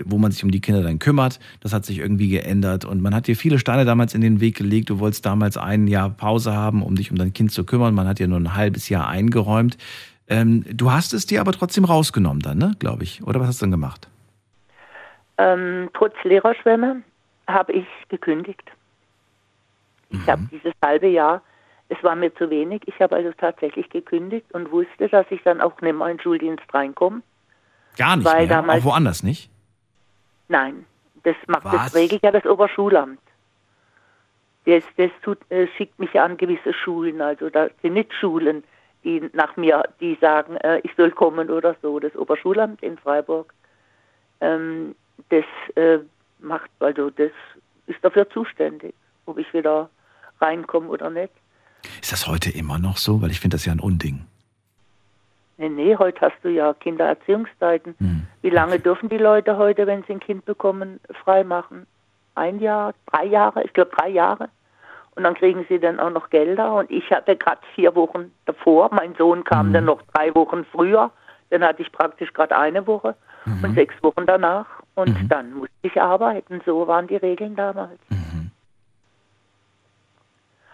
wo 0.05 0.17
man 0.17 0.31
sich 0.31 0.43
um 0.43 0.51
die 0.51 0.61
Kinder 0.61 0.83
dann 0.83 0.99
kümmert. 0.99 1.39
Das 1.61 1.73
hat 1.73 1.85
sich 1.85 1.99
irgendwie 1.99 2.29
geändert 2.29 2.85
und 2.85 3.01
man 3.01 3.15
hat 3.15 3.27
dir 3.27 3.35
viele 3.35 3.57
Steine 3.59 3.85
damals 3.85 4.13
in 4.13 4.21
den 4.21 4.39
Weg 4.39 4.55
gelegt. 4.57 4.89
Du 4.89 4.99
wolltest 4.99 5.25
damals 5.25 5.57
ein 5.57 5.87
Jahr 5.87 6.09
Pause 6.09 6.53
haben, 6.53 6.83
um 6.83 6.95
dich 6.95 7.11
um 7.11 7.17
dein 7.17 7.33
Kind 7.33 7.51
zu 7.51 7.63
kümmern. 7.65 7.93
Man 7.95 8.07
hat 8.07 8.19
dir 8.19 8.27
nur 8.27 8.39
ein 8.39 8.55
halbes 8.55 8.89
Jahr 8.89 9.07
eingeräumt. 9.07 9.77
Ähm, 10.27 10.63
du 10.71 10.91
hast 10.91 11.13
es 11.13 11.25
dir 11.25 11.41
aber 11.41 11.51
trotzdem 11.51 11.85
rausgenommen 11.85 12.41
dann, 12.41 12.57
ne, 12.57 12.75
glaube 12.79 13.03
ich. 13.03 13.23
Oder 13.23 13.39
was 13.39 13.47
hast 13.49 13.61
du 13.61 13.65
dann 13.65 13.71
gemacht? 13.71 14.07
Ähm, 15.37 15.89
trotz 15.93 16.13
Lehrerschwemme 16.23 17.01
habe 17.47 17.73
ich 17.73 17.85
gekündigt. 18.09 18.63
Ich 20.09 20.19
Mhm. 20.19 20.27
habe 20.27 20.41
dieses 20.51 20.73
halbe 20.83 21.07
Jahr, 21.07 21.41
es 21.89 21.97
war 22.03 22.15
mir 22.15 22.33
zu 22.35 22.49
wenig, 22.49 22.81
ich 22.87 22.99
habe 22.99 23.15
also 23.15 23.31
tatsächlich 23.37 23.89
gekündigt 23.89 24.45
und 24.53 24.71
wusste, 24.71 25.09
dass 25.09 25.25
ich 25.29 25.41
dann 25.43 25.61
auch 25.61 25.79
nicht 25.81 25.95
mehr 25.95 26.07
in 26.07 26.17
den 26.17 26.23
Schuldienst 26.23 26.63
reinkomme. 26.73 27.21
Gar 27.97 28.17
nicht 28.17 28.25
Weil 28.25 28.47
mehr? 28.47 28.57
damals- 28.57 28.81
Auch 28.81 28.85
woanders 28.91 29.23
nicht? 29.23 29.49
Nein, 30.47 30.85
das 31.23 31.35
macht 31.47 31.65
Was? 31.65 31.73
das 31.73 31.95
regelt 31.95 32.23
ja 32.23 32.31
das 32.31 32.45
Oberschulamt. 32.45 33.19
Das, 34.65 34.83
das 34.97 35.11
tut, 35.21 35.39
äh, 35.51 35.67
schickt 35.77 35.99
mich 35.99 36.11
ja 36.13 36.25
an 36.25 36.37
gewisse 36.37 36.73
Schulen, 36.73 37.21
also 37.21 37.49
da 37.49 37.67
sind 37.81 37.93
nicht 37.93 38.13
Schulen, 38.13 38.63
die 39.03 39.29
nach 39.33 39.55
mir, 39.55 39.83
die 39.99 40.17
sagen, 40.19 40.57
äh, 40.57 40.79
ich 40.83 40.91
soll 40.95 41.11
kommen 41.11 41.51
oder 41.51 41.75
so. 41.81 41.99
Das 41.99 42.15
Oberschulamt 42.15 42.81
in 42.81 42.97
Freiburg, 42.97 43.53
ähm, 44.41 44.95
das 45.29 45.45
äh, 45.75 45.99
macht, 46.39 46.71
also 46.79 47.11
das 47.11 47.31
ist 47.85 48.03
dafür 48.03 48.27
zuständig, 48.29 48.95
ob 49.27 49.37
ich 49.37 49.53
wieder 49.53 49.89
reinkomme 50.41 50.89
oder 50.89 51.11
nicht. 51.11 51.31
Ist 52.01 52.11
das 52.11 52.27
heute 52.27 52.49
immer 52.49 52.79
noch 52.79 52.97
so? 52.97 53.21
Weil 53.21 53.29
ich 53.29 53.39
finde 53.39 53.55
das 53.55 53.65
ja 53.65 53.71
ein 53.71 53.79
Unding. 53.79 54.25
Nee, 55.57 55.69
nee, 55.69 55.95
heute 55.97 56.19
hast 56.21 56.35
du 56.43 56.49
ja 56.49 56.73
Kindererziehungszeiten. 56.73 57.95
Wie 58.41 58.49
lange 58.49 58.79
dürfen 58.79 59.09
die 59.09 59.17
Leute 59.17 59.57
heute, 59.57 59.87
wenn 59.87 60.03
sie 60.03 60.13
ein 60.13 60.19
Kind 60.19 60.45
bekommen, 60.45 60.99
freimachen? 61.23 61.87
Ein 62.35 62.59
Jahr, 62.59 62.93
drei 63.05 63.25
Jahre? 63.25 63.63
Ich 63.63 63.73
glaube 63.73 63.91
drei 63.95 64.09
Jahre. 64.09 64.49
Und 65.15 65.23
dann 65.23 65.33
kriegen 65.33 65.65
sie 65.69 65.79
dann 65.79 65.99
auch 65.99 66.09
noch 66.09 66.29
Gelder. 66.29 66.73
Und 66.73 66.91
ich 66.91 67.09
hatte 67.09 67.37
gerade 67.37 67.61
vier 67.73 67.95
Wochen 67.95 68.33
davor. 68.45 68.89
Mein 68.93 69.15
Sohn 69.15 69.45
kam 69.45 69.71
dann 69.71 69.85
noch 69.85 70.01
drei 70.13 70.35
Wochen 70.35 70.65
früher. 70.65 71.09
Dann 71.49 71.63
hatte 71.63 71.81
ich 71.83 71.91
praktisch 71.91 72.33
gerade 72.33 72.57
eine 72.57 72.85
Woche 72.85 73.15
und 73.63 73.75
sechs 73.75 73.95
Wochen 74.03 74.25
danach. 74.25 74.65
Und 74.95 75.15
dann 75.29 75.53
musste 75.53 75.73
ich 75.83 76.01
arbeiten. 76.01 76.61
So 76.65 76.85
waren 76.87 77.07
die 77.07 77.15
Regeln 77.15 77.55
damals. 77.55 77.99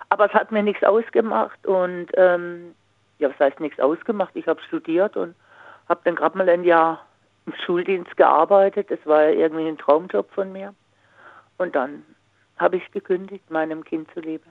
Aber 0.09 0.25
es 0.25 0.33
hat 0.33 0.51
mir 0.51 0.63
nichts 0.63 0.83
ausgemacht. 0.83 1.67
Und 1.67 2.07
ähm, 2.15 2.73
ja, 3.21 3.29
was 3.29 3.39
heißt 3.39 3.59
nichts 3.59 3.79
ausgemacht? 3.79 4.35
Ich 4.35 4.47
habe 4.47 4.61
studiert 4.67 5.15
und 5.15 5.35
habe 5.87 6.01
dann 6.03 6.15
gerade 6.15 6.37
mal 6.37 6.49
ein 6.49 6.63
Jahr 6.63 7.05
im 7.45 7.53
Schuldienst 7.65 8.17
gearbeitet. 8.17 8.89
Das 8.89 8.99
war 9.05 9.23
ja 9.23 9.31
irgendwie 9.31 9.67
ein 9.67 9.77
Traumjob 9.77 10.29
von 10.31 10.51
mir. 10.51 10.73
Und 11.57 11.75
dann 11.75 12.03
habe 12.57 12.77
ich 12.77 12.91
gekündigt, 12.91 13.49
meinem 13.49 13.83
Kind 13.83 14.09
zu 14.13 14.19
leben. 14.19 14.49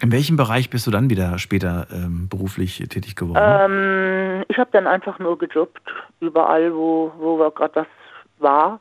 In 0.00 0.10
welchem 0.10 0.36
Bereich 0.36 0.70
bist 0.70 0.86
du 0.86 0.90
dann 0.90 1.08
wieder 1.08 1.38
später 1.38 1.86
ähm, 1.92 2.28
beruflich 2.28 2.78
tätig 2.88 3.14
geworden? 3.14 3.38
Ähm, 3.40 4.44
ich 4.48 4.58
habe 4.58 4.70
dann 4.72 4.86
einfach 4.86 5.18
nur 5.18 5.38
gejobbt, 5.38 5.82
überall, 6.20 6.74
wo, 6.74 7.12
wo 7.18 7.50
gerade 7.50 7.76
was 7.76 7.86
war. 8.38 8.80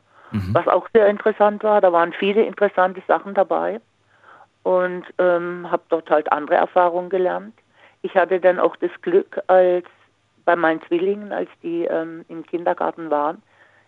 Was 0.52 0.68
auch 0.68 0.88
sehr 0.96 1.08
interessant 1.10 1.64
war, 1.64 1.80
da 1.80 1.94
waren 1.94 2.12
viele 2.12 2.44
interessante 2.44 3.04
Sachen 3.08 3.36
dabei 3.36 3.80
und 4.64 5.06
ähm, 5.18 5.70
habe 5.70 5.84
dort 5.90 6.10
halt 6.10 6.32
andere 6.32 6.56
Erfahrungen 6.56 7.10
gelernt. 7.10 7.54
Ich 8.02 8.16
hatte 8.16 8.40
dann 8.40 8.60
auch 8.60 8.76
das 8.78 8.92
Glück, 9.02 9.42
als 9.48 9.86
bei 10.46 10.56
meinen 10.56 10.82
Zwillingen, 10.84 11.32
als 11.32 11.50
die 11.62 11.86
ähm, 11.86 12.26
im 12.28 12.46
Kindergarten 12.46 13.10
waren, 13.10 13.42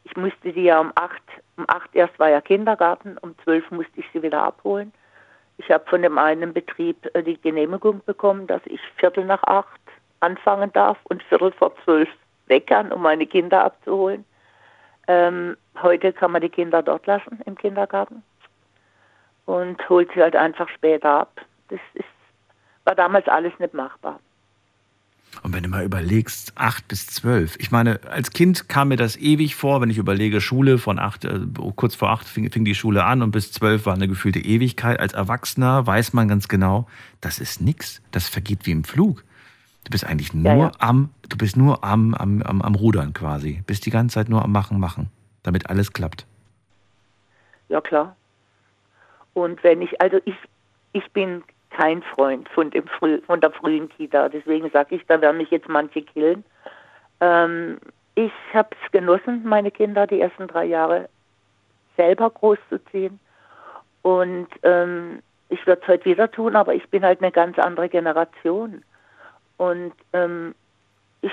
ich 0.06 0.16
musste 0.16 0.54
die 0.54 0.64
ja 0.64 0.80
um 0.80 0.92
acht, 0.96 1.24
um 1.58 1.66
acht 1.68 1.94
erst 1.96 2.18
war 2.20 2.30
ja 2.30 2.40
Kindergarten, 2.40 3.18
um 3.18 3.36
zwölf 3.44 3.70
musste 3.72 4.00
ich 4.00 4.06
sie 4.14 4.22
wieder 4.22 4.44
abholen. 4.44 4.94
Ich 5.58 5.70
habe 5.72 5.84
von 5.90 6.02
dem 6.02 6.18
einen 6.18 6.54
Betrieb 6.54 7.10
äh, 7.14 7.24
die 7.24 7.42
Genehmigung 7.42 8.02
bekommen, 8.06 8.46
dass 8.46 8.62
ich 8.66 8.80
Viertel 8.98 9.26
nach 9.26 9.44
acht 9.44 9.82
anfangen 10.20 10.72
darf 10.74 10.98
und 11.06 11.24
Viertel 11.24 11.52
vor 11.52 11.74
zwölf 11.84 12.10
weg 12.48 12.68
kann, 12.68 12.92
um 12.92 13.02
meine 13.02 13.26
Kinder 13.26 13.64
abzuholen. 13.64 14.26
Ähm, 15.08 15.58
heute 15.82 16.14
kann 16.14 16.32
man 16.32 16.42
die 16.42 16.50
Kinder 16.50 16.84
dort 16.84 17.06
lassen 17.08 17.40
im 17.46 17.56
Kindergarten 17.58 18.24
und 19.46 19.90
holt 19.90 20.10
sie 20.14 20.22
halt 20.22 20.36
einfach 20.36 20.70
später 20.70 21.10
ab. 21.22 21.42
Das 21.70 21.80
ist, 21.94 22.06
war 22.84 22.96
damals 22.96 23.28
alles 23.28 23.54
nicht 23.60 23.74
machbar. 23.74 24.20
Und 25.44 25.54
wenn 25.54 25.64
du 25.64 25.70
mal 25.70 25.84
überlegst, 25.84 26.54
acht 26.56 26.88
bis 26.88 27.08
zwölf. 27.08 27.58
Ich 27.60 27.70
meine, 27.70 28.00
als 28.10 28.32
Kind 28.32 28.70
kam 28.70 28.88
mir 28.88 28.96
das 28.96 29.18
ewig 29.18 29.56
vor, 29.56 29.82
wenn 29.82 29.90
ich 29.90 29.98
überlege, 29.98 30.40
Schule 30.40 30.78
von 30.78 30.98
acht, 30.98 31.26
äh, 31.26 31.40
kurz 31.76 31.94
vor 31.96 32.10
acht 32.10 32.28
fing, 32.28 32.50
fing 32.52 32.64
die 32.64 32.76
Schule 32.76 33.04
an 33.04 33.22
und 33.22 33.32
bis 33.32 33.52
zwölf 33.52 33.86
war 33.86 33.94
eine 33.94 34.08
gefühlte 34.08 34.40
Ewigkeit. 34.40 35.00
Als 35.00 35.14
Erwachsener 35.14 35.86
weiß 35.86 36.14
man 36.14 36.28
ganz 36.28 36.48
genau, 36.48 36.88
das 37.22 37.40
ist 37.40 37.62
nix. 37.62 38.02
Das 38.12 38.30
vergeht 38.30 38.66
wie 38.66 38.72
im 38.72 38.86
Flug. 38.86 39.24
Du 39.84 39.92
bist 39.92 40.06
eigentlich 40.06 40.34
nur 40.34 40.46
Ja, 40.52 40.58
ja. 40.58 40.72
am, 40.80 41.10
du 41.30 41.38
bist 41.38 41.58
nur 41.58 41.84
am, 41.84 42.14
am, 42.14 42.42
am, 42.42 42.62
am 42.62 42.76
Rudern 42.76 43.14
quasi. 43.14 43.62
Bist 43.68 43.86
die 43.86 43.92
ganze 43.92 44.16
Zeit 44.16 44.30
nur 44.30 44.42
am 44.44 44.52
Machen, 44.52 44.80
Machen, 44.80 45.10
damit 45.44 45.70
alles 45.70 45.92
klappt. 45.94 46.26
Ja 47.68 47.82
klar. 47.82 48.16
Und 49.36 49.64
wenn 49.64 49.82
ich, 49.82 50.02
also 50.02 50.20
ich, 50.26 50.36
ich 50.94 51.12
bin 51.12 51.44
kein 51.70 52.02
Freund 52.02 52.48
von, 52.50 52.72
dem 52.72 52.88
Früh, 52.88 53.22
von 53.22 53.42
der 53.42 53.52
frühen 53.52 53.90
Kita, 53.90 54.30
deswegen 54.30 54.70
sage 54.72 54.96
ich, 54.96 55.06
da 55.08 55.22
werden 55.22 55.38
mich 55.38 55.52
jetzt 55.52 55.68
manche 55.68 56.02
killen. 56.02 56.44
Ähm, 57.20 57.78
ich 58.16 58.32
habe 58.54 58.70
es 58.72 58.92
genossen, 58.92 59.42
meine 59.44 59.72
Kinder 59.72 60.08
die 60.08 60.22
ersten 60.22 60.48
drei 60.48 60.66
Jahre 60.66 61.10
selber 61.98 62.30
großzuziehen. 62.30 63.20
Und 64.04 64.48
ähm, 64.64 65.22
ich 65.50 65.68
würde 65.68 65.82
es 65.82 65.88
heute 65.88 66.06
wieder 66.06 66.32
tun, 66.32 66.56
aber 66.56 66.74
ich 66.74 66.88
bin 66.90 67.04
halt 67.04 67.22
eine 67.22 67.32
ganz 67.32 67.60
andere 67.60 67.90
Generation. 67.90 68.84
Und 69.58 69.94
ähm, 70.14 70.56
ich 71.22 71.32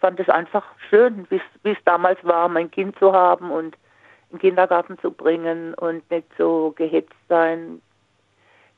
fand 0.00 0.20
es 0.20 0.28
einfach 0.28 0.64
schön, 0.90 1.26
wie 1.30 1.70
es 1.70 1.84
damals 1.86 2.22
war, 2.22 2.48
mein 2.48 2.70
Kind 2.70 2.98
zu 2.98 3.12
haben 3.12 3.50
und 3.50 3.76
in 4.30 4.38
den 4.38 4.40
Kindergarten 4.40 4.98
zu 4.98 5.10
bringen 5.10 5.74
und 5.74 6.08
nicht 6.10 6.26
so 6.38 6.72
gehetzt 6.76 7.14
sein. 7.28 7.80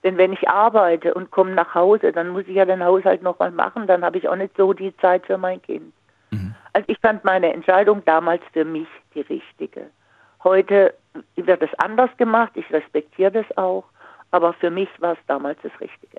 Denn 0.04 0.16
wenn 0.16 0.32
ich 0.32 0.48
arbeite 0.48 1.14
und 1.14 1.30
komme 1.30 1.52
nach 1.52 1.74
Hause, 1.74 2.12
dann 2.12 2.30
muss 2.30 2.44
ich 2.48 2.56
ja 2.56 2.64
den 2.64 2.84
Haushalt 2.84 3.22
noch 3.22 3.38
mal 3.38 3.52
machen, 3.52 3.86
dann 3.86 4.04
habe 4.04 4.18
ich 4.18 4.28
auch 4.28 4.36
nicht 4.36 4.56
so 4.56 4.72
die 4.72 4.96
Zeit 4.96 5.26
für 5.26 5.38
mein 5.38 5.62
Kind. 5.62 5.92
Also 6.72 6.86
ich 6.88 6.98
fand 7.00 7.24
meine 7.24 7.52
Entscheidung 7.52 8.02
damals 8.04 8.42
für 8.52 8.64
mich 8.64 8.88
die 9.14 9.20
richtige. 9.20 9.90
Heute 10.42 10.94
wird 11.36 11.62
es 11.62 11.70
anders 11.78 12.10
gemacht, 12.16 12.52
ich 12.54 12.70
respektiere 12.72 13.30
das 13.30 13.56
auch, 13.56 13.84
aber 14.30 14.54
für 14.54 14.70
mich 14.70 14.88
war 14.98 15.12
es 15.12 15.18
damals 15.26 15.58
das 15.62 15.72
Richtige. 15.80 16.18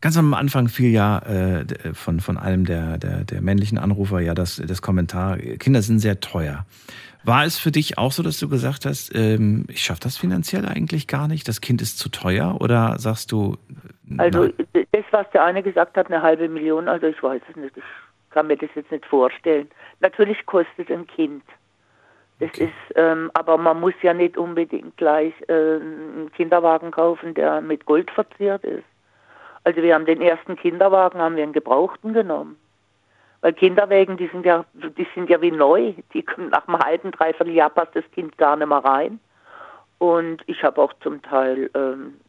Ganz 0.00 0.16
am 0.16 0.32
Anfang 0.32 0.68
fiel 0.68 0.90
ja 0.90 1.18
äh, 1.18 1.66
von, 1.92 2.20
von 2.20 2.38
einem 2.38 2.64
der, 2.64 2.96
der, 2.96 3.24
der 3.24 3.42
männlichen 3.42 3.76
Anrufer 3.76 4.20
ja 4.20 4.32
das, 4.32 4.56
das 4.66 4.80
Kommentar, 4.80 5.36
Kinder 5.36 5.82
sind 5.82 5.98
sehr 5.98 6.20
teuer. 6.20 6.64
War 7.24 7.44
es 7.44 7.58
für 7.58 7.70
dich 7.70 7.98
auch 7.98 8.12
so, 8.12 8.22
dass 8.22 8.38
du 8.38 8.48
gesagt 8.48 8.86
hast, 8.86 9.14
ähm, 9.14 9.66
ich 9.68 9.82
schaffe 9.82 10.00
das 10.02 10.16
finanziell 10.16 10.66
eigentlich 10.66 11.06
gar 11.06 11.28
nicht, 11.28 11.46
das 11.48 11.60
Kind 11.60 11.82
ist 11.82 11.98
zu 11.98 12.08
teuer? 12.08 12.56
Oder 12.60 12.98
sagst 12.98 13.30
du. 13.32 13.56
Also 14.16 14.44
nein? 14.44 14.54
das, 14.72 15.04
was 15.10 15.30
der 15.32 15.44
eine 15.44 15.62
gesagt 15.62 15.96
hat, 15.96 16.06
eine 16.06 16.22
halbe 16.22 16.48
Million, 16.48 16.88
also 16.88 17.06
ich 17.06 17.22
weiß 17.22 17.42
es 17.50 17.56
nicht, 17.56 17.76
ich 17.76 17.84
kann 18.30 18.46
mir 18.46 18.56
das 18.56 18.70
jetzt 18.74 18.90
nicht 18.90 19.04
vorstellen. 19.06 19.68
Natürlich 20.00 20.44
kostet 20.46 20.90
ein 20.90 21.06
Kind. 21.06 21.44
Das 22.40 22.48
Okay. 22.48 22.64
ist, 22.64 22.96
ähm, 22.96 23.30
aber 23.34 23.58
man 23.58 23.78
muss 23.80 23.92
ja 24.02 24.14
nicht 24.14 24.38
unbedingt 24.38 24.96
gleich 24.96 25.34
äh, 25.48 25.52
einen 25.52 26.32
Kinderwagen 26.34 26.90
kaufen, 26.90 27.34
der 27.34 27.60
mit 27.60 27.84
Gold 27.84 28.10
verziert 28.10 28.64
ist. 28.64 28.84
Also 29.62 29.82
wir 29.82 29.94
haben 29.94 30.06
den 30.06 30.22
ersten 30.22 30.56
Kinderwagen, 30.56 31.20
haben 31.20 31.36
wir 31.36 31.42
einen 31.42 31.52
gebrauchten 31.52 32.14
genommen. 32.14 32.56
Weil 33.42 33.54
Kinderwägen, 33.54 34.16
die 34.16 34.28
sind 34.28 34.44
ja, 34.44 34.64
die 34.74 35.06
sind 35.14 35.30
ja 35.30 35.40
wie 35.40 35.50
neu. 35.50 35.94
Die 36.12 36.22
kommen 36.22 36.50
nach 36.50 36.68
einem 36.68 36.78
halben, 36.78 37.10
dreiviertel 37.10 37.54
Jahr 37.54 37.70
passt 37.70 37.96
das 37.96 38.04
Kind 38.12 38.36
gar 38.36 38.56
nicht 38.56 38.68
mehr 38.68 38.84
rein. 38.84 39.18
Und 39.98 40.42
ich 40.46 40.62
habe 40.62 40.80
auch 40.80 40.92
zum 41.02 41.22
Teil 41.22 41.70
ähm, 41.74 42.20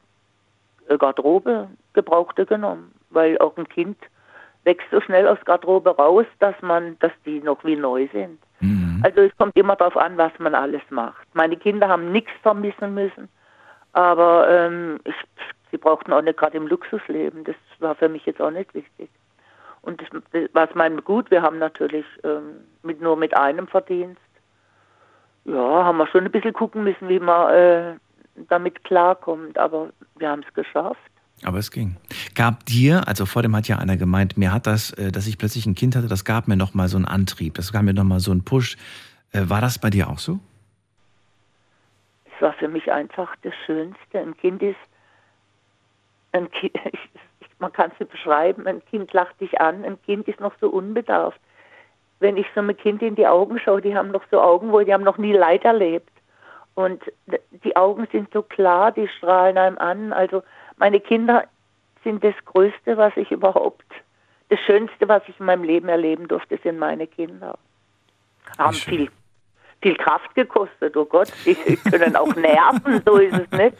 Garderobe 0.97 1.69
gebrauchte 1.93 2.45
genommen, 2.45 2.93
weil 3.09 3.37
auch 3.39 3.55
ein 3.57 3.67
Kind 3.67 3.97
wächst 4.63 4.87
so 4.91 5.01
schnell 5.01 5.27
aus 5.27 5.39
Garderobe 5.45 5.95
raus, 5.95 6.25
dass 6.39 6.55
man, 6.61 6.97
dass 6.99 7.11
die 7.25 7.39
noch 7.41 7.63
wie 7.63 7.75
neu 7.75 8.07
sind. 8.11 8.39
Mhm. 8.59 9.01
Also 9.03 9.21
es 9.21 9.35
kommt 9.37 9.55
immer 9.57 9.75
darauf 9.75 9.97
an, 9.97 10.17
was 10.17 10.31
man 10.39 10.53
alles 10.53 10.81
macht. 10.89 11.27
Meine 11.33 11.57
Kinder 11.57 11.87
haben 11.87 12.11
nichts 12.11 12.31
vermissen 12.43 12.93
müssen, 12.93 13.29
aber 13.93 14.47
ähm, 14.49 14.99
ich, 15.03 15.15
sie 15.71 15.77
brauchten 15.77 16.13
auch 16.13 16.21
nicht 16.21 16.37
gerade 16.37 16.57
im 16.57 16.67
Luxusleben. 16.67 17.43
Das 17.43 17.55
war 17.79 17.95
für 17.95 18.09
mich 18.09 18.25
jetzt 18.25 18.41
auch 18.41 18.51
nicht 18.51 18.73
wichtig. 18.73 19.09
Und 19.81 20.01
das, 20.01 20.09
das 20.31 20.53
war 20.53 20.69
mein 20.75 21.03
gut. 21.03 21.31
Wir 21.31 21.41
haben 21.41 21.57
natürlich 21.57 22.05
ähm, 22.23 22.61
mit, 22.83 23.01
nur 23.01 23.17
mit 23.17 23.35
einem 23.35 23.67
Verdienst. 23.67 24.21
Ja, 25.45 25.83
haben 25.83 25.97
wir 25.97 26.07
schon 26.07 26.25
ein 26.25 26.31
bisschen 26.31 26.53
gucken 26.53 26.83
müssen, 26.83 27.09
wie 27.09 27.19
man 27.19 27.53
äh, 27.53 27.95
damit 28.47 28.83
klarkommt. 28.83 29.57
Aber 29.57 29.89
wir 30.17 30.29
haben 30.29 30.43
es 30.47 30.53
geschafft. 30.53 30.99
Aber 31.43 31.57
es 31.57 31.71
ging. 31.71 31.97
Gab 32.35 32.65
dir, 32.65 33.07
also 33.07 33.25
vor 33.25 33.41
dem 33.41 33.55
hat 33.55 33.67
ja 33.67 33.79
einer 33.79 33.97
gemeint, 33.97 34.37
mir 34.37 34.53
hat 34.53 34.67
das, 34.67 34.91
äh, 34.93 35.11
dass 35.11 35.25
ich 35.25 35.37
plötzlich 35.37 35.65
ein 35.65 35.75
Kind 35.75 35.95
hatte, 35.95 36.07
das 36.07 36.25
gab 36.25 36.47
mir 36.47 36.55
nochmal 36.55 36.87
so 36.87 36.97
einen 36.97 37.05
Antrieb, 37.05 37.55
das 37.55 37.73
gab 37.73 37.83
mir 37.83 37.93
nochmal 37.93 38.19
so 38.19 38.31
einen 38.31 38.45
Push. 38.45 38.77
Äh, 39.31 39.49
War 39.49 39.61
das 39.61 39.79
bei 39.79 39.89
dir 39.89 40.09
auch 40.09 40.19
so? 40.19 40.39
Es 42.25 42.41
war 42.41 42.53
für 42.53 42.67
mich 42.67 42.91
einfach 42.91 43.35
das 43.41 43.53
Schönste. 43.65 44.19
Ein 44.19 44.37
Kind 44.37 44.61
ist, 44.61 44.77
ein 46.31 46.49
kind, 46.51 46.73
ich, 46.91 46.99
ich, 47.13 47.21
man 47.61 47.71
kann 47.71 47.91
es 47.93 47.99
nicht 47.99 48.11
beschreiben, 48.11 48.67
ein 48.67 48.83
Kind 48.85 49.13
lacht 49.13 49.39
dich 49.39 49.61
an, 49.61 49.85
ein 49.85 50.01
Kind 50.01 50.27
ist 50.27 50.39
noch 50.39 50.53
so 50.59 50.69
unbedarft. 50.69 51.39
Wenn 52.19 52.35
ich 52.35 52.47
so 52.53 52.61
einem 52.61 52.75
Kind 52.75 53.01
in 53.01 53.15
die 53.15 53.27
Augen 53.27 53.59
schaue, 53.59 53.81
die 53.81 53.95
haben 53.95 54.11
noch 54.11 54.23
so 54.29 54.41
Augen, 54.41 54.71
wo 54.71 54.81
die 54.81 54.93
haben 54.93 55.03
noch 55.03 55.17
nie 55.17 55.33
Leid 55.33 55.63
erlebt. 55.63 56.11
Und 56.73 57.01
die 57.63 57.75
Augen 57.75 58.07
sind 58.11 58.31
so 58.33 58.41
klar, 58.41 58.91
die 58.91 59.07
strahlen 59.07 59.57
einem 59.57 59.77
an. 59.77 60.13
Also 60.13 60.43
meine 60.77 60.99
Kinder 60.99 61.45
sind 62.03 62.23
das 62.23 62.33
Größte, 62.45 62.97
was 62.97 63.15
ich 63.15 63.31
überhaupt, 63.31 63.85
das 64.49 64.59
Schönste, 64.61 65.07
was 65.07 65.23
ich 65.27 65.39
in 65.39 65.45
meinem 65.45 65.63
Leben 65.63 65.89
erleben 65.89 66.27
durfte, 66.27 66.57
sind 66.63 66.79
meine 66.79 67.07
Kinder. 67.07 67.57
Haben 68.57 68.73
viel, 68.73 69.09
viel 69.81 69.95
Kraft 69.95 70.33
gekostet, 70.35 70.97
oh 70.97 71.05
Gott, 71.05 71.31
die 71.45 71.55
können 71.89 72.15
auch 72.15 72.35
nerven, 72.35 73.01
so 73.05 73.17
ist 73.17 73.37
es 73.37 73.57
nicht. 73.57 73.77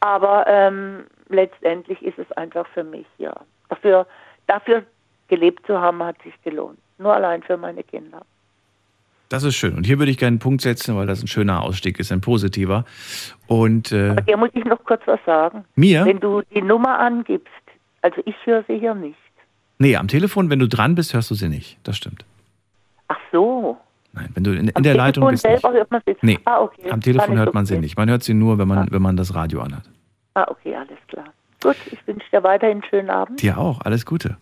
Aber 0.00 0.44
ähm, 0.46 1.06
letztendlich 1.34 2.00
ist 2.02 2.18
es 2.18 2.30
einfach 2.32 2.66
für 2.68 2.84
mich, 2.84 3.06
ja. 3.18 3.34
Dafür, 3.68 4.06
dafür 4.46 4.82
gelebt 5.28 5.66
zu 5.66 5.80
haben, 5.80 6.02
hat 6.02 6.16
sich 6.22 6.34
gelohnt. 6.42 6.78
Nur 6.98 7.14
allein 7.14 7.42
für 7.42 7.56
meine 7.56 7.82
Kinder. 7.82 8.22
Das 9.28 9.42
ist 9.42 9.56
schön. 9.56 9.74
Und 9.74 9.84
hier 9.84 9.98
würde 9.98 10.10
ich 10.12 10.18
gerne 10.18 10.34
einen 10.34 10.38
Punkt 10.38 10.60
setzen, 10.62 10.96
weil 10.96 11.06
das 11.06 11.22
ein 11.22 11.26
schöner 11.26 11.62
Ausstieg 11.62 11.98
ist, 11.98 12.12
ein 12.12 12.20
positiver. 12.20 12.84
Und 13.46 13.90
äh, 13.90 14.10
Aber 14.10 14.20
dir 14.20 14.36
muss 14.36 14.50
ich 14.52 14.64
noch 14.64 14.82
kurz 14.84 15.02
was 15.06 15.18
sagen. 15.26 15.64
mir? 15.74 16.04
Wenn 16.04 16.20
du 16.20 16.42
die 16.54 16.62
Nummer 16.62 16.98
angibst, 16.98 17.48
also 18.02 18.22
ich 18.26 18.36
höre 18.44 18.62
sie 18.68 18.78
hier 18.78 18.94
nicht. 18.94 19.16
Nee, 19.78 19.96
am 19.96 20.08
Telefon, 20.08 20.50
wenn 20.50 20.60
du 20.60 20.68
dran 20.68 20.94
bist, 20.94 21.14
hörst 21.14 21.30
du 21.30 21.34
sie 21.34 21.48
nicht. 21.48 21.78
Das 21.82 21.96
stimmt. 21.96 22.24
Ach 23.08 23.18
so. 23.32 23.76
Nein, 24.12 24.28
wenn 24.34 24.44
du 24.44 24.52
in, 24.52 24.68
in 24.68 24.76
Am 24.76 24.82
der 24.84 24.92
Telefon 24.92 25.06
Leitung 25.06 25.30
bist. 25.30 25.42
selber 25.42 25.70
Nicht. 25.70 25.78
hört 25.78 25.90
man 25.90 26.02
sie. 26.06 26.16
Nee, 26.22 26.38
ah, 26.44 26.60
okay. 26.60 26.90
am 26.90 27.00
Telefon 27.00 27.36
hört 27.36 27.54
man 27.54 27.66
sie 27.66 27.78
nicht. 27.78 27.96
Man 27.96 28.08
hört 28.08 28.22
sie 28.22 28.34
nur, 28.34 28.58
wenn 28.58 28.68
man, 28.68 28.88
wenn 28.92 29.02
man 29.02 29.16
das 29.16 29.34
Radio 29.34 29.60
anhat. 29.62 29.90
Ah, 30.34 30.46
okay, 30.48 30.74
alles 30.74 30.98
klar. 31.08 31.26
Gut, 31.62 31.76
ich 31.90 32.06
wünsche 32.06 32.26
dir 32.30 32.42
weiterhin 32.42 32.78
einen 32.82 32.90
schönen 32.90 33.10
Abend. 33.10 33.40
Dir 33.40 33.56
auch. 33.58 33.80
Alles 33.82 34.04
Gute. 34.04 34.36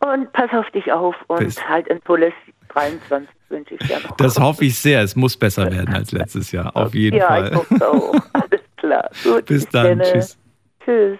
Und 0.00 0.32
pass 0.32 0.50
auf 0.52 0.70
dich 0.70 0.90
auf 0.92 1.16
und 1.26 1.40
Bis- 1.40 1.68
halt 1.68 1.90
ein 1.90 2.00
tolles 2.04 2.32
23 2.68 3.28
wünsche 3.48 3.74
ich 3.74 3.80
dir 3.80 4.00
noch. 4.00 4.16
Das 4.16 4.38
hoffe 4.38 4.64
ich 4.64 4.78
sehr. 4.78 5.02
Es 5.02 5.16
muss 5.16 5.36
besser 5.36 5.70
werden 5.70 5.94
als 5.94 6.12
letztes 6.12 6.52
Jahr. 6.52 6.74
Auf 6.76 6.94
jeden 6.94 7.16
ja, 7.16 7.26
Fall. 7.26 7.48
ich 7.48 7.54
hoffe 7.54 7.88
auch. 7.88 8.14
Alles 8.32 8.60
klar. 8.76 9.10
Gut, 9.24 9.46
Bis 9.46 9.68
dann. 9.68 9.98
kenne. 9.98 10.04
Tschüss. 10.04 10.38
Tschüss. 10.84 11.18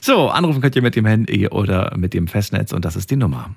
So, 0.00 0.28
anrufen 0.28 0.60
könnt 0.62 0.76
ihr 0.76 0.82
mit 0.82 0.96
dem 0.96 1.04
Handy 1.06 1.48
oder 1.48 1.92
mit 1.96 2.14
dem 2.14 2.28
Festnetz 2.28 2.72
und 2.72 2.84
das 2.84 2.96
ist 2.96 3.10
die 3.10 3.16
Nummer. 3.16 3.50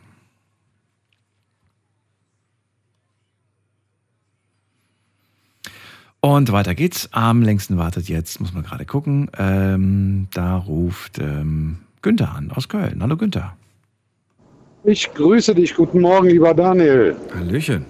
Und 6.22 6.52
weiter 6.52 6.76
geht's. 6.76 7.10
Am 7.12 7.42
längsten 7.42 7.78
wartet 7.78 8.10
jetzt, 8.10 8.40
muss 8.42 8.54
man 8.54 8.64
gerade 8.64 8.86
gucken. 8.86 9.30
Ähm, 9.38 10.28
da 10.34 10.58
ruft 10.58 11.18
ähm, 11.20 11.80
Günther 12.02 12.34
an 12.36 12.52
aus 12.54 12.68
Köln. 12.68 13.00
Hallo 13.02 13.16
Günther. 13.16 13.56
Ich 14.84 15.14
grüße 15.14 15.56
dich. 15.56 15.76
Guten 15.76 16.02
Morgen, 16.02 16.28
lieber 16.30 16.54
Daniel. 16.54 17.16
Hallöchen. 17.34 17.86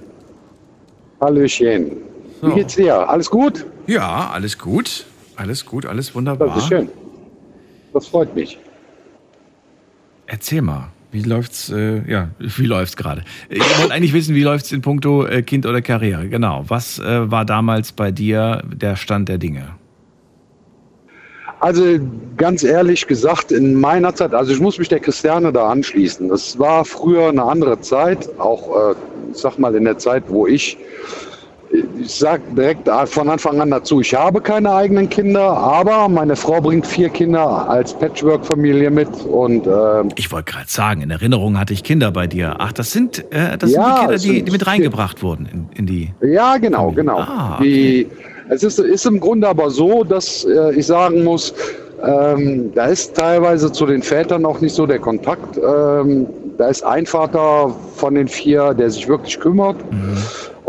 Hallöchen. 1.22 1.92
So. 2.42 2.50
Wie 2.52 2.56
geht's 2.56 2.76
dir? 2.76 3.10
Alles 3.10 3.30
gut? 3.30 3.66
Ja, 3.88 4.30
alles 4.30 4.58
gut. 4.58 5.06
Alles 5.36 5.66
gut, 5.66 5.86
alles 5.86 6.08
Das 6.08 6.16
wunderbar. 6.16 6.58
ist 6.58 6.68
schön. 6.68 6.90
Das 7.94 8.08
freut 8.08 8.34
mich. 8.36 8.60
Erzähl 10.28 10.62
mal, 10.62 10.90
wie 11.12 11.24
läuft's, 11.24 11.70
äh, 11.72 12.02
ja, 12.10 12.30
wie 12.40 12.66
läuft's 12.66 12.96
gerade? 12.96 13.24
Ich 13.50 13.62
wollte 13.80 13.94
eigentlich 13.94 14.14
wissen, 14.14 14.36
wie 14.36 14.44
läuft's 14.44 14.72
in 14.72 14.82
puncto 14.82 15.26
äh, 15.26 15.42
Kind 15.42 15.66
oder 15.66 15.82
Karriere? 15.82 16.28
Genau. 16.28 16.66
Was 16.68 17.00
äh, 17.00 17.32
war 17.32 17.46
damals 17.46 17.92
bei 17.92 18.12
dir 18.12 18.64
der 18.72 18.96
Stand 18.96 19.30
der 19.30 19.38
Dinge? 19.38 19.70
Also 21.62 21.84
ganz 22.38 22.64
ehrlich 22.64 23.06
gesagt, 23.06 23.52
in 23.52 23.76
meiner 23.80 24.16
Zeit, 24.16 24.34
also 24.34 24.54
ich 24.54 24.62
muss 24.62 24.78
mich 24.78 24.88
der 24.88 25.02
Christiane 25.02 25.52
da 25.52 25.68
anschließen. 25.68 26.30
Das 26.30 26.58
war 26.58 26.86
früher 26.86 27.30
eine 27.30 27.44
andere 27.44 27.82
Zeit, 27.82 28.30
auch 28.40 28.92
äh, 28.92 28.96
ich 29.32 29.38
sag 29.38 29.58
mal 29.58 29.76
in 29.76 29.84
der 29.84 29.98
Zeit, 29.98 30.24
wo 30.28 30.48
ich, 30.48 30.78
ich 31.72 32.16
sag 32.16 32.42
direkt 32.56 32.90
von 33.06 33.30
Anfang 33.30 33.62
an 33.62 33.70
dazu, 33.70 34.02
ich 34.02 34.14
habe 34.16 34.42
keine 34.42 34.74
eigenen 34.74 35.10
Kinder, 35.10 35.42
aber 35.42 36.10
meine 36.10 36.36
Frau 36.36 36.60
bringt 36.62 36.88
vier 36.88 37.10
Kinder 37.10 37.70
als 37.70 37.94
Patchwork-Familie 37.94 38.90
mit 38.90 39.10
und 39.26 39.68
äh, 39.68 40.04
Ich 40.16 40.32
wollte 40.32 40.54
gerade 40.54 40.70
sagen, 40.70 41.02
in 41.02 41.12
Erinnerung 41.12 41.60
hatte 41.60 41.74
ich 41.74 41.84
Kinder 41.84 42.12
bei 42.12 42.28
dir. 42.28 42.56
Ach, 42.58 42.72
das 42.72 42.92
sind, 42.92 43.20
äh, 43.32 43.58
das 43.58 43.72
sind 43.72 43.80
Ja, 43.82 43.94
die 43.94 44.00
Kinder, 44.00 44.16
es 44.16 44.22
die, 44.22 44.28
sind 44.30 44.48
die 44.48 44.52
mit 44.52 44.68
reingebracht 44.68 45.22
wurden 45.22 45.48
in, 45.52 45.70
in 45.76 45.86
die. 45.86 46.12
Ja, 46.22 46.58
genau, 46.58 46.92
genau. 46.92 47.20
Ah, 47.20 47.60
Die, 47.62 48.08
es 48.50 48.64
ist, 48.64 48.80
ist 48.80 49.06
im 49.06 49.20
Grunde 49.20 49.48
aber 49.48 49.70
so, 49.70 50.04
dass 50.04 50.46
äh, 50.46 50.74
ich 50.74 50.88
sagen 50.88 51.24
muss, 51.24 51.54
ähm, 52.04 52.72
da 52.74 52.86
ist 52.86 53.16
teilweise 53.16 53.72
zu 53.72 53.86
den 53.86 54.02
Vätern 54.02 54.46
auch 54.46 54.62
nicht 54.62 54.74
so 54.74 54.86
der 54.88 55.00
Kontakt. 55.00 55.58
Ähm, 55.58 56.28
da 56.58 56.68
ist 56.68 56.84
ein 56.84 57.06
Vater 57.06 57.76
von 57.96 58.16
den 58.16 58.28
vier, 58.28 58.74
der 58.74 58.90
sich 58.90 59.08
wirklich 59.08 59.40
kümmert. 59.40 59.78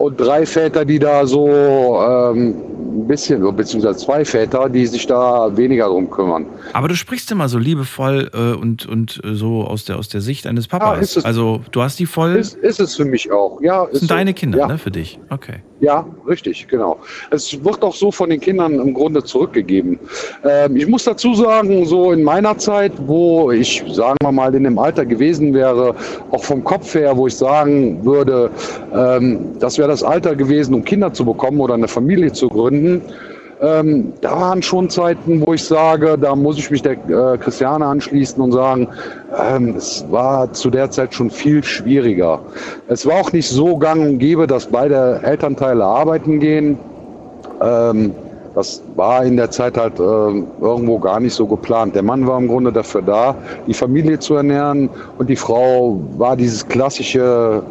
Und 0.01 0.19
drei 0.19 0.47
Väter, 0.47 0.87
die 0.87 0.99
da 0.99 1.27
so 1.27 1.47
ähm, 1.47 2.55
ein 2.91 3.07
bisschen, 3.07 3.57
beziehungsweise 3.57 3.99
zwei 3.99 4.25
Väter, 4.25 4.69
die 4.69 4.87
sich 4.87 5.07
da 5.07 5.57
weniger 5.57 5.87
drum 5.87 6.11
kümmern. 6.11 6.47
Aber 6.73 6.89
du 6.89 6.97
sprichst 6.97 7.31
immer 7.31 7.49
so 7.49 7.59
liebevoll 7.59 8.31
äh, 8.33 8.61
und, 8.61 8.87
und 8.87 9.21
äh, 9.25 9.35
so 9.35 9.65
aus 9.65 9.85
der, 9.85 9.99
aus 9.99 10.09
der 10.09 10.21
Sicht 10.21 10.47
eines 10.47 10.69
Papas. 10.69 11.01
ist 11.01 11.17
es. 11.19 11.25
also 11.25 11.61
du 11.71 11.83
hast 11.83 11.99
die 11.99 12.07
voll. 12.07 12.37
Ist, 12.37 12.57
ist 12.57 12.81
es 12.81 12.97
für 12.97 13.05
mich 13.05 13.31
auch. 13.33 13.61
Ja, 13.61 13.87
das 13.87 14.01
sind 14.01 14.09
so. 14.09 14.15
deine 14.15 14.35
Kinder, 14.35 14.59
ja. 14.59 14.67
ne, 14.67 14.79
für 14.79 14.91
dich. 14.91 15.19
Okay. 15.31 15.61
Ja, 15.81 16.05
richtig, 16.29 16.69
genau. 16.69 16.99
Es 17.31 17.65
wird 17.65 17.83
auch 17.83 17.95
so 17.95 18.13
von 18.13 18.29
den 18.29 18.39
Kindern 18.39 18.75
im 18.75 18.93
Grunde 18.93 19.25
zurückgegeben. 19.25 19.99
Ähm, 20.45 20.77
ich 20.77 20.87
muss 20.87 21.05
dazu 21.05 21.35
sagen, 21.35 21.87
so 21.87 22.13
in 22.13 22.23
meiner 22.23 22.59
Zeit, 22.59 22.93
wo 23.07 23.51
ich, 23.51 23.83
sagen 23.91 24.17
wir 24.23 24.31
mal, 24.31 24.55
in 24.55 24.65
dem 24.65 24.79
Alter 24.79 25.07
gewesen 25.07 25.55
wäre, 25.55 25.95
auch 26.33 26.45
vom 26.45 26.63
Kopf 26.65 26.95
her, 26.95 27.17
wo 27.17 27.27
ich 27.27 27.37
sagen 27.37 28.05
würde, 28.05 28.51
ähm, 28.95 29.59
das 29.59 29.79
wäre 29.79 29.89
das 29.89 30.03
Alter 30.03 30.37
gewesen, 30.37 30.75
um 30.75 30.85
Kinder 30.85 31.13
zu 31.15 31.25
bekommen 31.25 31.61
oder 31.61 31.75
eine 31.75 31.89
Familie 31.89 32.31
zu 32.33 32.51
gründen. 32.51 32.80
Ähm, 33.63 34.15
da 34.23 34.31
waren 34.41 34.63
schon 34.63 34.89
Zeiten, 34.89 35.47
wo 35.47 35.53
ich 35.53 35.65
sage, 35.65 36.17
da 36.19 36.35
muss 36.35 36.57
ich 36.59 36.71
mich 36.71 36.83
der 36.83 36.93
äh, 36.93 37.37
Christiane 37.39 37.85
anschließen 37.85 38.43
und 38.43 38.53
sagen, 38.53 38.89
ähm, 39.39 39.75
es 39.77 40.05
war 40.11 40.53
zu 40.53 40.71
der 40.71 40.91
Zeit 40.91 41.13
schon 41.15 41.31
viel 41.31 41.63
schwieriger. 41.63 42.41
Es 42.89 43.05
war 43.05 43.17
auch 43.21 43.33
nicht 43.33 43.49
so 43.51 43.77
gang 43.77 44.01
und 44.03 44.19
gäbe, 44.19 44.47
dass 44.47 44.67
beide 44.67 45.21
Elternteile 45.23 45.85
arbeiten 45.85 46.41
gehen. 46.41 46.79
Ähm, 47.61 48.15
Das 48.55 48.83
war 48.97 49.25
in 49.25 49.37
der 49.37 49.51
Zeit 49.51 49.77
halt 49.77 50.01
äh, 50.01 50.03
irgendwo 50.03 50.99
gar 50.99 51.21
nicht 51.21 51.35
so 51.35 51.47
geplant. 51.47 51.95
Der 51.95 52.03
Mann 52.03 52.27
war 52.27 52.37
im 52.37 52.49
Grunde 52.49 52.73
dafür 52.73 53.03
da, 53.03 53.35
die 53.67 53.75
Familie 53.75 54.19
zu 54.19 54.35
ernähren 54.35 54.91
und 55.19 55.29
die 55.31 55.37
Frau 55.37 56.01
war 56.19 56.35
dieses 56.37 56.67
klassische 56.67 57.63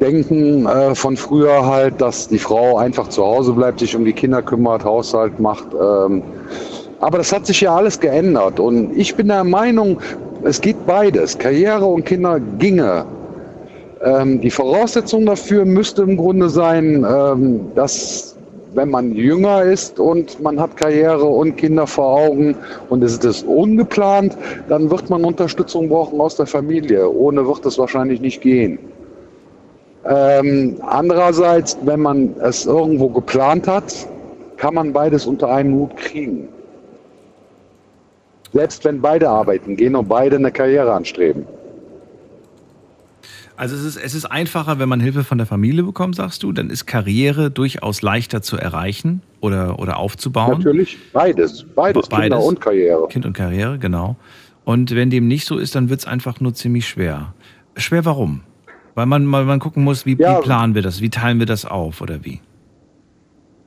Denken 0.00 0.66
äh, 0.66 0.94
von 0.94 1.16
früher 1.16 1.66
halt, 1.66 2.00
dass 2.00 2.28
die 2.28 2.38
Frau 2.38 2.78
einfach 2.78 3.08
zu 3.08 3.22
Hause 3.24 3.52
bleibt, 3.52 3.80
sich 3.80 3.94
um 3.94 4.04
die 4.04 4.12
Kinder 4.12 4.42
kümmert, 4.42 4.84
Haushalt 4.84 5.38
macht. 5.38 5.66
Ähm, 5.74 6.22
aber 7.00 7.18
das 7.18 7.32
hat 7.32 7.46
sich 7.46 7.60
ja 7.60 7.74
alles 7.76 7.98
geändert 7.98 8.60
und 8.60 8.96
ich 8.96 9.14
bin 9.14 9.28
der 9.28 9.44
Meinung, 9.44 9.98
es 10.42 10.60
geht 10.60 10.86
beides. 10.86 11.36
Karriere 11.36 11.84
und 11.84 12.04
Kinder 12.04 12.40
ginge. 12.58 13.04
Ähm, 14.02 14.40
die 14.40 14.50
Voraussetzung 14.50 15.26
dafür 15.26 15.64
müsste 15.64 16.02
im 16.02 16.16
Grunde 16.16 16.48
sein, 16.48 17.06
ähm, 17.08 17.60
dass 17.74 18.36
wenn 18.74 18.90
man 18.90 19.12
jünger 19.14 19.62
ist 19.62 19.98
und 19.98 20.40
man 20.40 20.60
hat 20.60 20.76
Karriere 20.76 21.24
und 21.24 21.56
Kinder 21.56 21.86
vor 21.86 22.20
Augen 22.20 22.54
und 22.88 23.02
es 23.02 23.18
ist 23.18 23.44
ungeplant, 23.46 24.36
dann 24.68 24.90
wird 24.90 25.10
man 25.10 25.24
Unterstützung 25.24 25.88
brauchen 25.88 26.20
aus 26.20 26.36
der 26.36 26.46
Familie. 26.46 27.10
Ohne 27.10 27.46
wird 27.46 27.66
es 27.66 27.78
wahrscheinlich 27.78 28.20
nicht 28.20 28.40
gehen. 28.40 28.78
Ähm, 30.04 30.76
andererseits, 30.80 31.76
wenn 31.82 32.00
man 32.00 32.34
es 32.40 32.66
irgendwo 32.66 33.08
geplant 33.08 33.68
hat, 33.68 34.08
kann 34.56 34.74
man 34.74 34.92
beides 34.92 35.26
unter 35.26 35.48
einen 35.48 35.74
Hut 35.74 35.96
kriegen. 35.96 36.48
Selbst 38.52 38.84
wenn 38.84 39.00
beide 39.00 39.28
arbeiten 39.28 39.76
gehen 39.76 39.94
und 39.94 40.08
beide 40.08 40.36
eine 40.36 40.50
Karriere 40.50 40.92
anstreben. 40.92 41.46
Also 43.56 43.76
es 43.76 43.84
ist, 43.84 43.96
es 44.02 44.14
ist 44.14 44.24
einfacher, 44.24 44.78
wenn 44.78 44.88
man 44.88 45.00
Hilfe 45.00 45.22
von 45.22 45.36
der 45.36 45.46
Familie 45.46 45.82
bekommt, 45.82 46.16
sagst 46.16 46.42
du, 46.42 46.50
dann 46.50 46.70
ist 46.70 46.86
Karriere 46.86 47.50
durchaus 47.50 48.00
leichter 48.00 48.40
zu 48.40 48.56
erreichen 48.56 49.20
oder, 49.40 49.78
oder 49.78 49.98
aufzubauen. 49.98 50.58
Natürlich, 50.58 50.96
beides. 51.12 51.66
Beides, 51.76 52.08
beides. 52.08 52.30
Kinder 52.30 52.42
und 52.42 52.60
Karriere. 52.62 53.06
Kind 53.08 53.26
und 53.26 53.34
Karriere, 53.34 53.78
genau. 53.78 54.16
Und 54.64 54.94
wenn 54.94 55.10
dem 55.10 55.28
nicht 55.28 55.46
so 55.46 55.58
ist, 55.58 55.74
dann 55.74 55.90
wird 55.90 56.00
es 56.00 56.06
einfach 56.06 56.40
nur 56.40 56.54
ziemlich 56.54 56.88
schwer. 56.88 57.34
Schwer 57.76 58.06
warum? 58.06 58.40
Weil 59.00 59.06
man, 59.06 59.32
weil 59.32 59.46
man 59.46 59.60
gucken 59.60 59.82
muss, 59.82 60.04
wie, 60.04 60.14
Ja. 60.18 60.36
wie 60.36 60.42
planen 60.42 60.74
wir 60.74 60.82
das, 60.82 61.00
wie 61.00 61.08
teilen 61.08 61.38
wir 61.38 61.46
das 61.46 61.64
auf 61.64 62.02
oder 62.02 62.22
wie? 62.22 62.38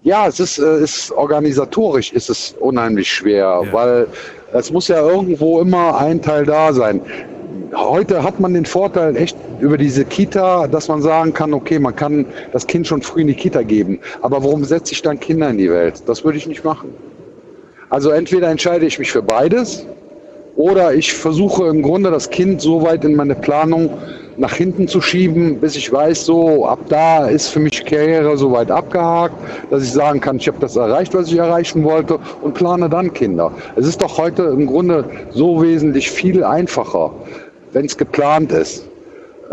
Ja, 0.03 0.27
es 0.27 0.39
ist, 0.39 0.59
äh, 0.59 0.83
ist 0.83 1.11
organisatorisch 1.11 2.11
ist 2.13 2.29
es 2.29 2.53
unheimlich 2.59 3.11
schwer, 3.11 3.63
weil 3.71 4.05
es 4.53 4.71
muss 4.71 4.89
ja 4.89 5.01
irgendwo 5.01 5.59
immer 5.59 5.97
ein 5.97 6.21
Teil 6.21 6.45
da 6.45 6.71
sein. 6.71 7.01
Heute 7.75 8.21
hat 8.21 8.39
man 8.39 8.53
den 8.53 8.65
Vorteil 8.67 9.17
echt 9.17 9.35
über 9.59 9.75
diese 9.75 10.05
Kita, 10.05 10.67
dass 10.67 10.87
man 10.87 11.01
sagen 11.01 11.33
kann, 11.33 11.51
okay, 11.55 11.79
man 11.79 11.95
kann 11.95 12.27
das 12.51 12.67
Kind 12.67 12.85
schon 12.85 13.01
früh 13.01 13.21
in 13.21 13.27
die 13.27 13.33
Kita 13.33 13.63
geben. 13.63 13.99
Aber 14.21 14.43
warum 14.43 14.63
setze 14.63 14.93
ich 14.93 15.01
dann 15.01 15.19
Kinder 15.19 15.49
in 15.49 15.57
die 15.57 15.71
Welt? 15.71 16.03
Das 16.05 16.23
würde 16.23 16.37
ich 16.37 16.45
nicht 16.45 16.63
machen. 16.63 16.89
Also 17.89 18.11
entweder 18.11 18.49
entscheide 18.49 18.85
ich 18.85 18.99
mich 18.99 19.11
für 19.11 19.23
beides 19.23 19.87
oder 20.55 20.93
ich 20.93 21.13
versuche 21.13 21.67
im 21.67 21.81
Grunde 21.81 22.11
das 22.11 22.29
Kind 22.29 22.61
so 22.61 22.83
weit 22.83 23.03
in 23.03 23.15
meine 23.15 23.35
Planung 23.35 23.89
nach 24.37 24.53
hinten 24.53 24.87
zu 24.87 25.01
schieben, 25.01 25.59
bis 25.59 25.75
ich 25.75 25.91
weiß, 25.91 26.25
so 26.25 26.65
ab 26.65 26.79
da 26.89 27.27
ist 27.27 27.49
für 27.49 27.59
mich 27.59 27.85
Karriere 27.85 28.37
so 28.37 28.51
weit 28.51 28.71
abgehakt, 28.71 29.35
dass 29.69 29.83
ich 29.83 29.91
sagen 29.91 30.19
kann, 30.19 30.37
ich 30.37 30.47
habe 30.47 30.57
das 30.59 30.75
erreicht, 30.75 31.13
was 31.13 31.27
ich 31.27 31.37
erreichen 31.37 31.83
wollte 31.83 32.19
und 32.41 32.53
plane 32.53 32.89
dann 32.89 33.13
Kinder. 33.13 33.51
Es 33.75 33.85
ist 33.85 34.01
doch 34.01 34.17
heute 34.17 34.43
im 34.43 34.65
Grunde 34.65 35.05
so 35.33 35.61
wesentlich 35.61 36.09
viel 36.09 36.43
einfacher, 36.43 37.11
wenn 37.73 37.85
es 37.85 37.97
geplant 37.97 38.51
ist, 38.51 38.85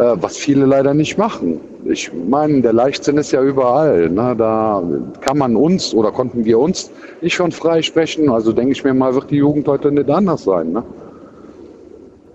was 0.00 0.36
viele 0.36 0.66
leider 0.66 0.94
nicht 0.94 1.18
machen. 1.18 1.60
Ich 1.84 2.10
meine, 2.12 2.62
der 2.62 2.72
Leichtsinn 2.72 3.18
ist 3.18 3.32
ja 3.32 3.42
überall. 3.42 4.08
Ne? 4.08 4.34
Da 4.36 4.82
kann 5.20 5.38
man 5.38 5.56
uns 5.56 5.94
oder 5.94 6.10
konnten 6.10 6.44
wir 6.44 6.58
uns 6.58 6.90
nicht 7.20 7.36
von 7.36 7.52
frei 7.52 7.82
sprechen. 7.82 8.30
Also 8.30 8.52
denke 8.52 8.72
ich 8.72 8.84
mir 8.84 8.94
mal, 8.94 9.14
wird 9.14 9.30
die 9.30 9.36
Jugend 9.36 9.68
heute 9.68 9.90
nicht 9.92 10.08
anders 10.10 10.44
sein. 10.44 10.72
Ne? 10.72 10.82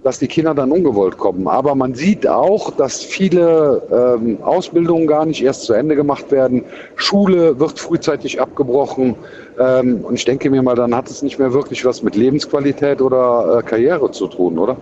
dass 0.05 0.19
die 0.19 0.27
Kinder 0.27 0.53
dann 0.53 0.71
ungewollt 0.71 1.17
kommen. 1.17 1.47
Aber 1.47 1.73
man 1.73 1.95
sieht 1.95 2.27
auch, 2.27 2.69
dass 2.69 3.01
viele 3.01 3.81
ähm, 3.91 4.37
Ausbildungen 4.43 5.07
gar 5.07 5.25
nicht 5.25 5.43
erst 5.43 5.63
zu 5.63 5.73
Ende 5.73 5.95
gemacht 5.95 6.31
werden. 6.31 6.63
Schule 6.95 7.59
wird 7.59 7.79
frühzeitig 7.79 8.39
abgebrochen. 8.39 9.15
Ähm, 9.59 10.01
und 10.05 10.13
ich 10.13 10.23
denke 10.23 10.51
mir 10.51 10.61
mal, 10.61 10.75
dann 10.75 10.95
hat 10.95 11.09
es 11.09 11.23
nicht 11.23 11.39
mehr 11.39 11.53
wirklich 11.53 11.83
was 11.85 12.03
mit 12.03 12.15
Lebensqualität 12.15 13.01
oder 13.01 13.57
äh, 13.57 13.63
Karriere 13.63 14.11
zu 14.11 14.27
tun, 14.27 14.59
oder? 14.59 14.77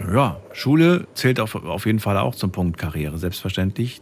Ja, 0.00 0.40
Schule 0.52 1.06
zählt 1.14 1.40
auf, 1.40 1.54
auf 1.54 1.86
jeden 1.86 2.00
Fall 2.00 2.18
auch 2.18 2.34
zum 2.34 2.50
Punkt 2.50 2.78
Karriere, 2.78 3.18
selbstverständlich. 3.18 4.00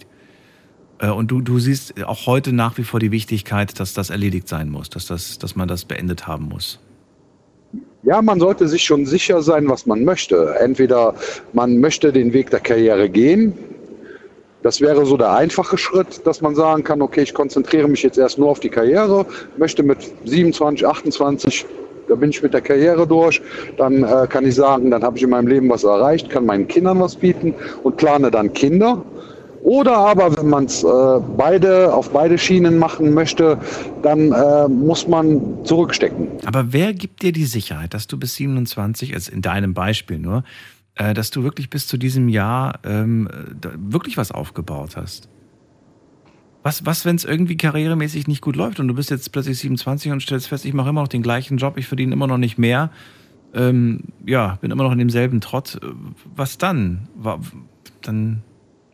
Äh, 0.98 1.08
Und 1.08 1.30
du, 1.30 1.40
du 1.40 1.58
siehst 1.58 2.02
auch 2.04 2.26
heute 2.26 2.52
nach 2.52 2.78
wie 2.78 2.84
vor 2.84 3.00
die 3.00 3.10
Wichtigkeit, 3.10 3.78
dass 3.78 3.92
das 3.92 4.10
erledigt 4.10 4.48
sein 4.48 4.70
muss, 4.70 4.88
dass, 4.90 5.06
das, 5.06 5.38
dass 5.38 5.56
man 5.56 5.68
das 5.68 5.84
beendet 5.84 6.26
haben 6.26 6.48
muss. 6.48 6.80
Ja, 8.04 8.20
man 8.20 8.40
sollte 8.40 8.66
sich 8.68 8.82
schon 8.84 9.06
sicher 9.06 9.42
sein, 9.42 9.68
was 9.68 9.86
man 9.86 10.04
möchte. 10.04 10.56
Entweder 10.60 11.14
man 11.52 11.78
möchte 11.78 12.12
den 12.12 12.32
Weg 12.32 12.50
der 12.50 12.60
Karriere 12.60 13.08
gehen. 13.08 13.54
Das 14.62 14.80
wäre 14.80 15.04
so 15.06 15.16
der 15.16 15.32
einfache 15.32 15.76
Schritt, 15.76 16.24
dass 16.24 16.40
man 16.40 16.54
sagen 16.54 16.84
kann, 16.84 17.02
okay, 17.02 17.22
ich 17.22 17.34
konzentriere 17.34 17.88
mich 17.88 18.02
jetzt 18.02 18.18
erst 18.18 18.38
nur 18.38 18.48
auf 18.48 18.60
die 18.60 18.68
Karriere, 18.68 19.26
möchte 19.56 19.82
mit 19.82 19.98
27, 20.24 20.86
28, 20.86 21.66
da 22.08 22.14
bin 22.14 22.30
ich 22.30 22.42
mit 22.42 22.54
der 22.54 22.60
Karriere 22.60 23.06
durch, 23.06 23.40
dann 23.76 24.02
äh, 24.02 24.26
kann 24.28 24.46
ich 24.46 24.54
sagen, 24.54 24.90
dann 24.90 25.02
habe 25.02 25.16
ich 25.16 25.22
in 25.22 25.30
meinem 25.30 25.46
Leben 25.46 25.68
was 25.68 25.84
erreicht, 25.84 26.30
kann 26.30 26.46
meinen 26.46 26.68
Kindern 26.68 27.00
was 27.00 27.16
bieten 27.16 27.54
und 27.82 27.96
plane 27.96 28.30
dann 28.30 28.52
Kinder. 28.52 29.02
Oder 29.62 29.96
aber, 29.96 30.36
wenn 30.36 30.48
man 30.48 30.64
es 30.64 30.82
äh, 30.82 30.88
beide 31.36 31.94
auf 31.94 32.10
beide 32.10 32.36
Schienen 32.36 32.78
machen 32.78 33.14
möchte, 33.14 33.58
dann 34.02 34.32
äh, 34.32 34.68
muss 34.68 35.06
man 35.06 35.64
zurückstecken. 35.64 36.26
Aber 36.44 36.72
wer 36.72 36.92
gibt 36.92 37.22
dir 37.22 37.32
die 37.32 37.44
Sicherheit, 37.44 37.94
dass 37.94 38.08
du 38.08 38.18
bis 38.18 38.34
27, 38.34 39.14
also 39.14 39.30
in 39.30 39.40
deinem 39.40 39.72
Beispiel 39.72 40.18
nur, 40.18 40.42
äh, 40.96 41.14
dass 41.14 41.30
du 41.30 41.44
wirklich 41.44 41.70
bis 41.70 41.86
zu 41.86 41.96
diesem 41.96 42.28
Jahr 42.28 42.80
ähm, 42.84 43.28
da 43.60 43.70
wirklich 43.76 44.16
was 44.16 44.32
aufgebaut 44.32 44.96
hast? 44.96 45.28
Was, 46.62 46.86
was 46.86 47.04
wenn 47.04 47.16
es 47.16 47.24
irgendwie 47.24 47.56
karrieremäßig 47.56 48.28
nicht 48.28 48.40
gut 48.40 48.56
läuft 48.56 48.78
und 48.78 48.88
du 48.88 48.94
bist 48.94 49.10
jetzt 49.10 49.32
plötzlich 49.32 49.58
27 49.58 50.12
und 50.12 50.22
stellst 50.22 50.48
fest, 50.48 50.64
ich 50.64 50.74
mache 50.74 50.90
immer 50.90 51.00
noch 51.00 51.08
den 51.08 51.22
gleichen 51.22 51.56
Job, 51.56 51.76
ich 51.76 51.86
verdiene 51.86 52.12
immer 52.12 52.28
noch 52.28 52.38
nicht 52.38 52.56
mehr, 52.56 52.90
ähm, 53.54 54.00
ja, 54.24 54.58
bin 54.60 54.70
immer 54.70 54.84
noch 54.84 54.92
in 54.92 54.98
demselben 54.98 55.40
Trott. 55.40 55.78
Äh, 55.82 55.86
Was 56.36 56.58
dann? 56.58 57.08
Dann 58.02 58.42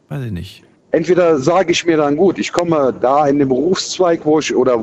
weiß 0.08 0.24
ich 0.24 0.32
nicht. 0.32 0.64
Entweder 0.90 1.38
sage 1.38 1.72
ich 1.72 1.84
mir 1.84 1.98
dann 1.98 2.16
gut, 2.16 2.38
ich 2.38 2.50
komme 2.50 2.94
da 2.98 3.26
in 3.26 3.38
den 3.38 3.48
Berufszweig, 3.48 4.24
wo 4.24 4.38
ich 4.38 4.56
oder 4.56 4.82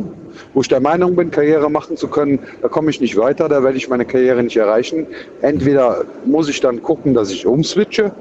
wo 0.53 0.61
ich 0.61 0.67
der 0.67 0.79
Meinung 0.79 1.15
bin, 1.15 1.31
Karriere 1.31 1.69
machen 1.69 1.97
zu 1.97 2.07
können, 2.07 2.37
da 2.61 2.67
komme 2.67 2.91
ich 2.91 3.01
nicht 3.01 3.17
weiter, 3.17 3.49
da 3.49 3.63
werde 3.63 3.77
ich 3.77 3.89
meine 3.89 4.05
Karriere 4.05 4.43
nicht 4.43 4.55
erreichen. 4.55 5.07
Entweder 5.41 6.05
muss 6.23 6.47
ich 6.47 6.61
dann 6.61 6.83
gucken, 6.83 7.15
dass 7.15 7.31
ich 7.31 7.47
umswitche. 7.47 8.11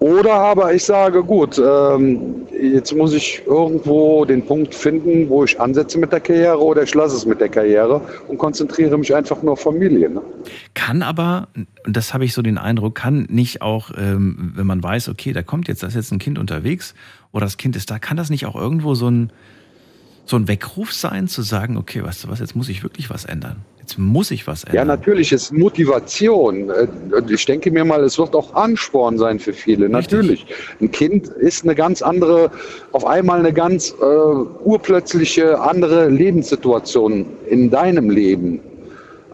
Oder 0.00 0.32
aber 0.32 0.72
ich 0.72 0.82
sage, 0.82 1.22
gut, 1.22 1.58
ähm, 1.58 2.46
jetzt 2.58 2.96
muss 2.96 3.12
ich 3.12 3.42
irgendwo 3.46 4.24
den 4.24 4.42
Punkt 4.46 4.74
finden, 4.74 5.28
wo 5.28 5.44
ich 5.44 5.60
ansetze 5.60 5.98
mit 5.98 6.10
der 6.10 6.20
Karriere 6.20 6.58
oder 6.58 6.82
ich 6.82 6.94
lasse 6.94 7.16
es 7.16 7.26
mit 7.26 7.38
der 7.38 7.50
Karriere 7.50 8.00
und 8.26 8.38
konzentriere 8.38 8.96
mich 8.96 9.14
einfach 9.14 9.42
nur 9.42 9.52
auf 9.52 9.60
Familie. 9.60 10.08
Ne? 10.08 10.22
Kann 10.72 11.02
aber, 11.02 11.48
und 11.54 11.96
das 11.96 12.14
habe 12.14 12.24
ich 12.24 12.32
so 12.32 12.40
den 12.40 12.56
Eindruck, 12.56 12.94
kann 12.94 13.26
nicht 13.28 13.60
auch, 13.60 13.90
ähm, 13.94 14.52
wenn 14.56 14.66
man 14.66 14.82
weiß, 14.82 15.10
okay, 15.10 15.34
da 15.34 15.42
kommt 15.42 15.68
jetzt, 15.68 15.82
da 15.82 15.88
ist 15.88 15.96
jetzt 15.96 16.12
ein 16.12 16.18
Kind 16.18 16.38
unterwegs 16.38 16.94
oder 17.30 17.44
das 17.44 17.58
Kind 17.58 17.76
ist 17.76 17.90
da, 17.90 17.98
kann 17.98 18.16
das 18.16 18.30
nicht 18.30 18.46
auch 18.46 18.56
irgendwo 18.56 18.94
so 18.94 19.10
ein, 19.10 19.30
so 20.24 20.36
ein 20.36 20.48
Weckruf 20.48 20.94
sein, 20.94 21.28
zu 21.28 21.42
sagen, 21.42 21.76
okay, 21.76 22.02
weißt 22.02 22.24
du 22.24 22.28
was, 22.28 22.38
jetzt 22.38 22.56
muss 22.56 22.70
ich 22.70 22.82
wirklich 22.82 23.10
was 23.10 23.26
ändern. 23.26 23.66
Jetzt 23.90 23.98
muss 23.98 24.30
ich 24.30 24.46
was 24.46 24.62
Ja, 24.62 24.68
ändern. 24.82 24.86
natürlich 24.98 25.32
ist 25.32 25.52
Motivation. 25.52 26.70
Äh, 26.70 26.86
Ich 27.28 27.44
denke 27.44 27.70
mir 27.72 27.84
mal, 27.84 28.02
es 28.04 28.18
wird 28.18 28.34
auch 28.36 28.54
Ansporn 28.54 29.18
sein 29.18 29.40
für 29.40 29.52
viele. 29.52 29.88
Natürlich. 29.88 30.46
Ein 30.80 30.92
Kind 30.92 31.26
ist 31.26 31.64
eine 31.64 31.74
ganz 31.74 32.00
andere, 32.00 32.50
auf 32.92 33.04
einmal 33.04 33.40
eine 33.40 33.52
ganz 33.52 33.90
äh, 34.00 34.04
urplötzliche 34.04 35.60
andere 35.60 36.08
Lebenssituation 36.08 37.26
in 37.48 37.70
deinem 37.70 38.10
Leben 38.10 38.60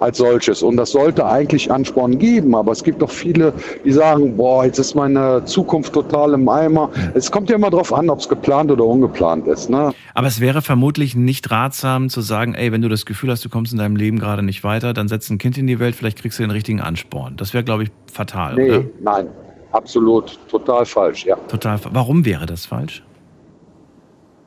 als 0.00 0.18
solches. 0.18 0.62
Und 0.62 0.76
das 0.76 0.90
sollte 0.90 1.24
eigentlich 1.26 1.70
Ansporn 1.70 2.18
geben. 2.18 2.54
Aber 2.54 2.72
es 2.72 2.82
gibt 2.84 3.02
doch 3.02 3.10
viele, 3.10 3.52
die 3.84 3.92
sagen, 3.92 4.36
boah, 4.36 4.64
jetzt 4.64 4.78
ist 4.78 4.94
meine 4.94 5.44
Zukunft 5.44 5.92
total 5.92 6.34
im 6.34 6.48
Eimer. 6.48 6.90
Es 7.14 7.30
kommt 7.30 7.50
ja 7.50 7.56
immer 7.56 7.70
darauf 7.70 7.92
an, 7.92 8.10
ob 8.10 8.20
es 8.20 8.28
geplant 8.28 8.70
oder 8.70 8.84
ungeplant 8.84 9.46
ist. 9.46 9.70
Ne? 9.70 9.92
Aber 10.14 10.26
es 10.26 10.40
wäre 10.40 10.62
vermutlich 10.62 11.14
nicht 11.16 11.50
ratsam 11.50 12.08
zu 12.08 12.20
sagen, 12.20 12.54
ey, 12.54 12.72
wenn 12.72 12.82
du 12.82 12.88
das 12.88 13.06
Gefühl 13.06 13.30
hast, 13.30 13.44
du 13.44 13.48
kommst 13.48 13.72
in 13.72 13.78
deinem 13.78 13.96
Leben 13.96 14.18
gerade 14.18 14.42
nicht 14.42 14.64
weiter, 14.64 14.92
dann 14.92 15.08
setz 15.08 15.30
ein 15.30 15.38
Kind 15.38 15.58
in 15.58 15.66
die 15.66 15.78
Welt, 15.78 15.94
vielleicht 15.94 16.18
kriegst 16.18 16.38
du 16.38 16.42
den 16.42 16.50
richtigen 16.50 16.80
Ansporn. 16.80 17.36
Das 17.36 17.54
wäre, 17.54 17.64
glaube 17.64 17.84
ich, 17.84 17.90
fatal, 18.12 18.54
Nee, 18.54 18.70
oder? 18.70 18.84
nein. 19.00 19.26
Absolut. 19.72 20.38
Total 20.48 20.86
falsch, 20.86 21.26
ja. 21.26 21.36
Total. 21.48 21.78
Warum 21.90 22.24
wäre 22.24 22.46
das 22.46 22.64
falsch? 22.64 23.02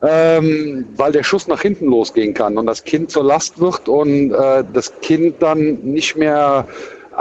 Ähm, 0.02 0.86
weil 0.96 1.12
der 1.12 1.22
Schuss 1.22 1.46
nach 1.46 1.60
hinten 1.60 1.86
losgehen 1.86 2.32
kann 2.32 2.56
und 2.56 2.64
das 2.64 2.84
Kind 2.84 3.10
zur 3.10 3.24
Last 3.24 3.60
wird 3.60 3.86
und 3.86 4.32
äh, 4.32 4.64
das 4.72 4.98
Kind 5.02 5.42
dann 5.42 5.74
nicht 5.82 6.16
mehr 6.16 6.66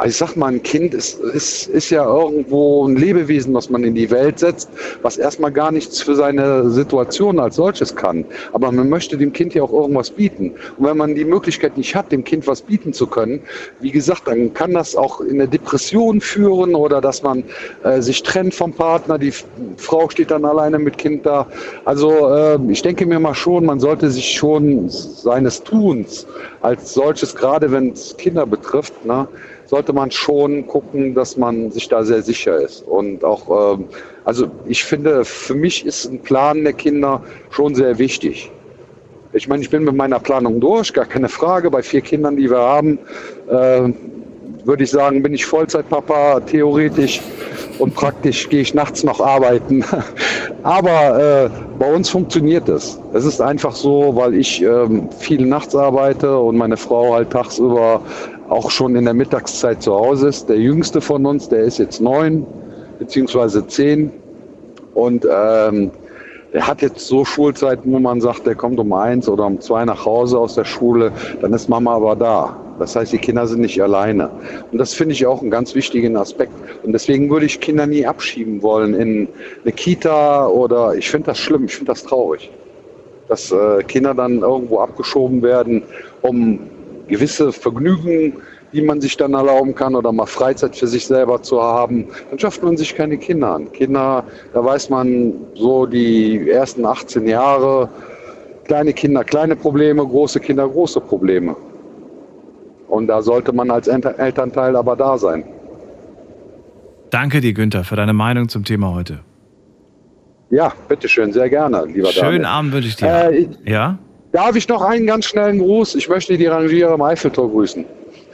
ich 0.05 0.17
sag 0.17 0.35
mal, 0.35 0.47
ein 0.47 0.63
Kind 0.63 0.93
ist, 0.93 1.19
ist, 1.19 1.67
ist 1.67 1.89
ja 1.89 2.05
irgendwo 2.05 2.87
ein 2.87 2.95
Lebewesen, 2.95 3.53
was 3.53 3.69
man 3.69 3.83
in 3.83 3.95
die 3.95 4.09
Welt 4.11 4.39
setzt, 4.39 4.69
was 5.01 5.17
erstmal 5.17 5.51
gar 5.51 5.71
nichts 5.71 6.01
für 6.01 6.15
seine 6.15 6.69
Situation 6.69 7.39
als 7.39 7.55
solches 7.55 7.95
kann. 7.95 8.25
Aber 8.53 8.71
man 8.71 8.89
möchte 8.89 9.17
dem 9.17 9.33
Kind 9.33 9.53
ja 9.53 9.63
auch 9.63 9.73
irgendwas 9.73 10.11
bieten. 10.11 10.51
Und 10.77 10.85
wenn 10.85 10.97
man 10.97 11.15
die 11.15 11.25
Möglichkeit 11.25 11.77
nicht 11.77 11.95
hat, 11.95 12.11
dem 12.11 12.23
Kind 12.23 12.47
was 12.47 12.61
bieten 12.61 12.93
zu 12.93 13.07
können, 13.07 13.41
wie 13.79 13.91
gesagt, 13.91 14.27
dann 14.27 14.53
kann 14.53 14.73
das 14.73 14.95
auch 14.95 15.21
in 15.21 15.41
eine 15.41 15.47
Depression 15.47 16.21
führen 16.21 16.75
oder 16.75 17.01
dass 17.01 17.23
man 17.23 17.43
äh, 17.83 18.01
sich 18.01 18.23
trennt 18.23 18.53
vom 18.53 18.73
Partner. 18.73 19.17
Die 19.17 19.33
Frau 19.77 20.09
steht 20.09 20.31
dann 20.31 20.45
alleine 20.45 20.79
mit 20.79 20.97
Kind 20.97 21.25
da. 21.25 21.47
Also 21.85 22.29
äh, 22.29 22.59
ich 22.69 22.81
denke 22.81 23.05
mir 23.05 23.19
mal 23.19 23.35
schon, 23.35 23.65
man 23.65 23.79
sollte 23.79 24.09
sich 24.09 24.37
schon 24.37 24.89
seines 24.89 25.63
Tuns 25.63 26.27
als 26.61 26.93
solches, 26.93 27.35
gerade 27.35 27.71
wenn 27.71 27.91
es 27.91 28.15
Kinder 28.17 28.45
betrifft, 28.45 29.05
ne, 29.05 29.27
sollte 29.69 29.93
man 29.93 30.09
schon 30.09 30.65
gucken, 30.65 31.13
dass 31.13 31.37
man 31.37 31.69
sich 31.69 31.87
da 31.87 32.03
sehr 32.03 32.23
sicher 32.23 32.57
ist. 32.57 32.81
Und 32.81 33.23
auch, 33.23 33.75
ähm, 33.75 33.85
also 34.25 34.47
ich 34.65 34.83
finde, 34.83 35.23
für 35.23 35.53
mich 35.53 35.85
ist 35.85 36.05
ein 36.05 36.19
Plan 36.19 36.63
der 36.63 36.73
Kinder 36.73 37.21
schon 37.51 37.75
sehr 37.75 37.99
wichtig. 37.99 38.51
Ich 39.31 39.47
meine, 39.47 39.61
ich 39.61 39.69
bin 39.69 39.83
mit 39.83 39.95
meiner 39.95 40.19
Planung 40.19 40.59
durch, 40.59 40.91
gar 40.91 41.05
keine 41.05 41.29
Frage. 41.29 41.69
Bei 41.69 41.83
vier 41.83 42.01
Kindern, 42.01 42.35
die 42.35 42.49
wir 42.49 42.57
haben, 42.57 42.97
äh, 43.47 43.93
würde 44.65 44.83
ich 44.83 44.89
sagen, 44.89 45.21
bin 45.21 45.35
ich 45.35 45.45
Vollzeitpapa 45.45 46.39
theoretisch 46.39 47.21
und 47.77 47.93
praktisch 47.93 48.49
gehe 48.49 48.61
ich 48.61 48.73
nachts 48.73 49.03
noch 49.03 49.21
arbeiten. 49.21 49.85
Aber 50.63 51.45
äh, 51.45 51.49
bei 51.77 51.93
uns 51.93 52.09
funktioniert 52.09 52.67
es. 52.69 52.99
Es 53.13 53.23
ist 53.23 53.39
einfach 53.39 53.75
so, 53.75 54.15
weil 54.15 54.33
ich 54.33 54.63
ähm, 54.63 55.09
viel 55.11 55.45
nachts 55.45 55.75
arbeite 55.75 56.39
und 56.39 56.57
meine 56.57 56.75
Frau 56.75 57.13
halt 57.13 57.29
tagsüber 57.29 58.01
auch 58.49 58.71
schon 58.71 58.95
in 58.95 59.05
der 59.05 59.13
Mittagszeit 59.13 59.81
zu 59.81 59.93
Hause 59.93 60.27
ist. 60.27 60.49
Der 60.49 60.57
jüngste 60.57 61.01
von 61.01 61.25
uns, 61.25 61.47
der 61.49 61.63
ist 61.63 61.77
jetzt 61.77 62.01
neun 62.01 62.45
beziehungsweise 62.97 63.65
zehn 63.67 64.11
und 64.93 65.25
ähm, 65.31 65.91
der 66.51 66.65
hat 66.65 66.81
jetzt 66.81 67.07
so 67.07 67.23
Schulzeiten, 67.23 67.91
wo 67.91 67.99
man 67.99 68.21
sagt, 68.21 68.47
der 68.47 68.55
kommt 68.55 68.79
um 68.79 68.91
eins 68.91 69.29
oder 69.29 69.45
um 69.45 69.61
zwei 69.61 69.85
nach 69.85 70.03
Hause 70.05 70.39
aus 70.39 70.55
der 70.55 70.65
Schule, 70.65 71.11
dann 71.41 71.53
ist 71.53 71.69
Mama 71.69 71.95
aber 71.95 72.15
da. 72.15 72.57
Das 72.79 72.95
heißt, 72.95 73.13
die 73.13 73.19
Kinder 73.19 73.45
sind 73.45 73.61
nicht 73.61 73.79
alleine. 73.81 74.31
Und 74.71 74.79
das 74.79 74.93
finde 74.93 75.13
ich 75.13 75.25
auch 75.27 75.41
einen 75.41 75.51
ganz 75.51 75.75
wichtigen 75.75 76.17
Aspekt. 76.17 76.53
Und 76.83 76.93
deswegen 76.93 77.29
würde 77.29 77.45
ich 77.45 77.59
Kinder 77.59 77.85
nie 77.85 78.05
abschieben 78.05 78.63
wollen 78.63 78.95
in 78.95 79.27
eine 79.63 79.73
Kita 79.73 80.47
oder 80.47 80.95
ich 80.95 81.09
finde 81.09 81.27
das 81.27 81.37
schlimm, 81.37 81.65
ich 81.65 81.75
finde 81.75 81.91
das 81.91 82.03
traurig, 82.03 82.49
dass 83.27 83.51
äh, 83.51 83.83
Kinder 83.83 84.15
dann 84.15 84.39
irgendwo 84.39 84.79
abgeschoben 84.79 85.43
werden, 85.43 85.83
um 86.21 86.61
gewisse 87.09 87.51
Vergnügen, 87.51 88.33
die 88.71 88.81
man 88.81 89.01
sich 89.01 89.17
dann 89.17 89.33
erlauben 89.33 89.73
kann 89.75 89.95
oder 89.95 90.11
mal 90.11 90.25
Freizeit 90.25 90.75
für 90.75 90.87
sich 90.87 91.05
selber 91.07 91.41
zu 91.41 91.61
haben, 91.61 92.07
dann 92.29 92.39
schafft 92.39 92.63
man 92.63 92.77
sich 92.77 92.95
keine 92.95 93.17
Kinder 93.17 93.55
an. 93.55 93.71
Kinder, 93.71 94.23
da 94.53 94.63
weiß 94.63 94.89
man 94.89 95.33
so 95.55 95.85
die 95.85 96.49
ersten 96.49 96.85
18 96.85 97.27
Jahre, 97.27 97.89
kleine 98.65 98.93
Kinder, 98.93 99.23
kleine 99.23 99.55
Probleme, 99.55 100.05
große 100.05 100.39
Kinder, 100.39 100.67
große 100.67 101.01
Probleme. 101.01 101.55
Und 102.87 103.07
da 103.07 103.21
sollte 103.21 103.51
man 103.53 103.69
als 103.71 103.87
Elternteil 103.87 104.75
aber 104.75 104.95
da 104.95 105.17
sein. 105.17 105.43
Danke 107.09 107.41
dir, 107.41 107.53
Günther, 107.53 107.83
für 107.83 107.95
deine 107.95 108.13
Meinung 108.13 108.49
zum 108.49 108.63
Thema 108.63 108.93
heute. 108.93 109.19
Ja, 110.51 110.73
bitteschön, 110.87 111.31
sehr 111.31 111.49
gerne, 111.49 111.85
lieber 111.85 112.07
Schönen 112.07 112.43
Daniel. 112.43 112.45
Abend 112.45 112.73
wünsche 112.73 112.87
ich 112.87 112.95
dir. 112.95 113.07
Äh, 113.07 113.47
ja? 113.65 113.99
Darf 114.31 114.55
ich 114.55 114.67
noch 114.67 114.81
einen 114.81 115.07
ganz 115.07 115.25
schnellen 115.25 115.59
Gruß? 115.59 115.95
Ich 115.95 116.07
möchte 116.07 116.37
die 116.37 116.45
Rangierer 116.45 116.93
im 116.93 117.01
Eiffeltor 117.01 117.49
grüßen. 117.49 117.85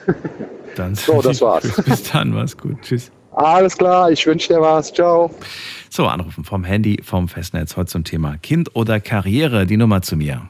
Dann 0.76 0.96
So, 0.96 1.22
das 1.22 1.42
war's. 1.42 1.72
Bis 1.86 2.04
dann, 2.04 2.32
mach's 2.32 2.58
gut. 2.58 2.82
Tschüss. 2.82 3.12
Alles 3.32 3.78
klar, 3.78 4.12
ich 4.12 4.26
wünsche 4.28 4.54
dir 4.54 4.62
was. 4.62 4.94
Ciao. 4.94 5.34
So, 5.90 6.08
anrufen 6.08 6.44
vom 6.44 6.64
Handy, 6.66 7.00
vom 7.02 7.30
Festnetz 7.30 7.78
heute 7.78 7.88
zum 7.88 8.04
Thema 8.04 8.38
Kind 8.38 8.76
oder 8.76 9.00
Karriere. 9.00 9.66
Die 9.66 9.78
Nummer 9.78 10.02
zu 10.02 10.18
mir. 10.18 10.50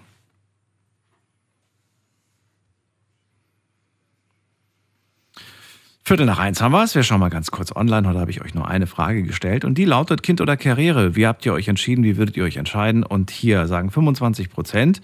Viertel 6.03 6.27
nach 6.27 6.37
eins 6.37 6.61
haben 6.61 6.71
wir 6.71 6.83
es. 6.83 6.93
Wir 6.93 7.01
schauen 7.01 7.19
mal 7.19 7.29
ganz 7.29 7.49
kurz 7.49 7.75
online. 7.75 8.07
Heute 8.07 8.19
habe 8.19 8.29
ich 8.29 8.41
euch 8.41 8.53
nur 8.53 8.67
eine 8.67 8.85
Frage 8.85 9.23
gestellt 9.23 9.65
und 9.65 9.75
die 9.75 9.85
lautet 9.85 10.21
Kind 10.21 10.39
oder 10.41 10.55
Karriere. 10.57 11.15
Wie 11.15 11.25
habt 11.25 11.45
ihr 11.47 11.53
euch 11.53 11.67
entschieden? 11.67 12.03
Wie 12.03 12.17
würdet 12.17 12.37
ihr 12.37 12.43
euch 12.43 12.57
entscheiden? 12.57 13.03
Und 13.03 13.31
hier 13.31 13.65
sagen 13.65 13.89
25 13.89 14.51
Prozent 14.51 15.01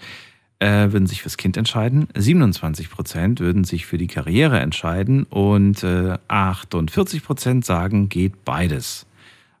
äh, 0.62 0.92
würden 0.92 1.06
sich 1.06 1.22
fürs 1.22 1.36
Kind 1.36 1.56
entscheiden, 1.56 2.06
27 2.14 2.88
Prozent 2.88 3.40
würden 3.40 3.64
sich 3.64 3.84
für 3.84 3.98
die 3.98 4.06
Karriere 4.06 4.60
entscheiden 4.60 5.24
und 5.24 5.82
äh, 5.82 6.18
48 6.28 7.24
Prozent 7.24 7.64
sagen, 7.64 8.08
geht 8.08 8.44
beides. 8.44 9.06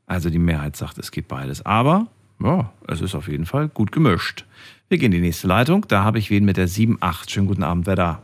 Also 0.06 0.30
die 0.30 0.38
Mehrheit 0.38 0.76
sagt, 0.76 0.98
es 0.98 1.10
geht 1.10 1.26
beides. 1.26 1.66
Aber 1.66 2.06
ja, 2.40 2.70
es 2.86 3.00
ist 3.00 3.16
auf 3.16 3.26
jeden 3.26 3.46
Fall 3.46 3.68
gut 3.68 3.90
gemischt. 3.90 4.46
Wir 4.88 4.98
gehen 4.98 5.06
in 5.06 5.22
die 5.22 5.26
nächste 5.26 5.48
Leitung. 5.48 5.86
Da 5.88 6.04
habe 6.04 6.18
ich 6.18 6.30
wen 6.30 6.44
mit 6.44 6.56
der 6.56 6.68
7-8. 6.68 7.30
Schönen 7.30 7.48
guten 7.48 7.64
Abend, 7.64 7.86
wer 7.86 7.96
da? 7.96 8.22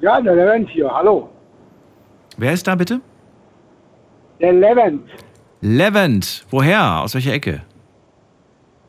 Ja, 0.00 0.20
der 0.20 0.34
Levent 0.34 0.70
hier, 0.70 0.90
hallo. 0.90 1.28
Wer 2.36 2.52
ist 2.52 2.66
da 2.66 2.74
bitte? 2.74 3.00
Der 4.40 4.52
Levent 4.54 5.02
Levent. 5.60 6.46
Woher? 6.50 7.00
Aus 7.00 7.14
welcher 7.14 7.34
Ecke? 7.34 7.62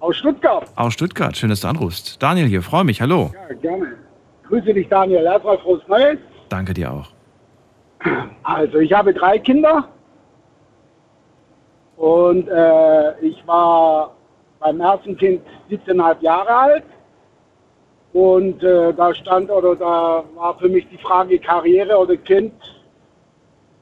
Aus 0.01 0.17
Stuttgart. 0.17 0.65
Aus 0.75 0.93
Stuttgart. 0.93 1.37
Schön, 1.37 1.49
dass 1.49 1.61
du 1.61 1.67
anrufst. 1.67 2.21
Daniel 2.21 2.47
hier, 2.47 2.61
freue 2.61 2.83
mich. 2.83 3.01
Hallo. 3.01 3.31
Ja, 3.49 3.55
gerne. 3.55 3.93
Grüße 4.47 4.73
dich, 4.73 4.89
Daniel. 4.89 5.23
Erstmal 5.23 5.57
frohes 5.59 5.87
Neues. 5.87 6.17
Danke 6.49 6.73
dir 6.73 6.91
auch. 6.91 7.07
Also, 8.43 8.79
ich 8.79 8.91
habe 8.91 9.13
drei 9.13 9.37
Kinder. 9.37 9.87
Und 11.97 12.47
äh, 12.49 13.19
ich 13.19 13.45
war 13.45 14.15
beim 14.59 14.81
ersten 14.81 15.15
Kind 15.15 15.41
17,5 15.69 16.21
Jahre 16.21 16.53
alt. 16.53 16.83
Und 18.13 18.61
äh, 18.63 18.93
da 18.93 19.13
stand 19.13 19.49
oder 19.49 19.75
da 19.75 20.23
war 20.35 20.57
für 20.57 20.67
mich 20.67 20.87
die 20.89 20.97
Frage 20.97 21.39
Karriere 21.39 21.95
oder 21.97 22.17
Kind. 22.17 22.53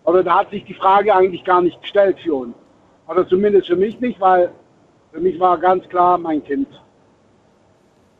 Oder 0.03 0.23
da 0.23 0.39
hat 0.39 0.49
sich 0.51 0.65
die 0.65 0.73
Frage 0.73 1.15
eigentlich 1.15 1.43
gar 1.45 1.61
nicht 1.61 1.81
gestellt 1.81 2.17
für 2.19 2.35
uns. 2.35 2.55
Oder 3.07 3.27
zumindest 3.27 3.67
für 3.67 3.75
mich 3.75 3.99
nicht, 3.99 4.19
weil 4.19 4.51
für 5.11 5.19
mich 5.19 5.39
war 5.39 5.57
ganz 5.57 5.87
klar 5.89 6.17
mein 6.17 6.43
Kind. 6.43 6.67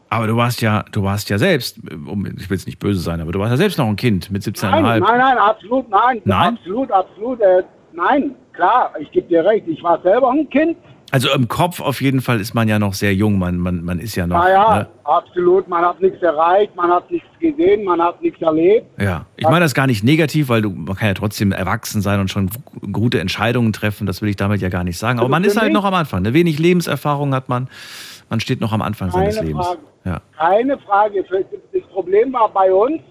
Aber 0.10 0.26
du 0.26 0.36
warst 0.36 0.62
ja, 0.62 0.84
du 0.92 1.04
warst 1.04 1.30
ja 1.30 1.38
selbst, 1.38 1.78
ich 1.78 1.86
will 1.86 2.58
jetzt 2.58 2.66
nicht 2.66 2.80
böse 2.80 3.00
sein, 3.00 3.22
aber 3.22 3.32
du 3.32 3.40
warst 3.40 3.52
ja 3.52 3.58
selbst 3.58 3.78
noch 3.78 3.88
ein 3.88 3.96
Kind 3.96 4.32
mit 4.32 4.42
17,5. 4.42 4.70
Nein, 4.72 5.00
nein, 5.02 5.18
nein, 5.20 5.38
absolut 5.38 5.88
nein. 5.90 6.22
Nein? 6.26 6.58
Absolut, 6.58 6.92
absolut. 6.92 7.40
Äh, 7.42 7.64
nein, 7.94 8.34
klar, 8.54 8.92
ich 9.00 9.12
gebe 9.12 9.28
dir 9.28 9.46
recht. 9.46 9.68
Ich 9.68 9.84
war 9.84 10.02
selber 10.02 10.32
ein 10.32 10.50
Kind. 10.50 10.78
Also 11.12 11.30
im 11.34 11.48
Kopf 11.48 11.80
auf 11.82 12.02
jeden 12.02 12.22
Fall 12.22 12.40
ist 12.40 12.54
man 12.54 12.68
ja 12.68 12.78
noch 12.80 12.94
sehr 12.94 13.14
jung. 13.16 13.40
Man, 13.40 13.58
man, 13.58 13.84
man 13.84 14.00
ist 14.00 14.16
ja 14.16 14.28
noch. 14.28 14.38
Naja, 14.38 14.76
Ne? 14.80 14.88
absolut. 15.06 15.68
Man 15.68 15.84
hat 15.84 16.00
nichts 16.02 16.22
erreicht, 16.22 16.76
man 16.76 16.92
hat 16.92 17.10
nichts 17.10 17.28
gesehen, 17.40 17.84
man 17.84 18.02
hat 18.02 18.22
nichts 18.22 18.42
erlebt. 18.42 18.86
Ja, 19.00 19.26
ich 19.36 19.46
meine 19.46 19.62
das 19.62 19.74
gar 19.74 19.88
nicht 19.88 20.04
negativ, 20.04 20.50
weil 20.50 20.62
du, 20.62 20.70
man 20.70 20.96
kann 20.96 21.08
ja 21.08 21.14
trotzdem 21.16 21.52
erwachsen 21.52 22.02
sein 22.02 22.20
und 22.20 22.30
schon 22.30 22.50
gute 22.92 23.20
Entscheidungen 23.20 23.74
treffen. 23.74 24.06
Das 24.06 24.22
will 24.22 24.30
ich 24.30 24.36
damit 24.36 24.62
ja 24.62 24.70
gar 24.70 24.84
nicht 24.84 24.98
sagen. 25.00 25.20
Aber 25.20 25.26
Also 25.26 25.32
man 25.32 25.44
ist 25.44 25.60
halt 25.60 25.74
noch 25.74 25.86
am 25.86 25.94
Anfang. 25.96 26.22
Ne? 26.22 26.34
Wenig 26.34 26.60
Lebenserfahrung 26.60 27.34
hat 27.34 27.50
man. 27.50 27.70
Man 28.30 28.40
steht 28.40 28.62
noch 28.62 28.74
am 28.74 28.82
Anfang 28.84 29.10
seines 29.10 29.36
Keine 29.38 29.48
Lebens. 29.48 29.66
Frage. 29.66 29.80
Ja. 30.06 30.22
Keine 30.38 30.78
Frage. 30.80 31.24
Das 31.74 31.82
Problem 31.92 32.32
war 32.32 32.50
bei 32.54 32.72
uns, 32.72 33.02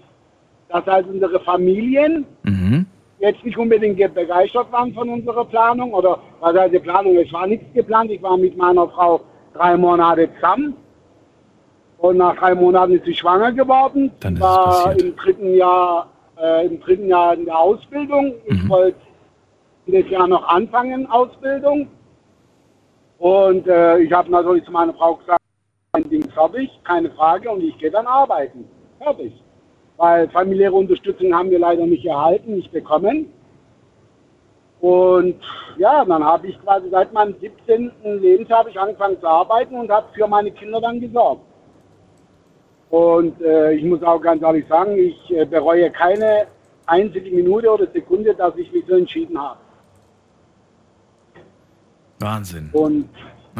dass 0.69 0.85
halt 0.85 1.05
unsere 1.07 1.39
Familien 1.41 2.25
Mhm. 2.43 2.85
Jetzt 3.19 3.43
nicht 3.43 3.57
unbedingt 3.57 3.97
begeistert 4.13 4.71
waren 4.71 4.93
von 4.93 5.09
unserer 5.09 5.45
Planung 5.45 5.93
oder 5.93 6.19
was 6.39 6.55
heißt 6.57 6.73
die 6.73 6.79
Planung? 6.79 7.17
Es 7.17 7.31
war 7.33 7.47
nichts 7.47 7.65
geplant. 7.73 8.11
Ich 8.11 8.21
war 8.21 8.37
mit 8.37 8.55
meiner 8.57 8.87
Frau 8.89 9.21
drei 9.53 9.75
Monate 9.77 10.29
zusammen 10.35 10.75
und 11.97 12.17
nach 12.17 12.35
drei 12.37 12.55
Monaten 12.55 12.93
ist 12.93 13.05
sie 13.05 13.13
schwanger 13.15 13.51
geworden. 13.51 14.11
Dann 14.21 14.33
Ich 14.33 14.39
ist 14.39 14.45
war 14.45 14.65
passiert. 14.85 15.01
im 15.01 15.15
dritten 15.15 15.53
Jahr 15.55 16.07
äh, 16.41 16.65
im 16.67 16.79
dritten 16.79 17.07
Jahr 17.07 17.33
in 17.33 17.45
der 17.45 17.57
Ausbildung. 17.59 18.33
Ich 18.45 18.63
Mhm. 18.63 18.69
wollte 18.69 18.97
dieses 19.85 20.09
Jahr 20.09 20.27
noch 20.27 20.47
anfangen 20.47 21.05
Ausbildung 21.11 21.87
und 23.17 23.67
äh, 23.67 23.99
ich 23.99 24.11
habe 24.13 24.31
natürlich 24.31 24.63
zu 24.63 24.71
meiner 24.71 24.93
Frau 24.93 25.15
gesagt, 25.15 25.41
mein 25.93 26.09
Ding 26.09 26.29
fertig, 26.31 26.69
keine 26.85 27.09
Frage 27.11 27.49
und 27.49 27.61
ich 27.63 27.77
gehe 27.79 27.91
dann 27.91 28.07
arbeiten. 28.07 28.65
Fertig. 28.99 29.33
Weil 29.99 30.29
familiäre 30.29 30.73
Unterstützung 30.73 31.33
haben 31.33 31.51
wir 31.51 31.59
leider 31.59 31.85
nicht 31.85 32.05
erhalten, 32.05 32.55
nicht 32.55 32.71
bekommen. 32.71 33.27
Und 34.79 35.41
ja, 35.77 36.05
dann 36.05 36.23
habe 36.23 36.47
ich 36.47 36.59
quasi 36.63 36.89
seit 36.89 37.11
meinem 37.13 37.35
17. 37.39 37.91
Lebensjahr 38.03 38.59
habe 38.59 38.69
ich 38.69 38.79
angefangen 38.79 39.19
zu 39.19 39.27
arbeiten 39.27 39.75
und 39.75 39.91
habe 39.91 40.07
für 40.13 40.25
meine 40.25 40.51
Kinder 40.51 40.79
dann 40.79 41.01
gesorgt. 41.01 41.41
Und 42.89 43.39
äh, 43.41 43.73
ich 43.73 43.83
muss 43.83 44.01
auch 44.01 44.19
ganz 44.19 44.41
ehrlich 44.41 44.65
sagen, 44.67 44.97
ich 44.97 45.31
äh, 45.35 45.45
bereue 45.45 45.91
keine 45.91 46.47
einzige 46.85 47.29
Minute 47.29 47.69
oder 47.69 47.85
Sekunde, 47.91 48.33
dass 48.33 48.55
ich 48.55 48.71
mich 48.71 48.85
so 48.87 48.95
entschieden 48.95 49.37
habe. 49.37 49.59
Wahnsinn. 52.19 52.69
Und 52.71 53.09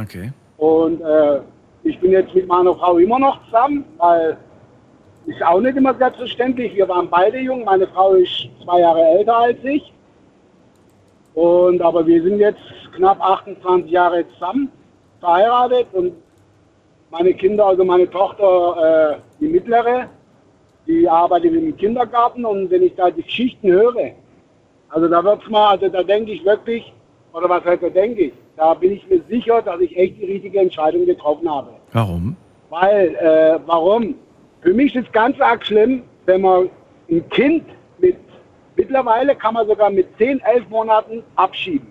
Okay. 0.02 0.32
Und 0.58 1.02
äh, 1.02 1.40
ich 1.84 2.00
bin 2.00 2.12
jetzt 2.12 2.34
mit 2.34 2.48
meiner 2.48 2.76
Frau 2.76 2.98
immer 2.98 3.20
noch 3.20 3.44
zusammen, 3.46 3.86
weil 3.98 4.38
ist 5.30 5.44
auch 5.44 5.62
nicht 5.62 5.78
immer 5.78 5.94
selbstverständlich. 5.94 6.76
Wir 6.76 6.88
waren 6.90 7.10
beide 7.10 7.40
jung. 7.40 7.64
Meine 7.64 7.88
Frau 7.88 8.14
ist 8.14 8.50
zwei 8.64 8.80
Jahre 8.82 9.02
älter 9.02 9.38
als 9.38 9.64
ich. 9.64 9.94
Und 11.36 11.82
aber 11.82 12.06
wir 12.06 12.22
sind 12.24 12.40
jetzt 12.40 12.62
knapp 12.96 13.22
28 13.22 13.92
Jahre 13.92 14.28
zusammen, 14.34 14.72
verheiratet 15.20 15.88
und 15.94 16.14
meine 17.12 17.34
Kinder, 17.34 17.68
also 17.68 17.86
meine 17.86 18.10
Tochter, 18.10 19.14
äh, 19.14 19.20
die 19.40 19.48
mittlere, 19.48 20.08
die 20.88 21.08
arbeitet 21.08 21.54
im 21.54 21.78
Kindergarten 21.78 22.46
und 22.46 22.70
wenn 22.70 22.84
ich 22.84 22.96
da 22.96 23.10
die 23.10 23.22
Geschichten 23.22 23.72
höre, 23.72 24.12
also 24.90 25.08
da 25.08 25.24
wird's 25.24 25.48
mal, 25.50 25.70
also 25.70 25.88
da 25.88 26.04
denke 26.04 26.32
ich 26.32 26.44
wirklich, 26.44 26.92
oder 27.32 27.48
was 27.48 27.64
heißt 27.64 27.84
da 27.84 27.90
denke 27.90 28.22
ich, 28.24 28.34
da 28.58 28.74
bin 28.74 28.94
ich 28.94 29.08
mir 29.08 29.22
sicher, 29.30 29.62
dass 29.62 29.80
ich 29.80 29.96
echt 29.96 30.18
die 30.18 30.26
richtige 30.26 30.60
Entscheidung 30.60 31.06
getroffen 31.06 31.50
habe. 31.50 31.70
Warum? 31.94 32.36
Weil, 32.70 33.16
äh, 33.16 33.60
warum? 33.66 34.16
Für 34.62 34.74
mich 34.74 34.96
ist 34.96 35.08
es 35.08 35.12
ganz 35.12 35.40
arg 35.40 35.66
schlimm, 35.66 36.04
wenn 36.26 36.42
man 36.42 36.70
ein 37.10 37.28
Kind 37.30 37.64
mit, 38.00 38.18
mittlerweile 38.76 39.36
kann 39.36 39.54
man 39.54 39.68
sogar 39.68 39.90
mit 39.90 40.08
10, 40.18 40.42
11 40.42 40.70
Monaten 40.70 41.24
abschieben. 41.36 41.88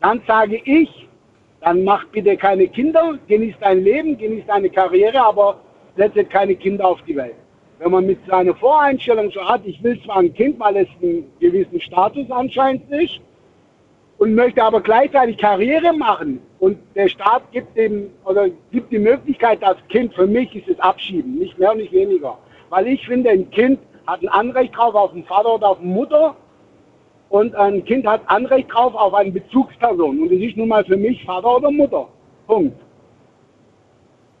Dann 0.00 0.22
sage 0.26 0.60
ich, 0.64 1.08
dann 1.60 1.84
mach 1.84 2.06
bitte 2.06 2.36
keine 2.36 2.68
Kinder, 2.68 3.18
genieß 3.26 3.56
dein 3.60 3.82
Leben, 3.84 4.16
genieß 4.16 4.44
deine 4.46 4.70
Karriere, 4.70 5.20
aber 5.20 5.60
setze 5.96 6.24
keine 6.24 6.54
Kinder 6.54 6.86
auf 6.86 7.02
die 7.02 7.16
Welt. 7.16 7.34
Wenn 7.78 7.90
man 7.90 8.06
mit 8.06 8.24
seiner 8.26 8.54
Voreinstellung 8.54 9.30
schon 9.30 9.46
hat, 9.46 9.62
ich 9.64 9.82
will 9.82 10.00
zwar 10.02 10.18
ein 10.18 10.32
Kind, 10.32 10.58
weil 10.60 10.76
es 10.76 10.88
einen 11.02 11.24
gewissen 11.40 11.80
Status 11.80 12.30
anscheinend 12.30 12.90
ist, 12.90 13.20
und 14.18 14.34
möchte 14.34 14.62
aber 14.62 14.82
gleichzeitig 14.82 15.38
Karriere 15.38 15.94
machen 15.94 16.40
und 16.60 16.78
der 16.94 17.08
Staat 17.08 17.50
gibt 17.52 17.76
dem 17.76 18.10
oder 18.24 18.48
gibt 18.70 18.92
die 18.92 18.98
Möglichkeit, 18.98 19.62
das 19.62 19.76
Kind 19.88 20.14
für 20.14 20.26
mich 20.26 20.54
ist 20.54 20.68
es 20.68 20.78
abschieben, 20.78 21.38
nicht 21.38 21.58
mehr 21.58 21.72
und 21.72 21.78
nicht 21.78 21.92
weniger. 21.92 22.38
Weil 22.68 22.86
ich 22.86 23.04
finde, 23.06 23.30
ein 23.30 23.50
Kind 23.50 23.80
hat 24.06 24.22
ein 24.22 24.28
Anrecht 24.28 24.76
drauf 24.76 24.94
auf 24.94 25.12
den 25.12 25.24
Vater 25.24 25.54
oder 25.54 25.70
auf 25.70 25.78
die 25.80 25.86
Mutter 25.86 26.36
und 27.30 27.54
ein 27.54 27.82
Kind 27.86 28.06
hat 28.06 28.20
Anrecht 28.26 28.72
drauf 28.72 28.94
auf 28.94 29.14
eine 29.14 29.30
Bezugsperson. 29.30 30.20
Und 30.20 30.30
das 30.30 30.38
ist 30.38 30.56
nun 30.58 30.68
mal 30.68 30.84
für 30.84 30.98
mich 30.98 31.24
Vater 31.24 31.56
oder 31.56 31.70
Mutter. 31.70 32.08
Punkt. 32.46 32.78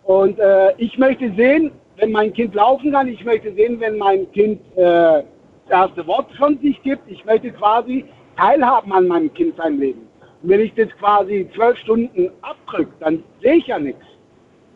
Und 0.04 0.38
äh, 0.38 0.74
ich 0.76 0.98
möchte 0.98 1.32
sehen, 1.34 1.72
wenn 1.96 2.12
mein 2.12 2.34
Kind 2.34 2.54
laufen 2.54 2.92
kann, 2.92 3.08
ich 3.08 3.24
möchte 3.24 3.52
sehen, 3.54 3.80
wenn 3.80 3.96
mein 3.96 4.30
Kind 4.32 4.60
äh, 4.76 5.22
das 5.68 5.70
erste 5.70 6.06
Wort 6.06 6.30
von 6.36 6.58
sich 6.58 6.82
gibt. 6.82 7.10
Ich 7.10 7.24
möchte 7.24 7.50
quasi 7.52 8.04
teilhaben 8.36 8.92
an 8.92 9.06
meinem 9.06 9.32
Kind 9.32 9.56
sein 9.56 9.78
Leben. 9.78 10.09
Wenn 10.42 10.60
ich 10.60 10.74
das 10.74 10.88
quasi 10.98 11.48
zwölf 11.54 11.76
Stunden 11.78 12.30
abdrücke, 12.42 12.92
dann 13.00 13.22
sehe 13.42 13.56
ich 13.56 13.66
ja 13.66 13.78
nichts. 13.78 14.04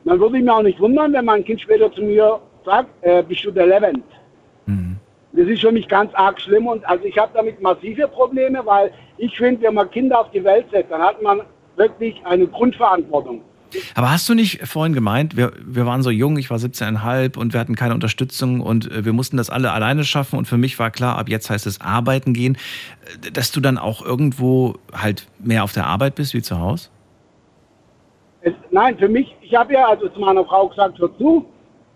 Dann 0.05 0.21
würde 0.21 0.37
ich 0.37 0.43
mich 0.43 0.53
auch 0.53 0.63
nicht 0.63 0.81
wundern, 0.81 1.13
wenn 1.13 1.25
mein 1.25 1.45
Kind 1.45 1.61
später 1.61 1.91
zu 1.93 2.03
mir 2.03 2.39
sagt, 2.65 2.89
äh, 3.03 3.23
bist 3.23 3.45
du 3.45 3.51
der 3.51 3.67
Levent. 3.67 4.05
Das 5.37 5.49
ist 5.49 5.63
für 5.63 5.73
mich 5.73 5.89
ganz 5.89 6.15
arg 6.15 6.41
schlimm 6.41 6.69
und 6.69 6.89
also 6.89 7.05
ich 7.05 7.19
habe 7.19 7.33
damit 7.35 7.61
massive 7.61 8.07
Probleme, 8.07 8.65
weil 8.65 8.93
ich 9.19 9.37
finde, 9.37 9.63
wenn 9.63 9.75
man 9.75 9.91
Kinder 9.91 10.21
auf 10.21 10.31
die 10.31 10.45
Welt 10.45 10.67
setzt, 10.71 10.93
dann 10.93 11.03
hat 11.03 11.21
man 11.23 11.41
wirklich 11.75 12.15
eine 12.25 12.47
Grundverantwortung. 12.47 13.43
Aber 13.95 14.11
hast 14.11 14.29
du 14.29 14.35
nicht 14.35 14.67
vorhin 14.67 14.93
gemeint, 14.93 15.37
wir, 15.37 15.53
wir 15.65 15.87
waren 15.87 16.03
so 16.03 16.11
jung, 16.11 16.37
ich 16.37 16.51
war 16.51 16.59
17,5 16.59 17.39
und 17.39 17.53
wir 17.53 17.61
hatten 17.61 17.75
keine 17.75 17.95
Unterstützung 17.95 18.61
und 18.61 18.91
äh, 18.91 19.05
wir 19.05 19.13
mussten 19.13 19.37
das 19.37 19.51
alle 19.51 19.73
alleine 19.73 20.05
schaffen 20.05 20.39
und 20.39 20.47
für 20.47 20.59
mich 20.59 20.79
war 20.79 20.91
klar, 20.91 21.19
ab 21.19 21.29
jetzt 21.29 21.51
heißt 21.51 21.67
es 21.67 21.81
arbeiten 21.81 22.33
gehen, 22.35 22.57
äh, 23.25 23.31
dass 23.31 23.53
du 23.53 23.61
dann 23.61 23.79
auch 23.79 24.05
irgendwo 24.05 24.75
halt 24.93 25.27
mehr 25.39 25.65
auf 25.65 25.73
der 25.73 25.87
Arbeit 25.87 26.15
bist 26.15 26.35
wie 26.35 26.43
zu 26.43 26.59
Hause? 26.59 26.89
Es, 28.43 28.53
nein, 28.71 28.99
für 28.99 29.09
mich, 29.09 29.35
ich 29.41 29.55
habe 29.55 29.73
ja 29.73 29.87
also 29.89 30.09
zu 30.09 30.21
meiner 30.21 30.45
Frau 30.45 30.69
gesagt, 30.69 30.99
hör 30.99 31.17
zu, 31.17 31.47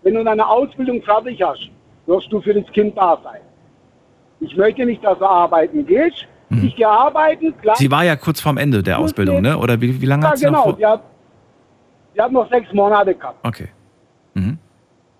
wenn 0.03 0.15
du 0.15 0.23
deine 0.23 0.47
Ausbildung 0.47 1.01
fertig 1.03 1.41
hast, 1.41 1.69
wirst 2.05 2.31
du 2.31 2.41
für 2.41 2.53
das 2.53 2.71
Kind 2.73 2.97
da 2.97 3.19
sein. 3.23 3.41
Ich 4.39 4.55
möchte 4.55 4.85
nicht, 4.85 5.03
dass 5.03 5.19
du 5.19 5.25
arbeiten 5.25 5.85
gehst. 5.85 6.25
Ich 6.63 6.75
gehe 6.75 6.87
arbeiten, 6.87 7.55
klar. 7.61 7.75
Sie 7.75 7.91
war 7.91 8.03
ja 8.03 8.15
kurz 8.15 8.41
vorm 8.41 8.57
Ende 8.57 8.81
der 8.81 8.97
Ausbildung, 8.97 9.41
ne? 9.41 9.57
Oder 9.57 9.79
wie, 9.81 10.01
wie 10.01 10.05
lange 10.05 10.23
ja, 10.23 10.31
hat 10.31 10.39
sie 10.39 10.45
noch 10.45 10.63
genau. 10.63 10.63
vor? 10.63 10.99
Die 10.99 11.18
die 12.15 12.21
hat 12.21 12.31
noch 12.31 12.49
sechs 12.49 12.71
Monate 12.73 13.13
gehabt. 13.15 13.45
Okay. 13.45 13.69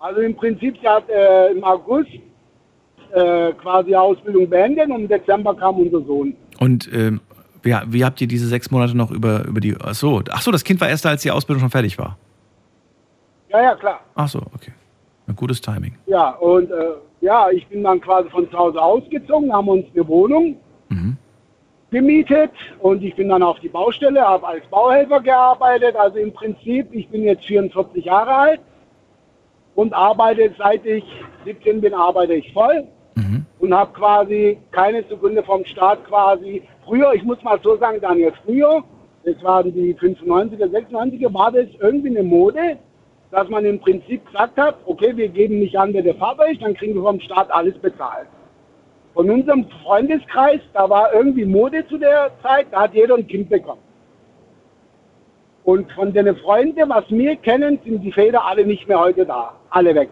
Also 0.00 0.20
im 0.22 0.34
Prinzip, 0.34 0.76
sie 0.80 0.88
hat 0.88 1.08
äh, 1.10 1.52
im 1.52 1.62
August 1.62 2.08
äh, 3.12 3.52
quasi 3.52 3.88
die 3.88 3.96
Ausbildung 3.96 4.48
beendet 4.48 4.88
und 4.88 5.02
im 5.02 5.08
Dezember 5.08 5.54
kam 5.54 5.76
unser 5.76 6.00
Sohn. 6.00 6.34
Und 6.58 6.90
ähm, 6.92 7.20
wie, 7.62 7.74
wie 7.88 8.04
habt 8.04 8.20
ihr 8.20 8.26
diese 8.26 8.46
sechs 8.46 8.70
Monate 8.70 8.96
noch 8.96 9.10
über, 9.10 9.44
über 9.46 9.60
die. 9.60 9.76
Ach 9.78 9.94
so, 9.94 10.22
ach 10.30 10.40
so, 10.40 10.50
das 10.50 10.64
Kind 10.64 10.80
war 10.80 10.88
erst 10.88 11.04
da, 11.04 11.10
als 11.10 11.22
die 11.22 11.30
Ausbildung 11.30 11.60
schon 11.60 11.70
fertig 11.70 11.98
war. 11.98 12.16
Ja, 13.50 13.62
ja, 13.62 13.74
klar. 13.74 14.00
Ach 14.14 14.28
so, 14.28 14.40
okay. 14.54 14.72
Ein 15.26 15.36
gutes 15.36 15.60
Timing. 15.60 15.94
Ja, 16.06 16.30
und 16.30 16.70
äh, 16.70 16.92
ja, 17.20 17.50
ich 17.50 17.66
bin 17.66 17.84
dann 17.84 18.00
quasi 18.00 18.30
von 18.30 18.50
zu 18.50 18.56
Hause 18.56 18.80
ausgezogen, 18.80 19.52
haben 19.52 19.68
uns 19.68 19.84
eine 19.94 20.08
Wohnung 20.08 20.56
gemietet 21.90 22.50
und 22.80 23.02
ich 23.02 23.14
bin 23.16 23.28
dann 23.28 23.42
auf 23.42 23.58
die 23.60 23.68
Baustelle, 23.68 24.20
habe 24.20 24.46
als 24.46 24.66
Bauhelfer 24.66 25.20
gearbeitet. 25.20 25.96
Also 25.96 26.18
im 26.18 26.32
Prinzip, 26.32 26.88
ich 26.92 27.08
bin 27.08 27.22
jetzt 27.22 27.44
44 27.44 28.04
Jahre 28.04 28.34
alt 28.34 28.60
und 29.74 29.92
arbeite 29.92 30.52
seit 30.56 30.84
ich 30.86 31.04
17 31.44 31.80
bin, 31.80 31.94
arbeite 31.94 32.34
ich 32.34 32.52
voll 32.52 32.86
und 33.58 33.74
habe 33.74 33.92
quasi 33.92 34.58
keine 34.70 35.02
Sekunde 35.04 35.42
vom 35.42 35.64
Staat 35.64 36.04
quasi. 36.06 36.62
Früher, 36.84 37.12
ich 37.14 37.22
muss 37.22 37.42
mal 37.42 37.58
so 37.62 37.76
sagen, 37.76 38.00
Daniel, 38.00 38.32
früher, 38.44 38.82
das 39.24 39.42
waren 39.42 39.72
die 39.72 39.94
95er, 39.94 40.66
96er, 40.66 41.32
war 41.34 41.52
das 41.52 41.66
irgendwie 41.78 42.10
eine 42.10 42.22
Mode, 42.22 42.78
dass 43.30 43.48
man 43.48 43.64
im 43.64 43.78
Prinzip 43.78 44.24
gesagt 44.26 44.56
hat, 44.56 44.76
okay, 44.86 45.16
wir 45.16 45.28
geben 45.28 45.58
nicht 45.58 45.76
an, 45.76 45.92
wer 45.92 46.02
der 46.02 46.14
Vater 46.14 46.50
ist, 46.50 46.62
dann 46.62 46.74
kriegen 46.74 46.94
wir 46.94 47.02
vom 47.02 47.20
Staat 47.20 47.50
alles 47.52 47.76
bezahlt. 47.78 48.26
Von 49.14 49.28
unserem 49.28 49.66
Freundeskreis, 49.82 50.60
da 50.72 50.88
war 50.88 51.12
irgendwie 51.12 51.44
Mode 51.44 51.86
zu 51.88 51.98
der 51.98 52.30
Zeit, 52.42 52.68
da 52.70 52.82
hat 52.82 52.94
jeder 52.94 53.16
ein 53.16 53.26
Kind 53.26 53.48
bekommen. 53.48 53.80
Und 55.64 55.90
von 55.92 56.12
den 56.12 56.34
Freunden, 56.36 56.88
was 56.88 57.04
wir 57.10 57.36
kennen, 57.36 57.78
sind 57.84 58.02
die 58.02 58.12
Väter 58.12 58.44
alle 58.44 58.64
nicht 58.64 58.88
mehr 58.88 58.98
heute 58.98 59.26
da. 59.26 59.54
Alle 59.70 59.94
weg. 59.94 60.10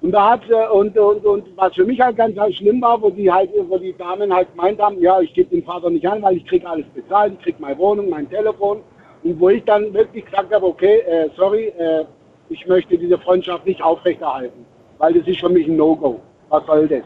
Und 0.00 0.10
da 0.10 0.30
hat 0.30 0.50
äh, 0.50 0.68
und, 0.68 0.98
und, 0.98 1.24
und 1.24 1.56
was 1.56 1.74
für 1.74 1.84
mich 1.84 2.00
halt 2.00 2.16
ganz 2.16 2.34
schlimm 2.56 2.82
war, 2.82 3.00
wo 3.00 3.10
die 3.10 3.30
halt, 3.30 3.50
wo 3.68 3.78
die 3.78 3.96
Damen 3.96 4.34
halt 4.34 4.50
gemeint 4.50 4.80
haben, 4.80 5.00
ja, 5.00 5.20
ich 5.20 5.32
gebe 5.32 5.50
den 5.50 5.62
Vater 5.64 5.90
nicht 5.90 6.06
an, 6.08 6.20
weil 6.22 6.38
ich 6.38 6.46
krieg 6.46 6.64
alles 6.66 6.86
bezahlt, 6.92 7.34
ich 7.34 7.44
krieg 7.44 7.60
meine 7.60 7.78
Wohnung, 7.78 8.08
mein 8.08 8.28
Telefon. 8.28 8.80
Und 9.22 9.38
wo 9.38 9.48
ich 9.50 9.62
dann 9.64 9.94
wirklich 9.94 10.24
gesagt 10.24 10.52
habe, 10.52 10.66
okay, 10.66 10.98
äh, 11.06 11.28
sorry, 11.36 11.66
äh, 11.78 12.04
ich 12.48 12.66
möchte 12.66 12.98
diese 12.98 13.16
Freundschaft 13.18 13.64
nicht 13.64 13.80
aufrechterhalten, 13.80 14.66
weil 14.98 15.14
das 15.14 15.26
ist 15.28 15.38
für 15.38 15.48
mich 15.48 15.68
ein 15.68 15.76
No-Go. 15.76 16.20
Was 16.48 16.66
soll 16.66 16.88
das? 16.88 17.04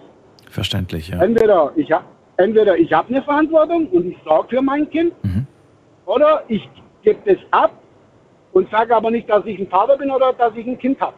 Verständlich, 0.50 1.08
ja. 1.08 1.22
Entweder 1.22 1.72
ich 1.76 1.90
habe 1.92 2.04
entweder 2.36 2.76
ich 2.76 2.92
habe 2.92 3.08
eine 3.08 3.22
Verantwortung 3.22 3.86
und 3.88 4.06
ich 4.06 4.16
sorge 4.24 4.56
für 4.56 4.62
mein 4.62 4.88
Kind, 4.90 5.12
oder 6.06 6.42
ich 6.48 6.68
gebe 7.02 7.18
das 7.24 7.38
ab 7.50 7.72
und 8.52 8.70
sage 8.70 8.94
aber 8.94 9.10
nicht, 9.10 9.28
dass 9.28 9.44
ich 9.44 9.58
ein 9.58 9.68
Vater 9.68 9.98
bin 9.98 10.10
oder 10.10 10.32
dass 10.32 10.54
ich 10.56 10.66
ein 10.66 10.78
Kind 10.78 11.00
habe. 11.00 11.14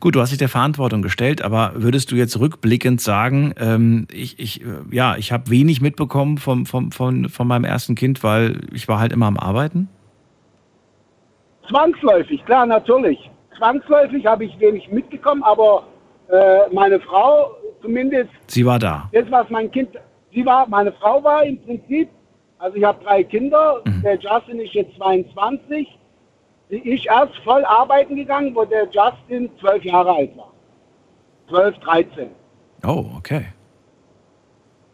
Gut, 0.00 0.16
du 0.16 0.20
hast 0.20 0.30
dich 0.30 0.38
der 0.38 0.48
Verantwortung 0.48 1.00
gestellt, 1.00 1.42
aber 1.42 1.72
würdest 1.76 2.10
du 2.10 2.16
jetzt 2.16 2.38
rückblickend 2.38 3.00
sagen, 3.00 3.54
ähm, 3.58 4.08
ich, 4.12 4.38
ich, 4.38 4.60
äh, 4.62 4.66
ja, 4.90 5.16
ich 5.16 5.30
habe 5.30 5.48
wenig 5.48 5.80
mitbekommen 5.80 6.38
vom, 6.38 6.66
vom, 6.66 6.90
von, 6.90 7.28
von 7.28 7.46
meinem 7.46 7.64
ersten 7.64 7.94
Kind, 7.94 8.24
weil 8.24 8.60
ich 8.74 8.88
war 8.88 8.98
halt 8.98 9.12
immer 9.12 9.26
am 9.26 9.36
Arbeiten? 9.36 9.88
Zwangsläufig, 11.68 12.44
klar, 12.44 12.66
natürlich. 12.66 13.30
Zwangsläufig 13.56 14.26
habe 14.26 14.44
ich 14.44 14.58
wenig 14.58 14.90
mitbekommen, 14.90 15.44
aber 15.44 15.84
äh, 16.28 16.74
meine 16.74 16.98
Frau 16.98 17.52
zumindest, 17.82 18.30
Sie 18.46 18.64
war 18.64 18.78
da. 18.78 19.08
das 19.12 19.30
was 19.30 19.48
mein 19.50 19.70
Kind, 19.70 19.90
sie 20.32 20.44
war, 20.46 20.66
meine 20.68 20.92
Frau 20.92 21.22
war 21.22 21.44
im 21.44 21.60
Prinzip, 21.62 22.08
also 22.58 22.76
ich 22.76 22.84
habe 22.84 23.02
drei 23.04 23.22
Kinder, 23.24 23.82
der 24.04 24.18
Justin 24.18 24.60
ist 24.60 24.72
jetzt 24.72 24.96
22, 24.96 25.88
sie 26.70 26.78
ist 26.78 27.06
erst 27.06 27.36
voll 27.44 27.64
arbeiten 27.64 28.16
gegangen, 28.16 28.54
wo 28.54 28.64
der 28.64 28.84
Justin 28.90 29.50
zwölf 29.60 29.84
Jahre 29.84 30.14
alt 30.14 30.36
war. 30.36 30.52
12, 31.48 31.78
13. 31.78 32.28
Oh, 32.86 33.04
okay. 33.18 33.46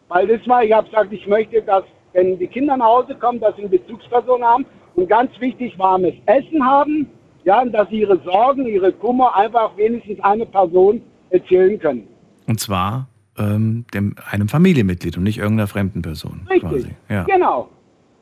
Weil 0.09 0.27
das 0.27 0.47
war, 0.49 0.65
ich 0.65 0.73
habe 0.73 0.89
gesagt, 0.89 1.13
ich 1.13 1.27
möchte, 1.27 1.63
dass, 1.63 1.85
wenn 2.15 2.39
die 2.39 2.47
Kinder 2.47 2.77
nach 2.77 2.87
Hause 2.87 3.15
kommen, 3.15 3.39
dass 3.41 3.55
sie 3.57 3.63
eine 3.63 3.71
Bezugsperson 3.71 4.43
haben 4.43 4.67
und 4.97 5.09
ganz 5.09 5.31
wichtig, 5.39 5.79
warmes 5.79 6.15
Essen 6.27 6.65
haben, 6.65 7.11
ja, 7.45 7.61
und 7.63 7.73
dass 7.73 7.89
sie 7.91 8.01
ihre 8.01 8.19
Sorgen, 8.25 8.67
ihre 8.67 8.93
Kummer 8.93 9.37
einfach 9.37 9.77
wenigstens 9.77 10.19
eine 10.21 10.47
Person 10.47 11.03
erzählen 11.31 11.79
können. 11.79 12.09
Und 12.49 12.59
zwar 12.59 13.09
ähm, 13.39 13.85
dem, 13.95 14.17
einem 14.31 14.49
Familienmitglied 14.49 15.17
und 15.17 15.23
nicht 15.23 15.39
irgendeiner 15.39 15.69
fremden 15.69 16.03
Person. 16.03 16.47
Richtig. 16.51 16.71
Quasi. 16.71 16.97
Ja. 17.09 17.25
Genau, 17.25 17.69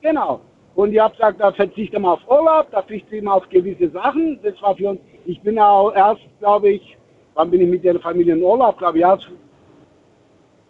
genau. 0.02 0.40
Und 0.74 0.92
ich 0.92 1.00
habe 1.00 1.14
gesagt, 1.14 1.40
da 1.40 1.52
verzichte 1.52 1.98
mal 1.98 2.14
auf 2.14 2.28
Urlaub, 2.28 2.70
da 2.70 2.82
verzichte 2.82 3.22
mal 3.22 3.34
auf 3.34 3.48
gewisse 3.48 3.88
Sachen. 3.90 4.38
Das 4.42 4.60
war 4.60 4.76
für 4.76 4.90
uns, 4.90 5.00
ich 5.24 5.40
bin 5.40 5.54
ja 5.54 5.68
auch 5.68 5.94
erst, 5.94 6.20
glaube 6.38 6.70
ich, 6.70 6.98
wann 7.34 7.50
bin 7.50 7.62
ich 7.62 7.68
mit 7.68 7.84
der 7.84 7.98
Familie 8.00 8.34
in 8.34 8.42
Urlaub, 8.42 8.76
glaube 8.78 8.98
ich, 8.98 9.04
erst, 9.04 9.26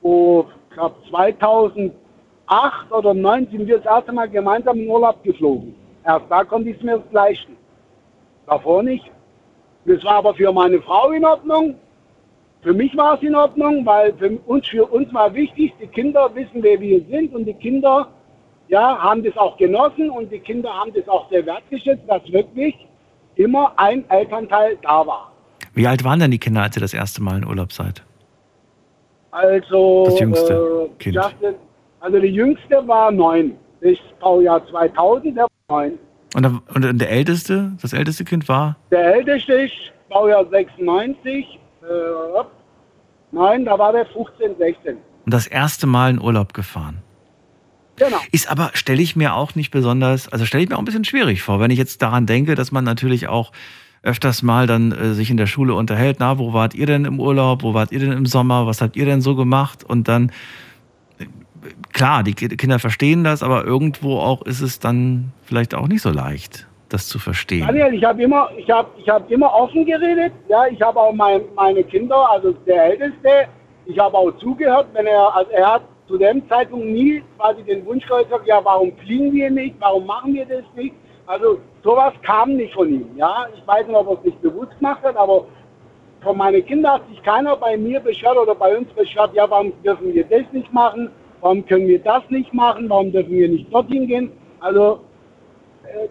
wo, 0.02 0.46
glaube 0.72 0.94
2008 1.10 1.92
oder 2.90 3.14
2009 3.14 3.48
sind 3.50 3.66
wir 3.66 3.78
das 3.78 3.86
erste 3.86 4.12
Mal 4.12 4.28
gemeinsam 4.28 4.78
in 4.78 4.88
Urlaub 4.88 5.24
geflogen. 5.24 5.74
Erst 6.04 6.26
da 6.28 6.44
konnte 6.44 6.70
ich 6.70 6.76
es 6.76 6.82
mir 6.82 7.02
leisten. 7.10 7.56
Davor 8.46 8.82
nicht. 8.82 9.10
Das 9.86 10.04
war 10.04 10.16
aber 10.16 10.34
für 10.34 10.52
meine 10.52 10.80
Frau 10.82 11.10
in 11.10 11.24
Ordnung. 11.24 11.74
Für 12.66 12.74
mich 12.74 12.97
war 12.97 13.14
es 13.14 13.22
in 13.22 13.36
Ordnung, 13.36 13.86
weil 13.86 14.12
für 14.14 14.28
uns, 14.44 14.66
für 14.66 14.84
uns 14.86 15.14
war 15.14 15.32
wichtig, 15.32 15.72
die 15.80 15.86
Kinder 15.86 16.28
wissen, 16.34 16.64
wer 16.64 16.80
wir 16.80 17.01
sind 17.09 17.32
und 17.32 17.44
die 17.44 17.55
Kinder 17.55 18.09
ja, 18.66 18.98
haben 18.98 19.22
das 19.22 19.36
auch 19.36 19.56
genossen 19.56 20.10
und 20.10 20.32
die 20.32 20.40
Kinder 20.40 20.68
haben 20.74 20.93
das 20.93 21.09
auch 21.09 21.30
sehr 21.30 21.47
wertgeschätzt, 21.47 22.02
dass 22.09 22.20
wirklich 22.32 22.74
immer 23.36 23.72
ein 23.76 24.05
Elternteil 24.10 24.76
da 24.82 25.06
war. 25.06 25.30
Wie 25.74 25.86
alt 25.86 26.02
waren 26.02 26.18
denn 26.18 26.32
die 26.32 26.40
Kinder, 26.40 26.62
als 26.62 26.76
ihr 26.76 26.80
das 26.80 26.93
erste 26.93 27.22
Mal 27.22 27.38
in 27.38 27.47
Urlaub 27.47 27.72
seid? 27.72 28.02
Also, 29.30 30.06
Das 30.06 30.18
jüngste 30.18 30.88
äh, 30.90 30.98
Kind. 30.98 31.14
Justin, 31.14 31.55
also 32.01 32.18
die 32.18 32.26
jüngste 32.26 32.88
war 32.88 33.12
neun. 33.12 33.52
Das 33.80 33.97
Baujahr 34.18 34.66
2000, 34.66 35.36
der 35.36 35.47
war 35.68 35.82
neun. 35.82 36.01
Und, 36.34 36.43
da- 36.43 36.60
und 36.74 37.01
der 37.01 37.10
älteste, 37.10 37.76
das 37.80 37.93
älteste 37.93 38.24
Kind 38.24 38.48
war? 38.48 38.74
Der 38.90 39.14
älteste 39.14 39.52
ist 39.52 39.93
Baujahr 40.09 40.44
96. 40.47 41.60
Äh, 41.82 41.86
nein, 43.36 43.64
da 43.64 43.78
war 43.78 43.92
der 43.92 44.06
15, 44.06 44.56
16. 44.58 44.96
Und 45.24 45.34
das 45.34 45.46
erste 45.46 45.86
Mal 45.86 46.10
in 46.10 46.20
Urlaub 46.20 46.52
gefahren. 46.54 46.98
Genau. 47.96 48.18
Ist 48.30 48.50
aber, 48.50 48.70
stelle 48.74 49.00
ich 49.02 49.16
mir 49.16 49.34
auch 49.34 49.54
nicht 49.54 49.70
besonders, 49.70 50.28
also 50.28 50.44
stelle 50.44 50.62
ich 50.64 50.68
mir 50.68 50.76
auch 50.76 50.80
ein 50.80 50.84
bisschen 50.84 51.04
schwierig 51.04 51.42
vor, 51.42 51.60
wenn 51.60 51.70
ich 51.70 51.78
jetzt 51.78 52.02
daran 52.02 52.26
denke, 52.26 52.54
dass 52.54 52.70
man 52.72 52.84
natürlich 52.84 53.26
auch 53.28 53.52
öfters 54.02 54.42
mal 54.42 54.66
dann 54.66 54.92
äh, 54.92 55.14
sich 55.14 55.30
in 55.30 55.36
der 55.36 55.46
Schule 55.46 55.74
unterhält, 55.74 56.18
na, 56.20 56.38
wo 56.38 56.52
wart 56.52 56.74
ihr 56.74 56.86
denn 56.86 57.04
im 57.06 57.18
Urlaub, 57.18 57.62
wo 57.62 57.74
wart 57.74 57.92
ihr 57.92 57.98
denn 57.98 58.12
im 58.12 58.26
Sommer, 58.26 58.66
was 58.66 58.80
habt 58.82 58.96
ihr 58.96 59.06
denn 59.06 59.20
so 59.22 59.34
gemacht? 59.34 59.82
Und 59.82 60.06
dann, 60.08 60.30
äh, 61.18 61.24
klar, 61.92 62.22
die 62.22 62.34
Ki- 62.34 62.48
Kinder 62.56 62.78
verstehen 62.78 63.24
das, 63.24 63.42
aber 63.42 63.64
irgendwo 63.64 64.18
auch 64.20 64.42
ist 64.42 64.60
es 64.60 64.78
dann 64.78 65.32
vielleicht 65.42 65.74
auch 65.74 65.88
nicht 65.88 66.02
so 66.02 66.10
leicht, 66.10 66.68
das 66.88 67.08
zu 67.08 67.18
verstehen. 67.18 67.66
Daniel, 67.66 67.94
ich 67.94 68.04
habe 68.04 68.22
immer, 68.22 68.50
ich 68.56 68.70
habe, 68.70 68.88
ich 68.98 69.08
habe 69.08 69.32
immer 69.32 69.52
offen 69.52 69.84
geredet. 69.84 70.32
Ja, 70.48 70.66
ich 70.66 70.80
habe 70.80 71.00
auch 71.00 71.12
mein, 71.12 71.42
meine 71.54 71.82
Kinder, 71.84 72.30
also 72.30 72.52
der 72.52 72.84
Älteste, 72.84 73.48
ich 73.86 73.98
habe 73.98 74.16
auch 74.16 74.32
zugehört, 74.38 74.88
wenn 74.92 75.06
er, 75.06 75.34
also 75.34 75.50
er 75.50 75.74
hat 75.74 75.82
zu 76.06 76.16
dem 76.16 76.48
Zeitpunkt 76.48 76.86
nie 76.86 77.22
quasi 77.36 77.62
den 77.64 77.84
Wunsch 77.86 78.06
geäußert, 78.06 78.46
ja, 78.46 78.60
warum 78.62 78.92
fliegen 78.98 79.32
wir 79.32 79.50
nicht, 79.50 79.76
warum 79.80 80.06
machen 80.06 80.34
wir 80.34 80.46
das 80.46 80.64
nicht? 80.74 80.94
Also 81.26 81.58
sowas 81.82 82.14
kam 82.22 82.54
nicht 82.54 82.74
von 82.74 82.88
ihm. 82.88 83.08
Ja, 83.16 83.46
ich 83.56 83.66
weiß 83.66 83.86
nicht, 83.86 83.96
ob 83.96 84.08
er 84.08 84.18
es 84.18 84.24
nicht 84.24 84.40
bewusst 84.42 84.76
gemacht 84.78 85.02
hat, 85.02 85.16
aber 85.16 85.46
von 86.22 86.36
meinen 86.36 86.64
Kindern 86.64 86.94
hat 86.94 87.08
sich 87.08 87.22
keiner 87.22 87.56
bei 87.56 87.76
mir 87.76 88.00
beschwert 88.00 88.36
oder 88.36 88.54
bei 88.54 88.76
uns 88.76 88.88
beschwert, 88.92 89.34
ja, 89.34 89.48
warum 89.50 89.72
dürfen 89.82 90.14
wir 90.14 90.24
das 90.24 90.44
nicht 90.52 90.72
machen, 90.72 91.10
warum 91.40 91.66
können 91.66 91.88
wir 91.88 91.98
das 92.00 92.22
nicht 92.30 92.54
machen, 92.54 92.88
warum 92.88 93.10
dürfen 93.10 93.32
wir 93.32 93.48
nicht 93.48 93.72
dorthin 93.72 94.06
gehen? 94.06 94.30
Also 94.60 95.00
äh, 95.84 96.08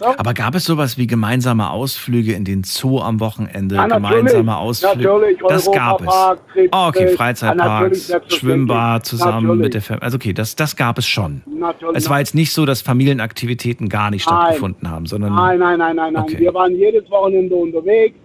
Aber 0.00 0.34
gab 0.34 0.54
es 0.54 0.64
sowas 0.64 0.96
wie 0.98 1.06
gemeinsame 1.06 1.70
Ausflüge 1.70 2.32
in 2.32 2.44
den 2.44 2.62
Zoo 2.64 3.00
am 3.00 3.20
Wochenende, 3.20 3.74
Ja, 3.76 3.86
gemeinsame 3.86 4.56
Ausflüge? 4.56 4.96
Natürlich, 5.04 5.38
das 5.48 5.70
gab 5.70 6.00
es. 6.00 6.08
Oh, 6.08 6.86
okay, 6.88 7.10
ja, 7.10 7.16
Freizeitparks, 7.16 8.06
selbstverständlich. 8.06 8.38
Schwimmbad 8.38 9.06
zusammen 9.06 9.46
Natürlich. 9.48 9.62
mit 9.62 9.74
der 9.74 9.82
Familie. 9.82 10.02
Also 10.02 10.16
okay, 10.16 10.32
das, 10.32 10.56
das 10.56 10.76
gab 10.76 10.98
es 10.98 11.06
schon. 11.06 11.42
Natürlich. 11.46 11.96
Es 11.96 12.08
war 12.10 12.18
jetzt 12.18 12.34
nicht 12.34 12.52
so, 12.52 12.66
dass 12.66 12.82
Familienaktivitäten 12.82 13.88
gar 13.88 14.10
nicht 14.10 14.28
Nein. 14.28 14.40
stattgefunden 14.40 14.90
haben, 14.90 15.06
sondern 15.06 15.34
Nein, 15.34 15.58
nein, 15.58 15.78
nein, 15.78 15.96
nein, 15.96 16.12
nein. 16.12 16.22
Okay. 16.22 16.38
Wir 16.38 16.54
waren 16.54 16.74
jedes 16.74 17.10
Wochenende 17.10 17.54
unterwegs. 17.54 18.16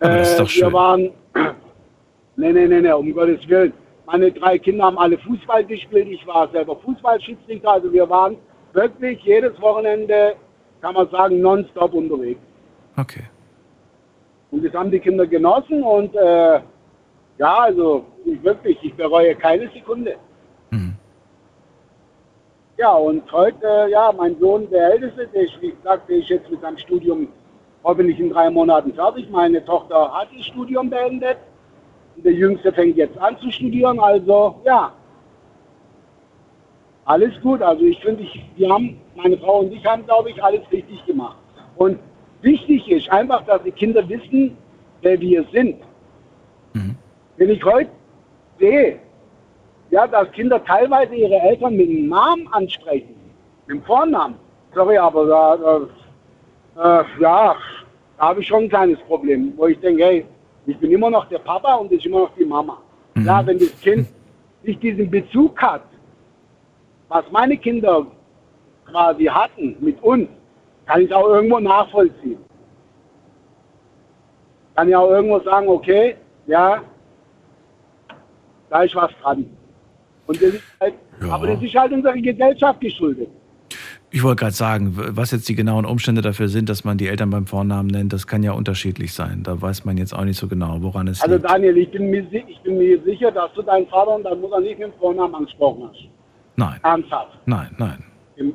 Aber 0.00 0.16
das 0.16 0.30
ist 0.30 0.38
doch 0.40 0.44
wir 0.44 0.48
schön. 0.50 0.72
waren. 0.72 1.10
Nee, 2.40 2.52
nee, 2.52 2.68
nee, 2.68 2.80
nee, 2.80 2.92
um 2.92 3.12
Gottes 3.12 3.40
Willen. 3.48 3.72
Meine 4.06 4.30
drei 4.30 4.58
Kinder 4.60 4.84
haben 4.84 4.96
alle 4.96 5.18
Fußball 5.18 5.64
gespielt. 5.64 6.06
Ich 6.08 6.24
war 6.24 6.48
selber 6.52 6.76
Fußballschiedsrichter. 6.84 7.68
Also 7.68 7.92
wir 7.92 8.08
waren 8.08 8.36
wirklich 8.72 9.20
jedes 9.24 9.60
Wochenende, 9.60 10.34
kann 10.80 10.94
man 10.94 11.08
sagen, 11.10 11.40
nonstop 11.40 11.92
unterwegs. 11.94 12.40
Okay. 12.96 13.24
Und 14.50 14.64
das 14.64 14.72
haben 14.72 14.90
die 14.90 15.00
Kinder 15.00 15.26
genossen 15.26 15.82
und 15.82 16.14
äh, 16.14 16.60
ja, 17.38 17.58
also 17.58 18.04
ich 18.24 18.42
wirklich, 18.42 18.78
ich 18.82 18.94
bereue 18.94 19.34
keine 19.34 19.68
Sekunde. 19.70 20.16
Mhm. 20.70 20.94
Ja, 22.76 22.92
und 22.92 23.30
heute, 23.32 23.88
ja, 23.90 24.12
mein 24.16 24.38
Sohn, 24.38 24.68
der 24.70 24.92
Älteste, 24.92 25.26
der 25.28 25.42
ist, 25.42 25.60
wie 25.60 25.72
gesagt, 25.72 26.08
der 26.08 26.18
ist 26.18 26.28
jetzt 26.28 26.50
mit 26.50 26.60
seinem 26.60 26.78
Studium 26.78 27.28
hoffentlich 27.84 28.18
in 28.20 28.30
drei 28.30 28.50
Monaten 28.50 28.92
fertig. 28.94 29.28
Meine 29.30 29.64
Tochter 29.64 30.12
hat 30.12 30.28
das 30.36 30.46
Studium 30.46 30.90
beendet. 30.90 31.38
Und 32.16 32.24
der 32.24 32.32
Jüngste 32.32 32.72
fängt 32.72 32.96
jetzt 32.96 33.16
an 33.18 33.38
zu 33.38 33.50
studieren. 33.50 33.98
Also, 34.00 34.60
ja, 34.64 34.92
alles 37.08 37.40
gut. 37.40 37.62
Also 37.62 37.84
ich 37.84 37.98
finde, 38.00 38.22
ich, 38.22 38.42
wir 38.56 38.70
haben, 38.70 39.00
meine 39.16 39.36
Frau 39.38 39.60
und 39.60 39.72
ich 39.72 39.84
haben, 39.84 40.04
glaube 40.04 40.30
ich, 40.30 40.42
alles 40.42 40.60
richtig 40.70 41.04
gemacht. 41.06 41.38
Und 41.76 41.98
wichtig 42.42 42.88
ist 42.90 43.10
einfach, 43.10 43.44
dass 43.46 43.62
die 43.62 43.72
Kinder 43.72 44.06
wissen, 44.08 44.56
wer 45.02 45.20
wir 45.20 45.44
sind. 45.52 45.76
Wenn 47.36 47.50
ich 47.50 47.64
heute 47.64 47.90
sehe, 48.58 48.98
ja, 49.90 50.06
dass 50.06 50.30
Kinder 50.32 50.62
teilweise 50.64 51.14
ihre 51.14 51.36
Eltern 51.40 51.76
mit 51.76 51.88
dem 51.88 52.08
Namen 52.08 52.46
ansprechen, 52.52 53.14
mit 53.66 53.78
dem 53.78 53.82
Vornamen, 53.84 54.34
sorry, 54.74 54.98
aber 54.98 55.26
da, 55.26 57.00
äh, 57.00 57.04
ja, 57.22 57.56
da 58.18 58.28
habe 58.28 58.40
ich 58.40 58.46
schon 58.46 58.64
ein 58.64 58.68
kleines 58.68 58.98
Problem, 59.00 59.52
wo 59.56 59.66
ich 59.66 59.78
denke, 59.80 60.04
hey, 60.04 60.26
ich 60.66 60.76
bin 60.78 60.90
immer 60.90 61.08
noch 61.08 61.26
der 61.28 61.38
Papa 61.38 61.76
und 61.76 61.90
ist 61.90 62.04
immer 62.04 62.20
noch 62.20 62.34
die 62.36 62.44
Mama. 62.44 62.78
Ja, 63.16 63.44
wenn 63.46 63.58
das 63.58 63.80
Kind 63.80 64.08
nicht 64.62 64.82
diesen 64.82 65.08
Bezug 65.10 65.60
hat, 65.62 65.82
was 67.08 67.24
meine 67.30 67.56
Kinder 67.56 68.06
quasi 68.86 69.24
hatten 69.24 69.76
mit 69.80 70.00
uns, 70.02 70.28
kann 70.86 71.02
ich 71.02 71.12
auch 71.12 71.28
irgendwo 71.28 71.58
nachvollziehen. 71.58 72.38
Kann 74.74 74.88
ich 74.88 74.96
auch 74.96 75.10
irgendwo 75.10 75.40
sagen, 75.40 75.68
okay, 75.68 76.16
ja, 76.46 76.82
da 78.70 78.82
ist 78.82 78.94
was 78.94 79.10
dran. 79.22 79.46
Und 80.26 80.42
das 80.42 80.54
ist 80.54 80.62
halt, 80.80 80.94
aber 81.28 81.46
das 81.46 81.62
ist 81.62 81.74
halt 81.74 81.92
unserer 81.92 82.14
Gesellschaft 82.14 82.80
geschuldet. 82.80 83.28
Ich 84.10 84.22
wollte 84.22 84.40
gerade 84.40 84.54
sagen, 84.54 84.94
was 84.96 85.32
jetzt 85.32 85.48
die 85.50 85.54
genauen 85.54 85.84
Umstände 85.84 86.22
dafür 86.22 86.48
sind, 86.48 86.70
dass 86.70 86.82
man 86.82 86.96
die 86.96 87.08
Eltern 87.08 87.28
beim 87.28 87.46
Vornamen 87.46 87.88
nennt, 87.88 88.14
das 88.14 88.26
kann 88.26 88.42
ja 88.42 88.52
unterschiedlich 88.52 89.12
sein. 89.12 89.42
Da 89.42 89.60
weiß 89.60 89.84
man 89.84 89.98
jetzt 89.98 90.14
auch 90.14 90.24
nicht 90.24 90.38
so 90.38 90.48
genau, 90.48 90.78
woran 90.80 91.08
es 91.08 91.20
Also 91.20 91.34
liegt. 91.34 91.50
Daniel, 91.50 91.76
ich 91.76 91.90
bin, 91.90 92.08
mir, 92.08 92.26
ich 92.32 92.58
bin 92.62 92.78
mir 92.78 93.02
sicher, 93.02 93.30
dass 93.30 93.52
du 93.52 93.60
deinen 93.60 93.86
Vater 93.88 94.14
und 94.14 94.22
deine 94.22 94.36
Mutter 94.36 94.60
nicht 94.60 94.78
mit 94.78 94.88
dem 94.88 94.98
Vornamen 94.98 95.34
angesprochen 95.34 95.90
hast. 95.90 96.08
Nein, 96.58 96.80
Ernsthaft. 96.82 97.38
nein, 97.46 97.68
nein. 97.78 98.04
Im, 98.34 98.52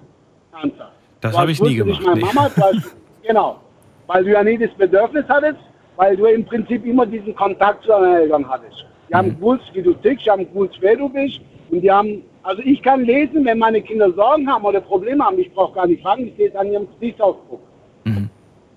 ernsthaft. 0.52 0.92
Das 1.22 1.38
habe 1.38 1.52
ich 1.52 1.62
nie 1.62 1.76
gemacht. 1.76 2.02
Nee. 2.02 2.08
Meine 2.08 2.22
Mama, 2.26 2.50
du 2.54 2.62
hast, 2.62 2.96
genau. 3.24 3.60
Weil 4.08 4.26
du 4.26 4.32
ja 4.32 4.44
nie 4.44 4.58
das 4.58 4.72
Bedürfnis 4.74 5.24
hattest, 5.30 5.60
weil 5.96 6.18
du 6.18 6.26
im 6.26 6.44
Prinzip 6.44 6.86
immer 6.86 7.06
diesen 7.06 7.34
Kontakt 7.34 7.84
zu 7.84 7.90
deinen 7.90 8.16
Eltern 8.24 8.50
hattest. 8.50 8.86
Die 9.08 9.14
Mhm. 9.14 9.18
haben 9.18 9.36
gewusst, 9.40 9.64
wie 9.74 9.82
du 9.82 9.94
tickst, 9.94 10.26
die 10.26 10.32
haben 10.32 10.46
gewusst, 10.50 10.76
wer 10.82 10.98
du 10.98 11.08
bist. 11.08 11.40
Und 11.72 11.80
die 11.80 11.90
haben, 11.90 12.24
also 12.44 12.62
ich 12.66 12.84
kann 12.84 13.06
lesen, 13.06 13.46
wenn 13.46 13.58
meine 13.58 13.82
Kinder 13.82 14.12
Sorgen 14.12 14.52
haben 14.52 14.66
oder 14.66 14.82
Probleme 14.82 15.24
haben, 15.24 15.40
ich 15.40 15.54
brauche 15.54 15.74
gar 15.76 15.88
nicht 15.88 16.02
fragen, 16.04 16.28
ich 16.28 16.36
sehe 16.36 16.50
es 16.50 16.56
an 16.58 16.68
ihrem 16.74 16.88
Gesichtsausdruck. 17.00 17.62
Mhm. 18.04 18.30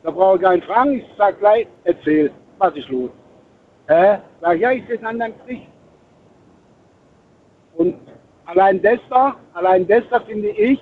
Da 0.05 0.11
brauche 0.13 0.37
ich 0.37 0.43
gar 0.43 0.55
nicht 0.55 0.67
fragen, 0.67 0.93
ich 0.93 1.05
sage 1.19 1.37
gleich, 1.39 1.67
erzähl, 1.83 2.31
was 2.59 2.77
ist 2.77 2.89
los? 2.91 3.11
Hä? 3.89 4.19
Sag 4.41 4.61
ja, 4.61 4.71
ich 4.71 4.87
sehe 4.87 4.97
es 4.99 5.03
an 5.05 5.19
deinem 5.19 5.35
Gesicht. 5.41 5.67
Und 7.77 7.95
allein 8.47 8.81
das 8.83 8.99
da, 9.11 9.37
allein 9.55 9.87
da 9.87 10.21
finde 10.21 10.49
ich, 10.49 10.81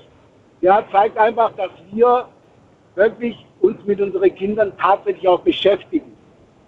ja, 0.60 0.82
zeigt 0.90 1.18
einfach, 1.18 1.52
dass 1.56 1.70
wir 1.92 2.26
wirklich 2.94 3.36
uns 3.60 3.84
mit 3.84 4.00
unseren 4.00 4.34
Kindern 4.34 4.72
tatsächlich 4.78 5.26
auch 5.28 5.40
beschäftigen. 5.40 6.12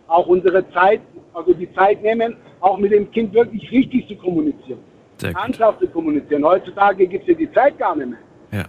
Auch 0.09 0.27
unsere 0.27 0.69
Zeit, 0.71 1.01
also 1.35 1.53
die 1.53 1.73
Zeit 1.75 2.03
nehmen, 2.03 2.37
auch 2.61 2.79
mit 2.79 2.93
dem 2.93 3.11
Kind 3.11 3.33
wirklich 3.35 3.71
richtig 3.71 4.09
zu 4.09 4.17
kommunizieren. 4.17 4.79
Ernsthaft 5.23 5.81
zu 5.81 5.89
kommunizieren. 5.89 6.45
Heutzutage 6.45 7.07
gibt 7.07 7.23
es 7.23 7.29
ja 7.29 7.35
die 7.35 7.53
Zeit 7.53 7.79
gar 7.79 7.97
nicht 7.97 8.09
mehr. 8.09 8.19
Ja. 8.53 8.65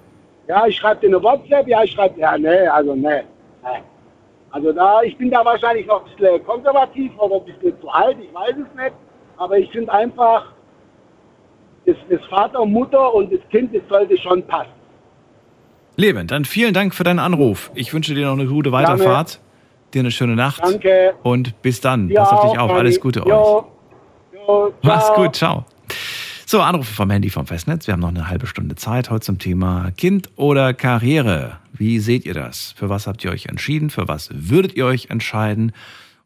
Ja, 0.47 0.65
ich 0.65 0.77
schreibe 0.77 1.01
dir 1.01 1.07
eine 1.07 1.21
WhatsApp, 1.21 1.67
ja, 1.67 1.83
ich 1.83 1.91
schreibe, 1.91 2.19
ja, 2.19 2.37
nee, 2.37 2.67
also 2.67 2.95
nee, 2.95 3.23
nee. 3.63 3.83
Also 4.51 4.71
da, 4.71 5.01
ich 5.01 5.17
bin 5.17 5.29
da 5.29 5.43
wahrscheinlich 5.43 5.85
noch 5.87 6.05
ein 6.05 6.15
bisschen 6.15 6.45
konservativ 6.45 7.11
oder 7.19 7.35
ein 7.35 7.45
bisschen 7.45 7.79
zu 7.81 7.89
alt, 7.89 8.17
ich 8.21 8.33
weiß 8.33 8.51
es 8.51 8.81
nicht. 8.81 8.95
Aber 9.35 9.57
ich 9.57 9.69
finde 9.71 9.91
einfach, 9.91 10.53
das, 11.87 11.95
das 12.09 12.19
Vater 12.29 12.59
und 12.61 12.71
Mutter 12.71 13.13
und 13.13 13.31
das 13.31 13.39
Kind, 13.49 13.73
das 13.73 13.81
sollte 13.89 14.17
schon 14.17 14.45
passen. 14.45 14.69
Leben, 15.95 16.27
dann 16.27 16.45
vielen 16.45 16.73
Dank 16.73 16.93
für 16.93 17.03
deinen 17.03 17.19
Anruf. 17.19 17.71
Ich 17.73 17.91
wünsche 17.93 18.13
dir 18.13 18.27
noch 18.27 18.33
eine 18.33 18.45
gute 18.45 18.71
Weiterfahrt, 18.71 19.39
dir 19.93 20.01
eine 20.01 20.11
schöne 20.11 20.35
Nacht 20.35 20.61
Danke. 20.63 21.15
und 21.23 21.59
bis 21.63 21.81
dann. 21.81 22.09
Dir 22.09 22.19
Pass 22.19 22.31
auf 22.33 22.51
dich 22.51 22.59
auf. 22.59 22.67
Manni. 22.67 22.81
Alles 22.81 22.99
Gute 22.99 23.25
euch. 23.25 23.29
Jo. 23.29 23.65
Jo, 24.31 24.73
Mach's 24.83 25.11
gut, 25.15 25.35
ciao. 25.35 25.65
So, 26.45 26.61
Anrufe 26.61 26.93
vom 26.93 27.09
Handy 27.09 27.29
vom 27.29 27.47
Festnetz. 27.47 27.87
Wir 27.87 27.93
haben 27.93 27.99
noch 28.01 28.09
eine 28.09 28.29
halbe 28.29 28.47
Stunde 28.47 28.75
Zeit 28.75 29.09
heute 29.09 29.21
zum 29.21 29.39
Thema 29.39 29.91
Kind 29.97 30.29
oder 30.35 30.73
Karriere. 30.73 31.57
Wie 31.73 31.99
seht 31.99 32.25
ihr 32.25 32.33
das? 32.33 32.73
Für 32.77 32.89
was 32.89 33.07
habt 33.07 33.23
ihr 33.25 33.31
euch 33.31 33.47
entschieden? 33.47 33.89
Für 33.89 34.07
was 34.07 34.29
würdet 34.31 34.75
ihr 34.75 34.85
euch 34.85 35.09
entscheiden? 35.09 35.73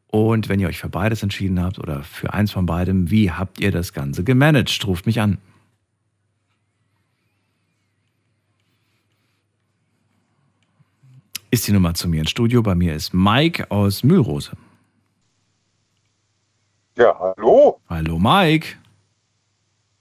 Und 0.07 0.49
wenn 0.49 0.59
ihr 0.59 0.67
euch 0.67 0.79
für 0.79 0.89
beides 0.89 1.23
entschieden 1.23 1.63
habt 1.63 1.79
oder 1.79 2.03
für 2.03 2.33
eins 2.33 2.51
von 2.51 2.65
beidem, 2.65 3.09
wie 3.09 3.31
habt 3.31 3.59
ihr 3.61 3.71
das 3.71 3.93
Ganze 3.93 4.23
gemanagt? 4.23 4.85
Ruft 4.85 5.05
mich 5.05 5.21
an. 5.21 5.37
Ist 11.51 11.67
die 11.67 11.73
Nummer 11.73 11.93
zu 11.93 12.07
mir 12.07 12.21
ins 12.21 12.31
Studio. 12.31 12.61
Bei 12.63 12.75
mir 12.75 12.95
ist 12.95 13.13
Mike 13.13 13.69
aus 13.69 14.03
Mühlrose. 14.03 14.53
Ja, 16.97 17.17
hallo. 17.19 17.79
Hallo 17.89 18.17
Mike. 18.17 18.77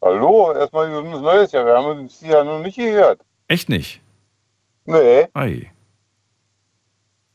Hallo, 0.03 0.53
erstmal 0.55 0.89
gesundes 0.89 1.21
Neues 1.21 1.53
Jahr. 1.53 1.67
Wir 1.67 1.77
haben 1.77 2.01
uns 2.01 2.21
ja 2.21 2.43
noch 2.43 2.61
nicht 2.61 2.77
gehört. 2.77 3.21
Echt 3.49 3.69
nicht? 3.69 4.01
Nee. 4.87 5.27
Ei. 5.35 5.71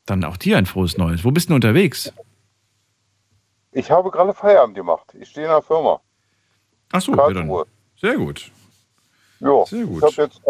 Dann 0.05 0.23
auch 0.23 0.37
dir 0.37 0.57
ein 0.57 0.65
frohes 0.65 0.97
Neues. 0.97 1.23
Wo 1.23 1.31
bist 1.31 1.49
du 1.49 1.55
unterwegs? 1.55 2.11
Ich 3.71 3.91
habe 3.91 4.09
gerade 4.11 4.33
Feierabend 4.33 4.75
gemacht. 4.75 5.13
Ich 5.19 5.29
stehe 5.29 5.45
in 5.47 5.51
der 5.51 5.61
Firma. 5.61 5.99
Ach 6.91 7.01
so, 7.01 7.13
ja, 7.15 7.29
dann. 7.31 7.51
Sehr 7.99 8.17
gut. 8.17 8.51
Ja, 9.39 9.65
Sehr 9.65 9.85
gut. 9.85 9.97
ich 9.97 10.03
habe 10.03 10.23
jetzt 10.23 10.41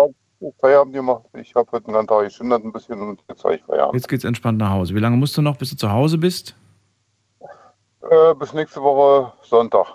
Feierabend 0.60 0.94
gemacht. 0.94 1.24
Ich 1.34 1.56
habe 1.56 1.70
heute 1.72 1.86
den 1.86 1.94
ganzen 1.94 2.08
Tag 2.08 2.24
geschindert 2.24 2.64
ein 2.64 2.72
bisschen 2.72 3.02
und 3.02 3.22
jetzt 3.28 3.44
habe 3.44 3.56
ich 3.56 3.64
Feierabend. 3.64 3.96
Jetzt 3.96 4.08
geht's 4.08 4.24
entspannt 4.24 4.58
nach 4.58 4.72
Hause. 4.72 4.96
Wie 4.96 5.00
lange 5.00 5.18
musst 5.18 5.38
du 5.38 5.42
noch, 5.42 5.58
bis 5.58 5.70
du 5.72 5.76
zu 5.76 5.92
Hause 5.92 6.18
bist? 6.18 6.56
Äh, 8.10 8.36
bis 8.36 8.54
nächste 8.54 8.82
Woche 8.82 9.34
Sonntag. 9.42 9.88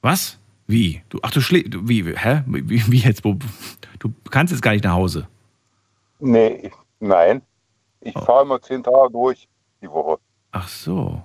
Was? 0.00 0.38
Wie? 0.66 1.02
Du, 1.08 1.18
ach, 1.22 1.30
du 1.30 1.40
schläfst. 1.40 1.70
Wie? 1.88 2.02
Hä? 2.16 2.42
Wie, 2.46 2.90
wie 2.90 2.98
jetzt? 2.98 3.24
Wo, 3.24 3.36
du 3.98 4.12
kannst 4.30 4.52
jetzt 4.52 4.62
gar 4.62 4.72
nicht 4.72 4.84
nach 4.84 4.94
Hause. 4.94 5.28
Nee, 6.18 6.66
ich, 6.66 6.72
nein. 7.00 7.42
Ich 8.00 8.14
fahre 8.14 8.42
immer 8.42 8.60
zehn 8.60 8.82
Tage 8.82 9.10
durch 9.12 9.48
die 9.80 9.90
Woche. 9.90 10.18
Ach 10.50 10.68
so. 10.68 11.22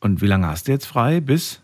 Und 0.00 0.20
wie 0.20 0.26
lange 0.26 0.46
hast 0.46 0.68
du 0.68 0.72
jetzt 0.72 0.86
frei? 0.86 1.20
Bis? 1.20 1.62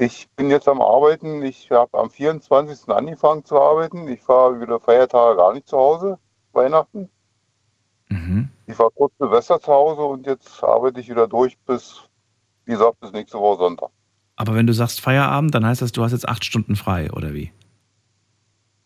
Ich 0.00 0.30
bin 0.30 0.48
jetzt 0.48 0.66
am 0.66 0.80
Arbeiten. 0.80 1.42
Ich 1.42 1.70
habe 1.70 1.98
am 1.98 2.08
24. 2.08 2.88
angefangen 2.88 3.44
zu 3.44 3.60
arbeiten. 3.60 4.08
Ich 4.08 4.22
fahre 4.22 4.58
wieder 4.58 4.80
Feiertage 4.80 5.36
gar 5.36 5.52
nicht 5.52 5.68
zu 5.68 5.76
Hause, 5.76 6.18
Weihnachten. 6.52 7.10
Ich 8.66 8.78
war 8.78 8.90
kurz 8.92 9.12
Silvester 9.18 9.60
zu 9.60 9.70
Hause 9.70 10.00
und 10.00 10.26
jetzt 10.26 10.64
arbeite 10.64 11.00
ich 11.00 11.10
wieder 11.10 11.28
durch 11.28 11.58
bis, 11.66 12.00
wie 12.64 12.72
gesagt, 12.72 12.98
bis 13.00 13.12
nächste 13.12 13.38
Woche 13.38 13.58
Sonntag. 13.58 13.90
Aber 14.36 14.54
wenn 14.54 14.66
du 14.66 14.72
sagst 14.72 15.02
Feierabend, 15.02 15.54
dann 15.54 15.66
heißt 15.66 15.82
das, 15.82 15.92
du 15.92 16.02
hast 16.02 16.12
jetzt 16.12 16.26
acht 16.26 16.46
Stunden 16.46 16.76
frei, 16.76 17.12
oder 17.12 17.34
wie? 17.34 17.52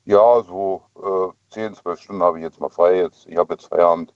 Ja, 0.07 0.43
so 0.43 0.83
äh, 0.97 1.55
10, 1.55 1.75
12 1.75 2.01
Stunden 2.01 2.23
habe 2.25 2.39
ich 2.39 2.43
jetzt 2.43 2.61
mal 2.61 2.71
frei. 2.71 2.97
Jetzt, 2.97 3.29
ich 3.29 3.37
habe 3.37 3.55
jetzt 3.55 3.69
Feierabend. 3.69 4.13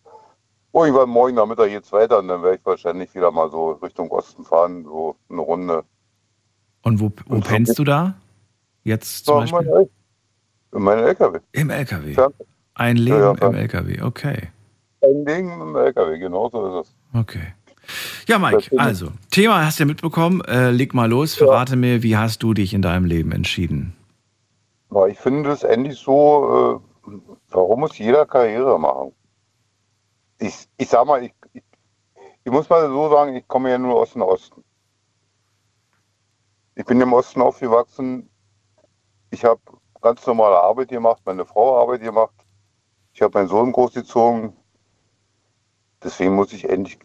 Irgendwann 0.73 1.11
morgen 1.11 1.37
Nachmittag 1.37 1.69
geht's 1.69 1.93
weiter 1.93 2.19
und 2.19 2.27
dann 2.27 2.43
werde 2.43 2.57
ich 2.57 2.66
wahrscheinlich 2.66 3.15
wieder 3.15 3.31
mal 3.31 3.49
so 3.53 3.70
Richtung 3.70 4.11
Osten 4.11 4.45
fahren, 4.45 4.83
so 4.83 5.15
eine 5.31 5.41
Runde. 5.41 5.85
Und 6.83 7.01
wo, 7.01 7.13
wo 7.27 7.41
pennst 7.41 7.79
du 7.79 7.85
da? 7.85 8.15
Jetzt 8.85 9.27
zum 9.27 9.35
Ja, 9.35 9.41
Beispiel? 9.41 9.59
mein 9.71 9.81
El- 9.81 9.91
In 10.75 10.83
meinem 10.83 11.05
LKW. 11.07 11.39
Im 11.53 11.71
LKW. 11.71 12.13
Ja. 12.13 12.29
Ein 12.75 12.97
Leben 12.97 13.19
Ja, 13.19 13.35
ja, 13.35 13.47
im 13.49 13.55
ja. 13.55 13.61
LKW, 13.61 14.03
okay. 14.03 14.49
Ein 15.03 15.25
Ding 15.25 15.61
im 15.61 15.75
LKW, 15.77 16.19
genau 16.19 16.49
so 16.51 16.81
ist 16.81 16.89
es. 16.89 16.97
Okay. 17.19 17.55
Ja, 18.29 18.39
Mike, 18.39 18.71
also, 18.79 19.09
Thema 19.31 19.65
hast 19.65 19.79
du 19.79 19.85
ja 19.85 19.87
mitbekommen. 19.87 20.43
Äh, 20.43 20.71
leg 20.71 20.93
mal 20.93 21.09
los, 21.09 21.35
verrate 21.35 21.75
mir, 21.77 22.03
wie 22.03 22.17
hast 22.17 22.43
du 22.43 22.53
dich 22.53 22.75
in 22.75 22.83
deinem 22.83 23.07
Leben 23.07 23.33
entschieden? 23.33 23.97
Ja, 24.91 25.07
ich 25.07 25.19
finde 25.19 25.51
es 25.51 25.63
endlich 25.63 25.99
so, 25.99 26.81
äh, 27.07 27.13
warum 27.51 27.81
muss 27.81 27.97
jeder 27.99 28.27
Karriere 28.27 28.79
machen? 28.79 29.13
Ich, 30.39 30.69
ich 30.77 30.89
sag 30.89 31.07
mal, 31.07 31.25
ich, 31.25 31.33
ich, 31.55 31.63
ich 32.45 32.53
muss 32.53 32.69
mal 32.69 32.87
so 32.89 33.11
sagen, 33.11 33.35
ich 33.35 33.49
komme 33.49 33.71
ja 33.71 33.79
nur 33.79 33.97
aus 33.97 34.13
dem 34.13 34.23
Osten. 34.23 34.63
Ich 36.79 36.85
bin 36.85 37.01
im 37.01 37.13
Osten 37.13 37.43
aufgewachsen. 37.43 38.31
Ich 39.31 39.45
habe 39.45 39.61
ganz 40.01 40.25
normale 40.29 40.61
Arbeit 40.61 40.91
gemacht, 40.91 41.21
meine 41.25 41.45
Frau 41.45 41.77
Arbeit 41.77 42.03
gemacht. 42.03 42.37
Ich 43.13 43.21
habe 43.21 43.37
meinen 43.37 43.49
Sohn 43.49 43.73
großgezogen. 43.73 44.57
Deswegen 46.05 46.37
muss 46.37 46.53
ich 46.53 46.69
endlich 46.71 47.01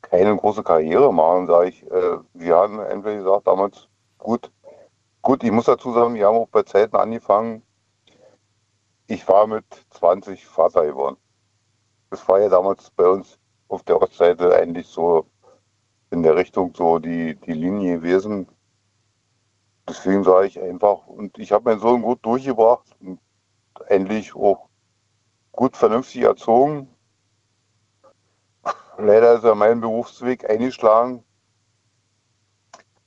keine 0.00 0.34
große 0.34 0.62
Karriere 0.62 1.12
machen, 1.12 1.46
sage 1.46 1.68
ich. 1.68 1.82
Äh, 1.82 2.16
wir 2.32 2.56
haben 2.56 2.80
entweder 2.80 3.18
gesagt 3.18 3.46
damals, 3.46 3.90
gut, 4.16 4.50
gut, 5.20 5.44
ich 5.44 5.52
muss 5.52 5.66
dazu 5.66 5.92
sagen, 5.92 6.14
wir 6.14 6.26
haben 6.26 6.38
auch 6.38 6.48
bei 6.48 6.62
Zeiten 6.62 6.96
angefangen. 6.96 7.62
Ich 9.06 9.28
war 9.28 9.46
mit 9.46 9.66
20 9.90 10.46
Vater 10.46 10.86
geworden. 10.86 11.18
Das 12.08 12.26
war 12.26 12.40
ja 12.40 12.48
damals 12.48 12.90
bei 12.92 13.06
uns 13.06 13.38
auf 13.68 13.82
der 13.82 14.00
Ostseite 14.00 14.56
eigentlich 14.56 14.86
so 14.86 15.26
in 16.08 16.22
der 16.22 16.36
Richtung 16.36 16.72
so 16.74 16.98
die, 16.98 17.34
die 17.34 17.52
Linie 17.52 17.98
gewesen. 17.98 18.48
Deswegen 19.88 20.24
sage 20.24 20.46
ich 20.46 20.60
einfach, 20.60 21.06
und 21.06 21.38
ich 21.38 21.52
habe 21.52 21.64
meinen 21.64 21.80
Sohn 21.80 22.02
gut 22.02 22.24
durchgebracht 22.24 22.86
und 23.00 23.20
endlich 23.86 24.34
auch 24.34 24.68
gut 25.52 25.76
vernünftig 25.76 26.22
erzogen. 26.22 26.88
Leider 28.96 29.34
ist 29.34 29.44
er 29.44 29.54
meinen 29.54 29.80
Berufsweg 29.80 30.48
eingeschlagen. 30.48 31.22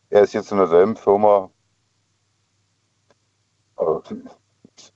Er 0.09 0.21
ist 0.21 0.33
jetzt 0.33 0.51
in 0.51 0.57
derselben 0.57 0.95
Firma. 0.95 1.49
Aber, 3.75 4.03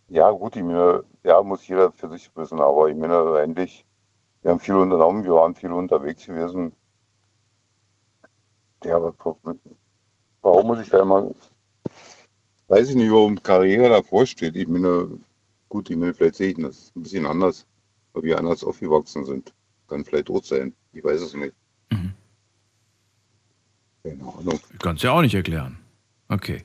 ja, 0.07 0.31
gut, 0.31 0.55
ich 0.55 0.63
meine, 0.63 1.03
ja, 1.23 1.41
muss 1.41 1.67
jeder 1.67 1.91
für 1.91 2.09
sich 2.09 2.35
wissen, 2.35 2.59
aber 2.59 2.89
ich 2.89 2.95
meine, 2.95 3.39
endlich, 3.39 3.85
wir 4.41 4.51
haben 4.51 4.59
viel 4.59 4.75
unternommen, 4.75 5.23
wir 5.23 5.33
waren 5.33 5.55
viel 5.55 5.71
unterwegs 5.71 6.25
gewesen. 6.25 6.75
Ja, 8.83 8.99
warum 10.41 10.67
muss 10.67 10.79
ich 10.79 10.89
da 10.89 11.01
immer, 11.01 11.31
weiß 12.71 12.89
ich 12.89 12.95
nicht, 12.95 13.11
warum 13.11 13.41
Karriere 13.43 13.89
davor 13.89 14.25
steht. 14.25 14.55
Ich 14.55 14.67
meine, 14.67 15.09
gut, 15.67 15.89
ich 15.89 15.97
meine, 15.97 16.13
vielleicht 16.13 16.35
sehe 16.35 16.51
ich 16.51 16.57
das 16.57 16.91
ein 16.95 17.03
bisschen 17.03 17.25
anders, 17.25 17.65
weil 18.13 18.23
wir 18.23 18.39
anders 18.39 18.63
aufgewachsen 18.63 19.25
sind. 19.25 19.53
Kann 19.89 20.05
vielleicht 20.05 20.27
tot 20.27 20.45
sein, 20.45 20.73
ich 20.93 21.03
weiß 21.03 21.21
es 21.21 21.33
nicht. 21.33 21.53
Keine 24.03 24.23
Ahnung. 24.23 24.59
Kannst 24.79 25.03
du 25.03 25.07
ja 25.07 25.13
auch 25.13 25.21
nicht 25.21 25.35
erklären. 25.35 25.77
Okay. 26.29 26.63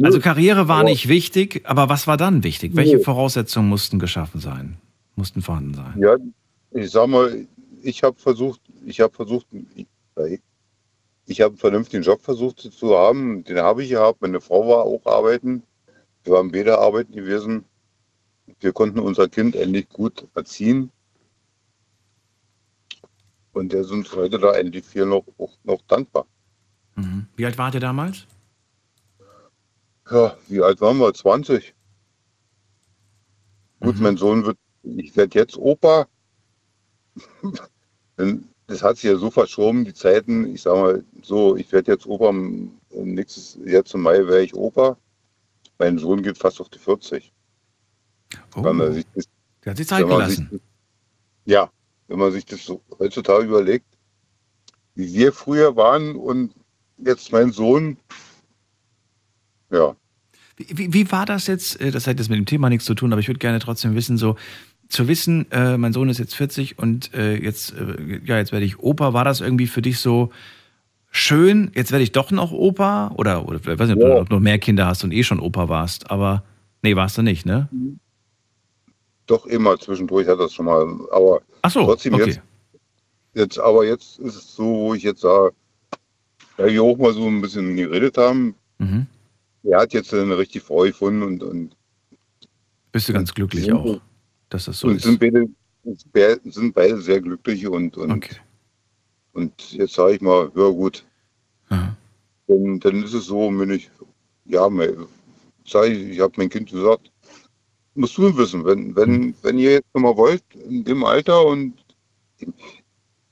Also 0.00 0.20
Karriere 0.20 0.68
war 0.68 0.84
nicht 0.84 1.08
wichtig, 1.08 1.62
aber 1.64 1.88
was 1.88 2.06
war 2.06 2.16
dann 2.16 2.44
wichtig? 2.44 2.76
Welche. 2.76 3.00
Voraussetzungen 3.00 3.68
mussten 3.68 3.98
geschaffen 3.98 4.40
sein? 4.40 4.78
Mussten 5.16 5.42
vorhanden 5.42 5.74
sein? 5.74 5.94
Ja, 5.98 6.16
ich 6.70 6.90
sag 6.90 7.08
mal, 7.08 7.46
ich 7.82 8.04
habe 8.04 8.16
versucht, 8.16 8.60
ich 8.86 9.00
habe 9.00 9.12
versucht, 9.12 9.48
ich, 9.74 9.88
ich 11.28 11.42
habe 11.42 11.50
einen 11.50 11.58
vernünftigen 11.58 12.02
Job 12.02 12.22
versucht 12.22 12.60
zu 12.60 12.96
haben. 12.96 13.44
Den 13.44 13.58
habe 13.58 13.84
ich 13.84 13.90
gehabt. 13.90 14.22
Meine 14.22 14.40
Frau 14.40 14.66
war 14.66 14.84
auch 14.84 15.04
arbeiten. 15.04 15.62
Wir 16.24 16.32
waren 16.32 16.50
beide 16.50 16.78
arbeiten 16.78 17.12
gewesen. 17.12 17.66
Wir 18.60 18.72
konnten 18.72 18.98
unser 18.98 19.28
Kind 19.28 19.54
endlich 19.54 19.90
gut 19.90 20.26
erziehen. 20.34 20.90
Und 23.52 23.72
der 23.74 23.84
sind 23.84 24.10
heute 24.16 24.38
da 24.38 24.54
endlich 24.54 24.86
viel 24.86 25.04
noch, 25.04 25.24
noch 25.64 25.82
dankbar. 25.86 26.26
Mhm. 26.96 27.26
Wie 27.36 27.44
alt 27.44 27.58
wart 27.58 27.74
ihr 27.74 27.80
damals? 27.80 28.26
Ja, 30.10 30.34
wie 30.48 30.62
alt 30.62 30.80
waren 30.80 30.96
wir? 30.96 31.12
20. 31.12 31.74
Gut, 33.80 34.00
mein 34.00 34.16
Sohn 34.16 34.46
wird, 34.46 34.58
ich 34.82 35.14
werde 35.14 35.38
jetzt 35.38 35.58
Opa. 35.58 36.08
Denn 38.18 38.48
das 38.68 38.82
hat 38.82 38.96
sich 38.98 39.10
ja 39.10 39.16
so 39.16 39.30
verschoben, 39.30 39.84
die 39.84 39.94
Zeiten. 39.94 40.54
Ich 40.54 40.62
sag 40.62 40.74
mal 40.76 41.04
so, 41.22 41.56
ich 41.56 41.70
werde 41.72 41.90
jetzt 41.92 42.06
Opa, 42.06 42.32
nächstes 42.92 43.58
Jahr 43.64 43.84
zum 43.84 44.02
Mai 44.02 44.18
wäre 44.26 44.42
ich 44.42 44.54
Opa. 44.54 44.96
Mein 45.78 45.98
Sohn 45.98 46.22
geht 46.22 46.38
fast 46.38 46.60
auf 46.60 46.68
die 46.68 46.78
40. 46.78 47.32
Wenn 48.54 48.76
man 48.76 48.92
sich 48.92 49.04
das, 49.14 49.24
Der 49.64 49.70
hat 49.70 49.76
sich 49.78 49.88
Zeit 49.88 50.06
gelassen. 50.06 50.48
sich- 50.50 50.60
ja, 51.46 51.70
wenn 52.08 52.18
man 52.18 52.30
sich 52.32 52.44
das 52.44 52.64
so 52.64 52.80
heutzutage 52.98 53.44
überlegt, 53.46 53.86
wie 54.94 55.12
wir 55.14 55.32
früher 55.32 55.74
waren 55.76 56.14
und 56.16 56.52
jetzt 56.98 57.32
mein 57.32 57.52
Sohn, 57.52 57.96
ja, 59.70 59.94
Wie, 60.56 60.66
wie, 60.76 60.92
wie 60.92 61.12
war 61.12 61.24
das 61.24 61.46
jetzt? 61.46 61.80
Äh, 61.80 61.90
Das 61.92 62.06
hat 62.06 62.18
jetzt 62.18 62.28
mit 62.28 62.38
dem 62.38 62.46
Thema 62.46 62.68
nichts 62.68 62.84
zu 62.84 62.94
tun, 62.94 63.12
aber 63.12 63.20
ich 63.20 63.28
würde 63.28 63.38
gerne 63.38 63.60
trotzdem 63.60 63.94
wissen, 63.94 64.18
so 64.18 64.36
zu 64.88 65.06
wissen, 65.08 65.50
äh, 65.52 65.76
mein 65.76 65.92
Sohn 65.92 66.08
ist 66.08 66.18
jetzt 66.18 66.34
40 66.34 66.78
und 66.78 67.12
äh, 67.14 67.36
jetzt, 67.36 67.74
äh, 67.74 68.20
ja, 68.24 68.38
jetzt 68.38 68.52
werde 68.52 68.64
ich 68.64 68.78
Opa. 68.78 69.12
War 69.12 69.24
das 69.24 69.40
irgendwie 69.40 69.66
für 69.66 69.82
dich 69.82 69.98
so 70.00 70.30
schön? 71.10 71.70
Jetzt 71.74 71.92
werde 71.92 72.02
ich 72.04 72.12
doch 72.12 72.30
noch 72.30 72.52
Opa? 72.52 73.12
Oder, 73.16 73.46
oder 73.46 73.58
ich 73.60 73.66
weiß 73.66 73.88
nicht, 73.88 73.96
ob 73.96 74.02
Ja. 74.02 74.14
du 74.14 74.20
ob 74.22 74.28
du 74.30 74.34
noch 74.36 74.40
mehr 74.42 74.58
Kinder 74.58 74.86
hast 74.86 75.04
und 75.04 75.12
eh 75.12 75.22
schon 75.22 75.40
Opa 75.40 75.68
warst, 75.68 76.10
aber 76.10 76.42
nee, 76.82 76.96
warst 76.96 77.18
du 77.18 77.22
nicht, 77.22 77.44
ne? 77.44 77.68
Doch 79.26 79.44
immer 79.46 79.78
zwischendurch 79.78 80.26
hat 80.26 80.40
das 80.40 80.54
schon 80.54 80.64
mal, 80.66 80.86
aber 81.12 81.42
Ach 81.62 81.70
so, 81.70 81.84
trotzdem 81.84 82.14
okay. 82.14 82.24
jetzt, 82.26 82.40
jetzt, 83.34 83.58
aber 83.58 83.84
jetzt 83.84 84.18
ist 84.20 84.36
es 84.36 84.54
so, 84.54 84.64
wo 84.64 84.94
ich 84.94 85.02
jetzt 85.02 85.20
sage, 85.20 85.52
da 86.56 86.66
wir 86.66 86.82
auch 86.82 86.96
mal 86.96 87.12
so 87.12 87.26
ein 87.26 87.40
bisschen 87.40 87.76
geredet 87.76 88.16
haben, 88.16 88.54
Mhm. 88.78 89.06
er 89.64 89.80
hat 89.80 89.92
jetzt 89.92 90.14
eine 90.14 90.38
richtige 90.38 90.64
Freude 90.64 90.92
gefunden 90.92 91.22
und, 91.24 91.42
und, 91.42 91.76
Bist 92.92 93.08
du 93.08 93.12
ganz 93.12 93.34
glücklich 93.34 93.70
auch, 93.72 94.00
dass 94.48 94.66
das 94.66 94.78
so 94.80 94.88
und 94.88 94.96
ist. 94.96 95.04
sind, 95.04 95.18
beide, 95.18 95.48
sind 96.44 96.74
beide 96.74 97.00
sehr 97.00 97.20
glücklich 97.20 97.66
und, 97.66 97.96
und, 97.96 98.28
und 99.32 99.72
jetzt 99.72 99.94
sage 99.94 100.14
ich 100.14 100.20
mal, 100.20 100.50
ja 100.54 100.68
gut, 100.70 101.04
dann, 102.48 102.80
dann 102.80 103.02
ist 103.04 103.14
es 103.14 103.26
so, 103.26 103.50
wenn 103.58 103.70
ich, 103.70 103.90
ja, 104.46 104.68
sag 105.66 105.88
ich, 105.88 106.10
ich 106.10 106.20
habe 106.20 106.32
mein 106.36 106.48
Kind 106.48 106.70
gesagt, 106.70 107.10
musst 107.94 108.16
du 108.16 108.36
wissen, 108.36 108.64
wenn, 108.64 108.96
wenn, 108.96 109.34
wenn 109.42 109.58
ihr 109.58 109.72
jetzt 109.72 109.94
nochmal 109.94 110.16
wollt, 110.16 110.42
in 110.54 110.84
dem 110.84 111.04
Alter 111.04 111.44
und 111.44 111.74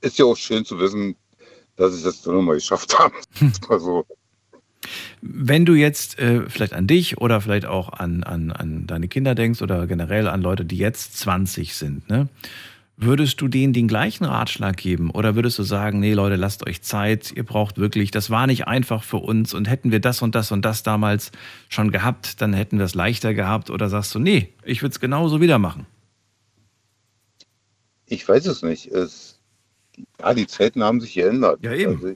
ist 0.01 0.19
ja 0.19 0.25
auch 0.25 0.37
schön 0.37 0.65
zu 0.65 0.77
wissen, 0.79 1.15
dass 1.77 1.95
ich 1.95 2.03
das 2.03 2.21
doch 2.21 2.33
nochmal 2.33 2.55
geschafft 2.55 2.97
habe. 2.99 3.15
Also, 3.69 4.05
Wenn 5.21 5.65
du 5.65 5.73
jetzt 5.73 6.19
äh, 6.19 6.49
vielleicht 6.49 6.73
an 6.73 6.87
dich 6.87 7.17
oder 7.17 7.41
vielleicht 7.41 7.65
auch 7.65 7.89
an, 7.93 8.23
an, 8.23 8.51
an 8.51 8.87
deine 8.87 9.07
Kinder 9.07 9.35
denkst 9.35 9.61
oder 9.61 9.87
generell 9.87 10.27
an 10.27 10.41
Leute, 10.41 10.65
die 10.65 10.77
jetzt 10.77 11.17
20 11.19 11.75
sind, 11.75 12.09
ne? 12.09 12.27
Würdest 12.99 13.39
du 13.41 13.47
denen 13.47 13.73
den 13.73 13.87
gleichen 13.87 14.25
Ratschlag 14.25 14.75
geben 14.75 15.11
oder 15.11 15.35
würdest 15.35 15.59
du 15.59 15.63
sagen, 15.63 15.99
nee 15.99 16.13
Leute, 16.13 16.35
lasst 16.35 16.65
euch 16.65 16.81
Zeit, 16.81 17.31
ihr 17.31 17.43
braucht 17.43 17.77
wirklich, 17.77 18.09
das 18.09 18.31
war 18.31 18.47
nicht 18.47 18.67
einfach 18.67 19.03
für 19.03 19.17
uns 19.17 19.53
und 19.53 19.69
hätten 19.69 19.91
wir 19.91 19.99
das 19.99 20.23
und 20.23 20.33
das 20.33 20.51
und 20.51 20.65
das 20.65 20.81
damals 20.81 21.31
schon 21.69 21.91
gehabt, 21.91 22.41
dann 22.41 22.53
hätten 22.53 22.79
wir 22.79 22.85
es 22.85 22.95
leichter 22.95 23.35
gehabt 23.35 23.69
oder 23.69 23.87
sagst 23.89 24.15
du, 24.15 24.19
nee, 24.19 24.51
ich 24.63 24.81
würde 24.81 24.93
es 24.93 24.99
genauso 24.99 25.41
wieder 25.41 25.59
machen? 25.59 25.85
ich 28.07 28.27
weiß 28.27 28.45
es 28.47 28.63
nicht. 28.63 28.87
Es, 28.87 29.39
ja, 30.19 30.33
die 30.33 30.47
Zeiten 30.47 30.83
haben 30.83 31.01
sich 31.01 31.13
geändert. 31.13 31.59
Ja, 31.61 31.73
eben. 31.73 31.95
Also, 31.95 32.15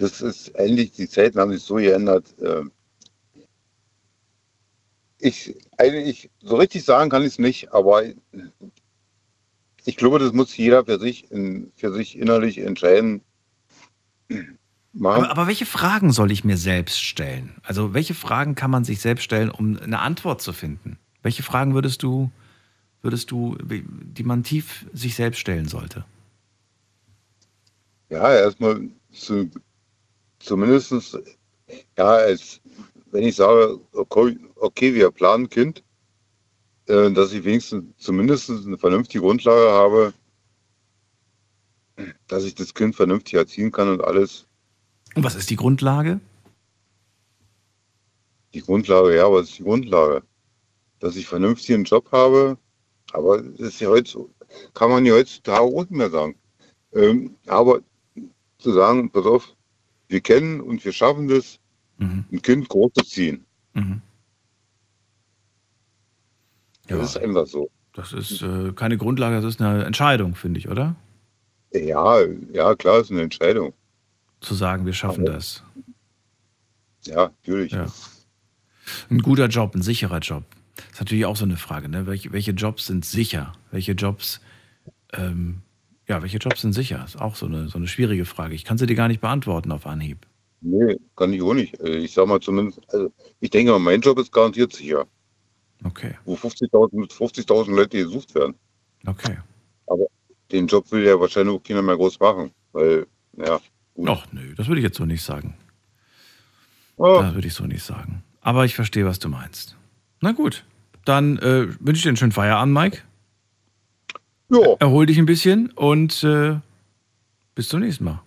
das 0.00 0.22
ist 0.22 0.52
ähnlich, 0.54 0.92
die 0.92 1.08
Zeiten 1.08 1.38
haben 1.38 1.52
sich 1.52 1.62
so 1.62 1.74
geändert. 1.74 2.34
ähm, 2.42 2.72
Ich, 5.18 5.54
eigentlich, 5.76 6.30
so 6.40 6.56
richtig 6.56 6.84
sagen 6.84 7.10
kann 7.10 7.22
ich 7.22 7.28
es 7.28 7.38
nicht, 7.38 7.72
aber 7.72 8.04
ich 9.84 9.96
glaube, 9.96 10.18
das 10.18 10.32
muss 10.32 10.56
jeder 10.56 10.86
für 10.86 10.98
sich, 10.98 11.30
in, 11.30 11.70
für 11.76 11.92
sich 11.92 12.16
innerlich 12.16 12.58
entscheiden. 12.58 13.20
Aber, 14.98 15.30
aber 15.30 15.46
welche 15.46 15.66
Fragen 15.66 16.12
soll 16.12 16.30
ich 16.30 16.44
mir 16.44 16.56
selbst 16.56 17.02
stellen? 17.02 17.54
Also 17.62 17.92
welche 17.92 18.14
Fragen 18.14 18.54
kann 18.54 18.70
man 18.70 18.84
sich 18.84 19.00
selbst 19.00 19.24
stellen, 19.24 19.50
um 19.50 19.78
eine 19.78 19.98
Antwort 19.98 20.40
zu 20.40 20.54
finden? 20.54 20.98
Welche 21.22 21.42
Fragen 21.42 21.74
würdest 21.74 22.02
du, 22.02 22.30
würdest 23.02 23.30
du, 23.30 23.58
die 23.60 24.24
man 24.24 24.42
tief 24.42 24.86
sich 24.94 25.14
selbst 25.14 25.38
stellen 25.38 25.68
sollte? 25.68 26.06
Ja, 28.08 28.32
erstmal 28.32 28.88
zu, 29.12 29.50
zumindest, 30.40 31.18
ja, 31.96 32.04
als 32.04 32.60
wenn 33.12 33.24
ich 33.24 33.36
sage, 33.36 33.78
okay, 33.92 34.38
okay 34.56 34.94
wir 34.94 35.10
planen 35.10 35.48
Kind, 35.48 35.84
äh, 36.86 37.10
dass 37.12 37.32
ich 37.32 37.44
wenigstens 37.44 37.84
zumindest 37.98 38.50
eine 38.50 38.78
vernünftige 38.78 39.22
Grundlage 39.22 39.70
habe, 39.70 40.12
dass 42.26 42.44
ich 42.44 42.54
das 42.54 42.74
Kind 42.74 42.96
vernünftig 42.96 43.34
erziehen 43.34 43.70
kann 43.70 43.88
und 43.88 44.02
alles. 44.02 44.46
Und 45.14 45.24
was 45.24 45.34
ist 45.34 45.50
die 45.50 45.56
Grundlage? 45.56 46.20
Die 48.54 48.62
Grundlage, 48.62 49.14
ja, 49.14 49.30
was 49.30 49.50
ist 49.50 49.58
die 49.58 49.64
Grundlage? 49.64 50.22
Dass 50.98 51.16
ich 51.16 51.26
vernünftig 51.26 51.74
einen 51.74 51.84
Job 51.84 52.10
habe, 52.12 52.58
aber 53.12 53.42
das 53.42 53.68
ist 53.68 53.80
ja 53.80 53.88
heute, 53.88 54.26
kann 54.74 54.90
man 54.90 55.06
ja 55.06 55.14
heutzutage 55.14 55.62
auch 55.62 55.80
nicht 55.80 55.90
mehr 55.92 56.10
sagen. 56.10 56.36
Ähm, 56.92 57.36
aber 57.46 57.80
zu 58.58 58.72
sagen, 58.72 59.10
pass 59.10 59.26
auf, 59.26 59.56
wir 60.10 60.20
kennen 60.20 60.60
und 60.60 60.84
wir 60.84 60.92
schaffen 60.92 61.28
das, 61.28 61.58
ein 61.98 62.42
Kind 62.42 62.68
großzuziehen. 62.68 63.44
Mhm. 63.74 64.00
Das 66.88 67.10
ist 67.10 67.22
einfach 67.22 67.46
so. 67.46 67.70
Das 67.92 68.12
ist 68.12 68.42
äh, 68.42 68.72
keine 68.72 68.96
Grundlage, 68.96 69.36
das 69.40 69.54
ist 69.54 69.60
eine 69.60 69.84
Entscheidung, 69.84 70.34
finde 70.34 70.58
ich, 70.60 70.68
oder? 70.68 70.96
Ja, 71.72 72.18
ja, 72.52 72.74
klar, 72.74 73.00
ist 73.00 73.10
eine 73.10 73.22
Entscheidung. 73.22 73.72
Zu 74.40 74.54
sagen, 74.54 74.86
wir 74.86 74.92
schaffen 74.92 75.24
Aber- 75.26 75.34
das. 75.34 75.62
Ja, 77.04 77.30
natürlich. 77.42 77.72
Ja. 77.72 77.86
Ein 79.08 79.20
guter 79.20 79.46
Job, 79.46 79.74
ein 79.74 79.82
sicherer 79.82 80.18
Job. 80.18 80.44
Das 80.76 80.86
ist 80.94 81.00
natürlich 81.00 81.26
auch 81.26 81.36
so 81.36 81.44
eine 81.44 81.56
Frage. 81.56 81.88
Ne? 81.88 82.06
Welche, 82.06 82.32
welche 82.32 82.50
Jobs 82.52 82.86
sind 82.86 83.04
sicher? 83.04 83.52
Welche 83.70 83.92
Jobs, 83.92 84.40
ähm, 85.12 85.62
ja, 86.10 86.22
welche 86.22 86.38
Jobs 86.38 86.62
sind 86.62 86.72
sicher? 86.72 87.04
Ist 87.04 87.20
auch 87.20 87.36
so 87.36 87.46
eine, 87.46 87.68
so 87.68 87.78
eine 87.78 87.86
schwierige 87.86 88.24
Frage. 88.24 88.56
Ich 88.56 88.64
kann 88.64 88.76
sie 88.78 88.86
dir 88.86 88.96
gar 88.96 89.06
nicht 89.06 89.20
beantworten 89.20 89.70
auf 89.70 89.86
Anhieb. 89.86 90.26
Nee, 90.60 90.98
kann 91.14 91.32
ich 91.32 91.40
auch 91.40 91.54
nicht. 91.54 91.78
Äh, 91.78 91.98
Ich 91.98 92.12
sag 92.12 92.26
mal 92.26 92.40
zumindest, 92.40 92.80
also 92.92 93.12
ich 93.38 93.50
denke 93.50 93.70
mal, 93.70 93.78
mein 93.78 94.00
Job 94.00 94.18
ist 94.18 94.32
garantiert 94.32 94.72
sicher. 94.72 95.06
Okay. 95.84 96.16
Wo 96.24 96.34
50.000 96.34 97.12
50.000 97.12 97.76
Leute 97.76 97.98
gesucht 97.98 98.34
werden. 98.34 98.56
Okay. 99.06 99.38
Aber 99.86 100.06
den 100.50 100.66
Job 100.66 100.90
will 100.90 101.06
ja 101.06 101.18
wahrscheinlich 101.18 101.54
auch 101.54 101.62
keiner 101.62 101.80
mehr 101.80 101.96
groß 101.96 102.18
machen, 102.18 102.50
weil, 102.72 103.06
ja. 103.36 103.60
Ach 104.04 104.26
nö, 104.32 104.54
das 104.56 104.66
würde 104.66 104.80
ich 104.80 104.84
jetzt 104.84 104.98
so 104.98 105.06
nicht 105.06 105.22
sagen. 105.22 105.54
Oh. 106.96 107.20
Das 107.22 107.34
würde 107.34 107.46
ich 107.46 107.54
so 107.54 107.66
nicht 107.66 107.84
sagen. 107.84 108.24
Aber 108.40 108.64
ich 108.64 108.74
verstehe, 108.74 109.06
was 109.06 109.20
du 109.20 109.28
meinst. 109.28 109.76
Na 110.20 110.32
gut, 110.32 110.64
dann 111.04 111.38
äh, 111.38 111.68
wünsche 111.78 111.98
ich 111.98 112.02
dir 112.02 112.08
einen 112.08 112.16
schönen 112.16 112.32
Feierabend, 112.32 112.74
Mike. 112.74 113.02
Ja. 114.50 114.76
Erhol 114.80 115.06
dich 115.06 115.18
ein 115.18 115.26
bisschen 115.26 115.70
und 115.72 116.24
äh, 116.24 116.58
bis 117.54 117.68
zum 117.68 117.80
nächsten 117.80 118.04
Mal. 118.04 118.20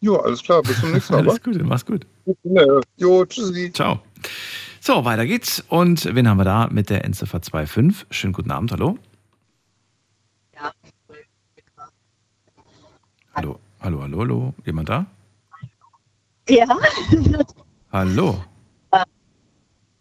Ja, 0.00 0.12
alles 0.12 0.42
klar, 0.42 0.62
bis 0.62 0.80
zum 0.80 0.92
nächsten 0.92 1.12
Mal. 1.12 1.20
Alles 1.28 1.42
Gute, 1.42 1.62
mach's 1.62 1.84
gut. 1.84 2.06
Jo, 2.96 3.24
tschüssi. 3.26 3.70
Ciao. 3.72 4.00
So, 4.80 5.04
weiter 5.04 5.26
geht's. 5.26 5.62
Und 5.68 6.06
wen 6.14 6.26
haben 6.26 6.38
wir 6.38 6.44
da 6.44 6.68
mit 6.68 6.88
der 6.88 7.04
Endziffer 7.04 7.40
25? 7.40 8.06
Schönen 8.10 8.32
guten 8.32 8.50
Abend, 8.50 8.72
hallo. 8.72 8.98
Hallo, 13.34 13.60
hallo, 13.80 14.02
hallo, 14.02 14.18
hallo. 14.18 14.54
Jemand 14.64 14.88
da? 14.88 15.06
Ja, 16.48 16.66
Hallo. 17.92 18.42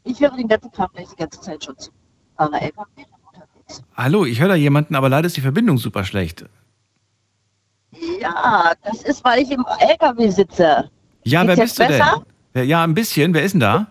ich 0.03 0.19
höre 0.19 0.35
den 0.35 0.47
ganzen 0.47 0.71
Tag 0.71 0.93
gleich 0.93 1.09
die 1.09 1.15
ganze 1.15 1.41
Zeit 1.41 1.63
schon 1.63 1.77
zu. 1.77 1.91
Aber 2.37 2.61
LKW 2.61 3.05
Hallo, 3.95 4.25
ich 4.25 4.39
höre 4.39 4.47
da 4.49 4.55
jemanden, 4.55 4.95
aber 4.95 5.09
leider 5.09 5.27
ist 5.27 5.37
die 5.37 5.41
Verbindung 5.41 5.77
super 5.77 6.03
schlecht. 6.03 6.45
Ja, 8.21 8.73
das 8.83 9.03
ist, 9.03 9.23
weil 9.23 9.41
ich 9.41 9.51
im 9.51 9.65
LKW 9.79 10.29
sitze. 10.29 10.89
Ja, 11.23 11.43
Geht's 11.43 11.57
wer 11.57 11.63
bist 11.63 11.79
du 11.79 11.87
besser? 11.87 12.23
denn? 12.55 12.67
Ja, 12.67 12.83
ein 12.83 12.93
bisschen. 12.93 13.33
Wer 13.33 13.43
ist 13.43 13.53
denn 13.53 13.61
da? 13.61 13.87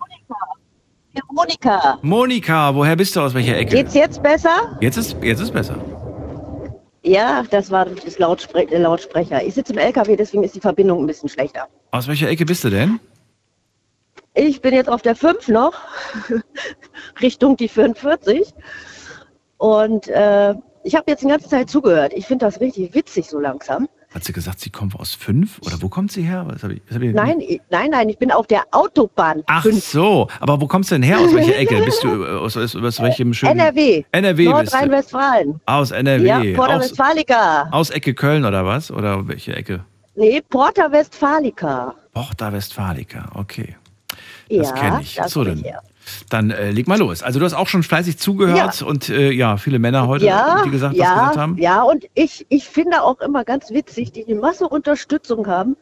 Monika, 1.33 1.99
Monika, 2.03 2.75
woher 2.75 2.95
bist 2.95 3.17
du? 3.17 3.21
Aus 3.21 3.35
welcher 3.35 3.57
Ecke? 3.57 3.75
geht's 3.77 3.95
jetzt 3.95 4.23
besser? 4.23 4.77
Jetzt 4.81 4.97
ist, 4.97 5.17
jetzt 5.21 5.41
ist 5.41 5.53
besser. 5.53 5.77
Ja, 7.03 7.43
das 7.51 7.71
war 7.71 7.87
das 7.87 8.19
Lautspre 8.19 8.67
der 8.67 8.79
Lautsprecher. 8.81 9.43
Ich 9.45 9.55
sitze 9.55 9.73
im 9.73 9.79
LKW, 9.79 10.15
deswegen 10.17 10.45
ist 10.45 10.55
die 10.55 10.61
Verbindung 10.61 11.03
ein 11.03 11.07
bisschen 11.07 11.29
schlechter. 11.29 11.67
Aus 11.91 12.07
welcher 12.07 12.29
Ecke 12.29 12.45
bist 12.45 12.63
du 12.65 12.71
denn? 12.71 13.01
Ich 14.35 14.61
bin 14.61 14.75
jetzt 14.75 14.89
auf 14.89 15.03
der 15.03 15.17
5 15.17 15.49
noch, 15.49 15.75
Richtung 17.21 17.57
die 17.57 17.69
44. 17.69 18.55
Und 19.59 20.09
äh, 20.09 20.55
ich 20.85 20.95
habe 20.95 21.05
jetzt 21.09 21.23
die 21.23 21.29
ganze 21.29 21.49
Zeit 21.49 21.69
zugehört. 21.69 22.13
Ich 22.15 22.27
finde 22.27 22.47
das 22.47 22.61
richtig 22.61 22.95
witzig 22.95 23.29
so 23.29 23.39
langsam. 23.39 23.89
Hat 24.15 24.25
sie 24.25 24.33
gesagt, 24.33 24.61
sie 24.61 24.71
kommt 24.71 24.99
aus 24.99 25.13
fünf? 25.13 25.59
Oder 25.67 25.83
wo 25.83 25.91
kommt 25.91 26.11
sie 26.11 26.23
her? 26.23 26.47
Was 26.49 26.63
hab 26.63 26.71
ich, 26.71 26.81
was 26.89 26.97
hab 26.97 27.03
ich, 27.03 27.13
Nein, 27.13 27.41
ich, 27.41 27.61
nein, 27.69 27.91
nein, 27.91 28.09
ich 28.09 28.17
bin 28.17 28.33
auf 28.33 28.47
der 28.47 28.63
Autobahn. 28.71 29.43
Ach 29.47 29.67
so, 29.67 30.29
aber 30.41 30.59
wo 30.63 30.67
kommst 30.67 30.91
du 30.91 30.95
denn 30.95 31.03
her? 31.03 31.19
Aus 31.21 31.35
welcher 31.35 31.59
Ecke? 31.59 31.83
Bist 31.85 32.03
du 32.03 32.25
äh, 32.25 32.29
aus, 32.39 32.57
aus, 32.57 32.75
aus 32.75 33.03
welchem 33.03 33.35
schönen... 33.35 33.59
NRW. 33.59 34.05
NRW. 34.13 34.45
Nordrhein-Westfalen. 34.47 35.61
Aus 35.67 35.91
NRW. 35.91 36.25
Ja, 36.25 36.57
Porta 36.57 36.77
aus, 36.77 36.85
Westfalica. 36.85 37.69
aus 37.71 37.91
Ecke 37.91 38.15
Köln 38.15 38.47
oder 38.47 38.65
was? 38.65 38.91
Oder 38.91 39.29
welche 39.29 39.55
Ecke? 39.55 39.85
Nee, 40.15 40.41
Porta 40.49 40.91
Westfalica. 40.91 41.95
Porta 42.15 42.51
Westfalica, 42.51 43.31
okay. 43.35 43.77
Das 44.49 44.71
ja, 44.71 44.75
kenne 44.75 45.01
ich. 45.03 45.21
so, 45.27 45.45
dann, 45.45 45.59
ja. 45.61 45.81
Dann 46.31 46.51
äh, 46.51 46.71
leg 46.71 46.89
mal 46.89 46.99
los. 46.99 47.23
Also 47.23 47.39
du 47.39 47.45
hast 47.45 47.55
auch 47.55 47.67
schon 47.69 47.83
fleißig 47.83 48.19
zugehört 48.19 48.81
Ja. 48.81 48.87
und 48.87 49.09
äh, 49.09 49.31
ja, 49.31 49.57
viele 49.57 49.79
Männer 49.79 50.07
heute, 50.09 50.27
ja, 50.27 50.63
die 50.65 50.71
gesagt, 50.71 50.95
ja, 50.97 51.15
gesagt 51.15 51.37
haben. 51.37 51.59
Ja, 51.59 51.83
und 51.83 52.07
ich, 52.15 52.47
ich 52.49 52.65
finde 52.69 53.03
auch 53.03 53.21
immer 53.21 53.45
ganz 53.45 53.71
witzig, 53.71 54.13
die 54.13 54.25
die 54.25 54.35
Masse 54.35 54.69
Unterstützung 54.69 55.47
haben, 55.47 55.77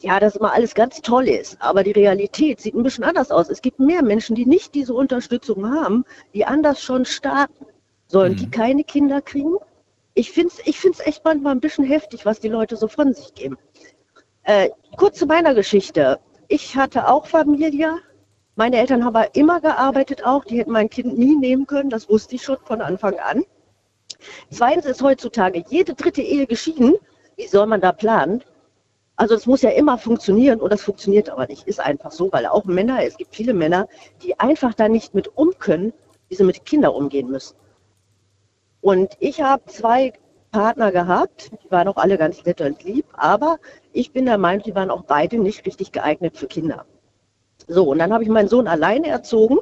ja, 0.00 0.20
dass 0.20 0.36
immer 0.36 0.52
alles 0.52 0.74
ganz 0.74 1.00
toll 1.00 1.26
ist. 1.28 1.56
Aber 1.60 1.82
die 1.82 1.92
Realität 1.92 2.60
sieht 2.60 2.74
ein 2.74 2.82
bisschen 2.82 3.04
anders 3.04 3.30
aus. 3.30 3.48
Es 3.48 3.62
gibt 3.62 3.80
mehr 3.80 4.02
Menschen, 4.02 4.36
die 4.36 4.44
nicht 4.46 4.74
diese 4.74 4.92
Unterstützung 4.94 5.70
haben, 5.70 6.04
die 6.34 6.44
anders 6.44 6.82
schon 6.82 7.04
starten. 7.04 7.64
Sollen 8.08 8.32
Mhm. 8.32 8.36
die 8.36 8.50
keine 8.50 8.84
Kinder 8.84 9.20
kriegen? 9.22 9.54
Ich 10.14 10.30
finde 10.32 10.52
es 10.56 10.66
ich 10.66 10.78
find's 10.78 11.00
echt 11.00 11.24
manchmal 11.24 11.52
ein 11.52 11.60
bisschen 11.60 11.84
heftig, 11.84 12.24
was 12.24 12.40
die 12.40 12.48
Leute 12.48 12.76
so 12.76 12.88
von 12.88 13.12
sich 13.14 13.34
geben. 13.34 13.56
Äh, 14.44 14.68
kurz 14.96 15.18
zu 15.18 15.26
meiner 15.26 15.54
Geschichte. 15.54 16.18
Ich 16.48 16.76
hatte 16.76 17.08
auch 17.08 17.26
Familie. 17.26 17.96
Meine 18.58 18.78
Eltern 18.78 19.04
haben 19.04 19.14
aber 19.14 19.34
immer 19.34 19.60
gearbeitet 19.60 20.24
auch. 20.24 20.44
Die 20.44 20.58
hätten 20.58 20.72
mein 20.72 20.88
Kind 20.88 21.18
nie 21.18 21.36
nehmen 21.36 21.66
können. 21.66 21.90
Das 21.90 22.08
wusste 22.08 22.34
ich 22.36 22.42
schon 22.42 22.56
von 22.64 22.80
Anfang 22.80 23.18
an. 23.18 23.44
Zweitens 24.50 24.86
ist 24.86 25.02
heutzutage 25.02 25.62
jede 25.68 25.94
dritte 25.94 26.22
Ehe 26.22 26.46
geschieden. 26.46 26.94
Wie 27.36 27.46
soll 27.46 27.66
man 27.66 27.82
da 27.82 27.92
planen? 27.92 28.42
Also 29.16 29.34
es 29.34 29.44
muss 29.44 29.60
ja 29.60 29.70
immer 29.70 29.98
funktionieren 29.98 30.60
und 30.60 30.72
das 30.72 30.82
funktioniert 30.82 31.28
aber 31.28 31.46
nicht. 31.46 31.66
Ist 31.68 31.80
einfach 31.80 32.12
so, 32.12 32.32
weil 32.32 32.46
auch 32.46 32.64
Männer, 32.64 33.04
es 33.04 33.18
gibt 33.18 33.34
viele 33.34 33.52
Männer, 33.52 33.88
die 34.22 34.40
einfach 34.40 34.72
da 34.72 34.88
nicht 34.88 35.14
mit 35.14 35.36
um 35.36 35.52
können, 35.58 35.92
wie 36.28 36.34
sie 36.34 36.44
mit 36.44 36.64
Kindern 36.64 36.94
umgehen 36.94 37.30
müssen. 37.30 37.56
Und 38.80 39.16
ich 39.20 39.42
habe 39.42 39.64
zwei 39.66 40.14
Partner 40.50 40.92
gehabt, 40.92 41.50
die 41.62 41.70
waren 41.70 41.88
auch 41.88 41.96
alle 41.96 42.16
ganz 42.16 42.42
nett 42.44 42.62
und 42.62 42.82
lieb, 42.84 43.04
aber 43.12 43.58
ich 43.92 44.12
bin 44.12 44.24
der 44.24 44.38
Meinung, 44.38 44.64
die 44.64 44.74
waren 44.74 44.90
auch 44.90 45.02
beide 45.02 45.38
nicht 45.38 45.66
richtig 45.66 45.92
geeignet 45.92 46.36
für 46.38 46.46
Kinder. 46.46 46.86
So, 47.66 47.90
und 47.90 47.98
dann 47.98 48.12
habe 48.12 48.22
ich 48.22 48.30
meinen 48.30 48.48
Sohn 48.48 48.68
alleine 48.68 49.08
erzogen 49.08 49.58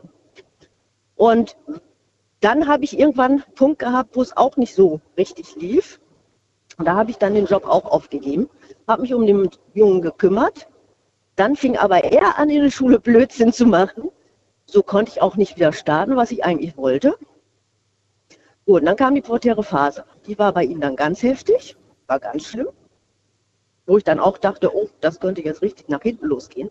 und 1.16 1.56
dann 2.40 2.68
habe 2.68 2.84
ich 2.84 2.98
irgendwann 2.98 3.32
einen 3.32 3.54
Punkt 3.54 3.78
gehabt, 3.78 4.16
wo 4.16 4.22
es 4.22 4.36
auch 4.36 4.56
nicht 4.56 4.74
so 4.74 5.00
richtig 5.16 5.56
lief. 5.56 6.00
Und 6.76 6.86
da 6.86 6.94
habe 6.94 7.10
ich 7.10 7.16
dann 7.16 7.34
den 7.34 7.46
Job 7.46 7.66
auch 7.66 7.86
aufgegeben, 7.86 8.50
habe 8.86 9.02
mich 9.02 9.14
um 9.14 9.26
den 9.26 9.48
Jungen 9.72 10.02
gekümmert. 10.02 10.68
Dann 11.36 11.56
fing 11.56 11.78
aber 11.78 12.04
er 12.04 12.38
an, 12.38 12.50
in 12.50 12.62
der 12.62 12.70
Schule 12.70 13.00
Blödsinn 13.00 13.52
zu 13.52 13.64
machen. 13.66 14.10
So 14.66 14.82
konnte 14.82 15.12
ich 15.12 15.22
auch 15.22 15.36
nicht 15.36 15.56
wieder 15.56 15.72
starten, 15.72 16.16
was 16.16 16.30
ich 16.30 16.44
eigentlich 16.44 16.76
wollte. 16.76 17.16
Gut, 18.66 18.80
und 18.80 18.86
dann 18.86 18.96
kam 18.96 19.14
die 19.14 19.20
pubertäre 19.20 19.62
Phase. 19.62 20.04
Die 20.26 20.38
war 20.38 20.52
bei 20.52 20.64
ihm 20.64 20.80
dann 20.80 20.96
ganz 20.96 21.22
heftig, 21.22 21.76
war 22.06 22.18
ganz 22.18 22.44
schlimm. 22.44 22.68
Wo 23.86 23.98
ich 23.98 24.04
dann 24.04 24.20
auch 24.20 24.38
dachte, 24.38 24.74
oh, 24.74 24.88
das 25.00 25.20
könnte 25.20 25.42
jetzt 25.42 25.62
richtig 25.62 25.88
nach 25.88 26.02
hinten 26.02 26.26
losgehen. 26.26 26.70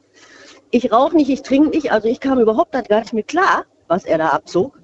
Ich 0.73 0.91
rauche 0.91 1.15
nicht, 1.15 1.29
ich 1.29 1.43
trinke 1.43 1.69
nicht, 1.69 1.91
also 1.91 2.07
ich 2.07 2.19
kam 2.19 2.39
überhaupt 2.39 2.71
gar 2.71 2.99
nicht 2.99 3.13
mit 3.13 3.27
klar, 3.27 3.65
was 3.87 4.05
er 4.05 4.17
da 4.17 4.29
abzog. 4.29 4.79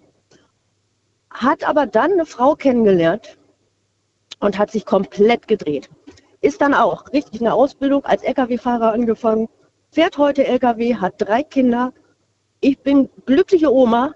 Hat 1.32 1.68
aber 1.68 1.88
dann 1.88 2.12
eine 2.12 2.28
Frau 2.28 2.54
kennengelernt 2.54 3.40
und 4.40 4.60
hat 4.60 4.70
sich 4.70 4.86
komplett 4.86 5.48
gedreht. 5.48 5.90
Ist 6.42 6.62
dann 6.62 6.76
auch 6.76 7.12
richtig 7.12 7.42
eine 7.42 7.56
Ausbildung 7.56 8.06
als 8.06 8.22
Lkw-Fahrer 8.22 8.94
angefangen, 8.94 9.50
fährt 9.90 10.20
heute 10.20 10.46
Lkw, 10.46 10.94
hat 10.98 11.16
drei 11.18 11.42
Kinder. 11.42 11.92
Ich 12.60 12.78
bin 12.78 13.10
glückliche 13.26 13.74
Oma 13.74 14.14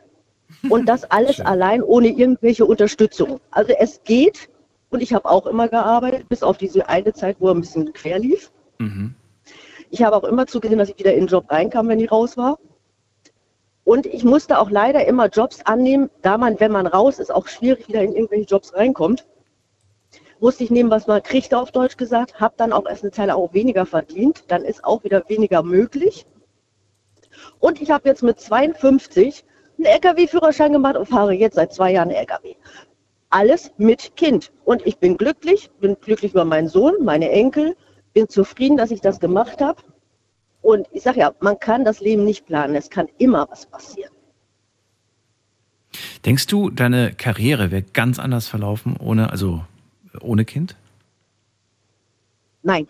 und 0.69 0.87
das 0.87 1.03
alles 1.09 1.41
allein 1.41 1.81
ohne 1.81 2.09
irgendwelche 2.09 2.65
Unterstützung. 2.67 3.39
Also 3.49 3.73
es 3.79 4.03
geht 4.03 4.47
und 4.91 5.01
ich 5.01 5.11
habe 5.11 5.27
auch 5.27 5.47
immer 5.47 5.69
gearbeitet, 5.69 6.29
bis 6.29 6.43
auf 6.43 6.59
diese 6.59 6.87
eine 6.87 7.13
Zeit, 7.13 7.37
wo 7.39 7.47
er 7.47 7.55
ein 7.55 7.61
bisschen 7.61 7.93
quer 7.93 8.19
lief. 8.19 8.51
Mhm. 8.77 9.15
Ich 9.93 10.01
habe 10.01 10.15
auch 10.15 10.23
immer 10.23 10.47
zugesehen, 10.47 10.79
dass 10.79 10.89
ich 10.89 10.97
wieder 10.97 11.13
in 11.13 11.19
den 11.19 11.27
Job 11.27 11.51
reinkam, 11.51 11.87
wenn 11.87 11.99
ich 11.99 12.11
raus 12.11 12.35
war. 12.35 12.57
Und 13.83 14.07
ich 14.07 14.23
musste 14.23 14.57
auch 14.57 14.71
leider 14.71 15.05
immer 15.05 15.27
Jobs 15.27 15.61
annehmen, 15.65 16.09
da 16.23 16.39
man, 16.39 16.59
wenn 16.59 16.71
man 16.71 16.87
raus 16.87 17.19
ist, 17.19 17.31
auch 17.31 17.45
schwierig 17.45 17.87
wieder 17.87 18.01
in 18.01 18.11
irgendwelche 18.11 18.45
Jobs 18.45 18.73
reinkommt. 18.73 19.27
Musste 20.39 20.63
ich 20.63 20.71
nehmen, 20.71 20.89
was 20.89 21.05
man 21.05 21.21
kriegt, 21.21 21.53
auf 21.53 21.71
Deutsch 21.71 21.95
gesagt, 21.95 22.39
habe 22.39 22.55
dann 22.57 22.73
auch 22.73 22.87
erst 22.87 23.03
eine 23.03 23.11
Zeit 23.11 23.29
auch 23.29 23.53
weniger 23.53 23.85
verdient, 23.85 24.45
dann 24.47 24.63
ist 24.63 24.83
auch 24.83 25.03
wieder 25.03 25.29
weniger 25.29 25.61
möglich. 25.61 26.25
Und 27.59 27.79
ich 27.79 27.91
habe 27.91 28.09
jetzt 28.09 28.23
mit 28.23 28.39
52 28.39 29.45
einen 29.77 29.85
LKW-Führerschein 29.85 30.73
gemacht 30.73 30.97
und 30.97 31.05
fahre 31.05 31.33
jetzt 31.33 31.53
seit 31.53 31.71
zwei 31.71 31.91
Jahren 31.91 32.09
LKW. 32.09 32.55
Alles 33.29 33.71
mit 33.77 34.15
Kind. 34.15 34.51
Und 34.65 34.87
ich 34.87 34.97
bin 34.97 35.17
glücklich, 35.17 35.69
bin 35.79 35.97
glücklich 36.01 36.31
über 36.31 36.45
meinen 36.45 36.67
Sohn, 36.67 36.95
meine 37.03 37.29
Enkel, 37.29 37.75
bin 38.13 38.29
zufrieden, 38.29 38.77
dass 38.77 38.91
ich 38.91 39.01
das 39.01 39.19
gemacht 39.19 39.61
habe. 39.61 39.81
Und 40.61 40.87
ich 40.91 41.03
sage 41.03 41.19
ja, 41.19 41.33
man 41.41 41.59
kann 41.59 41.83
das 41.83 41.99
Leben 41.99 42.23
nicht 42.23 42.45
planen. 42.45 42.75
Es 42.75 42.89
kann 42.89 43.07
immer 43.17 43.47
was 43.49 43.65
passieren. 43.65 44.11
Denkst 46.25 46.47
du, 46.47 46.69
deine 46.69 47.13
Karriere 47.13 47.69
wäre 47.69 47.81
ganz 47.81 48.17
anders 48.17 48.47
verlaufen 48.47 48.95
ohne, 48.97 49.29
also 49.29 49.63
ohne 50.21 50.45
Kind? 50.45 50.75
Nein. 52.63 52.87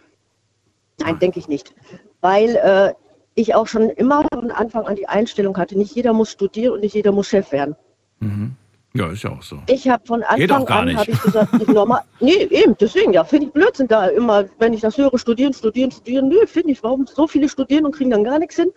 Nein, 0.99 1.19
denke 1.19 1.39
ich 1.39 1.47
nicht. 1.47 1.73
Weil 2.21 2.55
äh, 2.55 2.93
ich 3.35 3.55
auch 3.55 3.67
schon 3.67 3.89
immer 3.89 4.25
von 4.31 4.51
Anfang 4.51 4.85
an 4.85 4.95
die 4.95 5.07
Einstellung 5.07 5.57
hatte, 5.57 5.77
nicht 5.77 5.95
jeder 5.95 6.13
muss 6.13 6.31
studieren 6.31 6.73
und 6.73 6.81
nicht 6.81 6.93
jeder 6.93 7.11
muss 7.11 7.27
Chef 7.27 7.51
werden. 7.51 7.75
Mhm. 8.19 8.55
Ja, 8.95 9.11
ist 9.11 9.23
ja 9.23 9.31
auch 9.31 9.41
so. 9.41 9.57
Ich 9.67 9.89
habe 9.89 10.05
von 10.05 10.21
Anfang 10.21 10.65
gar 10.65 10.81
an 10.81 10.95
habe 10.95 11.11
ich 11.11 11.21
gesagt, 11.21 11.67
normal. 11.67 12.01
Nee, 12.19 12.47
eben, 12.51 12.75
deswegen, 12.79 13.11
ja, 13.11 13.23
finde 13.23 13.47
ich 13.47 13.53
Blödsinn 13.53 13.87
da 13.87 14.05
immer, 14.07 14.45
wenn 14.59 14.73
ich 14.73 14.81
das 14.81 14.97
höre, 14.97 15.17
studieren, 15.17 15.51
studieren, 15.53 15.89
studieren. 15.89 16.27
Nö, 16.27 16.45
finde 16.45 16.71
ich, 16.71 16.83
warum 16.83 17.07
so 17.07 17.27
viele 17.27 17.49
studieren 17.49 17.85
und 17.85 17.95
kriegen 17.95 18.11
dann 18.11 18.23
gar 18.23 18.37
nichts 18.37 18.55
hin? 18.55 18.71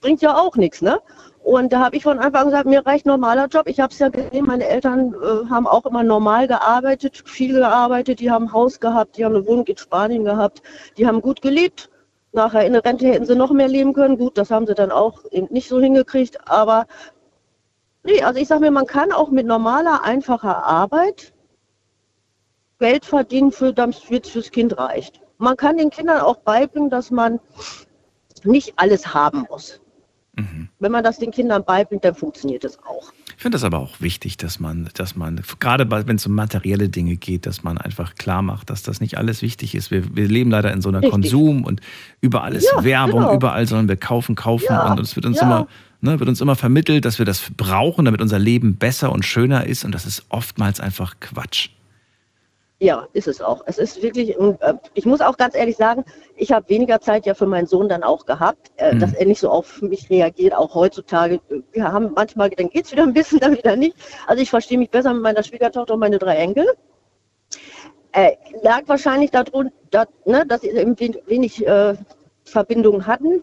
Bringt 0.00 0.22
ja 0.22 0.36
auch 0.36 0.56
nichts, 0.56 0.82
ne? 0.82 0.98
Und 1.42 1.72
da 1.72 1.80
habe 1.80 1.96
ich 1.96 2.02
von 2.02 2.18
Anfang 2.18 2.42
an 2.42 2.46
gesagt, 2.48 2.66
mir 2.66 2.84
reicht 2.84 3.06
normaler 3.06 3.46
Job. 3.46 3.66
Ich 3.66 3.78
habe 3.80 3.92
es 3.92 3.98
ja 3.98 4.08
gesehen, 4.08 4.46
meine 4.46 4.66
Eltern 4.66 5.14
äh, 5.14 5.48
haben 5.48 5.66
auch 5.66 5.86
immer 5.86 6.02
normal 6.02 6.48
gearbeitet, 6.48 7.22
viel 7.24 7.54
gearbeitet, 7.54 8.20
die 8.20 8.30
haben 8.30 8.46
ein 8.46 8.52
Haus 8.52 8.80
gehabt, 8.80 9.16
die 9.16 9.24
haben 9.24 9.36
eine 9.36 9.46
Wohnung 9.46 9.66
in 9.66 9.76
Spanien 9.76 10.24
gehabt, 10.24 10.62
die 10.98 11.06
haben 11.06 11.22
gut 11.22 11.42
gelebt. 11.42 11.90
Nachher 12.32 12.64
in 12.64 12.74
der 12.74 12.84
Rente 12.84 13.06
hätten 13.06 13.24
sie 13.24 13.34
noch 13.34 13.50
mehr 13.52 13.68
leben 13.68 13.92
können. 13.92 14.18
Gut, 14.18 14.36
das 14.36 14.50
haben 14.50 14.66
sie 14.66 14.74
dann 14.74 14.92
auch 14.92 15.24
eben 15.30 15.48
nicht 15.50 15.68
so 15.68 15.80
hingekriegt. 15.80 16.38
Aber 16.48 16.86
nee, 18.04 18.22
also 18.22 18.40
ich 18.40 18.48
sage 18.48 18.60
mir, 18.60 18.70
man 18.70 18.86
kann 18.86 19.12
auch 19.12 19.30
mit 19.30 19.46
normaler, 19.46 20.02
einfacher 20.04 20.64
Arbeit 20.64 21.32
Geld 22.78 23.04
verdienen, 23.04 23.52
für 23.52 23.72
das 23.72 23.98
für, 23.98 24.20
fürs 24.22 24.50
Kind 24.50 24.78
reicht. 24.78 25.20
Man 25.38 25.56
kann 25.56 25.76
den 25.76 25.90
Kindern 25.90 26.20
auch 26.20 26.38
beibringen, 26.38 26.90
dass 26.90 27.10
man 27.10 27.40
nicht 28.44 28.72
alles 28.76 29.14
haben 29.14 29.46
muss. 29.50 29.80
Wenn 30.78 30.92
man 30.92 31.04
das 31.04 31.18
den 31.18 31.30
Kindern 31.30 31.64
beibringt, 31.64 32.04
dann 32.04 32.14
funktioniert 32.14 32.64
es 32.64 32.78
auch. 32.84 33.12
Ich 33.40 33.42
finde 33.42 33.54
das 33.54 33.64
aber 33.64 33.78
auch 33.78 34.02
wichtig, 34.02 34.36
dass 34.36 34.60
man, 34.60 34.90
dass 34.92 35.16
man, 35.16 35.40
gerade 35.60 35.90
wenn 35.90 36.16
es 36.16 36.26
um 36.26 36.34
materielle 36.34 36.90
Dinge 36.90 37.16
geht, 37.16 37.46
dass 37.46 37.62
man 37.62 37.78
einfach 37.78 38.14
klar 38.16 38.42
macht, 38.42 38.68
dass 38.68 38.82
das 38.82 39.00
nicht 39.00 39.16
alles 39.16 39.40
wichtig 39.40 39.74
ist. 39.74 39.90
Wir, 39.90 40.14
wir 40.14 40.28
leben 40.28 40.50
leider 40.50 40.70
in 40.70 40.82
so 40.82 40.90
einer 40.90 40.98
Richtig. 40.98 41.10
Konsum 41.10 41.64
und 41.64 41.80
überall 42.20 42.54
ist 42.54 42.70
Ja, 42.70 42.84
Werbung, 42.84 43.20
genau. 43.20 43.34
überall 43.34 43.66
sollen 43.66 43.88
wir 43.88 43.96
kaufen, 43.96 44.34
kaufen 44.34 44.66
Ja, 44.68 44.92
und 44.92 45.00
es 45.00 45.16
wird 45.16 45.24
uns 45.24 45.38
ja. 45.38 45.44
immer, 45.44 45.68
ne, 46.02 46.20
wird 46.20 46.28
uns 46.28 46.42
immer 46.42 46.54
vermittelt, 46.54 47.06
dass 47.06 47.18
wir 47.18 47.24
das 47.24 47.50
brauchen, 47.56 48.04
damit 48.04 48.20
unser 48.20 48.38
Leben 48.38 48.76
besser 48.76 49.10
und 49.10 49.24
schöner 49.24 49.64
ist 49.66 49.86
und 49.86 49.94
das 49.94 50.04
ist 50.04 50.26
oftmals 50.28 50.78
einfach 50.78 51.14
Quatsch. 51.20 51.70
Ja, 52.82 53.06
ist 53.12 53.28
es 53.28 53.42
auch. 53.42 53.62
Es 53.66 53.76
ist 53.76 54.02
wirklich, 54.02 54.38
äh, 54.38 54.74
ich 54.94 55.04
muss 55.04 55.20
auch 55.20 55.36
ganz 55.36 55.54
ehrlich 55.54 55.76
sagen, 55.76 56.02
ich 56.36 56.50
habe 56.50 56.66
weniger 56.70 56.98
Zeit 56.98 57.26
ja 57.26 57.34
für 57.34 57.44
meinen 57.46 57.66
Sohn 57.66 57.90
dann 57.90 58.02
auch 58.02 58.24
gehabt, 58.24 58.70
äh, 58.76 58.94
Mhm. 58.94 59.00
dass 59.00 59.12
er 59.12 59.26
nicht 59.26 59.38
so 59.40 59.50
auf 59.50 59.82
mich 59.82 60.08
reagiert, 60.08 60.54
auch 60.54 60.74
heutzutage. 60.74 61.40
Wir 61.72 61.92
haben 61.92 62.12
manchmal, 62.14 62.48
dann 62.50 62.70
geht's 62.70 62.90
wieder 62.90 63.02
ein 63.02 63.12
bisschen, 63.12 63.38
dann 63.40 63.56
wieder 63.56 63.76
nicht. 63.76 63.96
Also 64.26 64.42
ich 64.42 64.48
verstehe 64.48 64.78
mich 64.78 64.88
besser 64.90 65.12
mit 65.12 65.22
meiner 65.22 65.42
Schwiegertochter 65.42 65.92
und 65.92 66.00
meine 66.00 66.18
drei 66.18 66.36
Enkel. 66.36 66.66
Äh, 68.12 68.36
lag 68.62 68.82
wahrscheinlich 68.86 69.30
darunter, 69.30 69.72
dass, 69.90 70.06
ne, 70.24 70.44
dass 70.46 70.62
sie 70.62 70.70
eben 70.70 70.98
wen- 70.98 71.18
wenig 71.26 71.66
äh, 71.66 71.94
Verbindungen 72.44 73.06
hatten. 73.06 73.42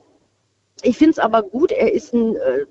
Ich 0.81 0.97
finde 0.97 1.11
es 1.11 1.19
aber 1.19 1.43
gut, 1.43 1.71
er 1.71 1.93
ist 1.93 2.11
ein, 2.13 2.35
äh, 2.35 2.65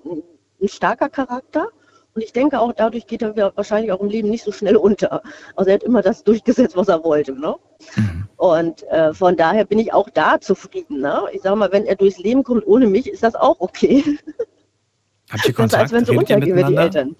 ein 0.60 0.68
starker 0.68 1.08
Charakter. 1.08 1.68
Und 2.16 2.22
ich 2.22 2.32
denke 2.32 2.60
auch, 2.60 2.72
dadurch 2.72 3.06
geht 3.06 3.20
er 3.20 3.36
wahrscheinlich 3.56 3.92
auch 3.92 4.00
im 4.00 4.08
Leben 4.08 4.30
nicht 4.30 4.42
so 4.42 4.50
schnell 4.50 4.76
unter. 4.76 5.22
Also 5.54 5.68
er 5.68 5.74
hat 5.74 5.82
immer 5.82 6.00
das 6.00 6.24
durchgesetzt, 6.24 6.74
was 6.74 6.88
er 6.88 7.04
wollte. 7.04 7.38
Ne? 7.38 7.54
Und 8.38 8.84
äh, 8.84 9.12
von 9.12 9.36
daher 9.36 9.66
bin 9.66 9.78
ich 9.78 9.92
auch 9.92 10.08
da 10.08 10.40
zufrieden. 10.40 11.02
Ne? 11.02 11.24
Ich 11.32 11.42
sage 11.42 11.56
mal, 11.56 11.70
wenn 11.72 11.84
er 11.84 11.94
durchs 11.94 12.18
Leben 12.18 12.42
kommt 12.42 12.66
ohne 12.66 12.86
mich, 12.86 13.06
ist 13.06 13.22
das 13.22 13.34
auch 13.34 13.60
okay. 13.60 14.02
Habt 15.30 15.46
ihr 15.46 15.52
Besser, 15.52 15.78
als 15.78 15.90
Kontakt? 15.90 15.92
wenn 15.92 16.04
sie 16.06 16.16
untergehen, 16.16 16.40
die 16.40 16.52
miteinander? 16.54 16.82
Eltern. 16.84 17.16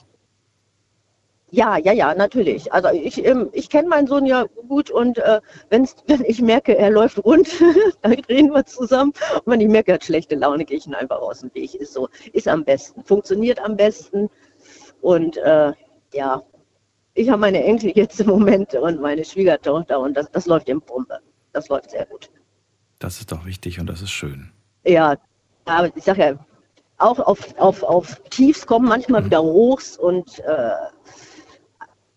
Ja, 1.51 1.77
ja, 1.77 1.93
ja, 1.93 2.15
natürlich. 2.15 2.73
Also 2.73 2.89
ich, 2.89 3.25
ähm, 3.25 3.51
ich 3.53 3.69
kenne 3.69 3.89
meinen 3.89 4.07
Sohn 4.07 4.25
ja 4.25 4.47
gut 4.67 4.91
und 4.91 5.19
äh, 5.19 5.41
wenn's, 5.69 5.95
wenn 6.07 6.25
ich 6.25 6.41
merke, 6.41 6.77
er 6.77 6.91
läuft 6.91 7.23
rund, 7.23 7.49
dann 8.03 8.13
reden 8.13 8.55
wir 8.55 8.65
zusammen. 8.65 9.13
Und 9.45 9.53
wenn 9.53 9.61
ich 9.61 9.69
merke, 9.69 9.93
er 9.93 9.95
hat 9.97 10.05
schlechte 10.05 10.37
Laune, 10.37 10.65
gehe 10.65 10.79
ich 10.79 10.87
ihn 10.87 10.95
einfach 10.95 11.21
aus 11.21 11.41
dem 11.41 11.55
Weg. 11.55 11.75
Ist 11.75 11.93
so, 11.93 12.09
ist 12.33 12.49
am 12.49 12.65
besten, 12.65 13.05
funktioniert 13.05 13.61
am 13.63 13.77
besten. 13.77 14.31
Und 15.01 15.37
äh, 15.39 15.73
ja, 16.13 16.43
ich 17.15 17.29
habe 17.31 17.41
meine 17.41 17.63
Enkel 17.65 17.93
jetzt 17.95 18.21
im 18.21 18.29
Moment 18.29 18.75
und 18.75 19.01
meine 19.01 19.25
Schwiegertochter 19.25 19.99
und 19.99 20.17
das, 20.17 20.31
das 20.31 20.47
läuft 20.47 20.69
im 20.69 20.81
Bombe. 20.81 21.19
Das 21.53 21.69
läuft 21.69 21.91
sehr 21.91 22.07
gut. 22.07 22.31
Das 22.99 23.19
ist 23.19 23.33
doch 23.33 23.45
wichtig 23.47 23.81
und 23.81 23.87
das 23.87 24.03
ist 24.03 24.11
schön. 24.11 24.53
Ja, 24.85 25.17
aber 25.65 25.91
ich 25.97 26.05
sage 26.05 26.21
ja, 26.21 26.39
auch 26.99 27.19
auf, 27.19 27.57
auf, 27.59 27.83
auf 27.83 28.21
Tiefs 28.31 28.67
kommen 28.67 28.89
manchmal 28.89 29.25
wieder 29.25 29.43
Hochs 29.43 29.97
und 29.97 30.39
äh, 30.41 30.71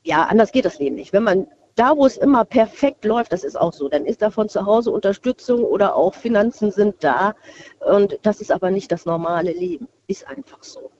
ja, 0.03 0.23
anders 0.25 0.51
geht 0.51 0.65
das 0.65 0.79
Leben 0.79 0.95
nicht. 0.95 1.13
Wenn 1.13 1.23
man 1.23 1.47
da, 1.75 1.95
wo 1.95 2.05
es 2.05 2.17
immer 2.17 2.43
perfekt 2.43 3.05
läuft, 3.05 3.31
das 3.31 3.43
ist 3.43 3.57
auch 3.57 3.71
so, 3.73 3.87
dann 3.87 4.05
ist 4.05 4.21
da 4.21 4.31
von 4.31 4.49
zu 4.49 4.65
Hause 4.65 4.91
Unterstützung 4.91 5.63
oder 5.63 5.95
auch 5.95 6.13
Finanzen 6.13 6.71
sind 6.71 6.95
da 7.03 7.35
und 7.79 8.19
das 8.23 8.41
ist 8.41 8.51
aber 8.51 8.71
nicht 8.71 8.91
das 8.91 9.05
normale 9.05 9.51
Leben. 9.51 9.87
Ist 10.07 10.27
einfach 10.27 10.63
so. 10.63 10.91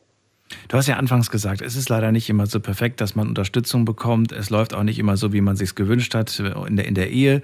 Du 0.68 0.78
hast 0.78 0.88
ja 0.88 0.98
anfangs 0.98 1.30
gesagt, 1.30 1.62
es 1.62 1.76
ist 1.76 1.90
leider 1.90 2.12
nicht 2.12 2.30
immer 2.30 2.48
so 2.48 2.60
perfekt, 2.60 3.02
dass 3.02 3.16
man 3.16 3.28
Unterstützung 3.28 3.86
bekommt. 3.86 4.32
Es 4.32 4.50
läuft 4.50 4.74
auch 4.74 4.84
nicht 4.84 5.00
immer 5.00 5.18
so, 5.18 5.34
wie 5.34 5.42
man 5.42 5.56
sich 5.56 5.76
gewünscht 5.76 6.16
hat 6.16 6.40
in 6.40 6.76
der, 6.76 6.88
in 6.88 6.96
der 6.96 7.12
Ehe. 7.12 7.42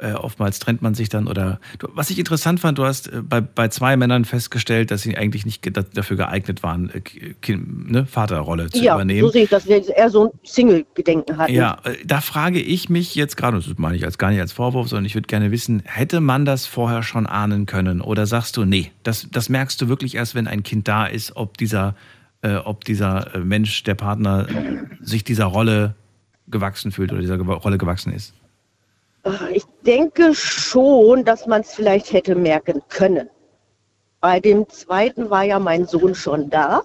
Äh, 0.00 0.12
oftmals 0.12 0.60
trennt 0.60 0.80
man 0.80 0.94
sich 0.94 1.08
dann 1.08 1.26
oder 1.26 1.58
du, 1.80 1.88
was 1.92 2.08
ich 2.10 2.20
interessant 2.20 2.60
fand, 2.60 2.78
du 2.78 2.84
hast 2.84 3.08
äh, 3.08 3.20
bei, 3.20 3.40
bei 3.40 3.66
zwei 3.66 3.96
Männern 3.96 4.24
festgestellt, 4.24 4.92
dass 4.92 5.02
sie 5.02 5.16
eigentlich 5.16 5.44
nicht 5.44 5.60
ge 5.60 5.72
dafür 5.72 6.16
geeignet 6.16 6.62
waren, 6.62 6.88
äh, 6.90 7.00
kind, 7.00 7.90
ne, 7.90 8.06
Vaterrolle 8.06 8.70
zu 8.70 8.80
ja, 8.80 8.94
übernehmen. 8.94 9.22
so 9.22 9.32
sehe 9.32 9.42
ich 9.42 9.50
das, 9.50 9.66
wer 9.66 9.84
eher 9.88 10.08
so 10.08 10.26
ein 10.26 10.30
Single-Gedenken 10.44 11.36
hat. 11.36 11.50
Ja, 11.50 11.78
äh, 11.82 11.96
da 12.06 12.20
frage 12.20 12.60
ich 12.60 12.88
mich 12.88 13.16
jetzt 13.16 13.36
gerade, 13.36 13.56
das 13.56 13.66
meine 13.76 13.96
ich 13.96 14.04
als 14.04 14.18
gar 14.18 14.30
nicht 14.30 14.40
als 14.40 14.52
Vorwurf, 14.52 14.86
sondern 14.86 15.04
ich 15.04 15.16
würde 15.16 15.26
gerne 15.26 15.50
wissen, 15.50 15.82
hätte 15.84 16.20
man 16.20 16.44
das 16.44 16.66
vorher 16.66 17.02
schon 17.02 17.26
ahnen 17.26 17.66
können? 17.66 18.00
Oder 18.00 18.26
sagst 18.26 18.56
du, 18.56 18.64
nee, 18.64 18.92
das, 19.02 19.26
das 19.32 19.48
merkst 19.48 19.82
du 19.82 19.88
wirklich 19.88 20.14
erst, 20.14 20.36
wenn 20.36 20.46
ein 20.46 20.62
Kind 20.62 20.86
da 20.86 21.06
ist, 21.06 21.34
ob 21.34 21.58
dieser, 21.58 21.96
äh, 22.42 22.56
ob 22.56 22.84
dieser 22.84 23.34
äh, 23.34 23.38
Mensch, 23.38 23.82
der 23.84 23.94
Partner, 23.94 24.46
sich 25.00 25.24
dieser 25.24 25.46
Rolle 25.46 25.94
gewachsen 26.48 26.92
fühlt 26.92 27.12
oder 27.12 27.20
dieser 27.20 27.38
Rolle 27.38 27.78
gewachsen 27.78 28.12
ist? 28.12 28.34
Ich 29.52 29.64
denke 29.84 30.34
schon, 30.34 31.24
dass 31.24 31.46
man 31.46 31.60
es 31.60 31.74
vielleicht 31.74 32.12
hätte 32.12 32.34
merken 32.34 32.80
können. 32.88 33.28
Bei 34.20 34.40
dem 34.40 34.68
zweiten 34.68 35.30
war 35.30 35.44
ja 35.44 35.58
mein 35.58 35.86
Sohn 35.86 36.14
schon 36.14 36.48
da. 36.50 36.82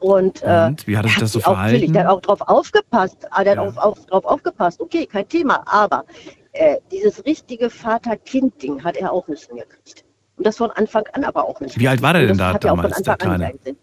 Und, 0.00 0.42
äh, 0.42 0.66
Und 0.66 0.86
wie 0.86 0.96
hat 0.96 1.04
er 1.04 1.10
sich 1.10 1.18
das 1.18 1.32
so 1.32 1.40
auch, 1.40 1.56
natürlich, 1.56 1.90
verhalten? 1.90 1.92
Der 1.92 2.04
hat 2.04 2.10
auch 2.10 2.20
drauf 2.20 2.40
aufgepasst. 2.40 3.18
Ah, 3.30 3.44
Der 3.44 3.52
hat 3.52 3.58
auf, 3.60 3.76
auf, 3.76 4.06
drauf 4.06 4.24
aufgepasst. 4.24 4.80
Okay, 4.80 5.06
kein 5.06 5.28
Thema. 5.28 5.62
Aber 5.66 6.04
äh, 6.52 6.78
dieses 6.90 7.24
richtige 7.24 7.70
Vater-Kind-Ding 7.70 8.82
hat 8.82 8.96
er 8.96 9.12
auch 9.12 9.28
nicht 9.28 9.44
hingekriegt. 9.46 10.04
Und 10.36 10.46
das 10.46 10.56
von 10.56 10.70
Anfang 10.72 11.04
an 11.12 11.24
aber 11.24 11.44
auch 11.44 11.60
nicht. 11.60 11.78
Wie 11.78 11.86
alt 11.86 12.02
war 12.02 12.14
der 12.14 12.26
denn 12.26 12.38
da 12.38 12.52
ja 12.52 12.58
damals, 12.58 13.00
der 13.02 13.12
an 13.12 13.18
Kleine? 13.18 13.46
eingesehen. 13.46 13.76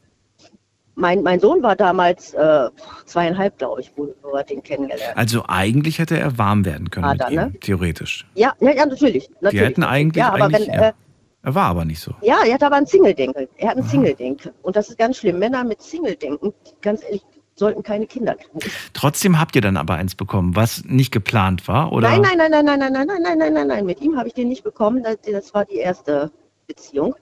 Mein, 1.00 1.24
mein 1.24 1.40
Sohn 1.40 1.64
war 1.64 1.76
damals 1.76 2.34
äh, 2.34 2.70
zweieinhalb, 3.06 3.58
glaube 3.58 3.82
ich, 3.82 3.92
wo, 3.96 4.14
wo 4.22 4.34
wir 4.34 4.44
den 4.44 4.62
kennengelernt. 4.62 5.16
Also 5.16 5.44
eigentlich 5.48 5.98
hätte 5.98 6.20
er 6.20 6.38
warm 6.38 6.66
werden 6.66 6.90
können 6.90 7.10
mit 7.12 7.30
ihm, 7.30 7.36
ne? 7.36 7.54
theoretisch. 7.62 8.28
Ja, 8.36 8.54
ja, 8.60 8.72
ja, 8.72 8.86
natürlich. 8.86 9.28
Die 9.28 9.34
natürlich 9.42 9.68
hätten 9.68 9.84
eigentlich, 9.84 10.22
ja, 10.22 10.34
aber 10.34 10.46
eigentlich 10.46 10.68
wenn, 10.68 10.74
ja. 10.74 10.90
äh, 10.90 10.94
er 11.42 11.56
war 11.56 11.68
aber 11.68 11.86
nicht 11.86 12.02
so. 12.02 12.12
ja, 12.22 12.40
er 12.46 12.54
hat 12.54 12.64
aber 12.64 12.76
ein 12.76 12.86
Single-Denken. 12.86 13.48
Er 13.56 13.70
hat 13.70 13.78
ein 13.78 13.84
Single-Denken. 13.84 14.52
Und 14.62 14.76
das 14.76 14.90
ist 14.90 14.98
ganz 14.98 15.18
schlimm. 15.18 15.40
Männer 15.40 15.64
mit 15.64 15.82
Single-Denken, 15.82 16.54
ganz 16.82 17.02
ehrlich, 17.04 17.24
sollten 17.56 17.82
keine 17.82 18.08
Kinder 18.08 18.36
kriegen. 18.36 18.60
Trotzdem 18.94 19.40
habt 19.40 19.56
ihr 19.56 19.62
dann 19.62 19.78
aber 19.78 19.96
eins 19.96 20.16
bekommen, 20.16 20.56
was 20.58 20.84
nicht 20.86 21.12
geplant 21.12 21.68
war, 21.70 21.94
oder? 21.94 22.10
Nein, 22.10 22.22
nein, 22.22 22.38
nein, 22.38 22.52
nein, 22.52 22.66
nein, 22.66 22.80
nein, 22.80 22.92
nein, 22.92 23.08
nein, 23.08 23.22
nein, 23.22 23.38
nein, 23.38 23.54
nein, 23.54 23.68
nein. 23.68 23.86
Mit 23.86 24.02
ihm 24.02 24.18
habe 24.18 24.28
ich 24.28 24.34
den 24.34 24.50
nicht 24.50 24.64
bekommen. 24.66 25.02
Das, 25.04 25.18
das 25.22 25.54
war 25.54 25.64
die 25.64 25.78
erste 25.78 26.30
Beziehung. 26.68 27.16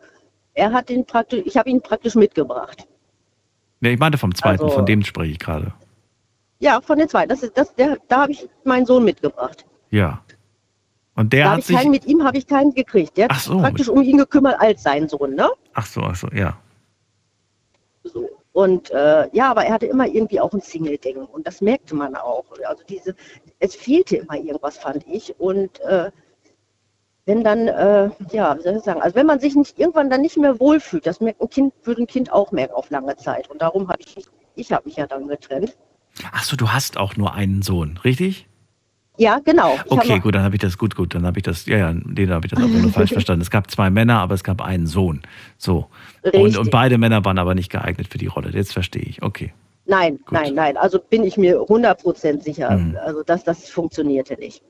Er 0.55 0.71
hat 0.71 0.89
den 0.89 1.05
praktisch, 1.05 1.43
ich 1.45 1.55
habe 1.55 1.69
ihn 1.69 1.81
praktisch 1.81 2.15
mitgebracht. 2.15 2.87
Nee, 3.79 3.93
ich 3.93 3.99
meinte 3.99 4.17
vom 4.17 4.33
zweiten, 4.33 4.63
Also- 4.63 4.75
von 4.75 4.85
dem 4.85 5.03
spreche 5.03 5.31
ich 5.31 5.39
gerade. 5.39 5.73
Ja, 6.59 6.81
von 6.81 6.97
den 6.97 7.07
zwei. 7.07 7.27
Das 7.27 7.43
ist, 7.43 7.55
das, 7.57 7.75
der, 7.75 7.97
da 8.07 8.21
habe 8.21 8.31
ich 8.31 8.49
meinen 8.63 8.85
Sohn 8.87 9.03
mitgebracht. 9.03 9.63
Ja. 9.91 10.21
Und 11.15 11.31
der 11.33 11.45
da 11.45 11.51
hat 11.51 11.59
ich 11.59 11.65
sich. 11.67 11.75
keinen, 11.75 11.91
mit 11.91 12.05
ihm 12.05 12.23
habe 12.23 12.37
ich 12.37 12.47
keinen 12.47 12.73
gekriegt. 12.73 13.15
Der 13.17 13.25
hat 13.25 13.31
Ach 13.33 13.39
so. 13.39 13.59
praktisch 13.59 13.87
um 13.89 14.01
ihn 14.01 14.17
gekümmert 14.17 14.59
als 14.59 14.81
sein 14.83 15.07
Sohn, 15.07 15.35
ne? 15.35 15.49
Ach 15.73 15.85
so, 15.85 16.01
ach 16.01 16.15
so, 16.15 16.27
ja. 16.29 16.57
Und 18.53 18.89
äh, 18.89 19.29
ja, 19.33 19.51
aber 19.51 19.65
er 19.65 19.73
hatte 19.73 19.85
immer 19.85 20.07
irgendwie 20.07 20.39
auch 20.39 20.51
ein 20.51 20.61
Single-Ding 20.61 21.17
und 21.17 21.45
das 21.45 21.61
merkte 21.61 21.93
man 21.95 22.15
auch. 22.15 22.45
Also 22.67 22.83
diese, 22.89 23.15
es 23.59 23.75
fehlte 23.75 24.17
immer 24.17 24.35
irgendwas, 24.35 24.79
fand 24.79 25.05
ich. 25.07 25.39
Und 25.39 25.79
äh, 25.81 26.09
wenn 27.27 27.43
dann, 27.43 27.67
äh, 27.67 28.09
ja, 28.31 28.57
wie 28.57 28.61
soll 28.63 28.77
ich 28.77 28.83
sagen, 28.83 29.01
also 29.01 29.15
wenn 29.15 29.25
man 29.25 29.39
sich 29.39 29.53
nicht 29.53 29.77
irgendwann 29.77 30.09
dann 30.09 30.21
nicht 30.21 30.37
mehr 30.37 30.59
wohlfühlt, 30.61 31.05
das 31.05 31.19
merkt 31.19 31.41
ein 31.41 31.49
Kind, 31.49 31.73
würde 31.83 32.03
ein 32.03 32.07
Kind 32.07 32.31
auch 32.31 32.53
merken 32.53 32.73
auf 32.73 32.89
lange 32.89 33.17
Zeit. 33.17 33.49
Und 33.49 33.61
darum 33.61 33.89
habe 33.89 33.99
ich, 34.01 34.25
ich 34.55 34.71
habe 34.71 34.87
mich 34.87 34.95
ja 34.95 35.07
dann 35.07 35.27
getrennt. 35.27 35.75
Ach 36.31 36.43
so, 36.43 36.55
du 36.55 36.69
hast 36.69 36.97
auch 36.97 37.17
nur 37.17 37.33
einen 37.33 37.61
Sohn, 37.61 37.99
richtig? 38.03 38.47
Ja, 39.17 39.39
genau. 39.43 39.77
Ich 39.85 39.91
Okay, 39.91 40.19
gut, 40.19 40.35
dann 40.35 40.43
habe 40.43 40.55
ich 40.55 40.61
das 40.61 40.77
gut, 40.77 40.95
gut, 40.95 41.15
dann 41.15 41.25
habe 41.25 41.39
ich 41.39 41.43
das, 41.43 41.65
ja, 41.65 41.77
ja, 41.77 41.93
den 41.93 42.31
habe 42.31 42.45
ich 42.45 42.51
das 42.53 42.63
einfach 42.63 42.79
nur 42.81 42.91
falsch 42.91 43.11
verstanden. 43.13 43.41
Es 43.41 43.51
gab 43.51 43.69
zwei 43.69 43.89
Männer, 43.89 44.19
aber 44.19 44.33
es 44.33 44.43
gab 44.43 44.61
einen 44.61 44.87
Sohn. 44.87 45.21
So. 45.57 45.87
Und, 46.23 46.33
Richtig. 46.33 46.57
und 46.59 46.71
beide 46.71 46.97
Männer 46.97 47.25
waren 47.25 47.39
aber 47.39 47.55
nicht 47.55 47.69
geeignet 47.69 48.07
für 48.09 48.19
die 48.19 48.27
Rolle. 48.27 48.51
Jetzt 48.51 48.71
verstehe 48.71 49.01
ich. 49.01 49.21
Okay. 49.21 49.53
Nein, 49.85 50.19
nein, 50.31 50.53
nein. 50.53 50.77
Also 50.77 50.99
bin 50.99 51.23
ich 51.23 51.35
mir 51.37 51.59
100% 51.59 52.41
sicher, 52.41 52.71
Mhm. 52.71 52.97
also 53.03 53.23
dass 53.23 53.43
das 53.43 53.69
funktionierte 53.69 54.35
nicht. 54.35 54.61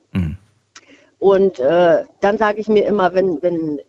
Und 1.18 1.58
äh, 1.58 2.04
dann 2.20 2.38
sage 2.38 2.60
ich 2.60 2.68
mir 2.68 2.86
immer, 2.86 3.14
wenn, 3.14 3.42
wenn 3.42 3.80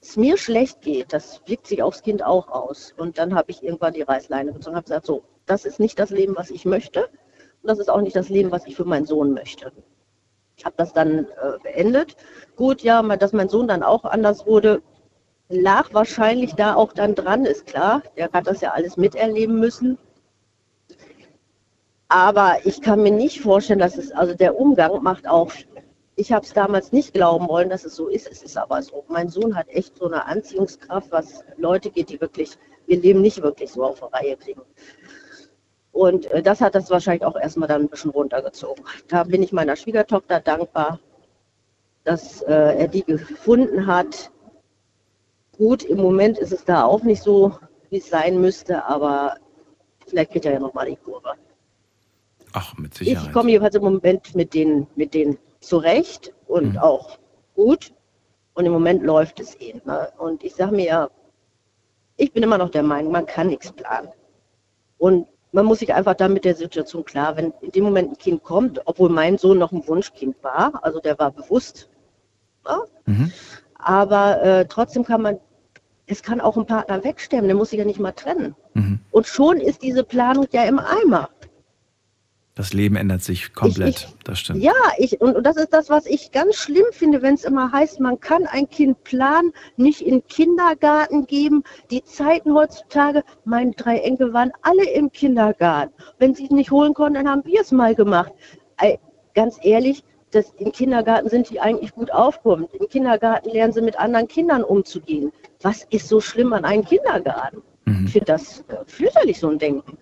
es 0.00 0.16
mir 0.16 0.38
schlecht 0.38 0.80
geht, 0.80 1.12
das 1.12 1.42
wirkt 1.46 1.66
sich 1.66 1.82
aufs 1.82 2.02
Kind 2.02 2.24
auch 2.24 2.48
aus. 2.48 2.94
Und 2.96 3.18
dann 3.18 3.34
habe 3.34 3.50
ich 3.50 3.62
irgendwann 3.62 3.94
die 3.94 4.02
Reißleine 4.02 4.52
gezogen 4.52 4.74
und 4.74 4.76
habe 4.76 4.84
gesagt, 4.84 5.06
so, 5.06 5.22
das 5.46 5.64
ist 5.64 5.80
nicht 5.80 5.98
das 5.98 6.10
Leben, 6.10 6.36
was 6.36 6.50
ich 6.50 6.64
möchte. 6.64 7.08
Und 7.62 7.68
das 7.68 7.78
ist 7.78 7.90
auch 7.90 8.00
nicht 8.00 8.16
das 8.16 8.28
Leben, 8.28 8.52
was 8.52 8.66
ich 8.66 8.76
für 8.76 8.84
meinen 8.84 9.06
Sohn 9.06 9.32
möchte. 9.32 9.72
Ich 10.56 10.64
habe 10.64 10.74
das 10.76 10.92
dann 10.92 11.20
äh, 11.20 11.58
beendet. 11.62 12.16
Gut, 12.56 12.82
ja, 12.82 13.02
dass 13.16 13.32
mein 13.32 13.48
Sohn 13.48 13.68
dann 13.68 13.82
auch 13.82 14.04
anders 14.04 14.46
wurde, 14.46 14.82
lag 15.48 15.92
wahrscheinlich 15.94 16.54
da 16.54 16.74
auch 16.74 16.92
dann 16.92 17.14
dran, 17.14 17.44
ist 17.44 17.66
klar. 17.66 18.02
Der 18.16 18.30
hat 18.32 18.46
das 18.46 18.60
ja 18.60 18.72
alles 18.72 18.96
miterleben 18.96 19.58
müssen. 19.58 19.98
Aber 22.08 22.56
ich 22.64 22.80
kann 22.80 23.02
mir 23.02 23.12
nicht 23.12 23.40
vorstellen, 23.40 23.78
dass 23.78 23.98
es, 23.98 24.12
also 24.12 24.34
der 24.34 24.58
Umgang 24.58 25.02
macht 25.02 25.28
auch, 25.28 25.52
ich 26.18 26.32
habe 26.32 26.44
es 26.44 26.52
damals 26.52 26.90
nicht 26.90 27.14
glauben 27.14 27.48
wollen, 27.48 27.70
dass 27.70 27.84
es 27.84 27.94
so 27.94 28.08
ist. 28.08 28.28
Es 28.28 28.42
ist 28.42 28.56
aber 28.58 28.82
so. 28.82 29.04
Mein 29.06 29.28
Sohn 29.28 29.54
hat 29.54 29.68
echt 29.68 29.96
so 29.96 30.06
eine 30.06 30.26
Anziehungskraft, 30.26 31.12
was 31.12 31.44
Leute 31.56 31.90
geht, 31.90 32.10
die 32.10 32.20
wirklich 32.20 32.58
ihr 32.88 32.98
Leben 33.00 33.20
nicht 33.22 33.40
wirklich 33.40 33.70
so 33.70 33.84
auf 33.84 34.00
die 34.00 34.16
Reihe 34.16 34.36
kriegen. 34.36 34.62
Und 35.92 36.26
äh, 36.26 36.42
das 36.42 36.60
hat 36.60 36.74
das 36.74 36.90
wahrscheinlich 36.90 37.24
auch 37.24 37.36
erstmal 37.36 37.68
dann 37.68 37.82
ein 37.82 37.88
bisschen 37.88 38.10
runtergezogen. 38.10 38.84
Da 39.06 39.22
bin 39.22 39.44
ich 39.44 39.52
meiner 39.52 39.76
Schwiegertochter 39.76 40.40
dankbar, 40.40 40.98
dass 42.02 42.42
äh, 42.42 42.52
er 42.52 42.88
die 42.88 43.04
gefunden 43.04 43.86
hat. 43.86 44.32
Gut, 45.56 45.84
im 45.84 45.98
Moment 45.98 46.38
ist 46.38 46.52
es 46.52 46.64
da 46.64 46.84
auch 46.84 47.04
nicht 47.04 47.22
so, 47.22 47.56
wie 47.90 47.98
es 47.98 48.08
sein 48.10 48.40
müsste, 48.40 48.84
aber 48.84 49.36
vielleicht 50.08 50.32
geht 50.32 50.46
er 50.46 50.54
ja 50.54 50.58
nochmal 50.58 50.86
die 50.86 50.96
Kurve. 50.96 51.34
Ach, 52.54 52.76
mit 52.76 53.00
Ich 53.00 53.08
Sicherheit. 53.08 53.32
komme 53.32 53.50
jedenfalls 53.50 53.76
im 53.76 53.82
Moment 53.82 54.34
mit 54.34 54.52
denen, 54.54 54.88
mit 54.96 55.14
denen 55.14 55.38
zurecht 55.60 56.32
und 56.46 56.74
Mhm. 56.74 56.78
auch 56.78 57.18
gut. 57.54 57.92
Und 58.54 58.66
im 58.66 58.72
Moment 58.72 59.02
läuft 59.04 59.38
es 59.40 59.54
eh. 59.60 59.74
Ne? 59.84 60.08
Und 60.18 60.42
ich 60.42 60.54
sage 60.54 60.74
mir 60.74 60.84
ja, 60.86 61.10
ich 62.16 62.32
bin 62.32 62.42
immer 62.42 62.58
noch 62.58 62.70
der 62.70 62.82
Meinung, 62.82 63.12
man 63.12 63.26
kann 63.26 63.46
nichts 63.48 63.70
planen. 63.72 64.08
Und 64.98 65.28
man 65.52 65.64
muss 65.64 65.78
sich 65.78 65.94
einfach 65.94 66.14
dann 66.14 66.32
mit 66.32 66.44
der 66.44 66.56
Situation 66.56 67.04
klar, 67.04 67.36
wenn 67.36 67.52
in 67.60 67.70
dem 67.70 67.84
Moment 67.84 68.10
ein 68.10 68.18
Kind 68.18 68.42
kommt, 68.42 68.80
obwohl 68.86 69.08
mein 69.08 69.38
Sohn 69.38 69.58
noch 69.58 69.72
ein 69.72 69.86
Wunschkind 69.86 70.36
war, 70.42 70.80
also 70.82 70.98
der 71.00 71.18
war 71.18 71.30
bewusst, 71.30 71.88
ne? 72.66 72.82
aber 73.78 74.42
äh, 74.42 74.66
trotzdem 74.66 75.04
kann 75.04 75.22
man, 75.22 75.38
es 76.06 76.22
kann 76.22 76.40
auch 76.40 76.56
ein 76.56 76.66
Partner 76.66 77.02
wegsterben, 77.04 77.46
der 77.48 77.56
muss 77.56 77.70
sich 77.70 77.78
ja 77.78 77.84
nicht 77.84 78.00
mal 78.00 78.12
trennen. 78.12 78.54
Und 79.12 79.26
schon 79.26 79.58
ist 79.58 79.82
diese 79.82 80.02
Planung 80.04 80.46
ja 80.52 80.64
im 80.64 80.78
Eimer. 80.80 81.30
Das 82.58 82.72
Leben 82.72 82.96
ändert 82.96 83.22
sich 83.22 83.54
komplett. 83.54 84.08
das 84.24 84.40
stimmt. 84.40 84.64
Ja, 84.64 84.72
ich, 84.98 85.20
und, 85.20 85.36
und 85.36 85.46
das 85.46 85.56
ist 85.56 85.72
das, 85.72 85.90
was 85.90 86.06
ich 86.06 86.32
ganz 86.32 86.56
schlimm 86.56 86.86
finde, 86.90 87.22
wenn 87.22 87.34
es 87.34 87.44
immer 87.44 87.70
heißt, 87.70 88.00
man 88.00 88.18
kann 88.18 88.46
ein 88.48 88.68
Kind 88.68 89.04
planen, 89.04 89.52
nicht 89.76 90.00
in 90.00 90.14
den 90.14 90.26
Kindergarten 90.26 91.26
geben. 91.26 91.62
Die 91.92 92.02
Zeiten 92.02 92.52
heutzutage, 92.52 93.22
meine 93.44 93.70
drei 93.70 93.98
Enkel 93.98 94.32
waren 94.32 94.50
alle 94.62 94.90
im 94.90 95.12
Kindergarten. 95.12 95.92
Wenn 96.18 96.34
sie 96.34 96.46
es 96.46 96.50
nicht 96.50 96.72
holen 96.72 96.94
konnten, 96.94 97.14
dann 97.14 97.28
haben 97.28 97.44
wir 97.44 97.60
es 97.60 97.70
mal 97.70 97.94
gemacht. 97.94 98.32
Ganz 99.34 99.58
ehrlich, 99.62 100.02
das, 100.32 100.52
im 100.58 100.72
Kindergarten 100.72 101.28
sind 101.28 101.48
die 101.50 101.60
eigentlich 101.60 101.94
gut 101.94 102.10
aufgehoben. 102.10 102.66
Im 102.72 102.88
Kindergarten 102.88 103.50
lernen 103.50 103.72
sie 103.72 103.82
mit 103.82 103.96
anderen 104.00 104.26
Kindern 104.26 104.64
umzugehen. 104.64 105.30
Was 105.62 105.86
ist 105.90 106.08
so 106.08 106.20
schlimm 106.20 106.52
an 106.52 106.64
einem 106.64 106.84
Kindergarten? 106.84 107.62
Ich 108.04 108.12
finde 108.12 108.26
das 108.26 108.64
äh, 108.68 108.78
fürchterlich, 108.86 109.38
so 109.38 109.48
ein 109.48 109.58
Denken. 109.60 109.96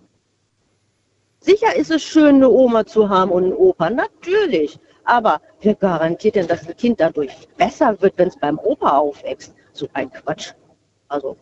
Sicher 1.46 1.76
ist 1.76 1.92
es 1.92 2.02
schön, 2.02 2.36
eine 2.36 2.50
Oma 2.50 2.84
zu 2.84 3.08
haben 3.08 3.30
und 3.30 3.44
einen 3.44 3.52
Opa, 3.52 3.88
natürlich. 3.88 4.80
Aber 5.04 5.40
wer 5.60 5.76
garantiert 5.76 6.34
denn, 6.34 6.48
dass 6.48 6.66
ein 6.66 6.76
Kind 6.76 6.98
dadurch 6.98 7.30
besser 7.56 7.96
wird, 8.02 8.14
wenn 8.16 8.26
es 8.26 8.36
beim 8.36 8.58
Opa 8.58 8.98
aufwächst? 8.98 9.54
So 9.72 9.88
ein 9.92 10.10
Quatsch. 10.10 10.50
Also, 11.06 11.36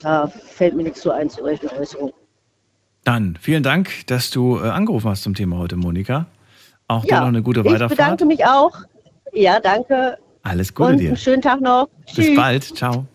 da 0.00 0.26
fällt 0.26 0.74
mir 0.74 0.82
nichts 0.82 1.02
so 1.02 1.12
ein 1.12 1.30
zu 1.30 1.42
solchen 1.44 1.68
Äußerungen. 1.68 2.12
Dann 3.04 3.38
vielen 3.40 3.62
Dank, 3.62 4.08
dass 4.08 4.30
du 4.30 4.58
äh, 4.58 4.70
angerufen 4.70 5.08
hast 5.08 5.22
zum 5.22 5.36
Thema 5.36 5.58
heute, 5.58 5.76
Monika. 5.76 6.26
Auch 6.88 7.04
dir 7.04 7.20
noch 7.20 7.28
eine 7.28 7.42
gute 7.42 7.60
ich 7.60 7.66
Weiterfahrt. 7.66 7.90
bedanke 7.90 8.24
mich 8.24 8.44
auch. 8.44 8.72
Ja, 9.32 9.60
danke. 9.60 10.18
Alles 10.42 10.74
Gute 10.74 10.90
und 10.90 10.98
dir. 10.98 11.08
einen 11.08 11.16
schönen 11.16 11.42
Tag 11.42 11.60
noch. 11.60 11.88
Bis 12.06 12.26
Tschüss. 12.26 12.36
bald. 12.36 12.64
Ciao. 12.64 13.06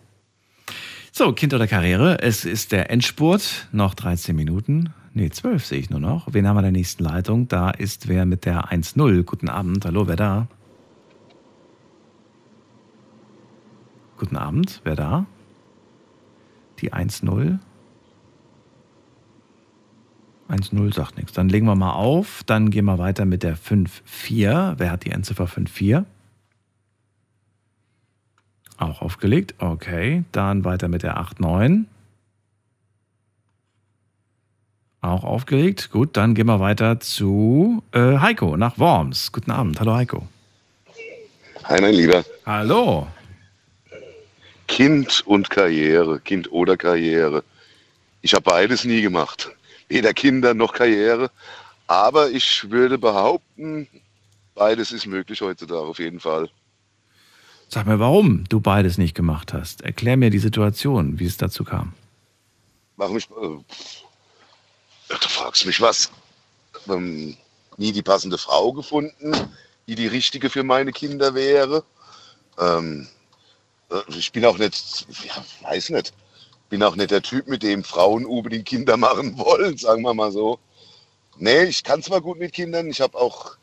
So, 1.12 1.32
Kind 1.32 1.52
oder 1.52 1.66
Karriere. 1.66 2.22
Es 2.22 2.46
ist 2.46 2.72
der 2.72 2.90
Endspurt. 2.90 3.68
Noch 3.72 3.94
13 3.94 4.34
Minuten. 4.34 4.94
Nee, 5.16 5.30
12 5.30 5.64
sehe 5.64 5.78
ich 5.78 5.90
nur 5.90 6.00
noch. 6.00 6.26
Wen 6.32 6.48
haben 6.48 6.56
wir 6.56 6.60
in 6.60 6.64
der 6.64 6.72
nächsten 6.72 7.04
Leitung? 7.04 7.46
Da 7.46 7.70
ist 7.70 8.08
wer 8.08 8.26
mit 8.26 8.44
der 8.44 8.72
1-0. 8.72 9.22
Guten 9.22 9.48
Abend. 9.48 9.84
Hallo, 9.84 10.08
wer 10.08 10.16
da? 10.16 10.48
Guten 14.18 14.36
Abend. 14.36 14.80
Wer 14.82 14.96
da? 14.96 15.26
Die 16.80 16.92
1-0. 16.92 17.60
1-0 20.48 20.94
sagt 20.94 21.16
nichts. 21.16 21.32
Dann 21.32 21.48
legen 21.48 21.66
wir 21.66 21.76
mal 21.76 21.92
auf. 21.92 22.42
Dann 22.44 22.70
gehen 22.70 22.86
wir 22.86 22.98
weiter 22.98 23.24
mit 23.24 23.44
der 23.44 23.56
5-4. 23.56 24.74
Wer 24.78 24.90
hat 24.90 25.04
die 25.04 25.12
Endziffer 25.12 25.44
5-4? 25.44 26.06
Auch 28.78 29.00
aufgelegt. 29.00 29.54
Okay. 29.58 30.24
Dann 30.32 30.64
weiter 30.64 30.88
mit 30.88 31.04
der 31.04 31.18
8-9. 31.18 31.84
Auch 35.04 35.22
aufgelegt. 35.22 35.90
Gut, 35.90 36.16
dann 36.16 36.34
gehen 36.34 36.46
wir 36.46 36.60
weiter 36.60 36.98
zu 36.98 37.82
äh, 37.92 38.16
Heiko 38.20 38.56
nach 38.56 38.78
Worms. 38.78 39.32
Guten 39.32 39.50
Abend. 39.50 39.78
Hallo 39.78 39.94
Heiko. 39.94 40.26
Hi, 41.64 41.78
mein 41.78 41.92
Lieber. 41.92 42.24
Hallo. 42.46 43.06
Kind 44.66 45.22
und 45.26 45.50
Karriere, 45.50 46.20
Kind 46.20 46.50
oder 46.50 46.78
Karriere. 46.78 47.44
Ich 48.22 48.32
habe 48.32 48.44
beides 48.44 48.86
nie 48.86 49.02
gemacht. 49.02 49.50
Weder 49.88 50.14
Kinder 50.14 50.54
noch 50.54 50.72
Karriere. 50.72 51.30
Aber 51.86 52.30
ich 52.30 52.70
würde 52.70 52.96
behaupten, 52.96 53.86
beides 54.54 54.90
ist 54.90 55.04
möglich 55.04 55.42
heutzutage 55.42 55.82
auf 55.82 55.98
jeden 55.98 56.20
Fall. 56.20 56.48
Sag 57.68 57.86
mir, 57.86 57.98
warum 57.98 58.44
du 58.48 58.58
beides 58.58 58.96
nicht 58.96 59.14
gemacht 59.14 59.52
hast. 59.52 59.82
Erklär 59.82 60.16
mir 60.16 60.30
die 60.30 60.38
Situation, 60.38 61.18
wie 61.18 61.26
es 61.26 61.36
dazu 61.36 61.62
kam. 61.62 61.92
Warum 62.96 63.18
ich, 63.18 63.28
äh, 63.30 64.03
du 65.08 65.28
fragst 65.28 65.66
mich 65.66 65.80
was. 65.80 66.10
Ähm, 66.88 67.36
nie 67.76 67.92
die 67.92 68.02
passende 68.02 68.38
Frau 68.38 68.72
gefunden, 68.72 69.32
die 69.86 69.94
die 69.94 70.06
richtige 70.06 70.50
für 70.50 70.62
meine 70.62 70.92
Kinder 70.92 71.34
wäre. 71.34 71.84
Ähm, 72.58 73.08
äh, 73.90 74.00
ich 74.08 74.32
bin 74.32 74.44
auch 74.44 74.58
nicht, 74.58 75.06
ja, 75.24 75.44
weiß 75.68 75.90
nicht, 75.90 76.12
bin 76.68 76.82
auch 76.82 76.96
nicht 76.96 77.10
der 77.10 77.22
Typ, 77.22 77.46
mit 77.48 77.62
dem 77.62 77.84
Frauen 77.84 78.24
unbedingt 78.26 78.66
Kinder 78.66 78.96
machen 78.96 79.38
wollen, 79.38 79.76
sagen 79.78 80.02
wir 80.02 80.14
mal 80.14 80.32
so. 80.32 80.58
Nee, 81.38 81.64
ich 81.64 81.82
kann 81.82 82.02
zwar 82.02 82.20
gut 82.20 82.38
mit 82.38 82.52
Kindern, 82.52 82.88
ich 82.88 83.00
habe 83.00 83.18
auch. 83.18 83.56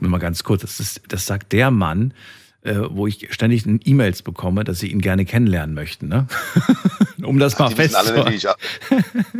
Nur 0.00 0.10
mal 0.10 0.18
ganz 0.18 0.44
kurz, 0.44 0.62
das, 0.62 0.78
ist, 0.78 1.00
das 1.08 1.26
sagt 1.26 1.52
der 1.52 1.70
Mann, 1.72 2.14
äh, 2.62 2.74
wo 2.90 3.06
ich 3.06 3.28
ständig 3.30 3.64
E-Mails 3.66 4.22
bekomme, 4.22 4.64
dass 4.64 4.80
sie 4.80 4.90
ihn 4.90 5.00
gerne 5.00 5.24
kennenlernen 5.24 5.74
möchten, 5.74 6.08
ne? 6.08 6.26
um 7.22 7.38
das 7.38 7.58
mal 7.58 7.70
wie 7.70 7.74
festzuhalten. 7.74 8.32
ich, 8.32 8.46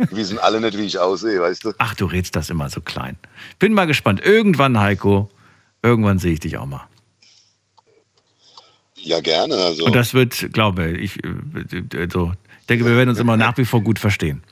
die 0.09 0.15
wissen 0.15 0.39
alle 0.39 0.61
nicht, 0.61 0.77
wie 0.77 0.83
ich 0.83 0.99
aussehe, 0.99 1.39
weißt 1.41 1.65
du? 1.65 1.73
Ach, 1.77 1.95
du 1.95 2.05
redst 2.05 2.35
das 2.35 2.49
immer 2.49 2.69
so 2.69 2.81
klein. 2.81 3.17
Bin 3.59 3.73
mal 3.73 3.85
gespannt. 3.85 4.21
Irgendwann, 4.23 4.79
Heiko, 4.79 5.29
irgendwann 5.81 6.19
sehe 6.19 6.33
ich 6.33 6.39
dich 6.39 6.57
auch 6.57 6.65
mal. 6.65 6.87
Ja, 8.95 9.21
gerne. 9.21 9.55
Also. 9.55 9.85
Und 9.85 9.95
das 9.95 10.13
wird, 10.13 10.53
glaube 10.53 10.91
ich, 10.91 11.23
äh, 11.23 12.07
so. 12.11 12.33
Denke, 12.69 12.85
wir 12.85 12.95
werden 12.95 13.09
uns 13.09 13.19
immer 13.19 13.35
nach 13.35 13.57
wie 13.57 13.65
vor 13.65 13.81
gut 13.81 13.97
verstehen. 13.97 14.43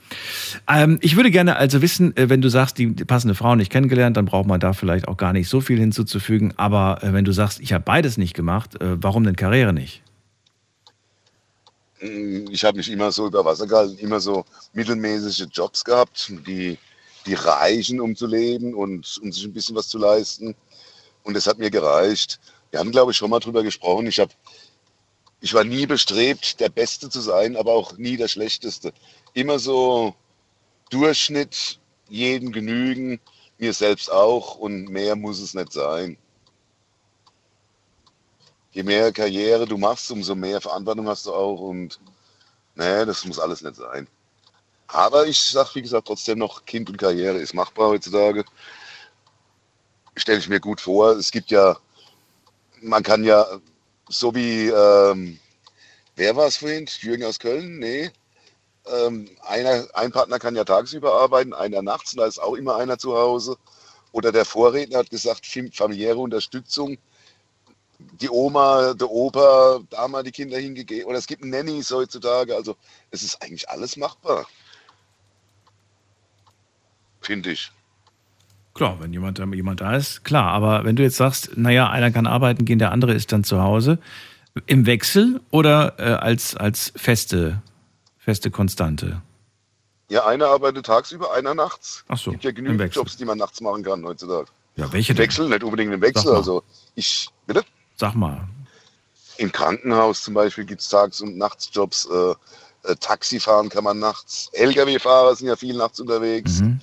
Ähm, 0.68 0.98
ich 1.00 1.14
würde 1.14 1.30
gerne 1.30 1.56
also 1.56 1.82
wissen, 1.82 2.16
äh, 2.16 2.28
wenn 2.28 2.40
du 2.40 2.48
sagst, 2.48 2.76
die 2.78 2.88
passende 2.88 3.36
Frau 3.36 3.54
nicht 3.54 3.70
kennengelernt, 3.70 4.16
dann 4.16 4.24
braucht 4.24 4.46
man 4.46 4.58
da 4.58 4.72
vielleicht 4.72 5.06
auch 5.06 5.16
gar 5.16 5.32
nicht 5.32 5.48
so 5.48 5.60
viel 5.60 5.78
hinzuzufügen. 5.78 6.52
Aber 6.56 7.02
äh, 7.02 7.12
wenn 7.12 7.24
du 7.24 7.32
sagst, 7.32 7.60
ich 7.60 7.72
habe 7.72 7.84
beides 7.84 8.18
nicht 8.18 8.34
gemacht, 8.34 8.80
äh, 8.80 9.02
warum 9.02 9.22
denn 9.22 9.36
Karriere 9.36 9.72
nicht? 9.72 10.02
Ich 12.00 12.64
habe 12.64 12.76
mich 12.76 12.90
immer 12.90 13.10
so 13.10 13.26
über 13.26 13.44
Wasser 13.44 13.66
gehalten, 13.66 13.98
immer 13.98 14.20
so 14.20 14.44
mittelmäßige 14.72 15.46
Jobs 15.52 15.84
gehabt, 15.84 16.32
die, 16.46 16.78
die 17.26 17.34
reichen, 17.34 18.00
um 18.00 18.14
zu 18.14 18.26
leben 18.26 18.74
und 18.74 19.18
um 19.22 19.32
sich 19.32 19.44
ein 19.44 19.52
bisschen 19.52 19.74
was 19.74 19.88
zu 19.88 19.98
leisten. 19.98 20.54
Und 21.24 21.34
das 21.34 21.46
hat 21.46 21.58
mir 21.58 21.70
gereicht. 21.70 22.38
Wir 22.70 22.80
haben, 22.80 22.90
glaube 22.90 23.12
ich, 23.12 23.16
schon 23.16 23.30
mal 23.30 23.40
drüber 23.40 23.62
gesprochen. 23.62 24.06
Ich, 24.06 24.20
hab, 24.20 24.30
ich 25.40 25.54
war 25.54 25.64
nie 25.64 25.86
bestrebt, 25.86 26.60
der 26.60 26.68
Beste 26.68 27.08
zu 27.08 27.20
sein, 27.20 27.56
aber 27.56 27.72
auch 27.72 27.96
nie 27.96 28.16
der 28.16 28.28
Schlechteste. 28.28 28.92
Immer 29.34 29.58
so 29.58 30.14
Durchschnitt, 30.90 31.78
jeden 32.08 32.52
genügen, 32.52 33.20
mir 33.58 33.72
selbst 33.72 34.10
auch 34.10 34.56
und 34.56 34.88
mehr 34.88 35.16
muss 35.16 35.40
es 35.40 35.54
nicht 35.54 35.72
sein. 35.72 36.16
Je 38.72 38.82
mehr 38.82 39.12
Karriere 39.12 39.66
du 39.66 39.78
machst, 39.78 40.10
umso 40.10 40.34
mehr 40.34 40.60
Verantwortung 40.60 41.08
hast 41.08 41.26
du 41.26 41.34
auch 41.34 41.60
und 41.60 42.00
nee, 42.74 43.04
das 43.04 43.24
muss 43.24 43.38
alles 43.38 43.62
nicht 43.62 43.76
sein. 43.76 44.08
Aber 44.88 45.26
ich 45.26 45.40
sage, 45.40 45.70
wie 45.74 45.82
gesagt, 45.82 46.06
trotzdem 46.06 46.38
noch, 46.38 46.64
Kind 46.64 46.88
und 46.88 46.96
Karriere 46.96 47.38
ist 47.38 47.54
machbar 47.54 47.88
heutzutage. 47.88 48.44
Stelle 50.16 50.38
ich 50.38 50.48
mir 50.48 50.60
gut 50.60 50.80
vor. 50.80 51.12
Es 51.12 51.30
gibt 51.30 51.50
ja, 51.50 51.76
man 52.80 53.02
kann 53.02 53.22
ja, 53.22 53.46
so 54.08 54.34
wie, 54.34 54.68
ähm, 54.68 55.38
wer 56.16 56.36
war 56.36 56.46
es 56.46 56.58
vorhin? 56.58 56.86
Jürgen 57.00 57.24
aus 57.24 57.38
Köln? 57.38 57.78
Nee. 57.78 58.10
Ähm, 58.86 59.28
einer, 59.42 59.86
ein 59.94 60.12
Partner 60.12 60.38
kann 60.38 60.56
ja 60.56 60.64
tagsüber 60.64 61.20
arbeiten, 61.20 61.52
einer 61.52 61.82
nachts, 61.82 62.12
da 62.12 62.26
ist 62.26 62.38
auch 62.38 62.54
immer 62.54 62.76
einer 62.76 62.98
zu 62.98 63.16
Hause. 63.16 63.56
Oder 64.12 64.32
der 64.32 64.44
Vorredner 64.44 64.98
hat 64.98 65.10
gesagt, 65.10 65.46
familiäre 65.74 66.18
Unterstützung. 66.18 66.96
Die 67.98 68.30
Oma, 68.30 68.94
der 68.94 69.10
Opa, 69.10 69.80
da 69.90 70.08
mal 70.08 70.22
die 70.22 70.30
Kinder 70.30 70.56
hingegeben. 70.56 71.08
Oder 71.08 71.18
es 71.18 71.26
gibt 71.26 71.44
Nannies 71.44 71.90
heutzutage. 71.90 72.54
Also 72.54 72.76
es 73.10 73.22
ist 73.22 73.42
eigentlich 73.42 73.68
alles 73.68 73.96
machbar. 73.96 74.46
Finde 77.20 77.50
ich. 77.52 77.70
Klar, 78.78 78.98
wenn 79.00 79.12
jemand, 79.12 79.40
jemand 79.40 79.80
da 79.80 79.96
ist, 79.96 80.22
klar. 80.22 80.52
Aber 80.52 80.84
wenn 80.84 80.94
du 80.94 81.02
jetzt 81.02 81.16
sagst, 81.16 81.56
naja, 81.56 81.90
einer 81.90 82.12
kann 82.12 82.28
arbeiten 82.28 82.64
gehen, 82.64 82.78
der 82.78 82.92
andere 82.92 83.12
ist 83.12 83.32
dann 83.32 83.42
zu 83.42 83.60
Hause, 83.60 83.98
im 84.66 84.86
Wechsel 84.86 85.40
oder 85.50 85.94
äh, 85.98 86.12
als, 86.12 86.54
als 86.54 86.92
feste, 86.94 87.60
feste 88.18 88.52
Konstante? 88.52 89.20
Ja, 90.10 90.26
einer 90.26 90.46
arbeitet 90.46 90.86
tagsüber, 90.86 91.34
einer 91.34 91.54
nachts. 91.54 92.04
Ach 92.06 92.16
so, 92.16 92.30
Es 92.30 92.34
gibt 92.34 92.44
ja 92.44 92.52
genügend. 92.52 92.94
Jobs, 92.94 93.16
die 93.16 93.24
man 93.24 93.36
nachts 93.36 93.60
machen 93.60 93.82
kann 93.82 94.04
heutzutage. 94.04 94.46
Ja, 94.76 94.92
welche 94.92 95.10
Im 95.10 95.16
denn? 95.16 95.24
Wechsel, 95.24 95.48
nicht 95.48 95.64
unbedingt 95.64 95.92
im 95.92 96.00
Wechsel. 96.00 96.32
Also 96.32 96.62
ich, 96.94 97.28
bitte? 97.48 97.64
Sag 97.96 98.14
mal. 98.14 98.46
Im 99.38 99.50
Krankenhaus 99.50 100.22
zum 100.22 100.34
Beispiel 100.34 100.64
gibt 100.64 100.82
es 100.82 100.88
Tags- 100.88 101.20
und 101.20 101.36
Nachtsjobs. 101.36 102.06
Äh, 102.06 102.34
äh, 102.84 102.94
Taxifahren 102.94 103.68
kann 103.70 103.82
man 103.82 103.98
nachts. 103.98 104.50
Lkw-Fahrer 104.52 105.34
sind 105.34 105.48
ja 105.48 105.56
viel 105.56 105.76
nachts 105.76 105.98
unterwegs. 105.98 106.60
Mhm. 106.60 106.80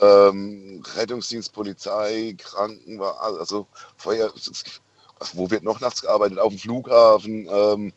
Ähm, 0.00 0.82
Rettungsdienst, 0.96 1.52
Polizei, 1.52 2.34
Krankenwagen, 2.38 3.38
also 3.38 3.66
Feuer. 3.96 4.32
Wo 5.34 5.50
wird 5.50 5.62
noch 5.62 5.80
nachts 5.80 6.02
gearbeitet? 6.02 6.38
Auf 6.38 6.52
dem 6.54 6.58
Flughafen. 6.58 7.46
Ähm, 7.50 7.92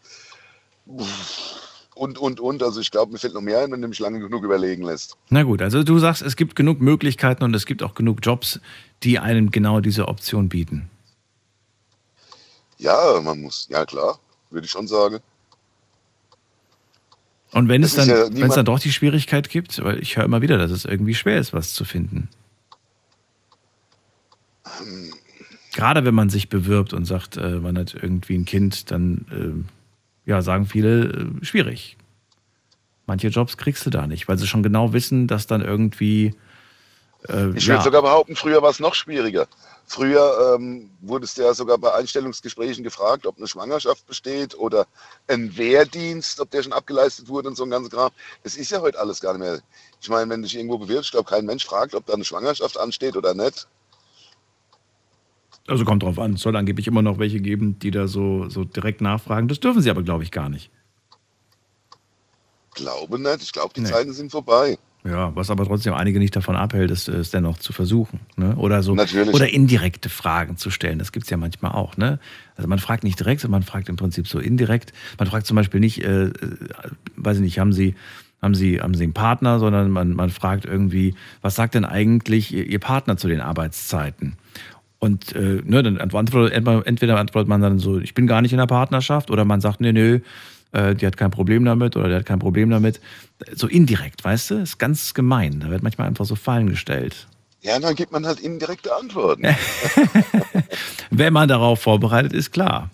und, 1.96 2.18
und, 2.18 2.40
und. 2.40 2.64
Also 2.64 2.82
ich 2.82 2.92
glaube, 2.92 3.14
mir 3.14 3.20
fällt 3.20 3.34
noch 3.34 3.42
mehr 3.42 3.62
ein, 3.62 3.72
wenn 3.72 3.82
du 3.82 3.88
mich 3.88 4.00
lange 4.00 4.20
genug 4.20 4.44
überlegen 4.44 4.84
lässt. 4.84 5.16
Na 5.30 5.44
gut, 5.44 5.62
also 5.62 5.84
du 5.84 6.00
sagst, 6.00 6.22
es 6.22 6.36
gibt 6.36 6.56
genug 6.56 6.82
Möglichkeiten 6.82 7.44
und 7.44 7.56
es 7.56 7.66
gibt 7.66 7.84
auch 7.84 7.94
genug 7.94 8.20
Jobs, 8.22 8.60
die 9.04 9.20
einem 9.20 9.52
genau 9.52 9.80
diese 9.80 10.08
Option 10.08 10.50
bieten. 10.50 10.90
Ja, 12.78 13.22
man 13.22 13.42
muss, 13.42 13.68
ja 13.70 13.86
klar, 13.86 14.20
würde 14.50 14.66
ich 14.66 14.72
schon 14.72 14.88
sagen. 14.88 15.20
Und 17.54 17.70
wenn 17.70 17.84
es 17.84 17.96
dann, 17.96 18.10
ja 18.10 18.26
wenn 18.32 18.50
es 18.50 18.56
dann 18.56 18.66
doch 18.66 18.80
die 18.80 18.92
Schwierigkeit 18.92 19.50
gibt, 19.50 19.84
weil 19.84 20.00
ich 20.00 20.18
höre 20.18 20.26
immer 20.26 20.42
wieder, 20.42 20.58
dass 20.58 20.72
es 20.72 20.86
irgendwie 20.86 21.14
schwer 21.14 21.40
ist, 21.40 21.54
was 21.54 21.74
zu 21.74 21.86
finden. 21.86 22.30
Gerade 25.74 26.06
wenn 26.06 26.16
man 26.16 26.30
sich 26.30 26.50
bewirbt 26.50 26.94
und 26.94 27.06
sagt, 27.06 27.38
äh, 27.38 27.60
man 27.60 27.78
hat 27.78 27.94
irgendwie 27.94 28.36
ein 28.36 28.46
Kind, 28.46 28.92
dann 28.92 29.26
äh, 29.32 30.30
ja, 30.30 30.42
sagen 30.42 30.66
viele, 30.66 31.06
äh, 31.06 31.46
schwierig. 31.46 31.98
Manche 33.06 33.28
Jobs 33.28 33.58
kriegst 33.58 33.86
du 33.86 33.90
da 33.90 34.08
nicht, 34.08 34.28
weil 34.28 34.38
sie 34.38 34.48
schon 34.48 34.64
genau 34.64 34.94
wissen, 34.94 35.28
dass 35.28 35.48
dann 35.48 35.62
irgendwie. 35.62 36.34
Äh, 37.30 37.52
Ich 37.58 37.66
ja, 37.68 37.76
würde 37.76 37.84
sogar 37.86 38.02
behaupten, 38.02 38.36
früher 38.36 38.62
war 38.62 38.70
es 38.70 38.80
noch 38.80 38.94
schwieriger. 38.96 39.48
Früher 39.86 40.56
ähm, 40.58 40.90
wurdest 41.02 41.38
du 41.38 41.42
ja 41.44 41.54
sogar 41.54 41.78
bei 41.78 41.94
Einstellungsgesprächen 41.94 42.84
gefragt, 42.84 43.26
ob 43.26 43.38
eine 43.38 43.48
Schwangerschaft 43.48 44.06
besteht 44.08 44.58
oder 44.58 44.88
ein 45.28 45.56
Wehrdienst, 45.58 46.40
ob 46.40 46.50
der 46.52 46.64
schon 46.64 46.74
abgeleistet 46.74 47.28
wurde 47.28 47.50
und 47.50 47.56
so 47.58 47.64
ein 47.64 47.70
ganzes 47.70 47.92
Kram. 47.92 48.12
Das 48.44 48.56
ist 48.56 48.72
ja 48.72 48.80
heute 48.82 49.00
alles 49.00 49.20
gar 49.20 49.34
nicht 49.34 49.42
mehr. 49.42 49.60
Ich 50.02 50.10
meine, 50.10 50.30
wenn 50.32 50.42
du 50.42 50.48
dich 50.48 50.56
irgendwo 50.56 50.78
bewirbst, 50.78 51.06
ich 51.06 51.12
glaube, 51.12 51.30
kein 51.30 51.46
Mensch 51.46 51.66
fragt, 51.66 51.96
ob 51.96 52.06
da 52.06 52.14
eine 52.14 52.24
Schwangerschaft 52.24 52.78
ansteht 52.78 53.18
oder 53.18 53.34
nicht. 53.34 53.68
also 55.68 55.86
kommt 55.86 56.04
drauf 56.04 56.18
an. 56.20 56.34
Es 56.34 56.42
soll 56.42 56.56
angeblich 56.56 56.88
immer 56.88 57.02
noch 57.02 57.20
welche 57.20 57.40
geben, 57.40 57.78
die 57.80 57.92
da 57.92 58.08
so, 58.08 58.50
so 58.50 58.64
direkt 58.64 59.02
nachfragen. 59.02 59.48
Das 59.48 59.60
dürfen 59.60 59.82
sie 59.82 59.90
aber, 59.90 60.04
glaube 60.04 60.24
ich, 60.24 60.32
gar 60.32 60.50
nicht. 60.50 60.72
Glaube 62.74 63.20
nicht. 63.20 63.44
Ich 63.44 63.52
glaube, 63.54 63.74
die 63.74 63.82
Nee. 63.82 63.90
Zeiten 63.90 64.14
sind 64.14 64.32
vorbei. 64.32 64.78
Ja, 65.06 65.36
was 65.36 65.50
aber 65.50 65.66
trotzdem 65.66 65.94
einige 65.94 66.18
nicht 66.18 66.34
davon 66.34 66.56
abhält, 66.56 66.90
es, 66.90 67.10
es 67.10 67.30
dennoch 67.30 67.58
zu 67.58 67.74
versuchen. 67.74 68.22
Ne? 68.38 68.56
Oder 68.56 68.84
so 68.84 68.96
Natürlich. 68.96 69.34
oder 69.34 69.50
indirekte 69.50 70.08
Fragen 70.08 70.56
zu 70.56 70.70
stellen. 70.70 70.98
Das 70.98 71.12
gibt's 71.12 71.30
ja 71.30 71.36
manchmal 71.36 71.74
auch. 71.74 71.98
Ne? 71.98 72.20
Also 72.56 72.70
man 72.70 72.80
fragt 72.80 73.04
nicht 73.04 73.20
direkt, 73.20 73.42
sondern 73.42 73.60
man 73.60 73.68
fragt 73.68 73.90
im 73.90 73.98
Prinzip 73.98 74.28
so 74.28 74.40
indirekt. 74.40 74.94
Man 75.20 75.28
fragt 75.28 75.46
zum 75.46 75.56
Beispiel 75.56 75.82
nicht, 75.82 76.04
äh, 76.04 76.28
äh, 76.28 76.32
weiß 77.18 77.38
ich 77.38 77.44
nicht, 77.44 77.60
haben 77.60 77.74
Sie, 77.74 77.96
haben 78.42 78.56
Sie, 78.56 78.80
haben 78.80 78.94
Sie 78.94 79.04
einen 79.04 79.14
Partner, 79.14 79.60
sondern 79.60 79.92
man, 79.92 80.14
man 80.14 80.30
fragt 80.30 80.64
irgendwie, 80.64 81.16
was 81.42 81.56
sagt 81.56 81.76
denn 81.76 81.84
eigentlich 81.84 82.54
Ihr, 82.54 82.66
Ihr 82.66 82.80
Partner 82.80 83.18
zu 83.18 83.28
den 83.28 83.42
Arbeitszeiten? 83.42 84.38
Und 85.00 85.36
äh, 85.36 85.62
ne, 85.66 85.84
dann 85.84 85.98
antwortet, 85.98 86.54
entweder 86.54 87.20
antwortet 87.20 87.50
man 87.50 87.60
dann 87.60 87.78
so, 87.78 88.00
ich 88.00 88.14
bin 88.14 88.26
gar 88.26 88.42
nicht 88.42 88.54
in 88.54 88.58
der 88.58 88.68
Partnerschaft, 88.68 89.32
oder 89.32 89.44
man 89.44 89.60
sagt, 89.60 89.82
nee, 89.82 89.92
nö, 89.92 90.22
äh, 90.74 90.96
die 90.96 91.08
hat 91.08 91.18
kein 91.18 91.32
Problem 91.32 91.64
damit 91.64 91.96
oder 91.96 92.10
der 92.10 92.20
hat 92.20 92.26
kein 92.26 92.40
Problem 92.40 92.70
damit. 92.70 93.00
So 93.56 93.68
indirekt, 93.68 94.24
weißt 94.24 94.52
du? 94.52 94.56
Ist 94.56 94.80
ganz 94.80 95.14
gemein. 95.14 95.60
Da 95.60 95.70
wird 95.70 95.84
manchmal 95.84 96.08
einfach 96.08 96.26
so 96.26 96.36
Fallen 96.36 96.70
gestellt. 96.70 97.28
Ja, 97.62 97.80
dann 97.80 97.96
gibt 97.96 98.12
man 98.12 98.26
halt 98.26 98.42
indirekte 98.42 98.94
Antworten. 98.94 99.44
Wenn 101.10 101.32
man 101.32 101.48
darauf 101.48 101.82
vorbereitet 101.82 102.34
ist, 102.34 102.52
klar. 102.52 102.90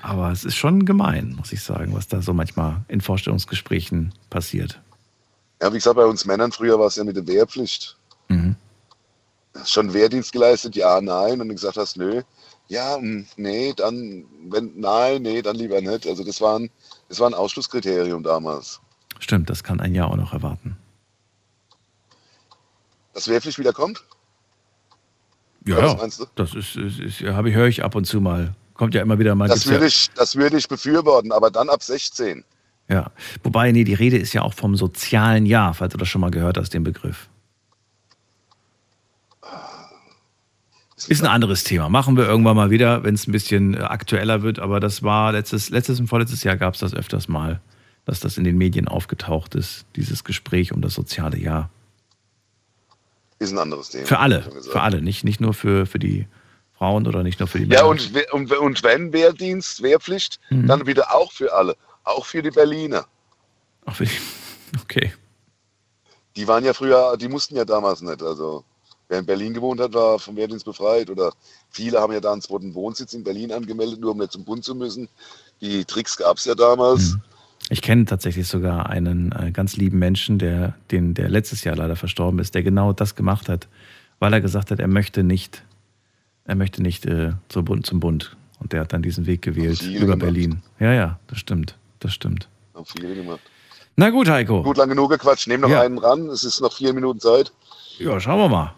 Aber 0.00 0.30
es 0.30 0.44
ist 0.44 0.56
schon 0.56 0.84
gemein, 0.84 1.34
muss 1.36 1.52
ich 1.52 1.62
sagen, 1.62 1.94
was 1.94 2.08
da 2.08 2.22
so 2.22 2.32
manchmal 2.32 2.82
in 2.88 3.00
Vorstellungsgesprächen 3.00 4.12
passiert. 4.30 4.80
Ja, 5.60 5.72
wie 5.72 5.76
gesagt, 5.76 5.96
bei 5.96 6.04
uns 6.04 6.24
Männern 6.24 6.52
früher 6.52 6.78
war 6.78 6.86
es 6.86 6.96
ja 6.96 7.04
mit 7.04 7.16
der 7.16 7.26
Wehrpflicht. 7.26 7.96
Mhm. 8.28 8.56
Schon 9.64 9.92
Wehrdienst 9.92 10.32
geleistet? 10.32 10.76
Ja, 10.76 11.00
nein. 11.00 11.40
Und 11.40 11.48
du 11.48 11.54
gesagt 11.54 11.76
hast, 11.76 11.96
nö. 11.96 12.22
Ja, 12.68 12.98
nee, 13.36 13.72
dann, 13.76 14.24
wenn, 14.48 14.72
nein, 14.76 15.22
nee, 15.22 15.42
dann 15.42 15.56
lieber 15.56 15.80
nicht. 15.80 16.06
Also 16.06 16.24
das 16.24 16.40
war 16.40 16.58
ein, 16.58 16.70
das 17.08 17.20
war 17.20 17.28
ein 17.28 17.34
Ausschlusskriterium 17.34 18.22
damals. 18.22 18.80
Stimmt, 19.18 19.50
das 19.50 19.62
kann 19.62 19.80
ein 19.80 19.94
Jahr 19.94 20.10
auch 20.10 20.16
noch 20.16 20.32
erwarten. 20.32 20.76
Dass 23.14 23.28
Wehrpflicht 23.28 23.58
wieder 23.58 23.72
kommt? 23.72 24.02
Ja, 25.66 25.78
ja. 25.78 25.94
meinst 25.94 26.20
du? 26.20 26.26
Das 26.34 26.54
ist, 26.54 26.76
ist, 26.76 26.98
ist 26.98 27.20
habe 27.22 27.50
ich, 27.50 27.54
höre 27.54 27.68
ich 27.68 27.84
ab 27.84 27.94
und 27.94 28.04
zu 28.04 28.20
mal. 28.20 28.54
Kommt 28.74 28.94
ja 28.94 29.02
immer 29.02 29.18
wieder 29.18 29.34
mal. 29.34 29.48
Das 29.48 29.66
würde 29.66 29.86
ich, 29.86 30.10
das 30.14 30.34
würde 30.34 30.56
ich 30.56 30.66
befürworten, 30.66 31.30
aber 31.30 31.50
dann 31.50 31.68
ab 31.68 31.82
16. 31.82 32.44
ja. 32.88 33.12
Wobei, 33.42 33.70
nee, 33.70 33.84
die 33.84 33.94
Rede 33.94 34.16
ist 34.16 34.32
ja 34.32 34.42
auch 34.42 34.54
vom 34.54 34.76
sozialen 34.76 35.46
Jahr, 35.46 35.74
falls 35.74 35.92
du 35.92 35.98
das 35.98 36.08
schon 36.08 36.20
mal 36.20 36.30
gehört 36.30 36.56
hast, 36.56 36.70
den 36.74 36.82
Begriff. 36.82 37.28
Ist 41.08 41.22
ein 41.22 41.28
anderes 41.28 41.64
Thema. 41.64 41.88
Machen 41.88 42.16
wir 42.16 42.26
irgendwann 42.26 42.56
mal 42.56 42.70
wieder, 42.70 43.02
wenn 43.04 43.14
es 43.14 43.26
ein 43.26 43.32
bisschen 43.32 43.74
äh, 43.74 43.78
aktueller 43.78 44.42
wird. 44.42 44.58
Aber 44.58 44.80
das 44.80 45.02
war 45.02 45.32
letztes, 45.32 45.70
letztes 45.70 46.00
und 46.00 46.06
vorletztes 46.08 46.44
Jahr 46.44 46.56
gab 46.56 46.74
es 46.74 46.80
das 46.80 46.94
öfters 46.94 47.28
mal, 47.28 47.60
dass 48.04 48.20
das 48.20 48.36
in 48.38 48.44
den 48.44 48.58
Medien 48.58 48.88
aufgetaucht 48.88 49.54
ist, 49.54 49.84
dieses 49.96 50.24
Gespräch 50.24 50.72
um 50.72 50.80
das 50.82 50.94
soziale 50.94 51.38
Jahr. 51.38 51.70
Ist 53.38 53.52
ein 53.52 53.58
anderes 53.58 53.90
Thema. 53.90 54.06
Für 54.06 54.18
alle, 54.18 54.42
für 54.70 54.80
alle, 54.82 55.02
nicht, 55.02 55.24
nicht 55.24 55.40
nur 55.40 55.52
für, 55.54 55.86
für 55.86 55.98
die 55.98 56.26
Frauen 56.78 57.06
oder 57.06 57.22
nicht 57.22 57.40
nur 57.40 57.48
für 57.48 57.58
die 57.58 57.66
Männer. 57.66 57.80
Ja, 57.80 57.86
und, 57.86 58.12
und, 58.32 58.52
und 58.52 58.82
wenn 58.82 59.12
Wehrdienst, 59.12 59.82
Wehrpflicht, 59.82 60.38
Mhm. 60.50 60.66
dann 60.66 60.86
wieder 60.86 61.14
auch 61.14 61.32
für 61.32 61.52
alle. 61.52 61.76
Auch 62.04 62.26
für 62.26 62.42
die 62.42 62.50
Berliner. 62.50 63.06
Auch 63.86 63.94
für 63.96 64.04
die, 64.06 64.12
okay. 64.82 65.12
Die 66.36 66.48
waren 66.48 66.64
ja 66.64 66.72
früher, 66.72 67.16
die 67.16 67.28
mussten 67.28 67.56
ja 67.56 67.64
damals 67.64 68.00
nicht. 68.00 68.22
Also 68.22 68.64
wer 69.12 69.18
in 69.18 69.26
Berlin 69.26 69.52
gewohnt 69.52 69.78
hat, 69.78 69.92
war 69.92 70.18
vom 70.18 70.36
Wehrdienst 70.36 70.64
befreit. 70.64 71.10
Oder 71.10 71.32
viele 71.70 72.00
haben 72.00 72.12
ja 72.14 72.20
da 72.20 72.32
einen 72.32 72.40
zweiten 72.40 72.74
Wohnsitz 72.74 73.12
in 73.12 73.22
Berlin 73.22 73.52
angemeldet, 73.52 74.00
nur 74.00 74.12
um 74.12 74.18
nicht 74.18 74.32
zum 74.32 74.44
Bund 74.44 74.64
zu 74.64 74.74
müssen. 74.74 75.08
Die 75.60 75.84
Tricks 75.84 76.16
gab 76.16 76.38
es 76.38 76.46
ja 76.46 76.54
damals. 76.54 77.18
Ich 77.68 77.82
kenne 77.82 78.06
tatsächlich 78.06 78.48
sogar 78.48 78.88
einen 78.88 79.30
äh, 79.32 79.52
ganz 79.52 79.76
lieben 79.76 79.98
Menschen, 79.98 80.38
der, 80.38 80.74
den, 80.90 81.12
der 81.14 81.28
letztes 81.28 81.62
Jahr 81.62 81.76
leider 81.76 81.94
verstorben 81.94 82.40
ist, 82.40 82.54
der 82.54 82.62
genau 82.62 82.92
das 82.94 83.14
gemacht 83.14 83.48
hat, 83.50 83.68
weil 84.18 84.32
er 84.32 84.40
gesagt 84.40 84.70
hat, 84.70 84.80
er 84.80 84.88
möchte 84.88 85.22
nicht, 85.22 85.62
er 86.46 86.56
möchte 86.56 86.82
nicht 86.82 87.04
äh, 87.06 87.32
zur 87.48 87.64
Bund, 87.64 87.84
zum 87.86 88.00
Bund. 88.00 88.34
Und 88.60 88.72
der 88.72 88.80
hat 88.80 88.92
dann 88.94 89.02
diesen 89.02 89.26
Weg 89.26 89.42
gewählt 89.42 89.82
über 89.82 90.00
gemacht. 90.00 90.18
Berlin. 90.20 90.62
Ja, 90.80 90.92
ja, 90.92 91.18
das 91.26 91.38
stimmt. 91.38 91.76
Das 92.00 92.14
stimmt. 92.14 92.48
Haben 92.74 92.86
viele 92.86 93.14
gemacht. 93.14 93.40
Na 93.96 94.08
gut, 94.10 94.28
Heiko. 94.28 94.62
Gut, 94.62 94.78
lang 94.78 94.88
genug 94.88 95.10
gequatscht. 95.10 95.48
Nehmen 95.48 95.62
noch 95.62 95.68
Ja. 95.70 95.82
einen 95.82 95.98
ran. 95.98 96.28
Es 96.28 96.44
ist 96.44 96.60
noch 96.62 96.72
vier 96.72 96.94
Minuten 96.94 97.20
Zeit. 97.20 97.52
Ja, 97.98 98.18
schauen 98.20 98.38
wir 98.38 98.48
mal. 98.48 98.74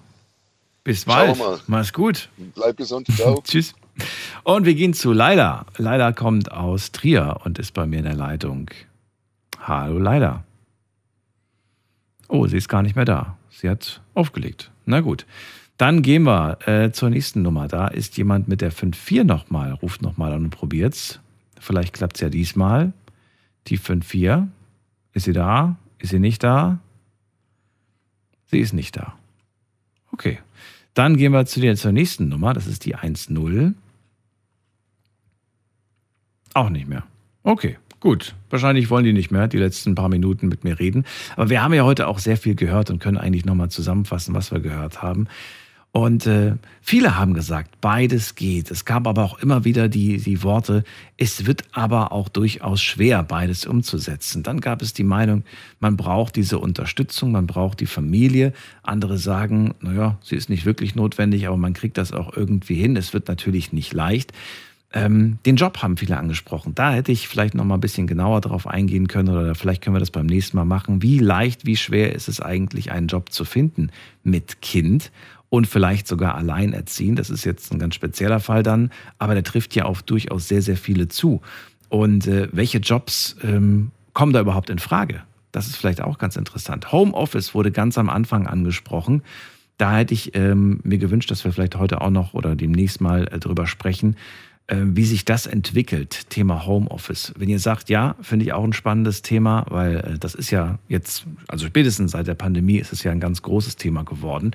Bis 0.85 1.07
bald. 1.07 1.39
Mach's 1.67 1.93
gut. 1.93 2.29
Bleib 2.55 2.77
gesund. 2.77 3.09
Ciao. 3.17 3.41
Tschüss. 3.45 3.75
Und 4.43 4.67
wir 4.67 4.75
gehen 4.75 4.93
zu 4.93 5.13
Leila. 5.13 5.65
Leila 5.79 6.13
kommt 6.13 6.53
aus 6.53 6.93
Trier 6.93 7.41
und 7.45 7.59
ist 7.59 7.73
bei 7.73 7.87
mir 7.87 8.01
in 8.01 8.05
der 8.05 8.15
Leitung. 8.15 8.71
Hallo 9.61 9.99
Leila. 9.99 10.45
Oh, 12.29 12.47
sie 12.47 12.59
ist 12.59 12.69
gar 12.69 12.83
nicht 12.83 12.97
mehr 12.97 13.07
da. 13.07 13.39
Sie 13.51 13.71
hat 13.71 14.03
aufgelegt. 14.13 14.71
Na 14.85 15.01
gut. 15.01 15.27
Dann 15.79 16.03
gehen 16.03 16.25
wir 16.25 16.59
äh, 16.69 16.93
zur 16.93 17.11
nächsten 17.11 17.43
Nummer. 17.43 17.67
Da 17.67 17.89
ist 17.89 18.17
jemand 18.19 18.47
mit 18.47 18.61
der 18.61 18.71
54 18.71 19.25
nochmal. 19.25 19.73
Ruft 19.73 20.03
nochmal 20.03 20.33
an 20.33 20.45
und 20.45 20.51
probiert's. 20.51 21.21
Vielleicht 21.59 21.95
klappt's 21.95 22.21
ja 22.21 22.29
diesmal. 22.29 22.93
Die 23.69 23.79
54. 23.79 24.49
Ist 25.15 25.25
sie 25.25 25.33
da? 25.33 25.77
Ist 25.99 26.11
sie 26.11 26.19
nicht 26.19 26.43
da? 26.43 26.79
Sie 28.47 28.59
ist 28.59 28.73
nicht 28.75 28.97
da. 28.97 29.15
Okay. 30.13 30.39
Dann 30.95 31.17
gehen 31.17 31.33
wir 31.33 31.45
zu 31.45 31.61
der, 31.61 31.75
zur 31.77 31.93
nächsten 31.93 32.29
Nummer. 32.29 32.55
Das 32.55 32.67
ist 32.67 32.85
die 32.85 32.97
1-0. 32.97 33.75
Auch 36.55 36.71
nicht 36.71 36.89
mehr. 36.89 37.05
Okay, 37.43 37.79
gut. 37.99 38.35
Wahrscheinlich 38.49 38.91
wollen 38.91 39.05
die 39.05 39.13
nicht 39.13 39.33
mehr 39.33 39.49
die 39.49 39.59
letzten 39.59 39.97
paar 39.97 40.09
Minuten 40.09 40.47
mit 40.49 40.63
mir 40.63 40.79
reden. 40.79 41.05
Aber 41.37 41.51
wir 41.51 41.63
haben 41.63 41.75
ja 41.75 41.85
heute 41.85 42.07
auch 42.07 42.21
sehr 42.21 42.37
viel 42.37 42.55
gehört 42.55 42.91
und 42.91 43.01
können 43.01 43.19
eigentlich 43.19 43.45
nochmal 43.45 43.71
zusammenfassen, 43.71 44.35
was 44.35 44.53
wir 44.53 44.61
gehört 44.61 45.03
haben. 45.03 45.27
Und 45.97 46.27
äh, 46.27 46.57
viele 46.83 47.17
haben 47.17 47.35
gesagt, 47.35 47.81
beides 47.81 48.35
geht. 48.35 48.73
Es 48.73 48.85
gab 48.85 49.07
aber 49.07 49.23
auch 49.23 49.39
immer 49.39 49.65
wieder 49.65 49.89
die, 49.89 50.19
die 50.19 50.43
Worte, 50.43 50.83
es 51.17 51.47
wird 51.47 51.63
aber 51.71 52.11
auch 52.11 52.29
durchaus 52.29 52.83
schwer, 52.83 53.23
beides 53.23 53.65
umzusetzen. 53.65 54.43
Dann 54.43 54.61
gab 54.61 54.83
es 54.83 54.93
die 54.93 55.05
Meinung, 55.05 55.45
man 55.79 55.97
braucht 55.97 56.35
diese 56.35 56.59
Unterstützung, 56.59 57.31
man 57.31 57.47
braucht 57.47 57.79
die 57.79 57.87
Familie. 57.87 58.53
Andere 58.83 59.19
sagen, 59.19 59.77
naja, 59.83 60.19
sie 60.21 60.35
ist 60.35 60.51
nicht 60.51 60.67
wirklich 60.67 60.97
notwendig, 60.97 61.47
aber 61.47 61.57
man 61.57 61.75
kriegt 61.75 61.97
das 61.97 62.11
auch 62.11 62.37
irgendwie 62.37 62.75
hin. 62.75 62.97
Es 62.97 63.15
wird 63.15 63.29
natürlich 63.29 63.73
nicht 63.73 63.93
leicht. 63.93 64.33
Ähm, 64.97 65.39
den 65.45 65.57
Job 65.57 65.83
haben 65.83 65.97
viele 65.97 66.17
angesprochen. 66.17 66.75
Da 66.75 66.93
hätte 66.93 67.11
ich 67.11 67.27
vielleicht 67.27 67.55
noch 67.55 67.65
mal 67.65 67.75
ein 67.75 67.81
bisschen 67.81 68.07
genauer 68.07 68.41
drauf 68.41 68.69
eingehen 68.69 69.09
können 69.09 69.29
oder 69.29 69.57
vielleicht 69.57 69.83
können 69.83 69.97
wir 69.97 70.01
das 70.01 70.13
beim 70.13 70.27
nächsten 70.27 70.57
Mal 70.57 70.65
machen. 70.65 71.03
Wie 71.03 71.19
leicht, 71.19 71.67
wie 71.67 71.77
schwer 71.77 72.15
ist 72.15 72.29
es 72.29 72.41
eigentlich, 72.41 72.93
einen 72.93 73.09
Job 73.09 73.31
zu 73.31 73.45
finden 73.45 73.91
mit 74.23 74.63
Kind 74.63 75.11
und 75.51 75.67
vielleicht 75.67 76.07
sogar 76.07 76.35
alleinerziehend? 76.35 77.19
Das 77.19 77.31
ist 77.31 77.45
jetzt 77.45 77.73
ein 77.73 77.79
ganz 77.79 77.95
spezieller 77.95 78.41
Fall 78.41 78.63
dann, 78.63 78.91
aber 79.19 79.35
der 79.35 79.45
trifft 79.45 79.75
ja 79.75 79.85
auf 79.85 80.03
durchaus 80.03 80.49
sehr, 80.49 80.63
sehr 80.63 80.77
viele 80.77 81.09
zu. 81.09 81.41
Und 81.89 82.27
äh, 82.27 82.49
welche 82.53 82.79
Jobs 82.79 83.37
ähm, 83.43 83.91
kommen 84.13 84.33
da 84.33 84.41
überhaupt 84.41 84.71
in 84.71 84.79
Frage? 84.79 85.23
Das 85.53 85.69
ist 85.69 85.77
vielleicht 85.77 86.01
auch 86.01 86.19
ganz 86.19 86.35
interessant. 86.37 86.91
Homeoffice 86.91 87.55
wurde 87.55 87.71
ganz 87.71 87.97
am 87.97 88.11
Anfang 88.11 88.49
angesprochen. 88.49 89.23
Da 89.79 89.99
hätte 89.99 90.15
ich 90.15 90.35
ähm, 90.35 90.81
mir 90.83 90.99
gewünscht, 90.99 91.31
dass 91.31 91.45
wir 91.45 91.53
vielleicht 91.53 91.77
heute 91.77 92.01
auch 92.01 92.11
noch 92.11 92.35
oder 92.35 92.57
demnächst 92.57 93.01
mal 93.01 93.29
äh, 93.29 93.39
drüber 93.39 93.67
sprechen, 93.67 94.17
äh, 94.67 94.77
wie 94.81 95.05
sich 95.05 95.25
das 95.25 95.47
entwickelt, 95.47 96.31
Thema 96.31 96.67
Homeoffice. 96.67 97.35
Wenn 97.37 97.49
ihr 97.49 97.59
sagt, 97.59 97.91
ja, 97.91 98.17
finde 98.21 98.47
ich 98.47 98.53
auch 98.53 98.65
ein 98.65 98.73
spannendes 98.73 99.23
Thema, 99.23 99.67
weil 99.69 99.97
äh, 99.97 100.19
das 100.19 100.35
ist 100.35 100.51
ja 100.51 100.79
jetzt, 100.89 101.27
also 101.49 101.67
spätestens 101.67 102.13
seit 102.13 102.27
der 102.27 102.35
Pandemie 102.35 102.79
ist 102.79 102.93
es 102.93 103.03
ja 103.03 103.13
ein 103.13 103.21
ganz 103.21 103.43
großes 103.43 103.77
Thema 103.77 104.05
geworden. 104.05 104.53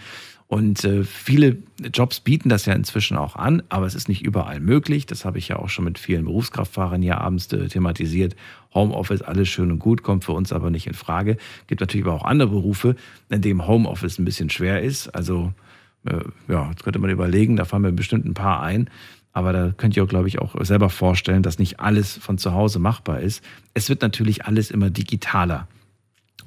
Und 0.50 0.84
äh, 0.84 1.04
viele 1.04 1.58
Jobs 1.94 2.22
bieten 2.22 2.50
das 2.50 2.66
ja 2.66 2.74
inzwischen 2.74 3.18
auch 3.18 3.36
an, 3.36 3.62
aber 3.70 3.86
es 3.86 3.94
ist 3.94 4.10
nicht 4.10 4.26
überall 4.26 4.60
möglich. 4.60 5.06
Das 5.06 5.24
habe 5.24 5.38
ich 5.38 5.50
ja 5.50 5.58
auch 5.58 5.70
schon 5.70 5.86
mit 5.86 6.00
vielen 6.00 6.26
Berufskraftfahrern 6.26 7.04
hier 7.04 7.22
abends 7.22 7.54
äh, 7.54 7.68
thematisiert. 7.68 8.36
Homeoffice, 8.74 9.22
alles 9.22 9.48
schön 9.48 9.72
und 9.72 9.78
gut, 9.78 10.02
kommt 10.02 10.26
für 10.26 10.32
uns 10.32 10.52
aber 10.52 10.72
nicht 10.72 10.88
in 10.88 10.96
Frage. 10.96 11.38
Gibt 11.68 11.82
natürlich 11.82 12.08
aber 12.08 12.16
auch 12.16 12.26
andere 12.26 12.50
Berufe, 12.50 12.96
in 13.30 13.44
denen 13.44 13.68
Homeoffice 13.68 14.18
ein 14.18 14.26
bisschen 14.26 14.50
schwer 14.50 14.82
ist. 14.82 15.10
Also 15.10 15.54
äh, 16.06 16.18
ja, 16.52 16.72
jetzt 16.72 16.84
könnte 16.84 16.98
man 16.98 17.12
überlegen, 17.12 17.56
da 17.56 17.66
fallen 17.66 17.84
mir 17.84 17.92
bestimmt 17.92 18.26
ein 18.26 18.34
paar 18.34 18.64
ein. 18.64 18.90
Aber 19.34 19.54
da 19.54 19.72
könnt 19.78 19.96
ihr 19.96 20.08
glaube 20.08 20.30
ich, 20.30 20.40
auch 20.40 20.56
selber 20.66 20.90
vorstellen, 20.90 21.44
dass 21.44 21.60
nicht 21.60 21.80
alles 21.80 22.18
von 22.18 22.40
zu 22.40 22.56
Hause 22.56 22.80
machbar 22.80 23.20
ist. 23.20 23.44
Es 23.76 23.88
wird 23.88 24.02
natürlich 24.02 24.46
alles 24.46 24.72
immer 24.72 24.90
digitaler. 24.90 25.68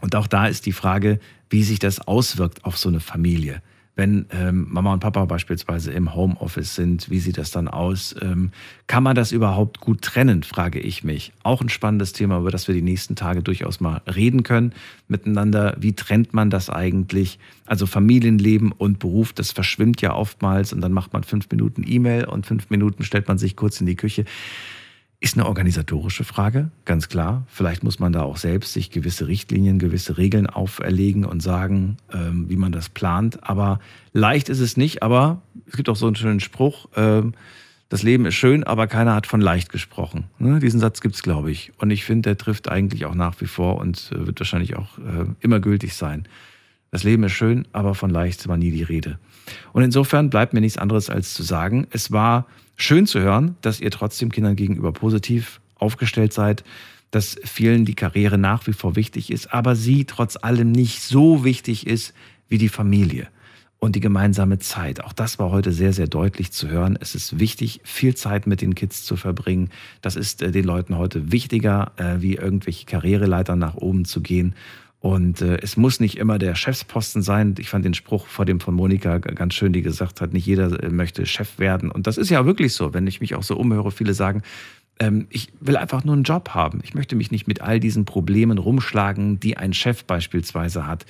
Und 0.00 0.16
auch 0.16 0.26
da 0.26 0.48
ist 0.48 0.66
die 0.66 0.72
Frage, 0.72 1.20
wie 1.50 1.62
sich 1.62 1.78
das 1.78 2.00
auswirkt 2.00 2.64
auf 2.64 2.76
so 2.76 2.88
eine 2.88 2.98
Familie. 2.98 3.62
Wenn 3.94 4.24
ähm, 4.30 4.68
Mama 4.70 4.94
und 4.94 5.00
Papa 5.00 5.26
beispielsweise 5.26 5.92
im 5.92 6.14
Homeoffice 6.14 6.74
sind, 6.74 7.10
wie 7.10 7.18
sieht 7.18 7.36
das 7.36 7.50
dann 7.50 7.68
aus? 7.68 8.14
Ähm, 8.22 8.50
kann 8.86 9.02
man 9.02 9.14
das 9.14 9.32
überhaupt 9.32 9.80
gut 9.80 10.00
trennen, 10.00 10.44
frage 10.44 10.80
ich 10.80 11.04
mich. 11.04 11.32
Auch 11.42 11.60
ein 11.60 11.68
spannendes 11.68 12.14
Thema, 12.14 12.38
über 12.38 12.50
das 12.50 12.68
wir 12.68 12.74
die 12.74 12.80
nächsten 12.80 13.16
Tage 13.16 13.42
durchaus 13.42 13.80
mal 13.80 14.00
reden 14.06 14.44
können 14.44 14.72
miteinander. 15.08 15.76
Wie 15.78 15.92
trennt 15.92 16.32
man 16.32 16.48
das 16.48 16.70
eigentlich? 16.70 17.38
Also 17.66 17.86
Familienleben 17.86 18.72
und 18.72 18.98
Beruf, 18.98 19.34
das 19.34 19.52
verschwimmt 19.52 20.00
ja 20.00 20.14
oftmals 20.14 20.72
und 20.72 20.80
dann 20.80 20.92
macht 20.92 21.12
man 21.12 21.22
fünf 21.22 21.50
Minuten 21.50 21.84
E-Mail 21.86 22.24
und 22.24 22.46
fünf 22.46 22.70
Minuten 22.70 23.04
stellt 23.04 23.28
man 23.28 23.36
sich 23.36 23.56
kurz 23.56 23.78
in 23.80 23.86
die 23.86 23.96
Küche. 23.96 24.24
Ist 25.22 25.34
eine 25.36 25.46
organisatorische 25.46 26.24
Frage, 26.24 26.72
ganz 26.84 27.08
klar. 27.08 27.44
Vielleicht 27.46 27.84
muss 27.84 28.00
man 28.00 28.12
da 28.12 28.22
auch 28.22 28.38
selbst 28.38 28.72
sich 28.72 28.90
gewisse 28.90 29.28
Richtlinien, 29.28 29.78
gewisse 29.78 30.18
Regeln 30.18 30.48
auferlegen 30.48 31.24
und 31.24 31.40
sagen, 31.40 31.96
ähm, 32.12 32.48
wie 32.48 32.56
man 32.56 32.72
das 32.72 32.88
plant. 32.88 33.38
Aber 33.48 33.78
leicht 34.12 34.48
ist 34.48 34.58
es 34.58 34.76
nicht. 34.76 35.04
Aber 35.04 35.40
es 35.66 35.76
gibt 35.76 35.88
auch 35.88 35.94
so 35.94 36.08
einen 36.08 36.16
schönen 36.16 36.40
Spruch, 36.40 36.88
ähm, 36.96 37.34
das 37.88 38.02
Leben 38.02 38.26
ist 38.26 38.34
schön, 38.34 38.64
aber 38.64 38.88
keiner 38.88 39.14
hat 39.14 39.28
von 39.28 39.40
leicht 39.40 39.70
gesprochen. 39.70 40.24
Ne? 40.38 40.58
Diesen 40.58 40.80
Satz 40.80 41.02
gibt 41.02 41.14
es, 41.14 41.22
glaube 41.22 41.52
ich. 41.52 41.72
Und 41.78 41.90
ich 41.90 42.04
finde, 42.04 42.30
der 42.30 42.38
trifft 42.38 42.68
eigentlich 42.68 43.04
auch 43.04 43.14
nach 43.14 43.40
wie 43.40 43.46
vor 43.46 43.76
und 43.76 44.10
äh, 44.12 44.26
wird 44.26 44.40
wahrscheinlich 44.40 44.76
auch 44.76 44.98
äh, 44.98 45.26
immer 45.38 45.60
gültig 45.60 45.94
sein. 45.94 46.26
Das 46.90 47.04
Leben 47.04 47.22
ist 47.22 47.32
schön, 47.32 47.68
aber 47.72 47.94
von 47.94 48.10
leicht 48.10 48.48
war 48.48 48.56
nie 48.56 48.72
die 48.72 48.82
Rede. 48.82 49.18
Und 49.72 49.82
insofern 49.82 50.30
bleibt 50.30 50.52
mir 50.52 50.60
nichts 50.60 50.78
anderes 50.78 51.10
als 51.10 51.34
zu 51.34 51.42
sagen, 51.42 51.86
es 51.90 52.12
war 52.12 52.46
schön 52.76 53.06
zu 53.06 53.20
hören, 53.20 53.56
dass 53.60 53.80
ihr 53.80 53.90
trotzdem 53.90 54.30
Kindern 54.30 54.56
gegenüber 54.56 54.92
positiv 54.92 55.60
aufgestellt 55.76 56.32
seid, 56.32 56.64
dass 57.10 57.36
vielen 57.44 57.84
die 57.84 57.94
Karriere 57.94 58.38
nach 58.38 58.66
wie 58.66 58.72
vor 58.72 58.96
wichtig 58.96 59.30
ist, 59.30 59.52
aber 59.52 59.76
sie 59.76 60.04
trotz 60.04 60.36
allem 60.36 60.72
nicht 60.72 61.02
so 61.02 61.44
wichtig 61.44 61.86
ist 61.86 62.14
wie 62.48 62.58
die 62.58 62.70
Familie 62.70 63.28
und 63.82 63.96
die 63.96 64.00
gemeinsame 64.00 64.60
Zeit. 64.60 65.02
Auch 65.02 65.12
das 65.12 65.40
war 65.40 65.50
heute 65.50 65.72
sehr, 65.72 65.92
sehr 65.92 66.06
deutlich 66.06 66.52
zu 66.52 66.68
hören. 66.68 66.96
Es 67.00 67.16
ist 67.16 67.40
wichtig, 67.40 67.80
viel 67.82 68.14
Zeit 68.14 68.46
mit 68.46 68.60
den 68.60 68.76
Kids 68.76 69.04
zu 69.04 69.16
verbringen. 69.16 69.70
Das 70.02 70.14
ist 70.14 70.40
äh, 70.40 70.52
den 70.52 70.64
Leuten 70.64 70.96
heute 70.96 71.32
wichtiger, 71.32 71.90
äh, 71.96 72.22
wie 72.22 72.36
irgendwelche 72.36 72.86
Karriereleitern 72.86 73.58
nach 73.58 73.74
oben 73.74 74.04
zu 74.04 74.20
gehen. 74.20 74.54
Und 75.02 75.42
äh, 75.42 75.58
es 75.60 75.76
muss 75.76 75.98
nicht 75.98 76.16
immer 76.16 76.38
der 76.38 76.54
Chefsposten 76.54 77.22
sein. 77.22 77.56
Ich 77.58 77.68
fand 77.68 77.84
den 77.84 77.92
Spruch 77.92 78.28
vor 78.28 78.44
dem 78.44 78.60
von 78.60 78.72
Monika 78.72 79.18
ganz 79.18 79.54
schön, 79.54 79.72
die 79.72 79.82
gesagt 79.82 80.20
hat, 80.20 80.32
nicht 80.32 80.46
jeder 80.46 80.80
äh, 80.80 80.90
möchte 80.90 81.26
Chef 81.26 81.58
werden. 81.58 81.90
Und 81.90 82.06
das 82.06 82.16
ist 82.16 82.30
ja 82.30 82.46
wirklich 82.46 82.72
so, 82.74 82.94
wenn 82.94 83.08
ich 83.08 83.20
mich 83.20 83.34
auch 83.34 83.42
so 83.42 83.56
umhöre. 83.56 83.90
Viele 83.90 84.14
sagen, 84.14 84.42
ähm, 85.00 85.26
ich 85.28 85.52
will 85.58 85.76
einfach 85.76 86.04
nur 86.04 86.14
einen 86.14 86.22
Job 86.22 86.50
haben. 86.50 86.78
Ich 86.84 86.94
möchte 86.94 87.16
mich 87.16 87.32
nicht 87.32 87.48
mit 87.48 87.60
all 87.60 87.80
diesen 87.80 88.04
Problemen 88.04 88.58
rumschlagen, 88.58 89.40
die 89.40 89.56
ein 89.56 89.72
Chef 89.72 90.04
beispielsweise 90.04 90.86
hat. 90.86 91.04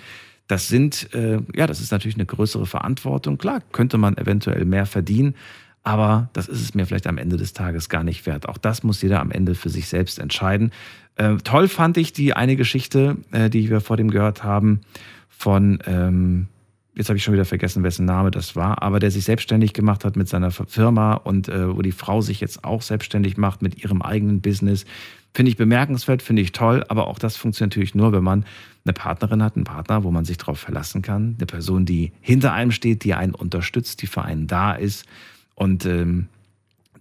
Das 0.49 0.69
sind, 0.69 1.13
äh, 1.13 1.41
ja, 1.55 1.67
das 1.67 1.83
ist 1.83 1.93
natürlich 1.93 2.17
eine 2.17 2.25
größere 2.25 2.65
Verantwortung. 2.65 3.37
Klar, 3.37 3.61
könnte 3.73 3.99
man 3.99 4.17
eventuell 4.17 4.65
mehr 4.65 4.87
verdienen, 4.87 5.35
aber 5.83 6.31
das 6.33 6.49
ist 6.49 6.63
es 6.63 6.75
mir 6.75 6.87
vielleicht 6.87 7.07
am 7.07 7.19
Ende 7.19 7.37
des 7.37 7.53
Tages 7.53 7.91
gar 7.91 8.05
nicht 8.05 8.25
wert. 8.25 8.49
Auch 8.49 8.57
das 8.57 8.83
muss 8.85 9.03
jeder 9.03 9.21
am 9.21 9.31
Ende 9.31 9.55
für 9.55 9.69
sich 9.69 9.89
selbst 9.89 10.19
entscheiden. 10.19 10.73
Äh, 11.17 11.37
toll 11.45 11.69
fand 11.69 11.97
ich 11.97 12.13
die 12.13 12.35
eine 12.35 12.57
Geschichte, 12.57 13.17
äh, 13.33 13.51
die 13.51 13.69
wir 13.71 13.81
vor 13.81 13.97
dem 13.97 14.11
gehört 14.11 14.45
haben, 14.45 14.81
von, 15.29 15.79
ähm, 15.87 16.47
jetzt 16.95 17.09
habe 17.09 17.17
ich 17.17 17.25
schon 17.25 17.35
wieder 17.35 17.45
vergessen, 17.45 17.83
wessen 17.83 18.07
Name 18.07 18.31
das 18.31 18.57
war, 18.57 18.83
aber 18.83 19.01
der 19.01 19.11
sich 19.11 19.25
selbstständig 19.25 19.73
gemacht 19.73 20.05
hat 20.05 20.17
mit 20.17 20.29
seiner 20.29 20.51
Firma 20.51 21.15
und 21.15 21.49
äh, 21.49 21.75
wo 21.75 21.83
die 21.83 21.93
Frau 21.93 22.21
sich 22.21 22.41
jetzt 22.41 22.65
auch 22.65 22.83
selbstständig 22.83 23.37
macht 23.37 23.61
mit 23.61 23.83
ihrem 23.83 24.03
eigenen 24.03 24.41
Business. 24.41 24.85
Finde 25.35 25.51
ich 25.51 25.57
bemerkenswert, 25.57 26.23
finde 26.23 26.43
ich 26.43 26.53
toll, 26.53 26.85
aber 26.89 27.09
auch 27.09 27.19
das 27.19 27.37
funktioniert 27.37 27.73
natürlich 27.73 27.95
nur, 27.95 28.13
wenn 28.13 28.23
man 28.23 28.45
eine 28.85 28.93
Partnerin 28.93 29.43
hat, 29.43 29.57
einen 29.57 29.65
Partner, 29.65 30.05
wo 30.05 30.11
man 30.11 30.25
sich 30.25 30.39
darauf 30.39 30.59
verlassen 30.59 31.03
kann, 31.03 31.37
eine 31.39 31.47
Person, 31.47 31.87
die 31.87 32.13
hinter 32.21 32.53
einem 32.53 32.71
steht, 32.71 33.05
die 33.05 33.15
einen 33.15 33.35
unterstützt, 33.35 34.03
die 34.03 34.07
für 34.07 34.23
einen 34.23 34.47
da 34.47 34.73
ist 34.73 35.07
und 35.55 35.87
ähm, 35.87 36.29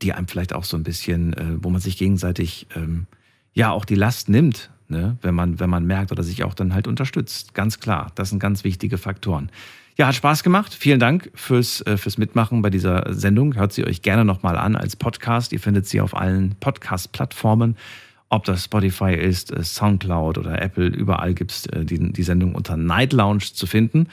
die 0.01 0.13
einem 0.13 0.27
vielleicht 0.27 0.53
auch 0.53 0.63
so 0.63 0.77
ein 0.77 0.83
bisschen, 0.83 1.33
äh, 1.33 1.57
wo 1.61 1.69
man 1.69 1.81
sich 1.81 1.97
gegenseitig 1.97 2.67
ähm, 2.75 3.07
ja 3.53 3.71
auch 3.71 3.85
die 3.85 3.95
Last 3.95 4.29
nimmt, 4.29 4.69
ne? 4.87 5.17
wenn, 5.21 5.35
man, 5.35 5.59
wenn 5.59 5.69
man 5.69 5.85
merkt 5.85 6.11
oder 6.11 6.23
sich 6.23 6.43
auch 6.43 6.53
dann 6.53 6.73
halt 6.73 6.87
unterstützt. 6.87 7.53
Ganz 7.53 7.79
klar, 7.79 8.11
das 8.15 8.29
sind 8.29 8.39
ganz 8.39 8.63
wichtige 8.63 8.97
Faktoren. 8.97 9.49
Ja, 9.97 10.07
hat 10.07 10.15
Spaß 10.15 10.43
gemacht. 10.43 10.73
Vielen 10.73 10.99
Dank 10.99 11.29
fürs, 11.35 11.85
äh, 11.85 11.97
fürs 11.97 12.17
Mitmachen 12.17 12.61
bei 12.61 12.69
dieser 12.69 13.13
Sendung. 13.13 13.55
Hört 13.55 13.73
sie 13.73 13.85
euch 13.85 14.01
gerne 14.01 14.23
nochmal 14.25 14.57
an 14.57 14.75
als 14.75 14.95
Podcast. 14.95 15.51
Ihr 15.51 15.59
findet 15.59 15.85
sie 15.85 16.01
auf 16.01 16.15
allen 16.15 16.55
Podcast-Plattformen. 16.59 17.75
Ob 18.29 18.45
das 18.45 18.63
Spotify 18.63 19.13
ist, 19.13 19.51
äh, 19.51 19.63
Soundcloud 19.63 20.37
oder 20.37 20.61
Apple, 20.61 20.87
überall 20.87 21.33
gibt 21.33 21.51
es 21.51 21.65
äh, 21.67 21.83
die, 21.83 22.13
die 22.13 22.23
Sendung 22.23 22.55
unter 22.55 22.77
Night 22.77 23.11
Lounge 23.11 23.43
zu 23.53 23.67
finden. 23.67 24.07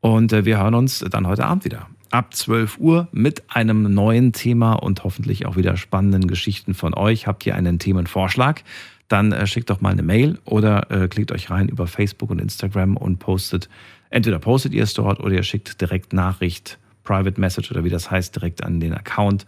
Und 0.00 0.30
wir 0.30 0.58
hören 0.58 0.74
uns 0.74 1.04
dann 1.10 1.26
heute 1.26 1.44
Abend 1.44 1.64
wieder. 1.64 1.88
Ab 2.10 2.34
12 2.34 2.78
Uhr 2.78 3.08
mit 3.12 3.42
einem 3.48 3.94
neuen 3.94 4.32
Thema 4.32 4.74
und 4.74 5.04
hoffentlich 5.04 5.46
auch 5.46 5.56
wieder 5.56 5.76
spannenden 5.76 6.26
Geschichten 6.26 6.74
von 6.74 6.94
euch. 6.94 7.26
Habt 7.26 7.46
ihr 7.46 7.54
einen 7.54 7.78
Themenvorschlag? 7.78 8.62
Dann 9.08 9.46
schickt 9.46 9.70
doch 9.70 9.80
mal 9.80 9.92
eine 9.92 10.02
Mail 10.02 10.38
oder 10.44 11.08
klickt 11.08 11.32
euch 11.32 11.50
rein 11.50 11.68
über 11.68 11.86
Facebook 11.86 12.30
und 12.30 12.40
Instagram 12.40 12.96
und 12.96 13.18
postet 13.18 13.68
Entweder 14.10 14.38
postet 14.38 14.72
ihr 14.72 14.84
es 14.84 14.94
dort 14.94 15.20
oder 15.20 15.34
ihr 15.34 15.42
schickt 15.42 15.80
direkt 15.80 16.12
Nachricht, 16.12 16.78
Private 17.04 17.40
Message 17.40 17.70
oder 17.70 17.84
wie 17.84 17.90
das 17.90 18.10
heißt, 18.10 18.34
direkt 18.34 18.64
an 18.64 18.80
den 18.80 18.94
Account. 18.94 19.46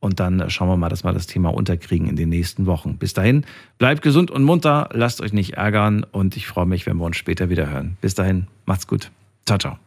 Und 0.00 0.18
dann 0.18 0.48
schauen 0.48 0.68
wir 0.68 0.76
mal, 0.76 0.88
dass 0.88 1.04
wir 1.04 1.12
das 1.12 1.26
Thema 1.26 1.52
unterkriegen 1.52 2.08
in 2.08 2.16
den 2.16 2.30
nächsten 2.30 2.66
Wochen. 2.66 2.96
Bis 2.96 3.12
dahin, 3.12 3.44
bleibt 3.78 4.02
gesund 4.02 4.30
und 4.30 4.44
munter, 4.44 4.88
lasst 4.92 5.20
euch 5.20 5.32
nicht 5.32 5.54
ärgern 5.54 6.04
und 6.10 6.36
ich 6.36 6.46
freue 6.46 6.66
mich, 6.66 6.86
wenn 6.86 6.96
wir 6.96 7.04
uns 7.04 7.18
später 7.18 7.50
wieder 7.50 7.68
hören. 7.68 7.98
Bis 8.00 8.14
dahin, 8.14 8.46
macht's 8.64 8.86
gut. 8.86 9.10
Ciao, 9.46 9.58
ciao. 9.58 9.80